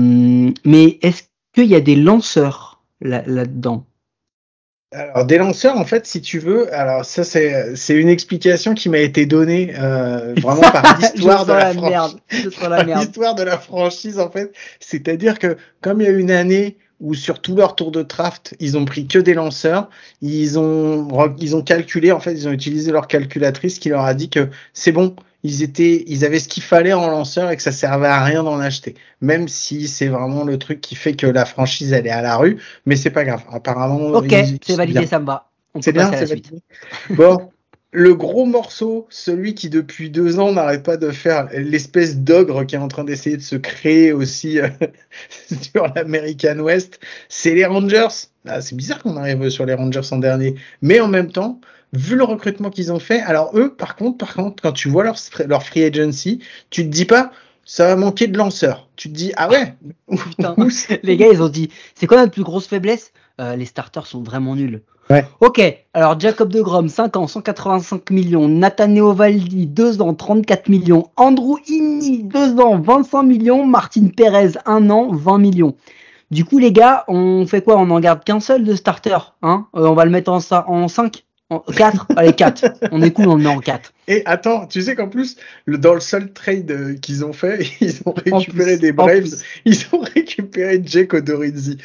mais 0.64 0.98
est-ce 1.02 1.24
qu'il 1.52 1.66
y 1.66 1.74
a 1.74 1.80
des 1.80 1.96
lanceurs 1.96 2.82
là-dedans? 3.00 3.84
Alors 4.92 5.26
des 5.26 5.38
lanceurs, 5.38 5.76
en 5.76 5.84
fait, 5.84 6.06
si 6.06 6.22
tu 6.22 6.38
veux, 6.38 6.72
alors 6.72 7.04
ça 7.04 7.24
c'est 7.24 7.74
c'est 7.74 7.94
une 7.94 8.08
explication 8.08 8.74
qui 8.74 8.88
m'a 8.88 9.00
été 9.00 9.26
donnée 9.26 9.74
euh, 9.76 10.34
vraiment 10.40 10.70
par 10.70 10.98
l'histoire 10.98 11.44
de 11.44 11.52
la, 11.52 11.72
l'histoire 13.00 13.34
de 13.34 13.42
la 13.42 13.58
franchise 13.58 14.20
en 14.20 14.30
fait. 14.30 14.52
C'est-à-dire 14.78 15.40
que 15.40 15.56
comme 15.80 16.00
il 16.00 16.04
y 16.04 16.06
a 16.06 16.12
une 16.12 16.30
année 16.30 16.78
où 17.00 17.12
sur 17.14 17.42
tout 17.42 17.56
leur 17.56 17.74
tour 17.74 17.90
de 17.90 18.02
draft, 18.02 18.54
ils 18.60 18.78
ont 18.78 18.84
pris 18.84 19.08
que 19.08 19.18
des 19.18 19.34
lanceurs, 19.34 19.90
ils 20.22 20.60
ont 20.60 21.34
ils 21.38 21.56
ont 21.56 21.62
calculé 21.62 22.12
en 22.12 22.20
fait, 22.20 22.32
ils 22.32 22.46
ont 22.46 22.52
utilisé 22.52 22.92
leur 22.92 23.08
calculatrice 23.08 23.80
qui 23.80 23.88
leur 23.88 24.04
a 24.04 24.14
dit 24.14 24.30
que 24.30 24.48
c'est 24.74 24.92
bon, 24.92 25.16
ils 25.44 25.62
étaient, 25.62 26.04
ils 26.06 26.24
avaient 26.24 26.38
ce 26.38 26.48
qu'il 26.48 26.62
fallait 26.62 26.94
en 26.94 27.06
lanceur 27.06 27.50
et 27.50 27.56
que 27.56 27.62
ça 27.62 27.70
servait 27.70 28.08
à 28.08 28.24
rien 28.24 28.42
d'en 28.42 28.58
acheter. 28.58 28.94
Même 29.20 29.46
si 29.46 29.86
c'est 29.86 30.08
vraiment 30.08 30.42
le 30.42 30.58
truc 30.58 30.80
qui 30.80 30.94
fait 30.94 31.14
que 31.14 31.26
la 31.26 31.44
franchise 31.44 31.92
elle 31.92 32.06
est 32.06 32.10
à 32.10 32.22
la 32.22 32.36
rue, 32.36 32.60
mais 32.86 32.96
c'est 32.96 33.10
pas 33.10 33.24
grave. 33.24 33.42
Apparemment. 33.52 34.00
Ok, 34.14 34.34
c'est 34.62 34.74
validé, 34.74 35.06
ça 35.06 35.20
me 35.20 35.26
va. 35.26 35.50
C'est 35.80 35.92
bien, 35.92 36.10
c'est 36.12 36.24
validé. 36.24 36.48
Bon. 37.10 37.50
Le 37.96 38.12
gros 38.12 38.44
morceau, 38.44 39.06
celui 39.08 39.54
qui 39.54 39.70
depuis 39.70 40.10
deux 40.10 40.40
ans 40.40 40.50
n'arrête 40.50 40.82
pas 40.82 40.96
de 40.96 41.12
faire 41.12 41.48
l'espèce 41.52 42.16
d'ogre 42.16 42.64
qui 42.64 42.74
est 42.74 42.78
en 42.78 42.88
train 42.88 43.04
d'essayer 43.04 43.36
de 43.36 43.42
se 43.42 43.54
créer 43.54 44.10
aussi 44.10 44.58
euh, 44.58 44.66
sur 45.72 45.86
l'American 45.94 46.58
West, 46.58 46.98
c'est 47.28 47.54
les 47.54 47.64
Rangers. 47.64 48.08
Ah, 48.48 48.60
c'est 48.60 48.74
bizarre 48.74 49.00
qu'on 49.00 49.16
arrive 49.16 49.48
sur 49.48 49.64
les 49.64 49.74
Rangers 49.74 50.00
en 50.10 50.16
dernier, 50.16 50.56
mais 50.82 50.98
en 50.98 51.06
même 51.06 51.30
temps, 51.30 51.60
vu 51.94 52.16
le 52.16 52.24
recrutement 52.24 52.70
qu'ils 52.70 52.92
ont 52.92 52.98
fait, 52.98 53.20
alors 53.20 53.56
eux, 53.56 53.74
par 53.74 53.96
contre, 53.96 54.18
par 54.18 54.34
contre, 54.34 54.62
quand 54.62 54.72
tu 54.72 54.88
vois 54.88 55.04
leur, 55.04 55.16
leur 55.46 55.62
free 55.62 55.84
agency, 55.84 56.40
tu 56.70 56.82
te 56.82 56.88
dis 56.88 57.04
pas, 57.04 57.30
ça 57.64 57.86
va 57.86 57.96
manquer 57.96 58.26
de 58.26 58.36
lanceurs. 58.36 58.88
Tu 58.96 59.08
te 59.08 59.14
dis, 59.14 59.32
ah 59.36 59.48
ouais. 59.48 59.74
Putain, 60.16 60.54
les 61.02 61.16
gars, 61.16 61.28
ils 61.32 61.42
ont 61.42 61.48
dit, 61.48 61.70
c'est 61.94 62.06
quoi 62.06 62.18
notre 62.18 62.32
plus 62.32 62.42
grosse 62.42 62.66
faiblesse 62.66 63.12
euh, 63.40 63.56
Les 63.56 63.64
starters 63.64 64.06
sont 64.06 64.22
vraiment 64.22 64.54
nuls. 64.54 64.82
Ouais. 65.10 65.26
Ok, 65.40 65.60
alors 65.92 66.18
Jacob 66.18 66.50
de 66.50 66.62
Grom, 66.62 66.88
5 66.88 67.16
ans, 67.16 67.26
185 67.26 68.10
millions. 68.10 68.48
Nathaniel 68.48 69.14
Valdi, 69.14 69.66
2 69.66 70.00
ans, 70.00 70.14
34 70.14 70.68
millions. 70.68 71.10
Andrew 71.16 71.58
Inni, 71.68 72.22
2 72.22 72.58
ans, 72.58 72.80
25 72.80 73.22
millions. 73.22 73.66
Martin 73.66 74.08
Perez, 74.08 74.52
1 74.64 74.88
an, 74.88 75.12
20 75.12 75.38
millions. 75.38 75.76
Du 76.30 76.46
coup, 76.46 76.58
les 76.58 76.72
gars, 76.72 77.04
on 77.06 77.46
fait 77.46 77.62
quoi? 77.62 77.76
On 77.76 77.86
n'en 77.86 78.00
garde 78.00 78.24
qu'un 78.24 78.40
seul 78.40 78.64
de 78.64 78.74
starter. 78.74 79.18
Hein? 79.42 79.66
Euh, 79.76 79.86
on 79.86 79.94
va 79.94 80.06
le 80.06 80.10
mettre 80.10 80.32
en, 80.32 80.40
en 80.66 80.88
5 80.88 81.23
4 81.76 82.06
Allez, 82.16 82.32
4. 82.32 82.64
On 82.90 83.02
est 83.02 83.10
cool, 83.10 83.28
on 83.28 83.36
le 83.36 83.42
met 83.42 83.48
en 83.48 83.60
4. 83.60 83.92
Et 84.08 84.22
attends, 84.24 84.66
tu 84.66 84.82
sais 84.82 84.94
qu'en 84.94 85.08
plus, 85.08 85.36
le, 85.66 85.78
dans 85.78 85.94
le 85.94 86.00
seul 86.00 86.32
trade 86.32 86.70
euh, 86.70 86.94
qu'ils 86.94 87.24
ont 87.24 87.32
fait, 87.32 87.66
ils 87.80 88.00
ont 88.06 88.12
récupéré 88.12 88.76
des 88.78 88.92
Braves, 88.92 89.28
ils 89.64 89.86
ont 89.92 90.00
récupéré 90.14 90.80
Jake 90.84 91.14
Odorizzi. 91.14 91.78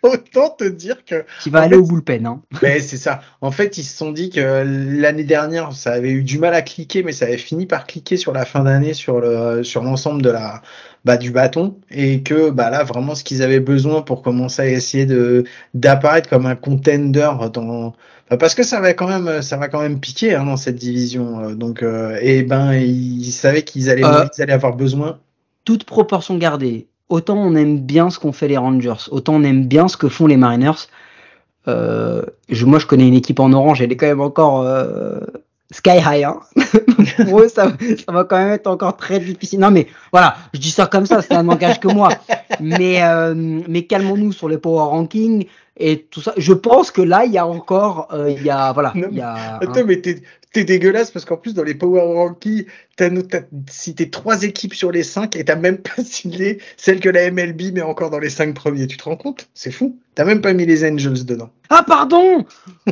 Autant 0.02 0.50
te 0.50 0.64
dire 0.64 1.04
que. 1.04 1.24
Qui 1.42 1.50
va 1.50 1.60
aller 1.60 1.76
au 1.76 1.84
bullpen, 1.84 2.26
hein. 2.26 2.42
Mais 2.62 2.80
c'est 2.80 2.96
ça. 2.96 3.20
En 3.40 3.50
fait, 3.50 3.78
ils 3.78 3.84
se 3.84 3.96
sont 3.96 4.12
dit 4.12 4.30
que 4.30 4.64
l'année 5.00 5.24
dernière, 5.24 5.72
ça 5.72 5.92
avait 5.92 6.10
eu 6.10 6.22
du 6.22 6.38
mal 6.38 6.54
à 6.54 6.62
cliquer, 6.62 7.02
mais 7.02 7.12
ça 7.12 7.26
avait 7.26 7.38
fini 7.38 7.66
par 7.66 7.86
cliquer 7.86 8.16
sur 8.16 8.32
la 8.32 8.44
fin 8.44 8.64
d'année 8.64 8.94
sur 8.94 9.20
le 9.20 9.62
sur 9.62 9.82
l'ensemble 9.82 10.22
de 10.22 10.30
la 10.30 10.62
bah, 11.04 11.16
du 11.16 11.30
bâton 11.30 11.76
et 11.90 12.22
que 12.22 12.50
bah 12.50 12.68
là 12.68 12.84
vraiment 12.84 13.14
ce 13.14 13.24
qu'ils 13.24 13.42
avaient 13.42 13.60
besoin 13.60 14.02
pour 14.02 14.22
commencer 14.22 14.62
à 14.62 14.66
essayer 14.66 15.06
de 15.06 15.44
d'apparaître 15.72 16.28
comme 16.28 16.44
un 16.46 16.56
contender 16.56 17.30
dans 17.52 17.94
euh, 18.32 18.36
parce 18.36 18.54
que 18.54 18.62
ça 18.62 18.80
va 18.80 18.94
quand 18.94 19.08
même, 19.08 19.42
ça 19.42 19.56
va 19.56 19.68
quand 19.68 19.80
même 19.80 20.00
piquer 20.00 20.34
hein, 20.34 20.44
dans 20.44 20.56
cette 20.56 20.76
division. 20.76 21.40
Euh, 21.40 21.54
donc, 21.54 21.82
euh, 21.82 22.18
et 22.20 22.42
ben, 22.42 22.74
ils 22.74 23.32
savaient 23.32 23.62
qu'ils 23.62 23.90
allaient, 23.90 24.04
allaient 24.04 24.52
avoir 24.52 24.76
besoin. 24.76 25.18
Toute 25.64 25.84
proportion 25.84 26.38
gardée. 26.38 26.86
Autant 27.10 27.36
on 27.36 27.54
aime 27.54 27.78
bien 27.78 28.08
ce 28.08 28.18
qu'ont 28.18 28.32
fait 28.32 28.48
les 28.48 28.56
Rangers, 28.56 29.10
autant 29.10 29.34
on 29.34 29.42
aime 29.42 29.66
bien 29.66 29.88
ce 29.88 29.98
que 29.98 30.08
font 30.08 30.26
les 30.26 30.38
Mariners. 30.38 30.88
je, 31.66 32.64
moi, 32.64 32.78
je 32.78 32.86
connais 32.86 33.06
une 33.06 33.14
équipe 33.14 33.40
en 33.40 33.52
orange, 33.52 33.82
elle 33.82 33.92
est 33.92 33.96
quand 33.96 34.06
même 34.06 34.22
encore 34.22 34.66
sky 35.70 35.98
high. 35.98 36.24
Hein. 36.24 36.40
Pour 37.28 37.40
eux, 37.40 37.48
ça, 37.48 37.72
ça, 38.04 38.12
va 38.12 38.24
quand 38.24 38.38
même 38.38 38.52
être 38.52 38.66
encore 38.66 38.96
très 38.96 39.20
difficile. 39.20 39.60
Non, 39.60 39.70
mais 39.70 39.86
voilà, 40.10 40.36
je 40.54 40.60
dis 40.60 40.70
ça 40.70 40.86
comme 40.86 41.06
ça, 41.06 41.20
un 41.30 41.42
langage 41.42 41.78
que 41.80 41.88
moi. 41.88 42.08
Mais, 42.60 43.00
mais 43.68 43.84
calmons-nous 43.84 44.32
sur 44.32 44.48
les 44.48 44.58
power 44.58 44.88
rankings 44.90 45.46
et 45.80 46.06
tout 46.10 46.20
ça. 46.20 46.34
Je 46.36 46.52
pense 46.52 46.90
que 46.90 47.00
là, 47.00 47.24
il 47.24 47.32
y 47.32 47.38
a 47.38 47.46
encore, 47.46 48.08
euh, 48.12 48.30
il 48.30 48.44
y 48.44 48.50
a, 48.50 48.72
voilà, 48.72 48.92
il 48.94 49.16
y 49.16 49.20
a. 49.20 49.56
Attends, 49.56 49.84
mais 49.84 50.00
t'es 50.52 50.64
dégueulasse 50.64 51.10
parce 51.10 51.24
qu'en 51.24 51.36
plus 51.36 51.54
dans 51.54 51.62
les 51.62 51.74
Power 51.74 52.00
Rankings, 52.00 52.64
t'as 52.96 53.08
as 53.08 53.42
cité 53.70 54.10
trois 54.10 54.42
équipes 54.42 54.74
sur 54.74 54.90
les 54.90 55.02
cinq 55.02 55.36
et 55.36 55.44
t'as 55.44 55.56
même 55.56 55.78
pas 55.96 56.02
ciblé 56.02 56.58
celle 56.76 57.00
que 57.00 57.08
la 57.08 57.30
MLB 57.30 57.72
met 57.72 57.82
encore 57.82 58.10
dans 58.10 58.18
les 58.18 58.30
cinq 58.30 58.54
premiers. 58.54 58.86
Tu 58.86 58.96
te 58.96 59.04
rends 59.04 59.16
compte? 59.16 59.48
C'est 59.54 59.70
fou. 59.70 59.98
T'as 60.14 60.24
même 60.24 60.40
pas 60.40 60.52
mis 60.52 60.66
les 60.66 60.84
Angels 60.84 61.24
dedans. 61.24 61.50
Ah 61.68 61.84
pardon 61.86 62.44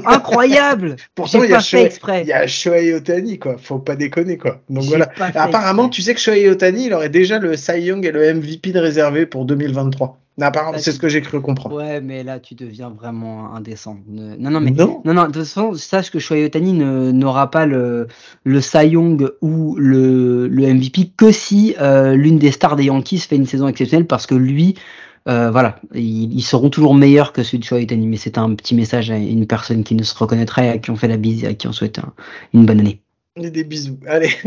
Incroyable. 0.04 0.96
Pourtant 1.14 1.42
il 1.42 1.50
y 1.50 1.54
a 1.54 1.60
Shohei, 1.60 1.90
il 2.22 2.28
y 2.28 2.32
a 2.32 2.46
Shohei 2.46 2.94
Otani 2.94 3.38
quoi. 3.38 3.56
Faut 3.58 3.78
pas 3.78 3.96
déconner 3.96 4.38
quoi. 4.38 4.60
Donc 4.70 4.84
voilà. 4.84 5.10
Apparemment, 5.18 5.88
tu 5.88 6.02
sais 6.02 6.14
que 6.14 6.20
Shohei 6.20 6.48
Otani, 6.48 6.86
il 6.86 6.94
aurait 6.94 7.08
déjà 7.08 7.38
le 7.38 7.56
Cy 7.56 7.80
Young 7.80 8.06
et 8.06 8.12
le 8.12 8.34
MVP 8.34 8.72
de 8.72 8.78
réservé 8.78 9.26
pour 9.26 9.44
2023. 9.44 10.18
Apparemment, 10.40 10.78
c'est 10.78 10.92
ce 10.92 10.98
que 10.98 11.08
j'ai 11.08 11.20
cru 11.20 11.40
comprendre. 11.40 11.76
Ouais, 11.76 12.00
mais 12.00 12.22
là, 12.22 12.38
tu 12.38 12.54
deviens 12.54 12.90
vraiment 12.90 13.54
indécent. 13.54 13.98
Non, 14.06 14.50
non, 14.50 14.60
mais 14.60 14.70
non, 14.70 15.02
non, 15.04 15.22
de 15.22 15.26
toute 15.26 15.36
façon, 15.36 15.74
sache 15.74 16.10
que 16.10 16.18
Shohei 16.18 16.44
Otani 16.44 16.74
n'aura 16.74 17.50
pas 17.50 17.66
le, 17.66 18.06
le 18.44 18.60
Cy 18.60 18.88
Young 18.88 19.30
ou 19.40 19.74
le, 19.76 20.46
le 20.46 20.74
MVP 20.74 21.10
que 21.16 21.32
si 21.32 21.74
euh, 21.80 22.14
l'une 22.14 22.38
des 22.38 22.52
stars 22.52 22.76
des 22.76 22.84
Yankees 22.84 23.18
fait 23.20 23.36
une 23.36 23.46
saison 23.46 23.66
exceptionnelle 23.66 24.06
parce 24.06 24.26
que 24.26 24.36
lui, 24.36 24.76
euh, 25.28 25.50
voilà, 25.50 25.80
ils, 25.94 26.42
seront 26.42 26.70
toujours 26.70 26.94
meilleurs 26.94 27.32
que 27.32 27.42
celui 27.42 27.58
de 27.58 27.64
Shohei 27.64 27.82
Otani. 27.82 28.06
Mais 28.06 28.16
c'est 28.16 28.38
un 28.38 28.54
petit 28.54 28.74
message 28.76 29.10
à 29.10 29.16
une 29.16 29.46
personne 29.46 29.82
qui 29.82 29.94
ne 29.94 30.04
se 30.04 30.16
reconnaîtrait, 30.16 30.68
à 30.68 30.78
qui 30.78 30.90
on 30.90 30.96
fait 30.96 31.08
la 31.08 31.16
bise 31.16 31.44
et 31.44 31.48
à 31.48 31.54
qui 31.54 31.66
on 31.66 31.72
souhaite 31.72 32.00
une 32.54 32.64
bonne 32.64 32.80
année. 32.80 33.00
des 33.36 33.64
bisous. 33.64 33.98
Allez. 34.06 34.30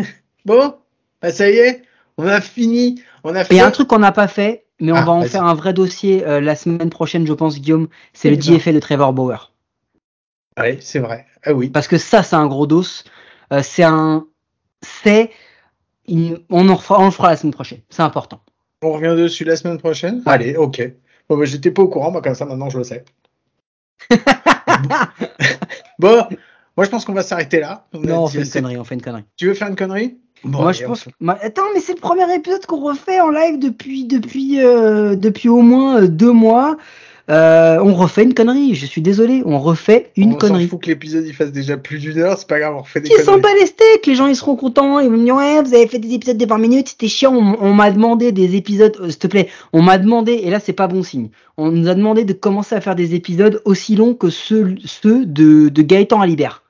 Bon, 0.44 0.74
bah, 1.22 1.32
ça 1.32 1.52
y 1.52 1.58
est, 1.58 1.84
on 2.18 2.26
a 2.26 2.42
fini. 2.42 3.00
On 3.24 3.36
a 3.36 3.44
fait... 3.44 3.54
Il 3.54 3.58
y 3.58 3.60
a 3.60 3.68
un 3.68 3.70
truc 3.72 3.88
qu'on 3.88 4.00
n'a 4.00 4.12
pas 4.12 4.28
fait, 4.28 4.66
mais 4.82 4.92
on 4.92 4.96
ah, 4.96 5.06
va 5.06 5.12
en 5.12 5.22
faire 5.24 5.46
un 5.46 5.54
vrai 5.54 5.74
dossier 5.74 6.26
euh, 6.26 6.42
la 6.42 6.56
semaine 6.56 6.90
prochaine, 6.90 7.26
je 7.26 7.34
pense, 7.34 7.60
Guillaume. 7.60 7.88
C'est 8.14 8.30
le 8.30 8.38
DFA 8.38 8.74
de 8.74 8.80
Trevor 8.80 9.14
Bauer. 9.14 9.52
Oui, 10.60 10.78
c'est 10.82 11.00
vrai. 11.00 11.26
Ah 11.44 11.54
oui. 11.54 11.70
Parce 11.70 11.88
que 11.88 11.98
ça, 11.98 12.24
c'est 12.24 12.36
un 12.36 12.48
gros 12.48 12.68
dos. 12.68 12.84
Euh, 13.54 13.62
c'est 13.64 13.84
un. 13.84 14.26
C'est. 14.82 15.30
On 16.50 16.68
en 16.68 16.78
fera, 16.78 17.00
on 17.00 17.06
le 17.06 17.12
fera 17.12 17.30
la 17.30 17.38
semaine 17.38 17.54
prochaine. 17.54 17.80
C'est 17.90 18.02
important. 18.02 18.42
On 18.82 18.94
revient 18.94 19.16
dessus 19.16 19.46
la 19.46 19.56
semaine 19.56 19.78
prochaine? 19.78 20.24
Allez, 20.26 20.58
ok. 20.58 20.82
Bon, 21.30 21.38
bah, 21.38 21.46
j'étais 21.46 21.72
pas 21.72 21.84
au 21.84 21.88
courant, 21.88 22.12
moi, 22.12 22.22
comme 22.22 22.34
ça, 22.34 22.46
maintenant, 22.46 22.70
je 22.70 22.80
le 22.80 22.84
sais. 22.84 23.06
bon, 26.00 26.26
moi, 26.76 26.86
je 26.86 26.90
pense 26.90 27.06
qu'on 27.06 27.14
va 27.14 27.22
s'arrêter 27.22 27.60
là. 27.60 27.86
non, 27.94 28.24
on 28.24 28.28
fait 28.28 28.42
une 28.42 28.50
connerie, 28.50 28.78
on 28.78 28.84
fait 28.84 28.96
une 28.96 29.02
connerie. 29.02 29.24
Tu 29.38 29.46
veux 29.46 29.54
faire 29.54 29.68
une 29.68 29.76
connerie? 29.76 30.18
Bon, 30.44 30.62
Moi, 30.64 30.72
je 30.72 30.86
pense. 30.86 31.06
Attends, 31.42 31.62
mais 31.74 31.80
c'est 31.80 31.94
le 31.94 32.00
premier 32.00 32.34
épisode 32.34 32.66
qu'on 32.66 32.82
refait 32.82 33.20
en 33.20 33.30
live 33.30 33.60
depuis 33.60 34.06
depuis 34.06 34.60
euh, 34.60 35.16
depuis 35.16 35.50
au 35.50 35.62
moins 35.62 36.02
euh, 36.02 36.08
deux 36.08 36.32
mois. 36.32 36.78
Euh, 37.30 37.80
on 37.82 37.94
refait 37.94 38.24
une 38.24 38.34
connerie. 38.34 38.76
Je 38.76 38.86
suis 38.86 39.02
désolé, 39.02 39.42
on 39.46 39.60
refait 39.60 40.12
une 40.18 40.34
on 40.34 40.36
connerie. 40.36 40.68
fout 40.68 40.82
que 40.82 40.88
l'épisode 40.88 41.26
il 41.26 41.34
fasse 41.34 41.52
déjà 41.52 41.78
plus 41.78 42.00
d'une 42.00 42.18
heure, 42.18 42.38
c'est 42.38 42.48
pas 42.48 42.60
grave, 42.60 42.76
on 42.76 42.82
refait 42.82 43.00
des 43.00 43.10
s'en 43.10 43.34
conneries. 43.34 43.42
bat 43.42 43.50
les 43.60 43.68
steaks, 43.68 44.06
les 44.06 44.16
gens 44.16 44.28
ils 44.28 44.36
seront 44.36 44.56
contents, 44.56 45.00
ils 45.00 45.10
vont 45.10 45.18
me 45.18 45.24
dire 45.24 45.36
ouais 45.36 45.62
vous 45.62 45.74
avez 45.74 45.88
fait 45.88 46.00
des 46.00 46.14
épisodes 46.14 46.38
de 46.38 46.46
20 46.46 46.58
minutes, 46.58 46.90
c'était 46.90 47.08
chiant, 47.08 47.34
on, 47.34 47.56
on 47.62 47.74
m'a 47.74 47.92
demandé 47.92 48.32
des 48.32 48.56
épisodes, 48.56 48.98
euh, 49.00 49.10
s'il 49.10 49.20
te 49.20 49.28
plaît, 49.28 49.48
on 49.72 49.82
m'a 49.82 49.98
demandé, 49.98 50.34
et 50.34 50.50
là 50.50 50.60
c'est 50.60 50.74
pas 50.74 50.88
bon 50.88 51.04
signe, 51.04 51.30
on 51.58 51.72
nous 51.72 51.88
a 51.88 51.94
demandé 51.94 52.26
de 52.26 52.34
commencer 52.34 52.76
à 52.76 52.82
faire 52.82 52.96
des 52.96 53.14
épisodes 53.16 53.62
aussi 53.64 53.96
longs 53.96 54.16
que 54.16 54.30
ceux, 54.30 54.76
ceux 54.84 55.26
de, 55.26 55.70
de 55.70 55.82
Gaëtan 55.84 56.20
Alibert. 56.20 56.61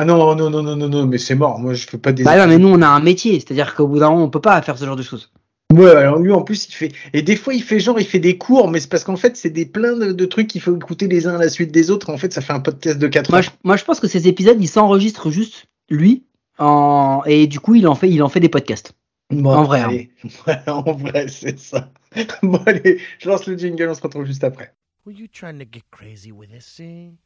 Ah 0.00 0.04
non, 0.04 0.36
non, 0.36 0.48
non, 0.48 0.62
non, 0.62 0.76
non, 0.76 0.88
non, 0.88 1.06
mais 1.06 1.18
c'est 1.18 1.34
mort, 1.34 1.58
moi 1.58 1.74
je 1.74 1.84
fais 1.84 1.98
pas 1.98 2.12
des. 2.12 2.22
Bah 2.22 2.38
non 2.38 2.46
mais 2.46 2.56
nous 2.56 2.68
on 2.68 2.80
a 2.82 2.86
un 2.86 3.00
métier, 3.00 3.34
c'est-à-dire 3.40 3.74
qu'au 3.74 3.88
bout 3.88 3.98
d'un 3.98 4.10
moment 4.10 4.22
on 4.22 4.30
peut 4.30 4.40
pas 4.40 4.62
faire 4.62 4.78
ce 4.78 4.84
genre 4.84 4.94
de 4.94 5.02
choses. 5.02 5.32
Ouais, 5.74 5.90
alors 5.90 6.20
lui 6.20 6.30
en 6.30 6.42
plus 6.42 6.68
il 6.68 6.72
fait. 6.72 6.92
Et 7.12 7.22
des 7.22 7.34
fois 7.34 7.52
il 7.52 7.64
fait 7.64 7.80
genre, 7.80 7.98
il 7.98 8.06
fait 8.06 8.20
des 8.20 8.38
cours, 8.38 8.70
mais 8.70 8.78
c'est 8.78 8.88
parce 8.88 9.02
qu'en 9.02 9.16
fait 9.16 9.36
c'est 9.36 9.50
des 9.50 9.66
plein 9.66 9.96
de, 9.96 10.12
de 10.12 10.24
trucs 10.24 10.46
qu'il 10.46 10.60
faut 10.60 10.76
écouter 10.76 11.08
les 11.08 11.26
uns 11.26 11.34
à 11.34 11.38
la 11.38 11.48
suite 11.48 11.72
des 11.72 11.90
autres. 11.90 12.10
En 12.10 12.16
fait 12.16 12.32
ça 12.32 12.40
fait 12.40 12.52
un 12.52 12.60
podcast 12.60 12.96
de 13.00 13.08
4 13.08 13.28
Moi 13.30 13.38
heures. 13.38 13.42
je, 13.42 13.50
moi 13.64 13.76
je 13.76 13.84
pense 13.84 13.98
que 13.98 14.06
ces 14.06 14.28
épisodes 14.28 14.56
ils 14.60 14.68
s'enregistrent 14.68 15.32
juste 15.32 15.66
lui, 15.90 16.22
en, 16.58 17.22
et 17.26 17.48
du 17.48 17.58
coup 17.58 17.74
il 17.74 17.88
en 17.88 17.96
fait, 17.96 18.08
il 18.08 18.22
en 18.22 18.28
fait 18.28 18.38
des 18.38 18.48
podcasts. 18.48 18.92
Bon, 19.30 19.50
en 19.50 19.64
vrai, 19.64 19.80
hein. 19.80 19.88
allez. 19.88 20.10
En 20.68 20.92
vrai, 20.92 21.26
c'est 21.26 21.58
ça. 21.58 21.90
Bon, 22.44 22.60
allez, 22.66 23.00
je 23.18 23.28
lance 23.28 23.46
le 23.46 23.58
jingle, 23.58 23.88
on 23.90 23.94
se 23.94 24.00
retrouve 24.00 24.26
juste 24.26 24.44
après. 24.44 24.74
Were 25.04 25.12
you 25.12 25.26
trying 25.26 25.58
to 25.58 25.64
get 25.70 25.82
crazy 25.90 26.30
with 26.30 26.50
this 26.50 26.76
thing? 26.76 27.16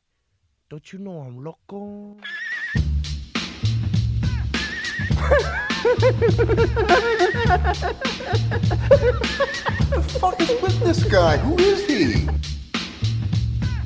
Don't 0.71 0.91
you 0.91 0.99
know 0.99 1.23
I'm 1.23 1.45
loco? 5.31 5.63
fuck 10.19 10.41
is 10.41 10.51
with 10.63 10.81
this 10.85 11.05
guy? 11.05 11.37
Who 11.39 11.57
is 11.59 11.87
he? 11.87 12.27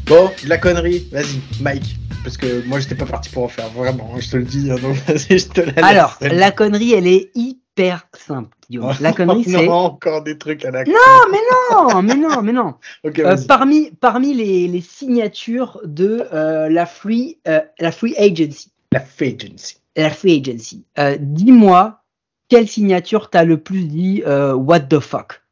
Bon, 0.07 0.31
de 0.43 0.49
la 0.49 0.59
connerie, 0.59 1.09
vas-y, 1.11 1.41
Mike. 1.61 1.97
Parce 2.23 2.37
que 2.37 2.67
moi 2.67 2.81
j'étais 2.81 2.95
pas 2.95 3.07
parti 3.07 3.31
pour 3.31 3.45
en 3.45 3.49
faire, 3.49 3.69
vraiment, 3.71 4.19
je 4.19 4.31
te 4.31 4.37
le 4.37 4.45
dis, 4.45 4.71
hein, 4.71 4.77
donc 4.83 4.97
vas-y, 5.07 5.39
je 5.39 5.49
te 5.49 5.61
la 5.61 5.73
laisse. 5.73 5.85
Alors, 5.85 6.19
la 6.21 6.51
connerie 6.51 6.93
elle 6.93 7.07
est 7.07 7.31
hyper 7.35 8.09
simple, 8.17 8.57
Guillaume. 8.69 8.95
La 9.01 9.13
connerie 9.15 9.49
non, 9.49 9.59
c'est... 9.61 9.69
encore 9.69 10.23
des 10.23 10.37
trucs 10.39 10.65
à 10.65 10.71
la 10.71 10.85
con. 10.85 10.91
Non 10.91 11.31
mais 11.31 11.39
non, 11.71 12.03
mais 12.03 12.15
non, 12.15 12.43
mais 12.43 12.53
non. 12.53 12.75
Euh, 13.19 13.37
parmi 13.47 13.91
parmi 14.01 14.35
les, 14.35 14.69
les 14.69 14.81
signatures 14.81 15.81
de 15.85 16.27
euh, 16.33 16.69
la 16.69 16.87
free 16.87 17.39
euh, 17.47 17.61
la 17.79 17.93
free 17.93 18.17
agency, 18.17 18.73
La 18.93 19.01
Fagency. 19.01 19.79
La 20.03 20.11
free 20.11 20.41
agency. 20.41 20.85
euh, 20.99 21.17
dis-moi 21.19 22.03
quelle 22.49 22.69
signature 22.69 23.31
t'as 23.31 23.45
le 23.45 23.59
plus 23.59 23.85
dit 23.85 24.23
euh, 24.27 24.55
what 24.55 24.81
the 24.81 25.01
fuck? 25.01 25.43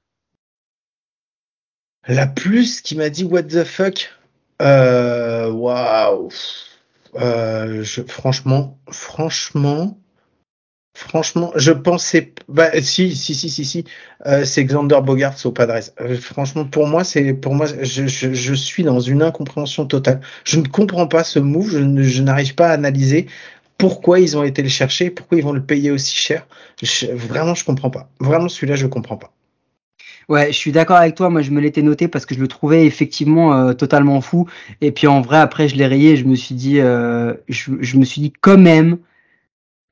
La 2.06 2.26
plus 2.26 2.80
qui 2.80 2.96
m'a 2.96 3.08
dit 3.08 3.24
what 3.24 3.44
the 3.44 3.64
fuck. 3.64 4.10
Euh, 4.62 5.50
waouh. 5.50 6.28
Euh, 7.16 7.82
je, 7.82 8.02
franchement, 8.02 8.78
franchement, 8.90 9.98
franchement, 10.96 11.52
je 11.56 11.72
pensais, 11.72 12.34
bah, 12.48 12.70
si, 12.80 13.14
si, 13.14 13.34
si, 13.34 13.48
si, 13.48 13.64
si, 13.64 13.84
euh, 14.26 14.44
c'est 14.44 14.64
Xander 14.64 15.00
Bogarts 15.02 15.36
au 15.44 15.52
Padres. 15.52 15.90
Euh, 16.00 16.16
franchement, 16.16 16.64
pour 16.64 16.86
moi, 16.86 17.04
c'est, 17.04 17.32
pour 17.34 17.54
moi, 17.54 17.66
je, 17.66 18.06
je, 18.06 18.54
suis 18.54 18.82
dans 18.82 19.00
une 19.00 19.22
incompréhension 19.22 19.86
totale. 19.86 20.20
Je 20.44 20.60
ne 20.60 20.66
comprends 20.66 21.06
pas 21.06 21.24
ce 21.24 21.38
move, 21.38 21.70
je 22.02 22.22
n'arrive 22.22 22.54
pas 22.54 22.68
à 22.68 22.72
analyser 22.72 23.28
pourquoi 23.78 24.20
ils 24.20 24.36
ont 24.36 24.42
été 24.44 24.62
le 24.62 24.68
chercher, 24.68 25.10
pourquoi 25.10 25.38
ils 25.38 25.44
vont 25.44 25.52
le 25.52 25.62
payer 25.64 25.90
aussi 25.90 26.14
cher. 26.16 26.46
Vraiment, 27.12 27.54
je 27.54 27.64
comprends 27.64 27.90
pas. 27.90 28.08
Vraiment, 28.20 28.48
celui-là, 28.48 28.76
je 28.76 28.86
comprends 28.86 29.16
pas. 29.16 29.32
Ouais, 30.28 30.48
je 30.48 30.56
suis 30.56 30.72
d'accord 30.72 30.96
avec 30.96 31.14
toi. 31.14 31.28
Moi, 31.30 31.42
je 31.42 31.50
me 31.50 31.60
l'étais 31.60 31.82
noté 31.82 32.08
parce 32.08 32.24
que 32.26 32.34
je 32.34 32.40
le 32.40 32.48
trouvais 32.48 32.86
effectivement 32.86 33.54
euh, 33.54 33.72
totalement 33.74 34.20
fou. 34.20 34.48
Et 34.80 34.90
puis 34.92 35.06
en 35.06 35.20
vrai, 35.20 35.38
après, 35.38 35.68
je 35.68 35.76
l'ai 35.76 35.86
rayé. 35.86 36.16
Je 36.16 36.24
me 36.24 36.34
suis 36.34 36.54
dit, 36.54 36.80
euh, 36.80 37.34
je, 37.48 37.70
me 37.98 38.04
suis 38.04 38.20
dit 38.22 38.32
quand 38.40 38.58
même, 38.58 38.98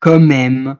quand 0.01 0.21
même, 0.21 0.77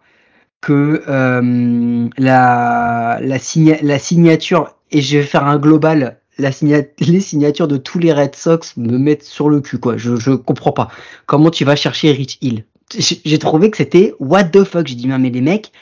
que 0.61 1.03
euh, 1.09 2.09
la 2.19 3.19
la, 3.21 3.39
signa- 3.39 3.83
la 3.83 3.99
signature 3.99 4.77
et 4.91 5.03
je 5.03 5.19
vais 5.19 5.25
faire 5.25 5.47
un 5.47 5.59
global. 5.59 6.19
Les 6.39 7.21
signatures 7.21 7.69
de 7.69 7.77
tous 7.77 7.99
les 7.99 8.13
Red 8.13 8.35
Sox 8.35 8.77
me 8.77 8.99
mettent 8.99 9.23
sur 9.23 9.49
le 9.51 9.61
cul, 9.61 9.79
quoi. 9.79 9.97
Je, 9.99 10.17
je 10.17 10.33
comprends 10.33 10.73
pas. 10.73 10.89
Comment 11.27 11.51
tu 11.51 11.65
vas 11.65 11.77
chercher 11.77 12.11
Rich 12.13 12.39
Hill? 12.41 12.65
J'ai 12.99 13.39
trouvé 13.39 13.71
que 13.71 13.77
c'était 13.77 14.15
what 14.19 14.45
the 14.45 14.65
fuck. 14.65 14.87
J'ai 14.87 14.95
dit, 14.95 15.09
mais 15.09 15.31
les 15.31 15.41
mecs, 15.41 15.73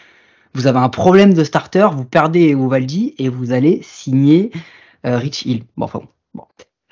vous 0.54 0.66
avez 0.66 0.78
un 0.78 0.88
problème 0.88 1.34
de 1.34 1.44
starter, 1.44 1.88
vous 1.92 2.04
perdez 2.04 2.54
Ovaldi 2.54 3.14
et 3.18 3.28
vous 3.28 3.52
allez 3.52 3.80
signer 3.82 4.50
euh, 5.06 5.18
Rich 5.18 5.46
Hill. 5.46 5.64
Bon, 5.76 5.84
enfin 5.84 6.00
bon. 6.00 6.08
bon. 6.34 6.44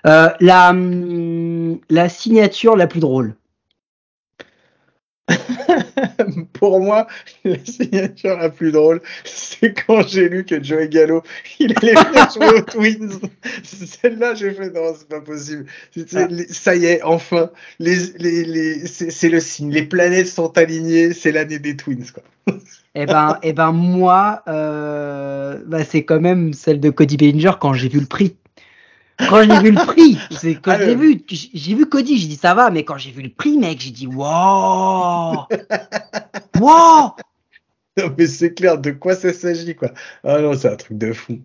Euh, 0.06 0.30
la, 0.40 0.70
hum, 0.70 1.78
la 1.90 2.08
signature 2.08 2.76
la 2.76 2.86
plus 2.86 3.00
drôle. 3.00 3.34
Pour 6.52 6.80
moi, 6.80 7.06
la 7.44 7.56
signature 7.64 8.36
la 8.36 8.50
plus 8.50 8.72
drôle, 8.72 9.00
c'est 9.24 9.74
quand 9.86 10.06
j'ai 10.06 10.28
lu 10.28 10.44
que 10.44 10.62
Joey 10.62 10.88
Gallo, 10.88 11.22
il 11.58 11.74
allait 11.76 11.94
venir 11.94 12.30
jouer 12.34 12.58
aux 12.58 12.62
Twins. 12.62 13.20
Celle-là, 13.62 14.34
j'ai 14.34 14.52
fait 14.52 14.70
non, 14.70 14.94
c'est 14.96 15.08
pas 15.08 15.20
possible. 15.20 15.66
Ah. 16.14 16.28
Ça 16.50 16.74
y 16.74 16.86
est, 16.86 17.02
enfin, 17.02 17.50
les, 17.78 17.96
les, 18.18 18.44
les, 18.44 18.86
c'est 18.86 19.10
c'est 19.10 19.28
le 19.28 19.40
signe. 19.40 19.70
Les 19.70 19.82
planètes 19.82 20.28
sont 20.28 20.56
alignées, 20.56 21.12
c'est 21.12 21.32
l'année 21.32 21.58
des 21.58 21.76
Twins, 21.76 22.06
quoi. 22.12 22.22
Eh 22.94 23.06
ben, 23.06 23.38
eh 23.42 23.52
ben 23.52 23.72
moi, 23.72 24.42
euh, 24.48 25.58
bah, 25.66 25.84
c'est 25.84 26.04
quand 26.04 26.20
même 26.20 26.52
celle 26.52 26.80
de 26.80 26.90
Cody 26.90 27.16
Bellinger 27.16 27.52
quand 27.60 27.72
j'ai 27.72 27.88
vu 27.88 28.00
le 28.00 28.06
prix. 28.06 28.36
Quand 29.18 29.42
j'ai 29.42 29.60
vu 29.60 29.70
le 29.72 29.86
prix, 29.86 30.18
c'est 30.30 30.54
quand 30.54 30.72
Ah, 30.72 30.84
j'ai 30.84 30.94
vu, 30.94 31.20
j'ai 31.28 31.74
vu 31.74 31.86
Cody, 31.86 32.18
j'ai 32.18 32.28
dit 32.28 32.36
ça 32.36 32.54
va, 32.54 32.70
mais 32.70 32.84
quand 32.84 32.96
j'ai 32.98 33.10
vu 33.10 33.22
le 33.22 33.30
prix, 33.30 33.58
mec, 33.58 33.80
j'ai 33.80 33.90
dit 33.90 34.06
wow, 34.06 35.46
wow. 36.60 37.14
Non, 37.96 38.14
mais 38.16 38.26
c'est 38.26 38.54
clair, 38.54 38.78
de 38.78 38.92
quoi 38.92 39.16
ça 39.16 39.32
s'agit, 39.32 39.74
quoi. 39.74 39.90
Ah 40.22 40.40
non, 40.40 40.54
c'est 40.54 40.68
un 40.68 40.76
truc 40.76 40.98
de 40.98 41.12
fou. 41.12 41.40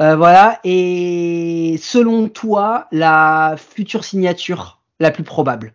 Euh, 0.00 0.16
voilà. 0.16 0.60
Et 0.64 1.76
selon 1.82 2.28
toi, 2.28 2.88
la 2.90 3.56
future 3.58 4.04
signature 4.04 4.80
la 5.00 5.10
plus 5.10 5.24
probable? 5.24 5.74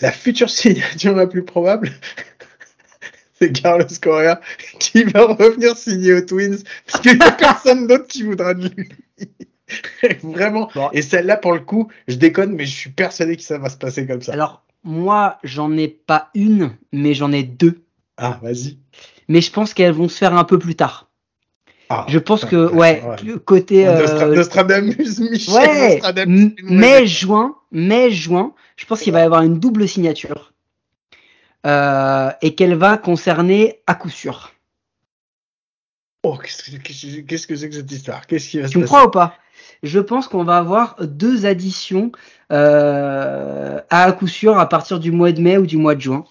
La 0.00 0.10
future 0.10 0.50
signature 0.50 1.14
la 1.14 1.26
plus 1.26 1.44
probable, 1.44 1.90
c'est 3.34 3.52
Carlos 3.52 3.86
Correa 4.00 4.40
qui 4.78 5.04
va 5.04 5.24
revenir 5.26 5.76
signer 5.76 6.14
aux 6.14 6.20
Twins 6.22 6.58
parce 6.86 7.02
qu'il 7.02 7.18
n'y 7.18 7.24
a 7.24 7.32
personne 7.38 7.86
d'autre 7.86 8.06
qui 8.06 8.22
voudra 8.22 8.54
de 8.54 8.68
lui. 8.68 8.88
Vraiment. 10.22 10.70
Bon. 10.74 10.90
Et 10.92 11.02
celle-là, 11.02 11.36
pour 11.36 11.52
le 11.52 11.60
coup, 11.60 11.88
je 12.08 12.16
déconne, 12.16 12.52
mais 12.52 12.64
je 12.66 12.74
suis 12.76 12.90
persuadé 12.90 13.36
que 13.36 13.42
ça 13.42 13.58
va 13.58 13.68
se 13.68 13.76
passer 13.76 14.06
comme 14.06 14.22
ça. 14.22 14.32
Alors, 14.32 14.62
moi, 14.84 15.38
j'en 15.44 15.76
ai 15.76 15.88
pas 15.88 16.30
une, 16.34 16.72
mais 16.92 17.14
j'en 17.14 17.32
ai 17.32 17.42
deux. 17.42 17.82
Ah, 18.16 18.38
vas-y. 18.42 18.78
Mais 19.28 19.40
je 19.40 19.50
pense 19.52 19.74
qu'elles 19.74 19.92
vont 19.92 20.08
se 20.08 20.18
faire 20.18 20.34
un 20.34 20.44
peu 20.44 20.58
plus 20.58 20.74
tard. 20.74 21.08
Ah, 21.88 22.06
Je 22.08 22.18
pense 22.18 22.44
que, 22.44 22.70
ouais, 22.72 23.02
le 23.24 23.38
côté. 23.38 23.86
euh, 23.86 24.00
Nostra- 24.00 24.28
Nostradamus, 24.34 25.18
Michel 25.30 25.54
ouais, 25.54 25.94
Nostradamus, 25.94 26.54
mai, 26.62 27.06
juin, 27.06 27.54
mai, 27.70 28.10
juin, 28.10 28.54
je 28.76 28.86
pense 28.86 29.00
qu'il 29.00 29.12
va 29.12 29.20
y 29.20 29.22
avoir 29.22 29.42
une 29.42 29.58
double 29.58 29.86
signature. 29.88 30.52
Euh, 31.66 32.30
et 32.42 32.54
qu'elle 32.56 32.74
va 32.74 32.96
concerner 32.98 33.82
à 33.86 33.94
coup 33.94 34.10
sûr. 34.10 34.52
Oh, 36.24 36.36
qu'est-ce 36.36 37.46
que 37.46 37.56
c'est 37.56 37.68
que 37.68 37.74
cette 37.74 37.92
histoire? 37.92 38.26
Qu'est-ce 38.26 38.48
qui 38.48 38.60
va 38.60 38.66
se 38.68 38.72
Tu 38.72 38.78
me 38.78 38.84
crois 38.84 39.06
ou 39.06 39.10
pas? 39.10 39.36
Je 39.82 39.98
pense 39.98 40.28
qu'on 40.28 40.44
va 40.44 40.58
avoir 40.58 40.96
deux 41.00 41.44
additions 41.44 42.12
euh, 42.52 43.80
à 43.90 44.12
coup 44.12 44.28
sûr 44.28 44.58
à 44.58 44.68
partir 44.68 45.00
du 45.00 45.10
mois 45.10 45.32
de 45.32 45.40
mai 45.40 45.58
ou 45.58 45.66
du 45.66 45.76
mois 45.76 45.94
de 45.96 46.00
juin. 46.00 46.24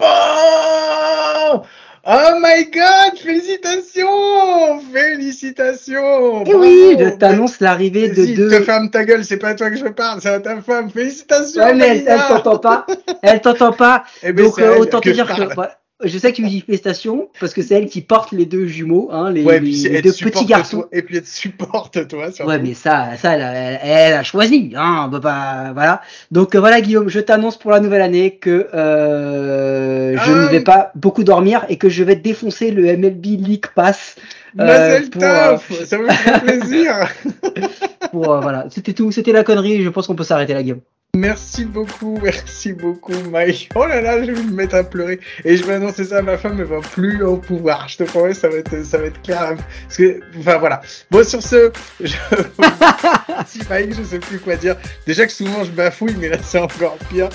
Oh 0.00 1.62
Oh 2.10 2.38
my 2.40 2.64
god 2.70 3.18
Félicitations 3.18 4.80
Félicitations 4.92 6.44
Et 6.44 6.50
Eh 6.50 6.54
oui, 6.54 6.96
je 6.98 7.10
t'annonce 7.16 7.60
l'arrivée 7.60 8.08
de 8.08 8.14
Vas-y, 8.22 8.34
deux. 8.34 8.48
te 8.48 8.62
ferme 8.62 8.88
ta 8.90 9.04
gueule, 9.04 9.24
c'est 9.24 9.36
pas 9.36 9.48
à 9.48 9.54
toi 9.54 9.68
que 9.70 9.76
je 9.76 9.84
parle, 9.86 10.20
c'est 10.22 10.28
à 10.28 10.40
ta 10.40 10.60
femme. 10.62 10.90
Félicitations 10.90 11.62
Ouais, 11.62 11.74
mais 11.74 11.98
elle, 11.98 12.04
elle 12.08 12.20
t'entend 12.28 12.58
pas. 12.58 12.86
Elle 13.22 13.40
t'entend 13.40 13.72
pas. 13.72 14.04
Eh 14.22 14.32
ben, 14.32 14.46
Donc 14.46 14.58
euh, 14.58 14.78
autant 14.78 15.00
te 15.00 15.08
que 15.08 15.14
dire 15.14 15.26
que 15.26 15.54
parle. 15.54 15.70
Je 16.04 16.16
sais 16.18 16.30
que 16.30 16.36
tu 16.36 16.42
dis 16.46 16.60
félicitations 16.60 17.28
parce 17.40 17.52
que 17.54 17.62
c'est 17.62 17.74
elle 17.74 17.86
qui 17.86 18.00
porte 18.02 18.30
les 18.32 18.46
deux 18.46 18.66
jumeaux, 18.66 19.08
hein, 19.12 19.30
les, 19.30 19.42
Ouais, 19.44 19.54
les- 19.54 19.60
puis 19.60 19.76
c'est- 19.76 19.88
les 19.88 19.94
elle 19.96 20.02
deux 20.02 20.12
petits 20.12 20.44
garçons. 20.46 20.78
toi, 20.82 20.88
et 20.92 21.02
puis 21.02 21.16
elle 21.16 21.22
te 21.22 21.28
supporte, 21.28 22.06
toi. 22.08 22.30
surtout. 22.30 22.48
Ouais, 22.50 22.58
mais 22.58 22.74
ça, 22.74 23.16
ça, 23.16 23.34
elle 23.34 23.42
a, 23.42 23.52
elle- 23.52 23.80
elle 23.82 24.12
a 24.14 24.22
choisi. 24.22 24.72
Hein, 24.76 25.08
peut 25.10 25.20
pas, 25.20 25.72
voilà. 25.74 26.00
Donc 26.30 26.54
euh, 26.54 26.60
voilà, 26.60 26.80
Guillaume, 26.80 27.08
je 27.08 27.20
t'annonce 27.20 27.58
pour 27.58 27.70
la 27.72 27.80
nouvelle 27.80 28.02
année 28.02 28.36
que 28.36 28.68
euh, 28.74 30.16
je 30.16 30.30
Ah. 30.32 30.44
ne 30.44 30.46
vais 30.48 30.60
pas 30.60 30.92
beaucoup 30.94 31.24
dormir 31.24 31.64
et 31.68 31.76
que 31.78 31.88
je 31.88 32.04
vais 32.04 32.16
défoncer 32.16 32.70
le 32.70 32.86
MLB 32.86 33.24
League 33.36 33.66
Pass. 33.74 34.14
euh, 34.58 35.00
pour, 35.10 35.20
tov, 35.20 35.62
euh, 35.72 35.84
ça 35.84 35.98
me 35.98 36.08
fait 36.08 36.40
plaisir. 36.40 37.08
pour, 38.12 38.32
euh, 38.32 38.40
voilà, 38.40 38.66
c'était 38.70 38.92
tout, 38.94 39.12
c'était 39.12 39.32
la 39.32 39.44
connerie. 39.44 39.82
Je 39.82 39.88
pense 39.90 40.06
qu'on 40.06 40.14
peut 40.14 40.24
s'arrêter 40.24 40.54
là, 40.54 40.62
Guillaume. 40.62 40.80
Merci 41.16 41.64
beaucoup, 41.64 42.18
merci 42.22 42.74
beaucoup, 42.74 43.14
Mike. 43.30 43.70
Oh 43.74 43.86
là 43.86 44.00
là, 44.00 44.22
je 44.22 44.30
vais 44.30 44.42
me 44.42 44.52
mettre 44.52 44.74
à 44.74 44.84
pleurer. 44.84 45.18
Et 45.44 45.56
je 45.56 45.64
vais 45.64 45.74
annoncer 45.74 46.04
ça 46.04 46.18
à 46.18 46.22
ma 46.22 46.36
femme, 46.36 46.60
elle 46.60 46.66
va 46.66 46.80
plus 46.80 47.22
au 47.22 47.38
pouvoir. 47.38 47.88
Je 47.88 47.96
te 47.96 48.02
promets, 48.04 48.34
ça 48.34 48.48
va 48.48 48.58
être, 48.58 48.84
ça 48.84 48.98
va 48.98 49.06
être 49.06 49.20
clair. 49.22 49.56
Parce 49.84 49.96
que, 49.96 50.20
enfin 50.38 50.58
voilà. 50.58 50.82
Bon, 51.10 51.26
sur 51.26 51.42
ce, 51.42 51.72
je... 52.00 52.14
si 53.46 53.60
Mike, 53.70 53.94
je 53.96 54.02
sais 54.02 54.18
plus 54.18 54.38
quoi 54.38 54.56
dire. 54.56 54.76
Déjà 55.06 55.26
que 55.26 55.32
souvent 55.32 55.64
je 55.64 55.70
bafouille, 55.70 56.16
mais 56.18 56.28
là 56.28 56.36
c'est 56.42 56.58
encore 56.58 56.98
pire. 57.10 57.30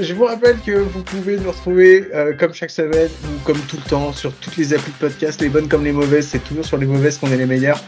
Je 0.00 0.12
vous 0.14 0.24
rappelle 0.26 0.58
que 0.64 0.72
vous 0.72 1.02
pouvez 1.02 1.36
nous 1.38 1.50
retrouver 1.50 2.08
euh, 2.14 2.32
comme 2.38 2.52
chaque 2.54 2.70
semaine 2.70 3.08
ou 3.24 3.38
comme 3.44 3.58
tout 3.62 3.76
le 3.82 3.88
temps 3.88 4.12
sur 4.12 4.32
toutes 4.34 4.56
les 4.56 4.72
applis 4.74 4.92
de 4.92 4.98
podcast, 5.08 5.40
les 5.40 5.48
bonnes 5.48 5.68
comme 5.68 5.84
les 5.84 5.92
mauvaises. 5.92 6.28
C'est 6.30 6.44
toujours 6.44 6.64
sur 6.64 6.76
les 6.76 6.86
mauvaises 6.86 7.18
qu'on 7.18 7.30
est 7.32 7.36
les 7.36 7.46
meilleurs. 7.46 7.80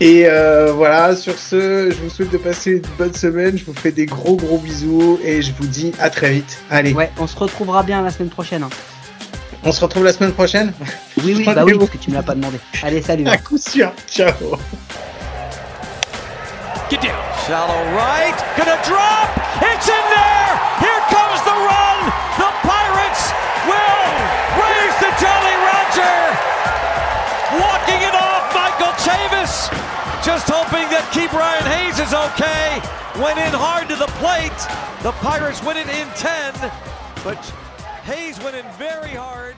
Et 0.00 0.24
euh, 0.26 0.72
voilà, 0.72 1.14
sur 1.14 1.38
ce, 1.38 1.90
je 1.90 1.96
vous 2.02 2.10
souhaite 2.10 2.30
de 2.30 2.38
passer 2.38 2.72
une 2.72 2.82
bonne 2.98 3.14
semaine. 3.14 3.56
Je 3.56 3.64
vous 3.64 3.74
fais 3.74 3.92
des 3.92 4.06
gros 4.06 4.36
gros 4.36 4.58
bisous 4.58 5.20
et 5.22 5.42
je 5.42 5.52
vous 5.52 5.66
dis 5.66 5.92
à 6.00 6.10
très 6.10 6.30
vite. 6.30 6.58
Allez, 6.70 6.92
Ouais, 6.92 7.10
on 7.18 7.26
se 7.26 7.36
retrouvera 7.36 7.82
bien 7.84 8.02
la 8.02 8.10
semaine 8.10 8.30
prochaine. 8.30 8.64
hein. 8.64 8.70
on 9.62 9.70
se 9.70 9.80
retrouve 9.80 10.04
la 10.04 10.12
semaine 10.12 10.32
prochaine? 10.32 10.72
Oui, 11.22 11.34
oui, 11.36 11.44
bah 11.44 11.64
oui, 11.64 11.74
parce 11.78 11.90
que 11.90 11.98
tu 11.98 12.10
me 12.10 12.16
l'as 12.16 12.22
pas 12.24 12.34
demandé. 12.34 12.58
Allez, 12.82 13.02
salut. 13.02 13.26
À 13.28 13.36
coup 13.36 13.56
sûr. 13.58 13.92
Ciao. 14.10 14.32
Get 16.90 16.98
down. 17.00 17.12
Shallow 17.46 17.84
right. 17.96 18.34
Gonna 18.56 18.76
drop. 18.84 19.28
It's 19.62 19.88
in 19.88 19.92
there. 20.14 20.63
Just 30.46 30.64
hoping 30.64 30.90
that 30.90 31.08
Keep 31.14 31.32
Ryan 31.32 31.64
Hayes 31.72 31.98
is 31.98 32.12
okay. 32.12 32.76
Went 33.22 33.38
in 33.38 33.56
hard 33.56 33.88
to 33.88 33.96
the 33.96 34.08
plate. 34.20 34.52
The 35.02 35.12
Pirates 35.24 35.64
win 35.64 35.78
it 35.78 35.88
in 35.88 36.06
10. 36.20 36.52
But 37.24 37.40
Hayes 38.04 38.38
went 38.40 38.54
in 38.54 38.66
very 38.72 39.14
hard. 39.14 39.56